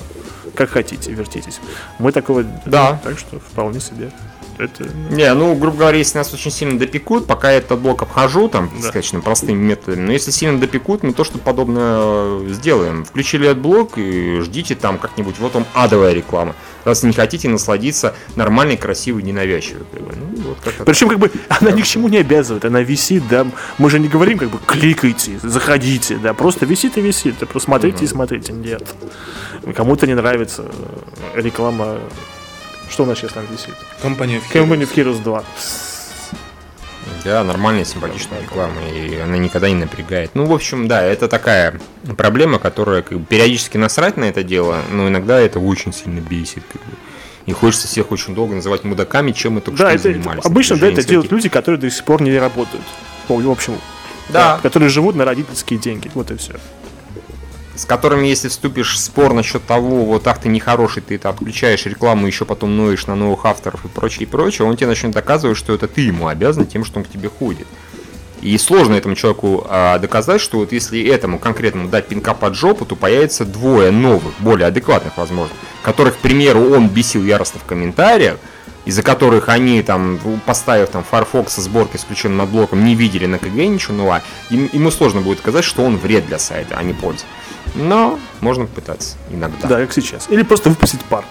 Как 0.55 0.69
хотите, 0.69 1.11
вертитесь. 1.11 1.59
Мы 1.99 2.11
такого... 2.11 2.43
Да. 2.65 2.99
Так 3.03 3.17
что 3.17 3.39
вполне 3.39 3.79
себе 3.79 4.11
это... 4.57 4.85
Не, 5.09 5.33
ну, 5.33 5.55
грубо 5.55 5.77
говоря, 5.77 5.97
если 5.97 6.17
нас 6.17 6.33
очень 6.33 6.51
сильно 6.51 6.77
допекут, 6.77 7.27
пока 7.27 7.51
я 7.51 7.57
этот 7.57 7.79
блок 7.79 8.01
обхожу, 8.01 8.47
там, 8.47 8.69
да. 8.69 8.81
достаточно 8.81 9.21
простыми 9.21 9.57
методами, 9.57 10.05
но 10.05 10.11
если 10.11 10.31
сильно 10.31 10.59
допекут, 10.59 11.03
мы 11.03 11.13
то, 11.13 11.23
что 11.23 11.37
подобное 11.37 11.97
э, 11.97 12.47
сделаем. 12.49 13.05
Включили 13.05 13.47
этот 13.47 13.61
блок 13.61 13.97
и 13.97 14.39
ждите 14.41 14.75
там 14.75 14.97
как-нибудь, 14.97 15.39
вот 15.39 15.53
вам 15.53 15.65
адовая 15.73 16.13
реклама. 16.13 16.55
Раз 16.83 17.03
не 17.03 17.13
хотите 17.13 17.47
насладиться 17.49 18.13
нормальной, 18.35 18.77
красивой, 18.77 19.23
ненавязчивой. 19.23 19.85
Как 19.91 20.01
бы. 20.01 20.15
ну, 20.15 20.49
вот 20.49 20.57
как 20.63 20.85
Причем, 20.85 21.09
как 21.09 21.19
бы, 21.19 21.31
она 21.49 21.71
ни 21.71 21.81
к 21.81 21.85
чему 21.85 22.09
не 22.09 22.17
обязывает, 22.17 22.65
она 22.65 22.81
висит, 22.81 23.27
да, 23.29 23.45
мы 23.77 23.89
же 23.89 23.99
не 23.99 24.07
говорим, 24.07 24.37
как 24.37 24.49
бы, 24.49 24.59
кликайте, 24.65 25.39
заходите, 25.41 26.17
да, 26.17 26.33
просто 26.33 26.65
висит 26.65 26.97
и 26.97 27.01
висит, 27.01 27.35
да, 27.39 27.45
просто 27.45 27.67
смотрите 27.67 27.97
угу. 27.97 28.05
и 28.05 28.07
смотрите, 28.07 28.53
нет. 28.53 28.83
Кому-то 29.75 30.07
не 30.07 30.13
нравится 30.13 30.65
реклама 31.35 31.99
что 32.89 33.03
у 33.03 33.05
нас 33.05 33.17
сейчас 33.17 33.33
там 33.33 33.45
висит? 33.51 33.75
Company 34.01 34.37
of 34.37 34.43
Heroes. 34.51 34.67
Company 34.67 34.81
of 34.81 34.93
Heroes 34.95 35.23
2. 35.23 35.43
Да, 37.23 37.43
нормальная, 37.43 37.85
симпатичная 37.85 38.41
реклама, 38.41 38.81
и 38.85 39.15
она 39.17 39.37
никогда 39.37 39.69
не 39.69 39.75
напрягает. 39.75 40.31
Ну, 40.33 40.45
в 40.45 40.53
общем, 40.53 40.87
да, 40.87 41.01
это 41.01 41.27
такая 41.27 41.79
проблема, 42.17 42.59
которая 42.59 43.01
как 43.01 43.19
бы, 43.19 43.25
периодически 43.25 43.77
насрать 43.77 44.17
на 44.17 44.25
это 44.25 44.43
дело, 44.43 44.79
но 44.91 45.07
иногда 45.07 45.39
это 45.39 45.59
очень 45.59 45.93
сильно 45.93 46.19
бесит. 46.19 46.63
Как 46.71 46.81
бы. 46.81 46.95
И 47.45 47.51
хочется 47.51 47.87
всех 47.87 48.11
очень 48.11 48.35
долго 48.35 48.55
называть 48.55 48.83
мудаками, 48.83 49.31
чем 49.31 49.53
мы 49.53 49.61
только 49.61 49.79
да, 49.79 49.89
что 49.89 49.95
это, 49.95 50.03
занимались. 50.03 50.45
Обычно 50.45 50.77
да, 50.77 50.87
это 50.87 51.03
делают 51.03 51.31
люди, 51.31 51.49
которые 51.49 51.79
до 51.79 51.89
сих 51.89 52.03
пор 52.03 52.21
не 52.21 52.37
работают. 52.37 52.83
В 53.27 53.49
общем, 53.49 53.77
да. 54.29 54.55
да. 54.55 54.59
которые 54.61 54.89
живут 54.89 55.15
на 55.15 55.25
родительские 55.25 55.79
деньги. 55.79 56.09
Вот 56.13 56.31
и 56.31 56.37
все 56.37 56.53
с 57.75 57.85
которыми, 57.85 58.27
если 58.27 58.47
вступишь 58.47 58.93
в 58.93 58.99
спор 58.99 59.33
насчет 59.33 59.65
того, 59.65 60.05
вот 60.05 60.27
ах 60.27 60.39
ты 60.39 60.49
нехороший, 60.49 61.01
ты 61.01 61.15
это 61.15 61.29
отключаешь 61.29 61.85
рекламу, 61.85 62.27
еще 62.27 62.45
потом 62.45 62.77
ноешь 62.77 63.07
на 63.07 63.15
новых 63.15 63.45
авторов 63.45 63.83
и 63.85 63.87
прочее, 63.87 64.23
и 64.23 64.25
прочее, 64.25 64.67
он 64.67 64.77
тебе 64.77 64.87
начнет 64.87 65.11
доказывать, 65.11 65.57
что 65.57 65.73
это 65.73 65.87
ты 65.87 66.01
ему 66.01 66.27
обязан 66.27 66.67
тем, 66.67 66.85
что 66.85 66.99
он 66.99 67.05
к 67.05 67.09
тебе 67.09 67.29
ходит. 67.29 67.67
И 68.41 68.57
сложно 68.57 68.95
этому 68.95 69.15
человеку 69.15 69.65
а, 69.69 69.97
доказать, 69.99 70.41
что 70.41 70.57
вот 70.57 70.73
если 70.73 71.01
этому 71.01 71.39
конкретному 71.39 71.87
дать 71.87 72.07
пинка 72.07 72.33
под 72.33 72.55
жопу, 72.55 72.85
то 72.85 72.97
появится 72.97 73.45
двое 73.45 73.89
новых, 73.89 74.33
более 74.39 74.67
адекватных, 74.67 75.17
возможно, 75.17 75.55
которых, 75.81 76.15
к 76.15 76.17
примеру, 76.17 76.73
он 76.73 76.89
бесил 76.89 77.23
яростно 77.23 77.61
в 77.61 77.63
комментариях, 77.63 78.37
из-за 78.83 79.01
которых 79.01 79.47
они 79.47 79.81
там, 79.81 80.19
поставив 80.45 80.89
там 80.89 81.05
Firefox 81.09 81.53
со 81.53 81.61
сборкой 81.61 82.01
с 82.01 82.03
ключом 82.03 82.35
над 82.35 82.49
блоком, 82.49 82.83
не 82.83 82.95
видели 82.95 83.25
на 83.25 83.39
КГ 83.39 83.65
ничего 83.65 83.95
нового, 83.95 84.21
им, 84.49 84.69
ему 84.73 84.91
сложно 84.91 85.21
будет 85.21 85.39
сказать, 85.39 85.63
что 85.63 85.83
он 85.83 85.95
вред 85.95 86.25
для 86.27 86.37
сайта, 86.37 86.75
а 86.77 86.83
не 86.83 86.93
польза. 86.93 87.23
Но 87.75 88.19
можно 88.41 88.65
попытаться 88.65 89.17
иногда. 89.31 89.67
Да, 89.67 89.77
как 89.77 89.93
сейчас. 89.93 90.27
Или 90.29 90.43
просто 90.43 90.69
выпустить 90.69 91.01
пар. 91.01 91.25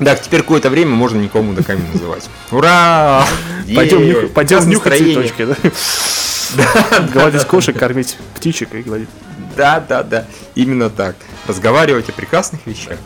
Да, 0.00 0.14
теперь 0.14 0.42
какое-то 0.42 0.70
время 0.70 0.92
можно 0.92 1.18
никому 1.18 1.50
мудаками 1.50 1.82
называть. 1.92 2.28
Ура! 2.52 3.24
Пойдем, 3.74 4.06
нюх, 4.06 4.30
пойдем 4.32 4.68
нюхать 4.68 4.98
цветочки, 4.98 5.44
да? 5.44 5.56
Гладить 7.12 7.44
кошек, 7.44 7.76
кормить 7.76 8.16
птичек 8.36 8.74
и 8.74 8.82
говорить. 8.82 9.08
Да, 9.56 9.84
да, 9.86 10.04
да. 10.04 10.26
Именно 10.54 10.88
так. 10.88 11.16
Разговаривать 11.48 12.08
о 12.08 12.12
прекрасных 12.12 12.64
вещах. 12.64 12.98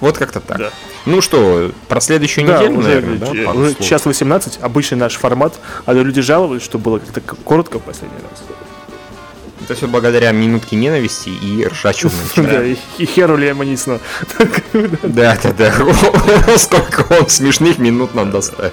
Вот 0.00 0.18
как-то 0.18 0.40
так. 0.40 0.58
Да. 0.58 0.70
Ну 1.04 1.20
что, 1.20 1.72
про 1.88 2.00
следующую 2.00 2.46
да, 2.46 2.58
неделю, 2.58 2.78
уже, 2.78 2.88
наверное, 2.88 3.18
да? 3.18 3.50
Уже 3.50 3.74
час 3.74 4.06
18, 4.06 4.58
обычный 4.60 4.98
наш 4.98 5.16
формат, 5.16 5.58
а 5.84 5.92
люди 5.92 6.20
жаловались, 6.20 6.62
что 6.62 6.78
было 6.78 7.00
как-то 7.00 7.20
коротко 7.20 7.78
в 7.78 7.82
последний 7.82 8.18
раз. 8.18 8.42
Это 9.64 9.74
все 9.74 9.86
благодаря 9.86 10.32
минутке 10.32 10.76
ненависти 10.76 11.28
и 11.28 11.64
ржачу 11.66 12.10
Да, 12.36 12.64
и 12.64 12.76
херу 13.04 13.36
Лемонисну. 13.36 14.00
Да, 15.02 15.38
да, 15.42 15.52
да. 15.52 15.72
Сколько 16.58 17.06
он 17.12 17.28
смешных 17.28 17.78
минут 17.78 18.14
нам 18.14 18.30
доставит. 18.30 18.72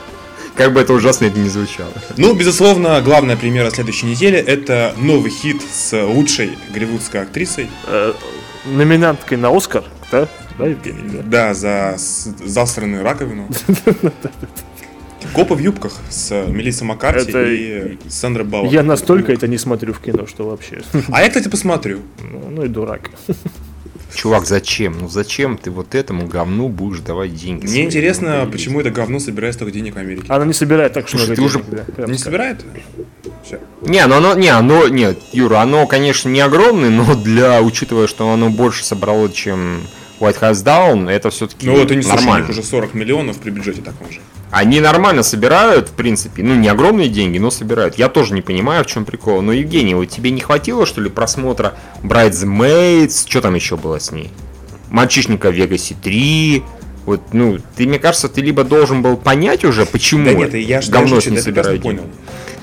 Как 0.56 0.74
бы 0.74 0.82
это 0.82 0.94
ужасно 0.94 1.26
это 1.26 1.40
не 1.40 1.50
звучало. 1.50 1.92
Ну, 2.18 2.34
безусловно, 2.34 3.02
главная 3.02 3.38
премьера 3.38 3.70
следующей 3.70 4.08
недели– 4.08 4.38
это 4.38 4.94
новый 4.98 5.32
хит 5.32 5.62
с 5.62 5.94
лучшей 6.06 6.58
голливудской 6.74 7.22
актрисой. 7.22 7.70
Э, 7.88 8.14
номинанткой 8.66 9.38
на 9.38 9.56
Оскар, 9.56 9.84
да? 10.12 10.28
да, 10.58 10.66
Евгений? 10.66 11.22
Да. 11.24 11.54
За 11.54 11.96
засранную 11.98 13.04
раковину. 13.04 13.48
Копы 15.34 15.54
в 15.56 15.60
юбках 15.60 15.94
с 16.10 16.32
Мелиссой 16.48 16.88
Маккарти 16.88 17.30
Это- 17.30 17.44
и 17.46 17.98
Сандрой 18.10 18.46
Баллок. 18.46 18.72
Я 18.72 18.84
настолько 18.84 19.32
это 19.32 19.48
не 19.48 19.58
смотрю 19.58 19.94
в 19.94 20.00
кино, 20.00 20.26
что 20.28 20.48
вообще. 20.50 20.82
А 21.12 21.22
я, 21.22 21.28
кстати, 21.30 21.48
посмотрю. 21.48 22.00
Ну, 22.22 22.50
ну 22.50 22.66
и 22.66 22.68
дурак. 22.68 23.10
Чувак, 24.16 24.48
зачем? 24.48 24.98
Ну 25.00 25.08
зачем 25.08 25.56
ты 25.58 25.70
вот 25.70 25.94
этому 25.94 26.26
говну 26.28 26.68
будешь 26.68 27.00
давать 27.02 27.36
деньги? 27.36 27.68
Мне 27.68 27.84
интересно, 27.86 28.44
Ну, 28.46 28.52
почему 28.52 28.82
это 28.82 28.90
говно 28.90 29.20
собирает 29.20 29.54
столько 29.54 29.72
денег 29.72 29.96
в 29.96 29.98
Америке. 30.00 30.26
Она 30.30 30.46
не 30.46 30.54
собирает 30.54 30.94
так 30.94 31.08
Слушай, 31.08 31.26
много 31.28 31.36
ты 31.36 31.42
уже- 31.44 31.60
да, 31.70 31.84
Не 31.86 31.94
скажем. 31.94 32.18
собирает? 32.18 32.66
Всё. 33.46 33.60
Не, 33.82 34.06
ну 34.08 34.16
оно, 34.16 34.34
не, 34.34 34.50
оно, 34.50 34.88
нет, 34.88 35.20
Юра, 35.32 35.60
оно, 35.62 35.86
конечно, 35.86 36.28
не 36.28 36.40
огромное, 36.42 36.90
но 36.90 37.14
для, 37.16 37.62
учитывая, 37.62 38.08
что 38.08 38.32
оно 38.32 38.50
больше 38.50 38.84
собрало, 38.84 39.30
чем 39.32 39.82
White 40.20 40.40
House 40.42 40.64
Down, 40.66 41.08
это 41.10 41.30
все-таки 41.30 41.68
Ну 41.68 41.76
слушай, 41.78 42.04
у 42.04 42.08
нормально. 42.08 42.50
уже 42.50 42.64
40 42.64 42.96
миллионов 42.96 43.38
при 43.38 43.52
бюджете 43.52 43.82
таком 43.82 44.12
же. 44.12 44.20
Они 44.52 44.80
нормально 44.80 45.22
собирают, 45.22 45.90
в 45.90 45.92
принципе, 45.92 46.42
ну 46.42 46.56
не 46.56 46.68
огромные 46.68 47.08
деньги, 47.08 47.38
но 47.38 47.52
собирают. 47.52 47.96
Я 47.96 48.10
тоже 48.10 48.34
не 48.34 48.42
понимаю, 48.42 48.84
в 48.84 48.88
чем 48.88 49.06
прикол. 49.06 49.42
Но, 49.42 49.52
Евгений, 49.52 49.94
вот 49.94 50.06
тебе 50.06 50.32
не 50.32 50.42
хватило, 50.42 50.86
что 50.86 51.02
ли, 51.02 51.10
просмотра 51.10 51.76
Bridesmaids, 52.02 53.26
что 53.28 53.42
там 53.42 53.54
еще 53.54 53.78
было 53.78 54.00
с 54.00 54.12
ней? 54.12 54.32
Мальчишника 54.90 55.52
в 55.52 55.54
Вегасе 55.54 55.96
3, 56.02 56.64
вот, 57.06 57.22
ну, 57.34 57.58
ты, 57.76 57.88
мне 57.88 58.00
кажется, 58.00 58.30
ты 58.30 58.42
либо 58.42 58.64
должен 58.64 59.02
был 59.02 59.18
понять 59.18 59.66
уже, 59.66 59.86
почему 59.86 60.26
Да 60.26 60.34
нет, 60.34 60.54
я 60.54 60.82
же 60.82 60.92
говно 60.92 61.16
даже 61.16 61.22
с 61.22 61.26
не 61.28 61.42
деньги. 61.42 61.82
понял. 61.82 62.04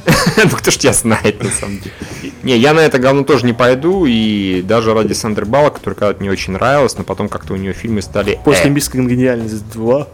Ну 0.36 0.50
кто 0.50 0.70
ж 0.70 0.76
тебя 0.76 0.92
знает, 0.92 1.42
на 1.42 1.50
самом 1.50 1.80
деле. 1.80 2.32
Не, 2.44 2.56
я 2.56 2.72
на 2.72 2.78
это 2.80 3.00
говно 3.00 3.24
тоже 3.24 3.44
не 3.44 3.52
пойду, 3.52 4.06
и 4.06 4.62
даже 4.62 4.94
ради 4.94 5.14
Сандры 5.14 5.46
Баллок, 5.46 5.74
которая 5.74 5.96
когда-то 5.96 6.20
мне 6.20 6.30
очень 6.30 6.52
нравилась, 6.52 6.96
но 6.96 7.02
потом 7.02 7.28
как-то 7.28 7.54
у 7.54 7.56
нее 7.56 7.72
фильмы 7.72 8.02
стали... 8.02 8.38
После 8.44 8.66
э, 8.66 8.70
Мисс 8.70 8.88
Конгениальность 8.88 9.68
2. 9.72 10.08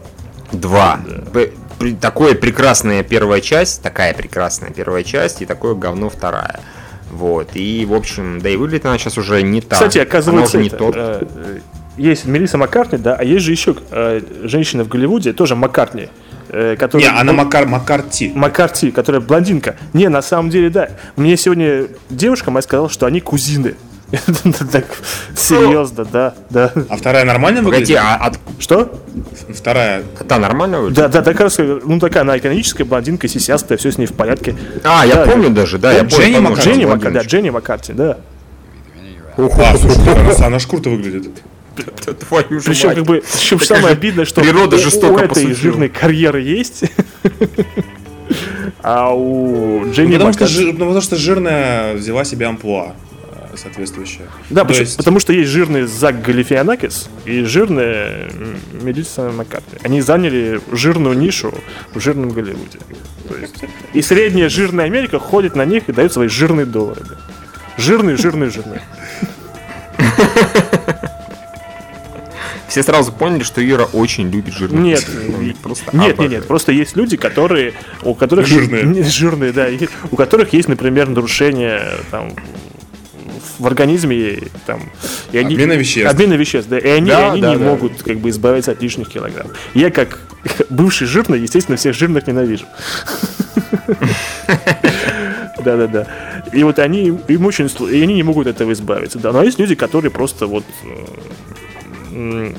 Два. 0.51 0.99
Такое 1.99 2.35
прекрасная 2.35 3.03
первая 3.03 3.41
часть, 3.41 3.81
такая 3.81 4.13
прекрасная 4.13 4.71
первая 4.71 5.03
часть, 5.03 5.41
и 5.41 5.45
такое 5.45 5.75
говно 5.75 6.09
вторая. 6.09 6.59
Вот, 7.11 7.51
и, 7.53 7.85
в 7.85 7.93
общем, 7.93 8.39
да 8.41 8.49
и 8.49 8.55
выглядит 8.55 8.85
она 8.85 8.97
сейчас 8.97 9.17
уже 9.17 9.43
не 9.43 9.61
так. 9.61 9.73
Кстати, 9.73 9.99
оказывается, 9.99 10.57
не 10.57 10.67
это, 10.67 10.77
тот. 10.77 10.95
э, 10.95 11.25
э, 11.35 11.59
есть 11.95 12.25
Мелисса 12.25 12.57
Маккартни, 12.57 12.97
да, 12.97 13.15
а 13.15 13.23
есть 13.23 13.45
же 13.45 13.51
еще 13.51 13.75
э, 13.91 14.21
женщина 14.43 14.83
в 14.83 14.87
Голливуде, 14.87 15.31
тоже 15.31 15.55
Маккартни, 15.55 16.09
э, 16.49 16.75
которая... 16.75 17.11
Не, 17.11 17.19
она 17.19 17.33
Макар, 17.33 17.67
Маккарти. 17.67 18.31
Маккарти, 18.33 18.89
которая 18.89 19.21
блондинка. 19.21 19.75
Не, 19.93 20.09
на 20.09 20.23
самом 20.23 20.49
деле, 20.49 20.71
да. 20.71 20.89
Мне 21.15 21.37
сегодня 21.37 21.87
девушка 22.09 22.49
моя 22.49 22.63
сказала, 22.63 22.89
что 22.89 23.05
они 23.05 23.21
кузины. 23.21 23.75
Так, 24.71 24.85
серьезно, 25.35 26.05
да, 26.05 26.33
да. 26.49 26.71
А 26.89 26.97
вторая 26.97 27.25
нормально 27.25 27.63
Погоди, 27.63 27.93
выглядит? 27.93 28.01
а 28.03 28.15
от- 28.27 28.39
Что? 28.59 29.01
Вторая. 29.49 30.03
а 30.19 30.23
та 30.23 30.37
нормально 30.39 30.79
выглядит? 30.81 30.97
Да, 31.03 31.07
да, 31.07 31.21
такая, 31.21 31.49
ну 31.83 31.99
такая, 31.99 32.21
она 32.21 32.37
экономическая 32.37 32.83
блондинка, 32.83 33.27
сисястая, 33.27 33.77
все 33.77 33.91
с 33.91 33.97
ней 33.97 34.05
в 34.05 34.13
порядке. 34.13 34.55
А, 34.83 35.05
я 35.05 35.15
Да, 35.15 35.25
помню 35.31 35.49
даже, 35.49 35.79
да, 35.79 35.91
я 35.93 36.01
Дженни 36.03 36.33
помню. 36.35 36.49
Маккарти, 36.49 36.69
Дженни 36.69 36.85
Маккарти, 36.85 37.13
да. 37.17 37.21
Дженни 37.23 37.49
Маккарти, 37.49 37.93
да. 37.93 38.17
А, 39.35 39.77
слушай, 39.77 40.45
она, 40.45 40.59
круто 40.59 40.89
выглядит. 40.91 41.31
Твою 42.29 42.59
же 42.59 42.65
Причем, 42.67 42.89
мать. 42.89 42.97
как 42.97 43.05
бы, 43.07 43.23
причем 43.33 43.59
самое 43.59 43.93
обидное, 43.93 44.25
что 44.25 44.41
природа 44.41 44.75
у- 44.75 44.79
жестоко 44.79 45.13
у 45.21 45.23
этой 45.23 45.53
жирной 45.55 45.89
карьеры 45.89 46.39
есть, 46.41 46.83
а 48.83 49.11
у 49.15 49.89
Дженни 49.91 50.17
Ну, 50.17 50.27
потому, 50.31 50.47
что, 50.47 50.61
ну, 50.61 50.71
потому 50.73 51.01
что 51.01 51.15
жирная 51.15 51.95
взяла 51.95 52.25
себе 52.25 52.45
амплуа 52.45 52.93
соответствующее. 53.57 54.27
Да, 54.49 54.65
почему- 54.65 54.81
есть- 54.85 54.97
потому 54.97 55.19
что 55.19 55.33
есть 55.33 55.49
жирный 55.49 55.83
Зак 55.83 56.21
Галифианакис 56.21 57.09
и 57.25 57.43
жирная 57.43 58.29
Мелисса 58.81 59.31
Маккартни. 59.31 59.79
Они 59.83 60.01
заняли 60.01 60.59
жирную 60.71 61.17
нишу 61.17 61.53
в 61.93 61.99
жирном 61.99 62.29
Голливуде. 62.29 62.79
То 63.29 63.35
есть, 63.37 63.55
и 63.93 64.01
средняя 64.01 64.49
жирная 64.49 64.85
Америка 64.85 65.19
ходит 65.19 65.55
на 65.55 65.65
них 65.65 65.87
и 65.89 65.91
дает 65.93 66.11
свои 66.13 66.27
жирные 66.27 66.65
доллары. 66.65 67.01
да. 67.07 67.15
Жирные, 67.77 68.17
жирные, 68.17 68.49
жирные. 68.51 68.81
Все 72.67 72.81
сразу 72.81 73.11
поняли, 73.11 73.43
что 73.43 73.61
Юра 73.61 73.83
очень 73.83 74.31
любит 74.31 74.55
жирных. 74.55 74.79
Нет, 74.81 75.05
просто 75.61 75.95
нет, 75.95 76.17
нет, 76.17 76.31
нет. 76.31 76.47
Просто 76.47 76.71
есть 76.71 76.95
люди, 76.95 77.17
которые, 77.17 77.73
у 78.01 78.15
которых 78.15 78.47
Жирные. 78.47 79.03
Жирные, 79.09 79.51
да, 79.51 79.67
у 80.09 80.15
которых 80.15 80.53
есть, 80.53 80.67
например, 80.69 81.07
нарушение 81.07 81.83
там 82.09 82.31
в 83.59 83.65
организме 83.67 84.39
там 84.65 84.81
и 85.31 85.37
они, 85.37 85.55
Обмена 85.55 85.73
веществ. 85.73 86.11
обмена 86.11 86.33
веществ, 86.33 86.69
да, 86.69 86.77
и 86.79 86.87
они, 86.87 87.09
Да, 87.09 87.27
и 87.27 87.29
они 87.31 87.41
да, 87.41 87.49
не 87.51 87.57
да. 87.57 87.65
могут 87.65 88.03
как 88.03 88.17
бы 88.19 88.29
избавиться 88.29 88.71
от 88.71 88.81
лишних 88.81 89.09
килограмм. 89.09 89.47
Я 89.73 89.91
как 89.91 90.19
бывший 90.69 91.07
жирный, 91.07 91.39
естественно, 91.39 91.77
всех 91.77 91.95
жирных 91.95 92.27
ненавижу. 92.27 92.65
Да-да-да. 95.63 96.07
И 96.51 96.63
вот 96.63 96.79
они, 96.79 97.17
им 97.27 97.45
очень, 97.45 97.69
и 97.89 98.01
они 98.01 98.15
не 98.15 98.23
могут 98.23 98.47
от 98.47 98.55
этого 98.55 98.73
избавиться. 98.73 99.19
Да, 99.19 99.31
но 99.31 99.43
есть 99.43 99.59
люди, 99.59 99.75
которые 99.75 100.11
просто 100.11 100.47
вот 100.47 100.63
э, 102.11 102.53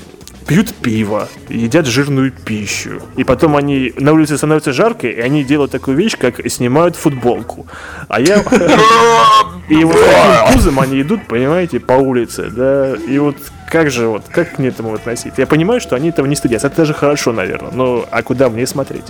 пьют 0.47 0.75
пиво, 0.75 1.29
едят 1.49 1.87
жирную 1.87 2.33
пищу. 2.33 3.03
И 3.17 3.25
потом 3.25 3.57
они 3.57 3.93
на 3.97 4.13
улице 4.13 4.37
становится 4.37 4.73
жарко, 4.73 5.09
и 5.09 5.21
они 5.21 5.45
делают 5.45 5.73
такую 5.73 5.97
вещь, 5.97 6.17
как 6.19 6.41
снимают 6.51 6.97
футболку. 6.97 7.67
А 8.09 8.21
я... 8.21 8.43
И 9.69 9.83
вот 9.83 9.97
таким 9.97 10.53
пузом 10.53 10.81
они 10.81 11.01
идут, 11.01 11.27
понимаете, 11.27 11.81
по 11.81 11.95
улице, 11.95 12.51
да, 12.51 12.95
и 12.95 13.19
вот 13.19 13.37
как 13.71 13.91
же 13.91 14.09
вот, 14.09 14.25
как 14.31 14.57
к 14.57 14.61
этому 14.61 14.93
относиться? 14.93 15.41
Я 15.41 15.47
понимаю, 15.47 15.81
что 15.81 15.97
они 15.97 16.11
этого 16.11 16.27
не 16.27 16.37
стыдятся, 16.37 16.67
это 16.67 16.77
даже 16.77 16.93
хорошо, 16.93 17.33
наверное, 17.33 17.71
но 17.73 18.05
а 18.11 18.23
куда 18.23 18.51
мне 18.51 18.67
смотреть? 18.67 19.07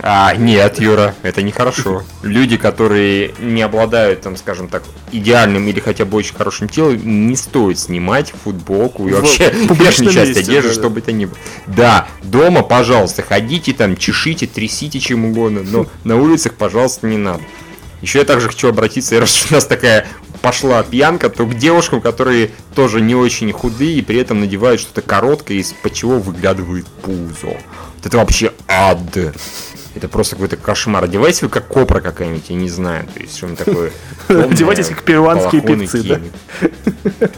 А, 0.00 0.34
нет, 0.34 0.80
Юра, 0.80 1.14
это 1.22 1.42
нехорошо. 1.42 2.02
Люди, 2.22 2.56
которые 2.56 3.34
не 3.38 3.62
обладают, 3.62 4.22
там, 4.22 4.36
скажем 4.36 4.68
так, 4.68 4.82
идеальным 5.12 5.68
или 5.68 5.78
хотя 5.80 6.04
бы 6.04 6.16
очень 6.16 6.34
хорошим 6.34 6.68
телом, 6.68 7.28
не 7.28 7.36
стоит 7.36 7.78
снимать 7.78 8.32
футболку 8.44 9.08
и 9.08 9.12
вообще 9.12 9.50
верхнюю 9.52 10.12
часть 10.12 10.36
одежды, 10.36 10.68
да-да. 10.68 10.74
что 10.74 10.90
бы 10.90 11.00
то 11.00 11.12
ни 11.12 11.26
было. 11.26 11.38
Да, 11.66 12.08
дома, 12.22 12.62
пожалуйста, 12.62 13.22
ходите 13.22 13.72
там, 13.72 13.96
чешите, 13.96 14.46
трясите 14.46 14.98
чем 14.98 15.24
угодно, 15.24 15.62
но 15.62 15.86
на 16.04 16.16
улицах, 16.16 16.54
пожалуйста, 16.54 17.06
не 17.06 17.18
надо. 17.18 17.42
Еще 18.00 18.18
я 18.18 18.24
также 18.24 18.48
хочу 18.48 18.68
обратиться, 18.68 19.20
раз 19.20 19.46
у 19.48 19.54
нас 19.54 19.64
такая 19.64 20.06
пошла 20.42 20.82
пьянка, 20.82 21.30
то 21.30 21.46
к 21.46 21.54
девушкам, 21.54 22.00
которые 22.00 22.50
тоже 22.74 23.00
не 23.00 23.14
очень 23.14 23.52
худые 23.52 23.94
и 23.98 24.02
при 24.02 24.18
этом 24.18 24.40
надевают 24.40 24.80
что-то 24.80 25.02
короткое, 25.02 25.58
из-под 25.58 25.94
чего 25.94 26.18
выглядывает 26.18 26.86
пузо. 26.86 27.46
Вот 27.46 28.06
это 28.06 28.16
вообще 28.16 28.52
ад. 28.66 28.98
Это 29.94 30.08
просто 30.08 30.36
какой-то 30.36 30.56
кошмар. 30.56 31.04
Одевайтесь 31.04 31.42
вы 31.42 31.48
как 31.48 31.68
копра 31.68 32.00
какая-нибудь, 32.00 32.48
я 32.48 32.56
не 32.56 32.68
знаю. 32.68 33.06
То 33.12 33.20
есть 33.20 33.36
что-нибудь 33.36 33.58
такое. 33.58 33.92
Одевайтесь 34.28 34.88
как 34.88 35.02
перуанские 35.02 35.60
певцы, 35.60 36.02
да? 36.02 36.20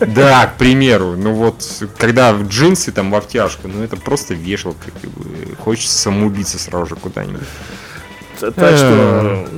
Да, 0.06 0.46
к 0.46 0.56
примеру. 0.56 1.16
Ну 1.16 1.32
вот, 1.34 1.64
когда 1.98 2.32
в 2.32 2.46
джинсы 2.46 2.92
там 2.92 3.10
в 3.10 3.14
обтяжку, 3.14 3.68
ну 3.68 3.82
это 3.82 3.96
просто 3.96 4.34
вешалка. 4.34 4.90
как 5.00 5.10
бы. 5.10 5.56
Хочется 5.56 5.98
самоубиться 5.98 6.58
сразу 6.58 6.86
же 6.86 6.96
куда-нибудь. 6.96 7.42
Так 8.38 8.76
что... 8.76 9.48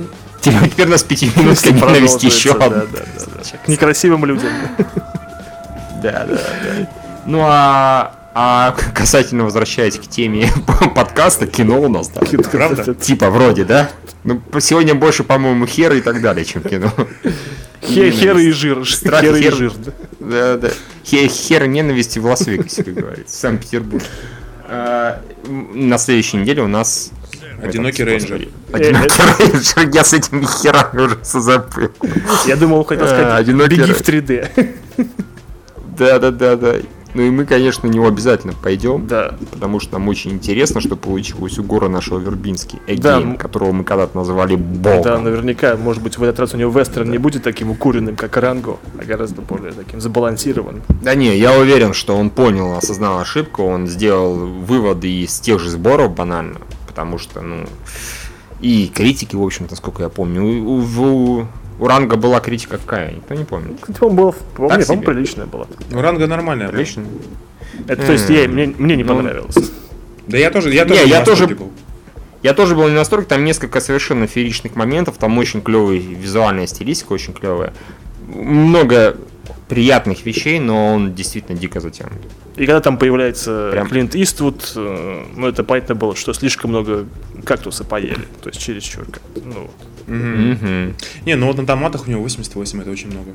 Теперь 0.41 0.69
теперь 0.69 0.87
нас 0.87 1.03
еще 2.23 2.53
да, 2.53 2.69
да, 2.69 2.85
да, 2.91 2.99
да. 3.17 3.57
К 3.65 3.67
некрасивым 3.67 4.25
людям. 4.25 4.49
Да, 5.99 6.27
да, 6.29 6.35
да. 6.35 6.89
Ну 7.25 7.41
а, 7.41 8.13
а 8.39 8.75
касательно 8.93 9.45
возвращаясь 9.45 9.95
к 9.97 10.03
теме 10.07 10.51
подкаста, 10.95 11.47
кино 11.47 11.81
у 11.81 11.89
нас, 11.89 12.09
да? 12.09 12.21
Правда? 12.51 12.93
Типа 12.93 13.31
вроде, 13.31 13.65
да? 13.65 13.89
Ну, 14.23 14.39
сегодня 14.59 14.93
больше, 14.93 15.23
по-моему, 15.23 15.65
хер 15.65 15.93
и 15.93 16.01
так 16.01 16.21
далее, 16.21 16.45
чем 16.45 16.61
кино. 16.61 16.91
Хе- 17.81 18.11
Хер 18.11 18.37
и 18.37 18.51
жир. 18.51 18.87
Страх, 18.87 19.21
Хер 19.21 19.35
и 19.35 19.41
хер. 19.41 19.55
жир. 19.55 19.71
да. 19.77 19.91
Да, 20.19 20.57
да. 20.57 20.69
Хе- 21.03 21.27
Хер 21.27 21.65
ненависти 21.67 22.19
в 22.19 22.25
Лас-Вегасе, 22.27 22.83
как 22.83 22.93
говорится, 22.93 23.35
в 23.35 23.39
Санкт-Петербург. 23.39 24.03
А, 24.69 25.19
На 25.47 25.97
следующей 25.97 26.37
неделе 26.37 26.61
у 26.61 26.67
нас... 26.67 27.09
Одинокий 27.63 28.03
этот, 28.03 28.29
рейнджер. 28.29 28.49
Одинокий 28.71 29.21
рейнджер. 29.39 29.89
Я 29.95 30.03
с 30.03 30.13
этими 30.13 30.45
херами 30.45 31.01
уже 31.01 31.17
забыл. 31.23 31.89
Я 32.45 32.55
думал, 32.55 32.83
хотел 32.83 33.05
А, 33.05 33.07
сказать, 33.07 33.39
одинокий 33.39 33.77
беги 33.77 33.93
в 33.93 34.01
3D. 34.01 34.75
Да, 35.97 36.19
да, 36.19 36.29
да, 36.29 36.55
да. 36.55 36.75
Ну 37.17 37.23
и 37.23 37.31
мы, 37.31 37.45
конечно, 37.45 37.89
на 37.89 37.91
него 37.91 38.07
обязательно 38.07 38.53
пойдем. 38.53 39.07
Да. 39.07 39.33
Потому 39.51 39.79
что 39.79 39.93
нам 39.93 40.07
очень 40.07 40.33
интересно, 40.33 40.81
что 40.81 40.95
получилось 40.95 41.57
у 41.57 41.63
гора 41.63 41.89
нашего 41.89 42.19
Вербинский, 42.19 42.79
Да, 42.85 42.93
Эгейн, 43.17 43.29
м- 43.31 43.37
которого 43.37 43.71
мы 43.71 43.83
когда-то 43.83 44.15
называли 44.15 44.55
Богом. 44.55 45.01
Да, 45.01 45.17
наверняка, 45.17 45.75
может 45.77 46.03
быть, 46.03 46.19
в 46.19 46.21
этот 46.21 46.39
раз 46.41 46.53
у 46.53 46.57
него 46.57 46.71
вестерн 46.79 47.09
не 47.09 47.17
будет 47.17 47.41
таким 47.41 47.71
укуренным, 47.71 48.15
как 48.15 48.37
Ранго, 48.37 48.77
а 48.99 49.03
гораздо 49.03 49.41
более 49.41 49.71
таким 49.71 49.99
забалансированным. 49.99 50.83
Да 51.01 51.15
не, 51.15 51.35
я 51.39 51.57
уверен, 51.57 51.93
что 51.93 52.15
он 52.15 52.29
понял, 52.29 52.77
осознал 52.77 53.17
ошибку, 53.19 53.63
он 53.63 53.87
сделал 53.87 54.35
выводы 54.35 55.09
из 55.23 55.39
тех 55.39 55.59
же 55.59 55.71
сборов 55.71 56.13
банально, 56.13 56.57
потому 56.87 57.17
что, 57.17 57.41
ну, 57.41 57.65
и 58.61 58.91
критики, 58.93 59.35
в 59.35 59.41
общем-то, 59.41 59.75
сколько 59.75 60.03
я 60.03 60.09
помню, 60.09 60.43
у, 60.43 60.83
у- 60.83 61.47
у 61.79 61.83
у 61.83 61.87
Ранга 61.87 62.15
была 62.15 62.39
критика 62.39 62.77
какая? 62.77 63.11
Никто 63.11 63.33
не 63.35 63.45
помнит. 63.45 63.79
Так 63.87 63.99
не, 64.01 64.05
по-моему, 64.07 64.81
себе. 64.83 64.97
приличная 65.01 65.45
была. 65.45 65.67
Ну, 65.91 66.01
ранга 66.01 66.27
нормальная. 66.27 66.67
Отлично. 66.69 67.03
Это, 67.87 68.05
то 68.05 68.11
есть, 68.11 68.29
я, 68.29 68.47
мне, 68.47 68.73
мне 68.77 68.95
не 68.95 69.03
Ну, 69.03 69.15
понравилось. 69.15 69.71
Да 70.27 70.37
я 70.37 70.49
тоже, 70.49 70.73
я 70.73 70.83
Не, 70.83 70.89
тоже 70.89 71.07
я 71.07 71.23
тоже- 71.23 71.47
был. 71.47 71.71
Я 72.43 72.53
тоже 72.53 72.75
был 72.75 72.87
не 72.87 72.93
настолько, 72.95 73.27
там 73.29 73.43
несколько 73.43 73.79
совершенно 73.81 74.27
фееричных 74.27 74.75
моментов, 74.75 75.17
там 75.17 75.37
очень 75.37 75.61
клевая 75.61 75.97
визуальная 75.97 76.67
стилистика, 76.67 77.13
очень 77.13 77.33
клевая. 77.33 77.73
Много 78.27 79.17
приятных 79.67 80.25
вещей, 80.25 80.59
но 80.59 80.93
он 80.93 81.13
действительно 81.13 81.57
дико 81.57 81.79
затянут. 81.79 82.13
И 82.55 82.65
когда 82.65 82.79
там 82.79 82.97
появляется 82.97 83.69
Прям. 83.71 83.87
Клинт 83.87 84.15
Иствуд, 84.15 84.71
э, 84.75 85.23
ну, 85.35 85.47
это 85.47 85.63
понятно 85.63 85.95
было, 85.95 86.15
что 86.15 86.33
слишком 86.33 86.71
много 86.71 87.05
кактуса 87.47 87.83
поели. 87.83 88.27
То 88.41 88.49
есть, 88.49 88.59
чересчур. 88.61 89.05
как- 89.05 89.21
Ну, 89.43 89.61
вот. 89.61 90.07
Мгм. 90.07 90.95
Не, 91.25 91.35
ну 91.35 91.47
вот 91.47 91.57
на 91.57 91.65
томатах 91.65 92.07
у 92.07 92.11
него 92.11 92.21
88, 92.21 92.81
это 92.81 92.91
очень 92.91 93.09
много. 93.11 93.31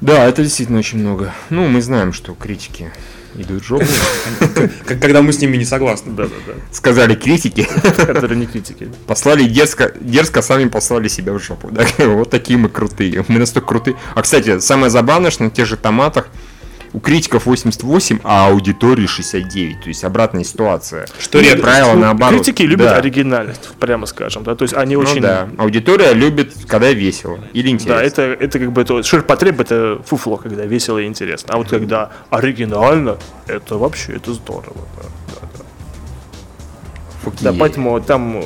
Да, 0.00 0.24
это 0.26 0.42
действительно 0.42 0.78
очень 0.78 0.98
много. 0.98 1.32
Ну, 1.50 1.66
мы 1.68 1.80
знаем, 1.82 2.12
что 2.12 2.34
критики 2.34 2.90
идут 3.36 3.62
в 3.62 3.66
жопу. 3.66 3.86
Когда 4.86 5.22
мы 5.22 5.32
с 5.32 5.40
ними 5.40 5.56
не 5.56 5.64
согласны. 5.64 6.12
Да-да-да. 6.12 6.52
Сказали 6.72 7.14
критики, 7.14 7.66
Которые 7.96 8.36
не 8.38 8.46
критики. 8.46 8.88
послали 9.06 9.44
дерзко, 9.44 9.92
дерзко 10.00 10.42
сами 10.42 10.68
послали 10.68 11.08
себя 11.08 11.32
в 11.32 11.38
жопу. 11.42 11.68
да. 11.72 11.86
Вот 12.06 12.30
такие 12.30 12.58
мы 12.58 12.68
крутые. 12.68 13.24
Мы 13.28 13.38
настолько 13.38 13.68
крутые. 13.68 13.96
А, 14.14 14.22
кстати, 14.22 14.60
самое 14.60 14.90
забавное, 14.90 15.30
что 15.30 15.44
на 15.44 15.50
тех 15.50 15.66
же 15.66 15.76
томатах 15.76 16.28
у 16.94 17.00
критиков 17.00 17.46
88, 17.46 18.20
а 18.22 18.46
аудитории 18.46 19.06
69. 19.06 19.82
То 19.82 19.88
есть 19.88 20.04
обратная 20.04 20.44
ситуация. 20.44 21.06
Что 21.18 21.40
редко. 21.40 21.62
правило, 21.62 21.94
Ну, 21.94 22.00
наоборот. 22.00 22.36
Критики 22.44 22.62
любят 22.62 22.86
Да. 22.86 22.96
оригинальность, 22.96 23.68
прямо 23.80 24.06
скажем. 24.06 24.44
Да? 24.44 24.54
То 24.54 24.62
есть, 24.62 24.74
они 24.74 24.94
Ну 24.94 25.02
очень... 25.02 25.20
да. 25.20 25.48
Аудитория 25.58 26.12
любит, 26.12 26.54
когда 26.68 26.92
весело 26.92 27.40
или 27.52 27.68
интересно. 27.68 27.96
Да, 27.96 28.02
это, 28.04 28.22
это 28.22 28.58
как 28.60 28.70
бы 28.72 28.80
это 28.82 29.02
ширпотреб, 29.02 29.60
это 29.60 30.00
фуфло, 30.06 30.36
когда 30.36 30.64
весело 30.66 30.98
и 30.98 31.06
интересно. 31.06 31.54
А 31.54 31.56
вот 31.58 31.68
когда 31.68 32.12
оригинально, 32.30 33.18
это 33.48 33.76
вообще 33.76 34.12
это 34.12 34.32
здорово. 34.32 34.76
Да, 34.96 35.02
да, 35.34 35.48
да. 35.58 35.64
Фуки. 37.24 37.42
Да, 37.42 37.52
поэтому 37.58 38.00
там, 38.00 38.40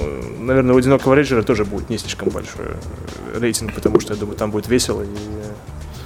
наверное, 0.46 0.74
у 0.74 0.78
одинокого 0.78 1.14
рейджера 1.14 1.42
тоже 1.42 1.66
будет 1.66 1.90
не 1.90 1.98
слишком 1.98 2.30
большой 2.30 2.64
э, 3.34 3.38
рейтинг, 3.40 3.74
потому 3.74 4.00
что 4.00 4.14
я 4.14 4.18
думаю, 4.20 4.36
там 4.38 4.50
будет 4.52 4.68
весело 4.68 5.02
и 5.02 5.06
э, 5.06 5.52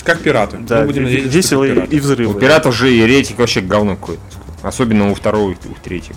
Как 0.05 0.21
пираты. 0.21 0.59
да, 0.59 0.81
Мы 0.81 0.87
будем 0.87 1.05
надеяться, 1.05 1.31
весело 1.31 1.63
как 1.63 1.71
и, 1.71 1.75
пираты. 1.75 1.97
и 1.97 2.01
взрывы. 2.01 2.35
У 2.35 2.39
пиратов 2.39 2.75
же 2.75 2.93
и 2.95 3.03
рейтинг 3.05 3.39
вообще 3.39 3.61
говно 3.61 3.97
какой-то. 3.97 4.23
Особенно 4.63 5.11
у 5.11 5.15
второго 5.15 5.51
и 5.53 5.55
у 5.55 5.75
третьего. 5.83 6.17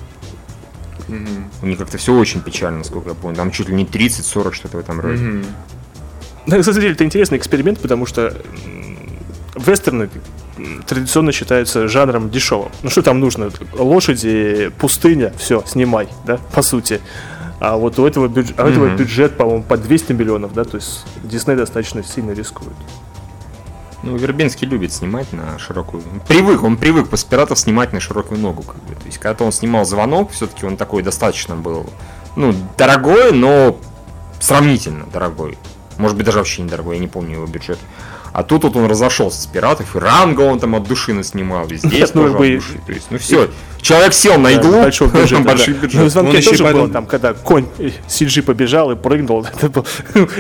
Мгм. 1.08 1.50
У 1.62 1.66
них 1.68 1.78
как-то 1.78 1.98
все 1.98 2.14
очень 2.16 2.42
печально, 2.42 2.80
насколько 2.80 3.10
я 3.10 3.16
помню. 3.16 3.36
Там 3.38 3.52
чуть 3.52 3.70
ли 3.70 3.76
не 3.76 3.86
30-40 3.86 4.54
что-то 4.54 4.78
в 4.78 4.80
этом 4.80 5.00
роде. 5.00 5.22
Мгм. 5.22 5.46
На 6.48 6.62
самом 6.64 6.80
деле 6.82 6.94
это 6.94 7.04
интересный 7.04 7.38
эксперимент, 7.38 7.80
потому 7.80 8.06
что 8.06 8.36
вестерны 9.56 10.10
традиционно 10.88 11.32
считаются 11.32 11.88
жанром 11.88 12.30
дешевым. 12.30 12.70
Ну 12.84 12.90
что 12.90 13.02
там 13.02 13.20
нужно? 13.20 13.50
Лошади, 13.74 14.72
пустыня, 14.78 15.34
все, 15.38 15.64
снимай, 15.68 16.08
да, 16.26 16.38
по 16.54 16.62
сути. 16.62 17.02
А 17.60 17.78
вот 17.78 17.98
у 18.00 18.06
этого, 18.06 18.28
бюдж- 18.28 18.54
а 18.58 18.66
у 18.66 18.68
этого 18.68 18.96
бюджет, 18.96 19.38
по-моему, 19.38 19.64
по 19.64 19.78
200 19.78 20.14
миллионов, 20.14 20.54
да, 20.54 20.64
то 20.66 20.76
есть 20.78 21.06
Дисней 21.24 21.56
достаточно 21.56 22.04
сильно 22.04 22.32
рискует. 22.32 22.74
Ну, 24.06 24.16
Вербинский 24.18 24.68
любит 24.68 24.94
снимать 24.94 25.34
на 25.34 25.58
широкую... 25.60 26.04
Привык, 26.28 26.64
он 26.64 26.78
привык 26.78 27.10
после 27.10 27.28
пиратов 27.30 27.58
снимать 27.60 27.92
на 27.92 28.00
широкую 28.00 28.40
ногу, 28.40 28.62
как 28.64 28.78
бы. 28.84 28.94
То 28.94 29.06
есть, 29.08 29.18
когда 29.18 29.46
он 29.46 29.52
снимал 29.52 29.84
звонок, 29.86 30.32
все-таки 30.32 30.66
он 30.66 30.78
такой 30.78 31.02
достаточно 31.04 31.56
был, 31.56 31.90
ну, 32.36 32.54
дорогой, 32.78 33.32
но 33.32 33.78
сравнительно 34.40 35.06
дорогой. 35.12 35.58
Может 35.98 36.18
быть, 36.18 36.26
даже 36.26 36.38
вообще 36.38 36.62
недорогой, 36.62 36.96
я 36.96 37.02
не 37.02 37.08
помню 37.08 37.36
его 37.38 37.48
бюджет. 37.48 37.80
А 38.34 38.44
тут 38.44 38.66
вот 38.66 38.76
он 38.76 38.86
разошелся 38.86 39.42
с 39.42 39.46
пиратов, 39.46 39.96
и 39.96 40.00
ранга 40.00 40.42
он 40.42 40.60
там 40.60 40.76
от 40.76 40.84
души 40.84 41.14
наснимал, 41.14 41.68
и 41.68 41.78
здесь 41.78 42.12
ну, 42.14 42.24
тоже 42.24 42.38
бы- 42.38 42.48
от 42.48 42.56
души. 42.56 42.80
То 42.86 42.92
есть, 42.92 43.08
ну 43.10 43.18
все, 43.18 43.50
человек 43.82 44.14
сел 44.14 44.38
на 44.38 44.52
иглу, 44.52 44.82
большого 44.82 45.10
бюджета, 45.10 45.42
большой 45.44 45.74
да. 45.76 45.80
бюджет. 45.80 46.16
Ну, 46.16 46.32
еще 46.34 46.50
тоже 46.50 46.64
потом- 46.66 46.92
там, 46.92 47.06
когда 47.06 47.34
конь 47.34 47.66
CG 47.80 48.42
побежал 48.42 48.92
и 48.92 48.96
прыгнул. 48.98 49.46
Это 49.62 49.70
был- 49.70 49.86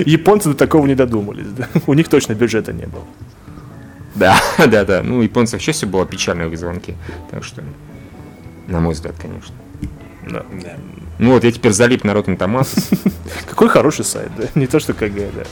Японцы 0.06 0.50
до 0.50 0.56
такого 0.56 0.86
не 0.86 0.94
додумались. 0.96 1.48
да. 1.48 1.70
У 1.88 1.94
них 1.94 2.10
точно 2.10 2.34
бюджета 2.34 2.74
не 2.74 2.86
было. 2.86 3.06
Да, 4.16 4.38
да, 4.58 4.86
да. 4.86 5.04
Ну, 5.04 5.18
у 5.18 5.22
японцев 5.22 5.54
вообще 5.54 5.72
все 5.72 5.86
было 5.86 6.06
печально 6.06 6.48
в 6.48 6.54
их 6.54 6.60
звонке. 6.60 6.96
Так 7.32 7.44
что, 7.44 7.64
на 8.68 8.80
мой 8.80 8.94
взгляд, 8.94 9.16
конечно. 9.22 9.56
Да. 10.28 10.44
Да. 10.62 10.78
Ну 11.20 11.32
вот, 11.32 11.44
я 11.44 11.52
теперь 11.52 11.72
залип 11.72 12.04
на 12.04 12.12
Rotten 12.12 12.38
Tomatoes. 12.38 13.14
Какой 13.50 13.70
хороший 13.70 14.04
сайт, 14.04 14.32
да? 14.38 14.48
Не 14.56 14.68
то, 14.68 14.80
что 14.80 14.94
КГ, 14.94 15.32
да. 15.34 15.44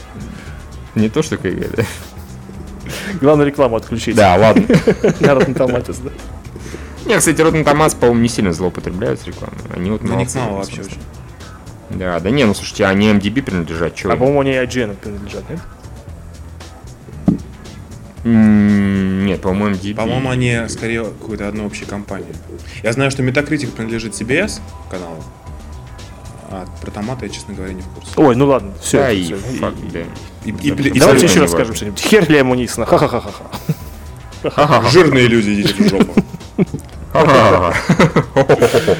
Не 0.94 1.08
то, 1.08 1.22
что 1.22 1.36
КГ, 1.36 1.70
да. 1.76 1.84
Главное 3.20 3.46
рекламу 3.46 3.76
отключить. 3.76 4.16
Да, 4.16 4.36
ладно. 4.36 4.62
На 4.66 5.32
Rotten 5.32 5.54
Tomatoes, 5.54 6.02
да. 6.02 6.10
Не, 7.06 7.18
кстати, 7.18 7.40
Rotten 7.40 7.64
Tomatoes, 7.64 7.96
по-моему, 7.98 8.20
не 8.20 8.28
сильно 8.28 8.52
злоупотребляют 8.52 9.20
с 9.20 9.26
рекламой. 9.26 9.58
Они 9.74 9.90
вот 9.90 10.02
них 10.02 10.12
молодцы 10.12 10.38
этом 10.38 10.56
вообще 10.56 10.82
очень. 10.82 10.98
Да, 11.90 12.18
да 12.18 12.30
не, 12.30 12.44
ну 12.44 12.54
слушайте, 12.54 12.86
они 12.86 13.10
MDB 13.10 13.42
принадлежат, 13.42 13.94
чё 13.94 14.10
А 14.10 14.16
по-моему, 14.16 14.40
они 14.40 14.52
IGN 14.52 14.96
принадлежат, 14.96 15.48
нет? 15.48 15.60
Нет, 18.24 19.40
по-моему, 19.42 19.76
MDB. 19.76 19.94
По-моему, 19.94 20.30
они 20.30 20.58
скорее 20.68 21.04
какой-то 21.04 21.48
одной 21.48 21.66
общей 21.66 21.84
компании. 21.84 22.34
Я 22.82 22.92
знаю, 22.92 23.10
что 23.10 23.22
Metacritic 23.22 23.70
принадлежит 23.72 24.14
CBS 24.14 24.60
каналу. 24.90 25.22
А 26.50 26.66
про 26.80 26.90
томаты 26.90 27.26
я, 27.26 27.32
честно 27.32 27.54
говоря, 27.54 27.72
не 27.74 27.82
в 27.82 27.86
курсе. 27.88 28.10
Ой, 28.16 28.34
ну 28.36 28.46
ладно, 28.46 28.72
все. 28.80 28.98
Да, 28.98 29.10
и 29.12 29.32
факт, 29.34 29.76
да. 29.92 30.00
И, 30.44 30.50
и- 30.50 30.68
и- 30.70 30.88
и 30.88 30.98
Давайте 31.00 31.26
еще 31.26 31.40
раз 31.40 31.50
скажем 31.52 31.74
что-нибудь. 31.74 32.00
Хер 32.00 32.26
для 32.26 32.44
Мунисона. 32.44 32.86
Ха-ха-ха-ха. 32.86 33.32
Ха-ха-ха. 34.42 34.88
жирные 34.90 35.26
люди 35.26 35.54
идите 35.62 35.74
в 35.84 35.88
жопу. 35.88 36.14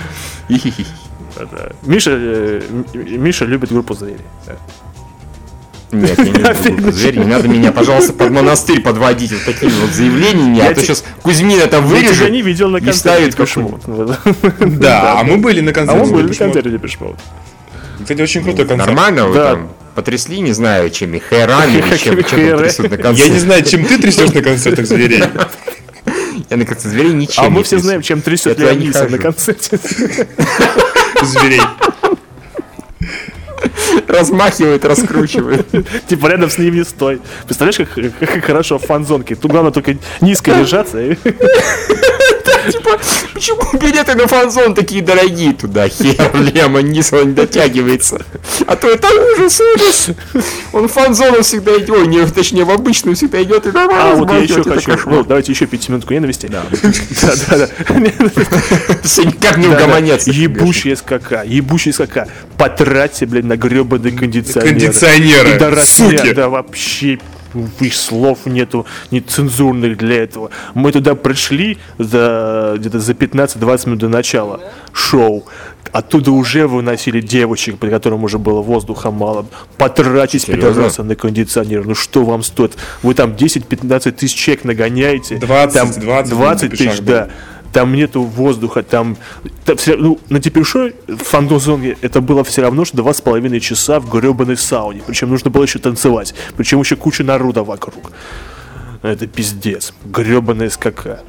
Миша, 1.82 2.10
э, 2.12 2.62
Миша 2.94 3.44
любит 3.44 3.70
группу 3.72 3.94
зверей. 3.94 4.18
Нет, 6.00 6.18
я 6.18 6.24
не 6.24 6.32
группу 6.76 6.92
зверь. 6.92 7.18
Не 7.18 7.24
надо 7.24 7.48
меня, 7.48 7.72
пожалуйста, 7.72 8.12
под 8.12 8.30
монастырь 8.30 8.80
подводить 8.82 9.32
вот 9.32 9.44
такими 9.44 9.70
вот 9.80 9.90
заявлениями, 9.90 10.56
Я 10.56 10.68
а 10.68 10.74
то 10.74 10.80
сейчас 10.80 11.04
Кузьмин 11.22 11.60
это 11.60 11.76
Я 11.76 11.82
вырежет. 11.82 12.30
не 12.30 12.42
видел 12.42 12.68
на 12.70 12.80
концерте. 12.80 13.30
Да, 14.60 15.20
а 15.20 15.24
мы 15.24 15.36
были 15.38 15.60
на 15.60 15.70
А 15.70 15.74
концерте. 15.74 16.02
он 16.02 16.10
был 16.12 16.18
на 16.20 16.26
Depeche 16.26 16.32
Mode. 16.32 16.38
концерте 16.38 16.68
Mode. 16.70 17.16
Кстати, 18.02 18.20
очень 18.22 18.42
крутой 18.42 18.66
концерт. 18.66 18.86
Нормально 18.86 19.26
вы 19.28 19.34
там 19.34 19.68
потрясли, 19.94 20.40
не 20.40 20.52
знаю, 20.52 20.90
чем 20.90 21.14
и 21.14 21.20
хэрами 21.20 21.78
или 21.78 21.96
чем, 21.96 22.16
трясут 22.58 22.90
на 22.90 22.94
Я 22.96 23.02
концерте. 23.02 23.32
не 23.32 23.38
знаю, 23.38 23.62
чем 23.64 23.84
ты 23.84 23.98
трясешь 23.98 24.32
на 24.32 24.42
концертах 24.42 24.86
зверей. 24.86 25.22
Я 26.50 26.56
на 26.56 26.64
концерте 26.66 26.88
зверей 26.88 27.12
ничем 27.12 27.44
А 27.44 27.48
мы 27.50 27.62
все 27.62 27.78
знаем, 27.78 28.02
чем 28.02 28.20
трясет 28.20 28.58
Я 28.58 28.72
Леониса 28.72 29.08
на 29.08 29.18
концерте. 29.18 29.78
Зверей. 31.22 31.60
Размахивает, 34.08 34.84
раскручивает. 34.84 35.66
Типа 36.06 36.26
рядом 36.28 36.50
с 36.50 36.58
ним 36.58 36.74
не 36.74 36.84
стой. 36.84 37.20
Представляешь, 37.46 37.76
как, 37.78 38.18
как 38.30 38.44
хорошо 38.44 38.78
в 38.78 38.84
фан-зонке. 38.84 39.34
Тут 39.34 39.50
главное 39.50 39.72
только 39.72 39.96
низко 40.20 40.52
держаться. 40.54 41.00
и- 41.00 41.16
Типа, 42.70 42.98
почему 43.34 43.60
билеты 43.78 44.14
на 44.14 44.26
фанзон 44.26 44.74
такие 44.74 45.02
дорогие 45.02 45.52
туда? 45.52 45.86
Хер, 45.86 46.30
Лема 46.34 46.80
Нисон 46.80 47.28
не 47.28 47.34
дотягивается. 47.34 48.24
А 48.66 48.74
то 48.76 48.88
это 48.88 49.06
ужас, 49.34 49.60
ужас. 49.76 50.08
Он 50.72 50.88
в 50.88 50.92
фанзону 50.92 51.42
всегда 51.42 51.76
идет, 51.76 51.90
ой, 51.90 52.06
не, 52.06 52.24
точнее 52.26 52.64
в 52.64 52.70
обычную 52.70 53.16
всегда 53.16 53.42
идет. 53.42 53.66
И 53.66 53.70
А 53.74 54.14
вот 54.14 54.30
я 54.30 54.38
еще 54.38 54.62
хочу. 54.64 54.92
Ну, 55.04 55.24
давайте 55.24 55.52
еще 55.52 55.66
пятиминутку 55.66 56.14
ненависти. 56.14 56.46
Да, 56.46 56.62
да, 57.50 57.56
да. 57.58 57.68
Все 59.02 59.24
никак 59.24 59.58
не 59.58 59.68
Да, 59.68 59.76
да. 59.76 59.84
угомонятся. 59.84 60.30
Ебучие 60.30 60.96
СКК, 60.96 61.44
ебучие 61.44 61.92
СКК. 61.92 62.28
Потратьте, 62.56 63.26
блядь, 63.26 63.44
на 63.44 63.53
гребаный 63.56 64.12
кондиционер. 64.12 64.68
Кондиционеры, 64.70 65.58
Да, 65.58 65.70
размер, 65.70 66.18
суки. 66.20 66.32
да, 66.32 66.48
вообще 66.48 67.18
их 67.80 67.94
слов 67.94 68.46
нету 68.46 68.84
нецензурных 69.12 69.96
для 69.96 70.24
этого. 70.24 70.50
Мы 70.74 70.90
туда 70.90 71.14
пришли 71.14 71.78
за 71.98 72.74
где-то 72.78 72.98
за 72.98 73.12
15-20 73.12 73.86
минут 73.86 74.00
до 74.00 74.08
начала 74.08 74.60
шоу. 74.92 75.44
Оттуда 75.92 76.32
уже 76.32 76.66
выносили 76.66 77.20
девочек, 77.20 77.78
при 77.78 77.90
котором 77.90 78.24
уже 78.24 78.38
было 78.38 78.60
воздуха 78.60 79.12
мало. 79.12 79.46
Потратить 79.76 80.46
пидорасы 80.46 81.04
на 81.04 81.14
кондиционер. 81.14 81.86
Ну 81.86 81.94
что 81.94 82.24
вам 82.24 82.42
стоит? 82.42 82.72
Вы 83.04 83.14
там 83.14 83.30
10-15 83.32 84.10
тысяч 84.10 84.34
человек 84.34 84.64
нагоняете. 84.64 85.36
20, 85.36 85.74
там 85.74 85.92
20 85.92 86.30
20 86.30 86.62
на 86.64 86.68
пешах 86.70 86.94
тысяч, 86.94 87.00
да. 87.02 87.28
Там 87.74 87.92
нету 87.92 88.22
воздуха, 88.22 88.82
там, 88.84 89.16
там 89.66 89.76
всё- 89.76 89.96
ну, 89.96 90.18
на 90.30 90.40
Тепешой 90.40 90.94
в 91.08 91.16
фандозоне 91.24 91.96
это 92.02 92.20
было 92.20 92.42
все 92.44 92.62
равно, 92.62 92.84
что 92.84 92.96
два 92.98 93.12
с 93.12 93.20
половиной 93.20 93.58
часа 93.60 93.98
в 94.00 94.08
гребаной 94.08 94.56
сауне. 94.56 95.02
Причем 95.06 95.28
нужно 95.28 95.50
было 95.50 95.64
еще 95.64 95.80
танцевать. 95.80 96.34
Причем 96.56 96.78
еще 96.80 96.94
куча 96.94 97.24
народа 97.24 97.64
вокруг. 97.64 98.12
Это 99.02 99.26
пиздец. 99.26 99.92
Гребаная 100.04 100.70
скака. 100.70 101.20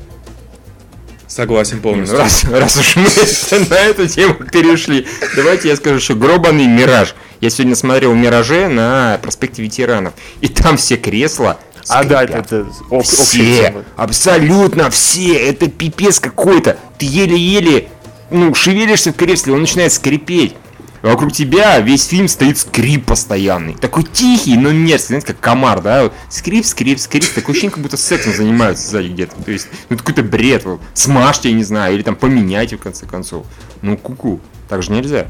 Согласен 1.27 1.77
Ну, 1.77 1.81
полностью. 1.81 2.17
раз, 2.19 2.43
раз 2.45 2.77
уж 2.77 2.95
мы 2.95 3.07
на 3.69 3.75
эту 3.79 4.07
тему 4.07 4.35
перешли, 4.35 5.07
давайте 5.35 5.69
я 5.69 5.75
скажу, 5.75 5.99
что 5.99 6.13
гробаный 6.13 6.67
мираж. 6.67 7.15
Я 7.41 7.49
сегодня 7.49 7.75
смотрел 7.75 8.13
«Мираже» 8.13 8.67
на 8.69 9.17
проспекте 9.21 9.61
ветеранов, 9.63 10.13
и 10.41 10.47
там 10.47 10.77
все 10.77 10.95
кресла 10.95 11.59
А, 11.89 12.03
да, 12.03 12.23
это, 12.23 12.39
об- 12.39 13.03
все, 13.03 13.83
абсолютно 13.95 14.89
все, 14.89 15.33
это 15.33 15.67
пипец 15.69 16.19
какой-то. 16.19 16.77
Ты 16.97 17.05
еле-еле, 17.05 17.87
ну, 18.31 18.53
шевелишься 18.53 19.11
в 19.11 19.15
кресле, 19.15 19.53
он 19.53 19.61
начинает 19.61 19.93
скрипеть. 19.93 20.55
Вокруг 21.01 21.31
тебя 21.33 21.79
весь 21.81 22.05
фильм 22.07 22.27
стоит 22.27 22.57
скрип 22.57 23.05
постоянный. 23.05 23.75
Такой 23.75 24.01
тихий, 24.03 24.57
но 24.57 24.71
мерзкий, 24.71 25.09
знаете, 25.09 25.27
как 25.27 25.39
комар, 25.39 25.81
да? 25.81 26.09
Скрип, 26.29 26.65
скрип, 26.65 26.99
скрип. 26.99 27.23
Такое 27.31 27.51
ощущение, 27.53 27.69
как 27.75 27.83
будто 27.83 27.95
сексом 27.95 28.33
занимаются 28.33 28.87
сзади 28.89 29.09
где-то. 29.09 29.35
То 29.43 29.51
есть, 29.51 29.67
ну, 29.89 29.97
какой-то 29.97 30.23
бред. 30.23 30.65
вот. 30.65 30.81
Смажьте, 30.95 31.49
я 31.49 31.55
не 31.55 31.63
знаю, 31.63 31.93
или 31.93 32.01
там 32.01 32.15
поменяйте, 32.15 32.77
в 32.77 32.79
конце 32.79 33.05
концов. 33.05 33.45
Ну, 33.83 33.97
куку. 33.97 34.39
Так 34.67 34.81
же 34.81 34.91
нельзя. 34.91 35.27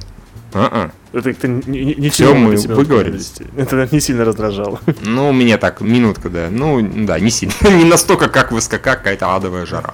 А-а. 0.56 0.91
Это 1.11 1.34
как-то 1.34 1.49
не, 1.49 1.95
не, 1.95 2.10
сильно 2.10 2.34
мы 2.34 2.56
вывести. 2.56 3.45
Это 3.57 3.90
не 3.91 3.99
сильно 3.99 4.23
раздражало. 4.23 4.80
Ну, 5.02 5.30
у 5.30 5.34
меня 5.34 5.57
так, 5.57 5.82
минутка, 5.82 6.30
да. 6.30 6.48
Ну, 6.49 6.82
да, 7.06 7.19
не 7.19 7.30
сильно. 7.30 7.53
Не 7.69 7.84
настолько, 7.84 8.30
как 8.30 8.53
в 8.53 8.60
СКК, 8.61 8.82
какая-то 8.82 9.36
адовая 9.36 9.65
жара. 9.65 9.94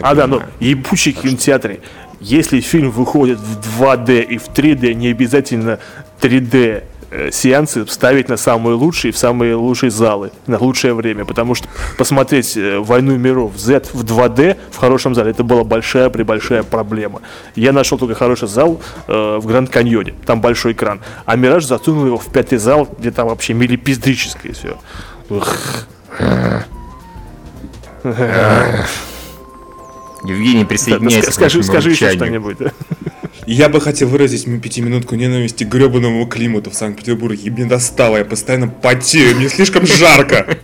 А, 0.00 0.14
да, 0.14 0.28
ну, 0.28 0.36
понимаю. 0.36 0.54
ебучий 0.60 1.12
кинотеатре. 1.12 1.80
Если 2.20 2.60
фильм 2.60 2.92
выходит 2.92 3.38
в 3.40 3.82
2D 3.82 4.22
и 4.22 4.38
в 4.38 4.48
3D, 4.48 4.94
не 4.94 5.08
обязательно 5.08 5.80
3D 6.20 6.54
э, 6.54 6.82
сеансы 7.30 7.86
ставить 7.86 8.28
на 8.28 8.36
самые 8.36 8.74
лучшие, 8.74 9.12
в 9.12 9.18
самые 9.18 9.54
лучшие 9.54 9.90
залы, 9.90 10.30
на 10.46 10.58
лучшее 10.58 10.94
время, 10.94 11.24
потому 11.24 11.54
что 11.54 11.68
посмотреть 11.96 12.56
э, 12.56 12.78
«Войну 12.78 13.16
миров» 13.16 13.56
Z 13.56 13.86
в 13.92 14.04
2D 14.04 14.56
в 14.70 14.76
хорошем 14.76 15.14
зале, 15.14 15.30
это 15.30 15.42
была 15.42 15.64
большая-пребольшая 15.64 16.62
проблема. 16.62 17.22
Я 17.54 17.72
нашел 17.72 17.98
только 17.98 18.14
хороший 18.14 18.48
зал 18.48 18.80
э, 19.06 19.38
в 19.40 19.46
Гранд 19.46 19.70
Каньоне, 19.70 20.14
там 20.26 20.40
большой 20.40 20.72
экран, 20.72 21.00
а 21.24 21.36
«Мираж» 21.36 21.64
засунул 21.64 22.06
его 22.06 22.18
в 22.18 22.26
пятый 22.32 22.58
зал, 22.58 22.88
где 22.98 23.10
там 23.10 23.28
вообще 23.28 23.54
милипиздрическое 23.54 24.52
все. 24.52 24.76
Евгений, 30.24 30.64
присоединяйся 30.64 31.30
к 31.30 31.34
Скажи, 31.34 31.62
скажи 31.62 31.90
еще 31.90 32.10
что-нибудь. 32.12 32.58
Я 33.48 33.70
бы 33.70 33.80
хотел 33.80 34.08
выразить 34.08 34.44
пятиминутку 34.60 35.14
ненависти 35.14 35.64
к 35.64 35.68
гребаному 35.68 36.26
климату 36.26 36.68
в 36.68 36.74
Санкт-Петербурге. 36.74 37.44
И 37.44 37.50
мне 37.50 37.64
достало, 37.64 38.18
я 38.18 38.24
постоянно 38.26 38.68
потею, 38.68 39.36
мне 39.36 39.48
слишком 39.48 39.86
жарко. 39.86 40.58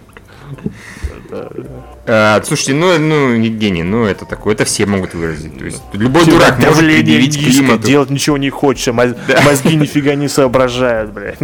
А, 2.06 2.42
слушайте, 2.44 2.74
ну, 2.74 2.98
ну, 2.98 3.32
Евгений, 3.32 3.82
ну 3.82 4.04
это 4.04 4.26
такое, 4.26 4.52
это 4.52 4.66
все 4.66 4.84
могут 4.84 5.14
выразить. 5.14 5.58
То 5.58 5.64
есть 5.64 5.80
любой 5.94 6.26
дурак 6.26 6.58
может 6.58 6.84
предъявить 6.84 7.38
климату. 7.38 7.86
делать 7.86 8.10
ничего 8.10 8.36
не 8.36 8.50
хочется, 8.50 8.92
моз- 8.92 9.16
мозги 9.46 9.76
нифига 9.76 10.14
не 10.14 10.28
соображают, 10.28 11.10
блядь. 11.12 11.38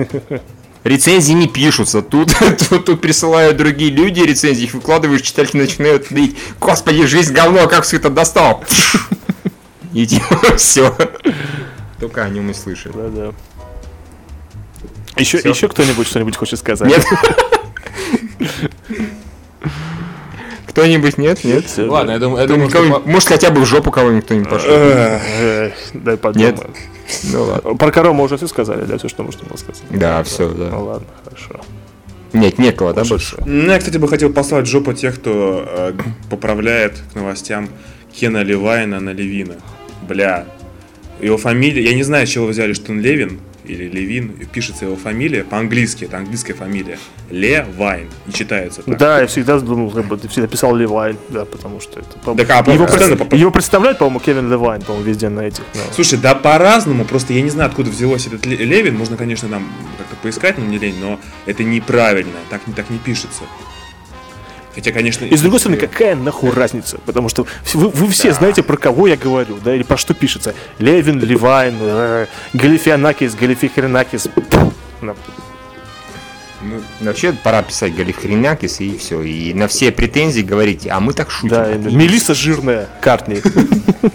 Рецензии 0.84 1.32
не 1.32 1.48
пишутся. 1.48 2.02
Тут, 2.02 2.36
тут, 2.68 2.84
тут 2.84 3.00
присылают 3.00 3.56
другие 3.56 3.90
люди 3.90 4.20
рецензии, 4.20 4.64
их 4.64 4.74
выкладываешь, 4.74 5.22
читатели 5.22 5.62
начинают 5.62 6.08
говорить, 6.10 6.36
господи, 6.60 7.06
жизнь 7.06 7.32
говно, 7.32 7.66
как 7.66 7.84
все 7.84 7.96
это 7.96 8.10
достал. 8.10 8.62
И 9.94 10.06
все. 10.56 10.94
Только 11.98 12.24
о 12.24 12.28
нем 12.28 12.50
и 12.50 12.54
слышат. 12.54 12.92
Да-да. 12.94 13.32
Еще, 15.16 15.38
еще 15.38 15.68
кто-нибудь 15.68 16.06
что-нибудь 16.06 16.36
хочет 16.36 16.58
сказать? 16.58 16.88
Нет? 16.88 17.04
Кто-нибудь 20.68 21.18
нет? 21.18 21.44
Нет? 21.44 21.64
Ладно, 21.78 22.06
да. 22.06 22.12
я 22.14 22.18
думаю, 22.18 22.40
я 22.40 22.46
думаю, 22.46 22.70
что... 22.70 23.02
Может 23.04 23.28
хотя 23.28 23.50
бы 23.50 23.60
в 23.60 23.66
жопу 23.66 23.90
кого-нибудь 23.90 24.24
кто-нибудь 24.24 24.48
пошел. 24.48 24.70
Дай 25.94 26.16
подумаю. 26.16 26.70
Ну 27.24 27.42
ладно. 27.42 27.74
Про 27.74 27.90
корову 27.90 28.14
мы 28.14 28.24
уже 28.24 28.36
все 28.36 28.46
сказали, 28.46 28.84
да, 28.84 28.96
все, 28.96 29.08
что 29.08 29.24
можно 29.24 29.44
было 29.44 29.56
сказать. 29.56 29.82
Да, 29.90 30.22
все, 30.22 30.48
да. 30.48 30.68
Ну 30.70 30.84
ладно, 30.84 31.08
хорошо. 31.24 31.60
Нет, 32.32 32.58
некого, 32.58 32.94
да, 32.94 33.04
больше? 33.04 33.36
Ну, 33.44 33.72
я, 33.72 33.78
кстати, 33.78 33.96
бы 33.96 34.08
хотел 34.08 34.32
послать 34.32 34.66
жопу 34.66 34.92
тех, 34.92 35.16
кто 35.16 35.64
э, 35.66 35.92
поправляет 36.30 37.02
к 37.12 37.16
новостям 37.16 37.68
Кена 38.12 38.42
Левайна 38.42 39.00
на 39.00 39.10
Левина. 39.10 39.56
Бля. 40.08 40.46
Его 41.22 41.36
фамилия... 41.36 41.82
Я 41.82 41.94
не 41.94 42.02
знаю, 42.02 42.26
с 42.26 42.30
чего 42.30 42.46
вы 42.46 42.52
взяли, 42.52 42.72
что 42.72 42.92
он 42.92 43.00
Левин 43.00 43.40
или 43.64 43.84
Левин. 43.88 44.32
Пишется 44.52 44.86
его 44.86 44.96
фамилия 44.96 45.44
по-английски. 45.44 46.04
Это 46.04 46.16
английская 46.18 46.54
фамилия. 46.54 46.98
Левайн. 47.30 48.08
И 48.26 48.32
читается 48.32 48.82
так. 48.82 48.98
Да, 48.98 49.20
я 49.20 49.26
всегда 49.26 49.58
думал, 49.60 49.90
как 49.90 50.06
бы, 50.06 50.16
ты 50.16 50.28
всегда 50.28 50.48
писал 50.48 50.74
Левайн, 50.74 51.16
да, 51.28 51.44
потому 51.44 51.80
что 51.80 52.00
это... 52.00 52.18
по- 52.24 52.34
Да, 52.34 52.42
а, 52.66 52.70
его, 52.72 52.86
постоянно 52.86 53.16
пред- 53.16 53.28
поп- 53.30 53.38
его 53.38 53.50
представляет, 53.50 53.98
по-моему, 53.98 54.20
Кевин 54.20 54.50
Левайн, 54.50 54.82
по-моему, 54.82 55.06
везде 55.06 55.28
на 55.28 55.40
этих. 55.40 55.62
ну. 55.74 55.80
Слушай, 55.94 56.18
да 56.18 56.34
по-разному, 56.34 57.04
просто 57.04 57.32
я 57.32 57.42
не 57.42 57.50
знаю, 57.50 57.68
откуда 57.70 57.90
взялось 57.90 58.26
этот 58.26 58.44
Ле- 58.46 58.56
Левин, 58.56 58.96
можно, 58.96 59.16
конечно, 59.16 59.48
там 59.48 59.68
как-то 59.98 60.16
поискать, 60.22 60.58
но 60.58 60.64
мне 60.64 60.78
лень, 60.78 60.96
но 61.00 61.20
это 61.46 61.62
неправильно, 61.62 62.38
так, 62.48 62.62
так 62.74 62.90
не 62.90 62.98
пишется. 62.98 63.42
Хотя, 64.74 64.92
конечно... 64.92 65.24
И 65.24 65.36
с 65.36 65.40
другой 65.40 65.58
стороны, 65.60 65.78
какая 65.78 66.14
нахуй 66.14 66.52
разница? 66.52 66.98
Потому 67.04 67.28
что 67.28 67.46
вы, 67.74 67.88
вы 67.88 68.08
все 68.08 68.32
знаете, 68.32 68.62
про 68.62 68.76
кого 68.76 69.08
я 69.08 69.16
говорю, 69.16 69.58
да, 69.64 69.74
или 69.74 69.82
про 69.82 69.96
что 69.96 70.14
пишется. 70.14 70.54
Левин, 70.78 71.18
Левайн, 71.18 71.76
э, 71.80 72.26
Галифианакис, 72.52 73.34
Галифихренакис. 73.34 74.28
Ну, 76.62 76.82
вообще 77.00 77.32
пора 77.32 77.62
писать 77.62 77.94
Галихренякис 77.94 78.80
и 78.80 78.96
все. 78.98 79.22
И 79.22 79.54
на 79.54 79.66
все 79.66 79.90
претензии 79.90 80.42
говорить, 80.42 80.86
а 80.86 81.00
мы 81.00 81.14
так 81.14 81.30
шутим. 81.30 81.48
Да, 81.48 81.62
отлично». 81.62 81.96
Мелисса 81.96 82.34
жирная, 82.34 82.86
Картни. 83.00 83.40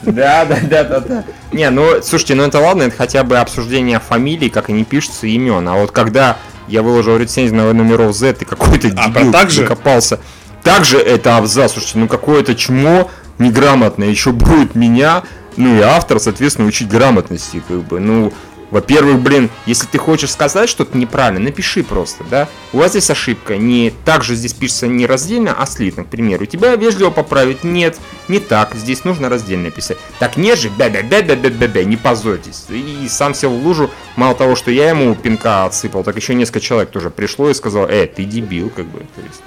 Да, 0.03 0.45
да, 0.45 0.59
да, 0.61 0.83
да, 0.83 0.99
да. 0.99 1.23
Не, 1.51 1.69
ну, 1.71 2.01
слушайте, 2.03 2.35
ну 2.35 2.43
это 2.43 2.59
ладно, 2.59 2.83
это 2.83 2.95
хотя 2.95 3.23
бы 3.23 3.37
обсуждение 3.37 3.99
фамилий, 3.99 4.49
как 4.49 4.69
они 4.69 4.83
пишутся, 4.83 5.25
имен. 5.25 5.67
А 5.67 5.73
вот 5.73 5.91
когда 5.91 6.37
я 6.67 6.81
выложил 6.83 7.17
рецензию 7.17 7.55
на 7.57 7.73
номеров 7.73 8.15
Z, 8.15 8.35
и 8.39 8.45
какой-то 8.45 8.89
А, 8.95 9.09
дебил 9.09 9.31
так 9.31 9.49
же? 9.49 9.61
закопался. 9.61 10.19
Также 10.65 10.97
это 10.97 11.37
абзац, 11.37 11.73
слушайте, 11.73 11.99
ну 11.99 12.07
какое-то 12.07 12.55
чмо 12.55 13.11
неграмотное 13.37 14.09
еще 14.09 14.31
будет 14.31 14.73
меня, 14.73 15.23
ну 15.57 15.77
и 15.77 15.79
автор, 15.79 16.19
соответственно, 16.19 16.67
учить 16.67 16.89
грамотности, 16.89 17.63
как 17.65 17.83
бы, 17.83 18.01
ну... 18.01 18.33
Во-первых, 18.71 19.19
блин, 19.19 19.51
если 19.67 19.85
ты 19.85 19.99
хочешь 19.99 20.31
сказать 20.31 20.67
что-то 20.69 20.97
неправильно, 20.97 21.39
напиши 21.39 21.83
просто, 21.83 22.23
да? 22.29 22.49
У 22.73 22.79
вас 22.79 22.91
здесь 22.91 23.11
ошибка. 23.11 23.57
Не 23.57 23.93
так 24.03 24.23
же 24.23 24.33
здесь 24.35 24.53
пишется 24.53 24.87
не 24.87 25.05
раздельно, 25.05 25.55
а 25.57 25.67
слитно, 25.67 26.03
к 26.03 26.07
примеру. 26.07 26.47
Тебя 26.47 26.75
вежливо 26.75 27.11
поправить. 27.11 27.63
Нет, 27.63 27.97
не 28.27 28.39
так. 28.39 28.73
Здесь 28.73 29.03
нужно 29.03 29.29
раздельно 29.29 29.69
писать. 29.69 29.99
Так 30.17 30.35
нет 30.35 30.57
же, 30.59 30.69
бя 30.69 30.89
бя 30.89 31.03
бя 31.03 31.21
бя 31.21 31.35
бя 31.35 31.49
бя 31.51 31.67
бя 31.67 31.83
не 31.85 31.95
позорьтесь. 31.95 32.65
И 32.69 33.07
сам 33.07 33.35
сел 33.35 33.51
в 33.51 33.63
лужу. 33.63 33.91
Мало 34.15 34.33
того, 34.33 34.55
что 34.55 34.71
я 34.71 34.89
ему 34.89 35.13
пинка 35.13 35.65
отсыпал, 35.65 36.03
так 36.03 36.15
еще 36.15 36.33
несколько 36.33 36.59
человек 36.59 36.89
тоже 36.89 37.11
пришло 37.11 37.51
и 37.51 37.53
сказал, 37.53 37.85
э, 37.85 38.07
ты 38.07 38.25
дебил, 38.25 38.71
как 38.75 38.87
бы. 38.87 38.99
То 38.99 39.21
есть, 39.21 39.41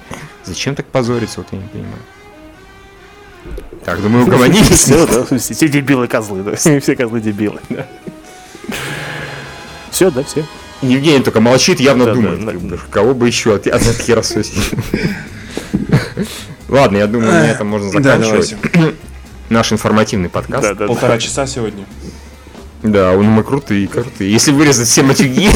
зачем 0.49 0.75
так 0.75 0.85
позориться, 0.87 1.39
вот 1.39 1.47
я 1.51 1.59
не 1.59 1.67
понимаю. 1.67 2.01
Так, 3.85 4.01
думаю, 4.01 4.25
угомонились. 4.25 4.79
Все, 4.81 5.07
да, 5.07 5.23
все 5.37 5.53
все 5.53 5.67
дебилы 5.69 6.07
козлы, 6.07 6.43
да, 6.43 6.55
все 6.55 6.95
козлы 6.95 7.21
дебилы. 7.21 7.61
Все, 9.91 10.11
да, 10.11 10.23
все. 10.23 10.45
Евгений 10.81 11.23
только 11.23 11.41
молчит, 11.41 11.79
явно 11.79 12.05
Да, 12.05 12.13
думает, 12.13 12.45
да, 12.45 12.51
бы, 12.53 12.79
кого 12.89 13.13
бы 13.13 13.27
еще 13.27 13.55
от, 13.55 13.67
от 13.67 13.81
херососить. 13.81 14.71
Ладно, 16.69 16.97
я 16.97 17.07
думаю, 17.07 17.31
на 17.31 17.51
этом 17.51 17.67
можно 17.67 17.91
Да, 17.91 18.17
заканчивать. 18.17 18.55
Наш 19.49 19.71
информативный 19.73 20.29
подкаст. 20.29 20.61
Да, 20.63 20.73
да, 20.75 20.87
Полтора 20.87 21.17
часа 21.17 21.47
сегодня. 21.47 21.85
Да, 22.83 23.11
он 23.13 23.25
мы 23.25 23.43
крутые, 23.43 23.87
крутые. 23.87 24.31
Если 24.31 24.51
вырезать 24.51 24.87
все 24.87 25.03
матюги 25.03 25.49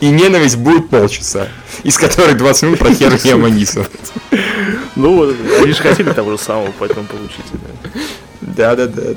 и 0.00 0.06
ненависть, 0.10 0.56
будет 0.56 0.90
полчаса. 0.90 1.48
Из 1.84 1.96
которых 1.96 2.36
20 2.36 2.62
минут 2.64 2.78
про 2.78 2.92
хер 2.92 3.14
и 3.22 3.30
аманисов. 3.30 3.88
Ну, 4.96 5.14
вот, 5.16 5.36
они 5.62 5.72
же 5.72 5.80
хотели 5.80 6.12
того 6.12 6.32
же 6.32 6.38
самого, 6.38 6.72
поэтому 6.78 7.06
получите. 7.06 7.42
да. 7.52 8.74
Да, 8.74 8.74
да, 8.74 8.86
да. 8.86 9.14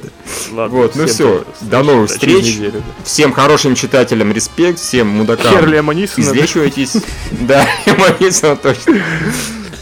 Ладно, 0.52 0.78
Вот, 0.78 0.96
ну 0.96 1.06
все. 1.08 1.44
до- 1.62 1.84
новых 1.84 2.10
встреч. 2.12 2.44
неделю, 2.58 2.72
да. 2.74 3.04
Всем 3.04 3.34
хорошим 3.34 3.76
читателям 3.76 4.32
респект, 4.32 4.80
всем 4.80 5.08
мудакам. 5.08 5.52
Хер 5.54 5.68
Леоманисона, 5.68 6.26
да. 6.26 6.32
Излечивайтесь. 6.32 6.98
Да, 7.32 7.68
Леоманисона 7.86 8.56
точно. 8.58 9.02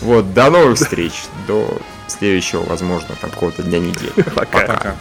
Вот, 0.01 0.33
до 0.33 0.49
новых 0.49 0.77
встреч. 0.77 1.13
До 1.47 1.77
следующего, 2.07 2.63
возможно, 2.63 3.09
там 3.19 3.29
какого-то 3.31 3.63
дня 3.63 3.79
недели. 3.79 4.11
Пока. 4.35 4.59
Пока. 4.59 4.95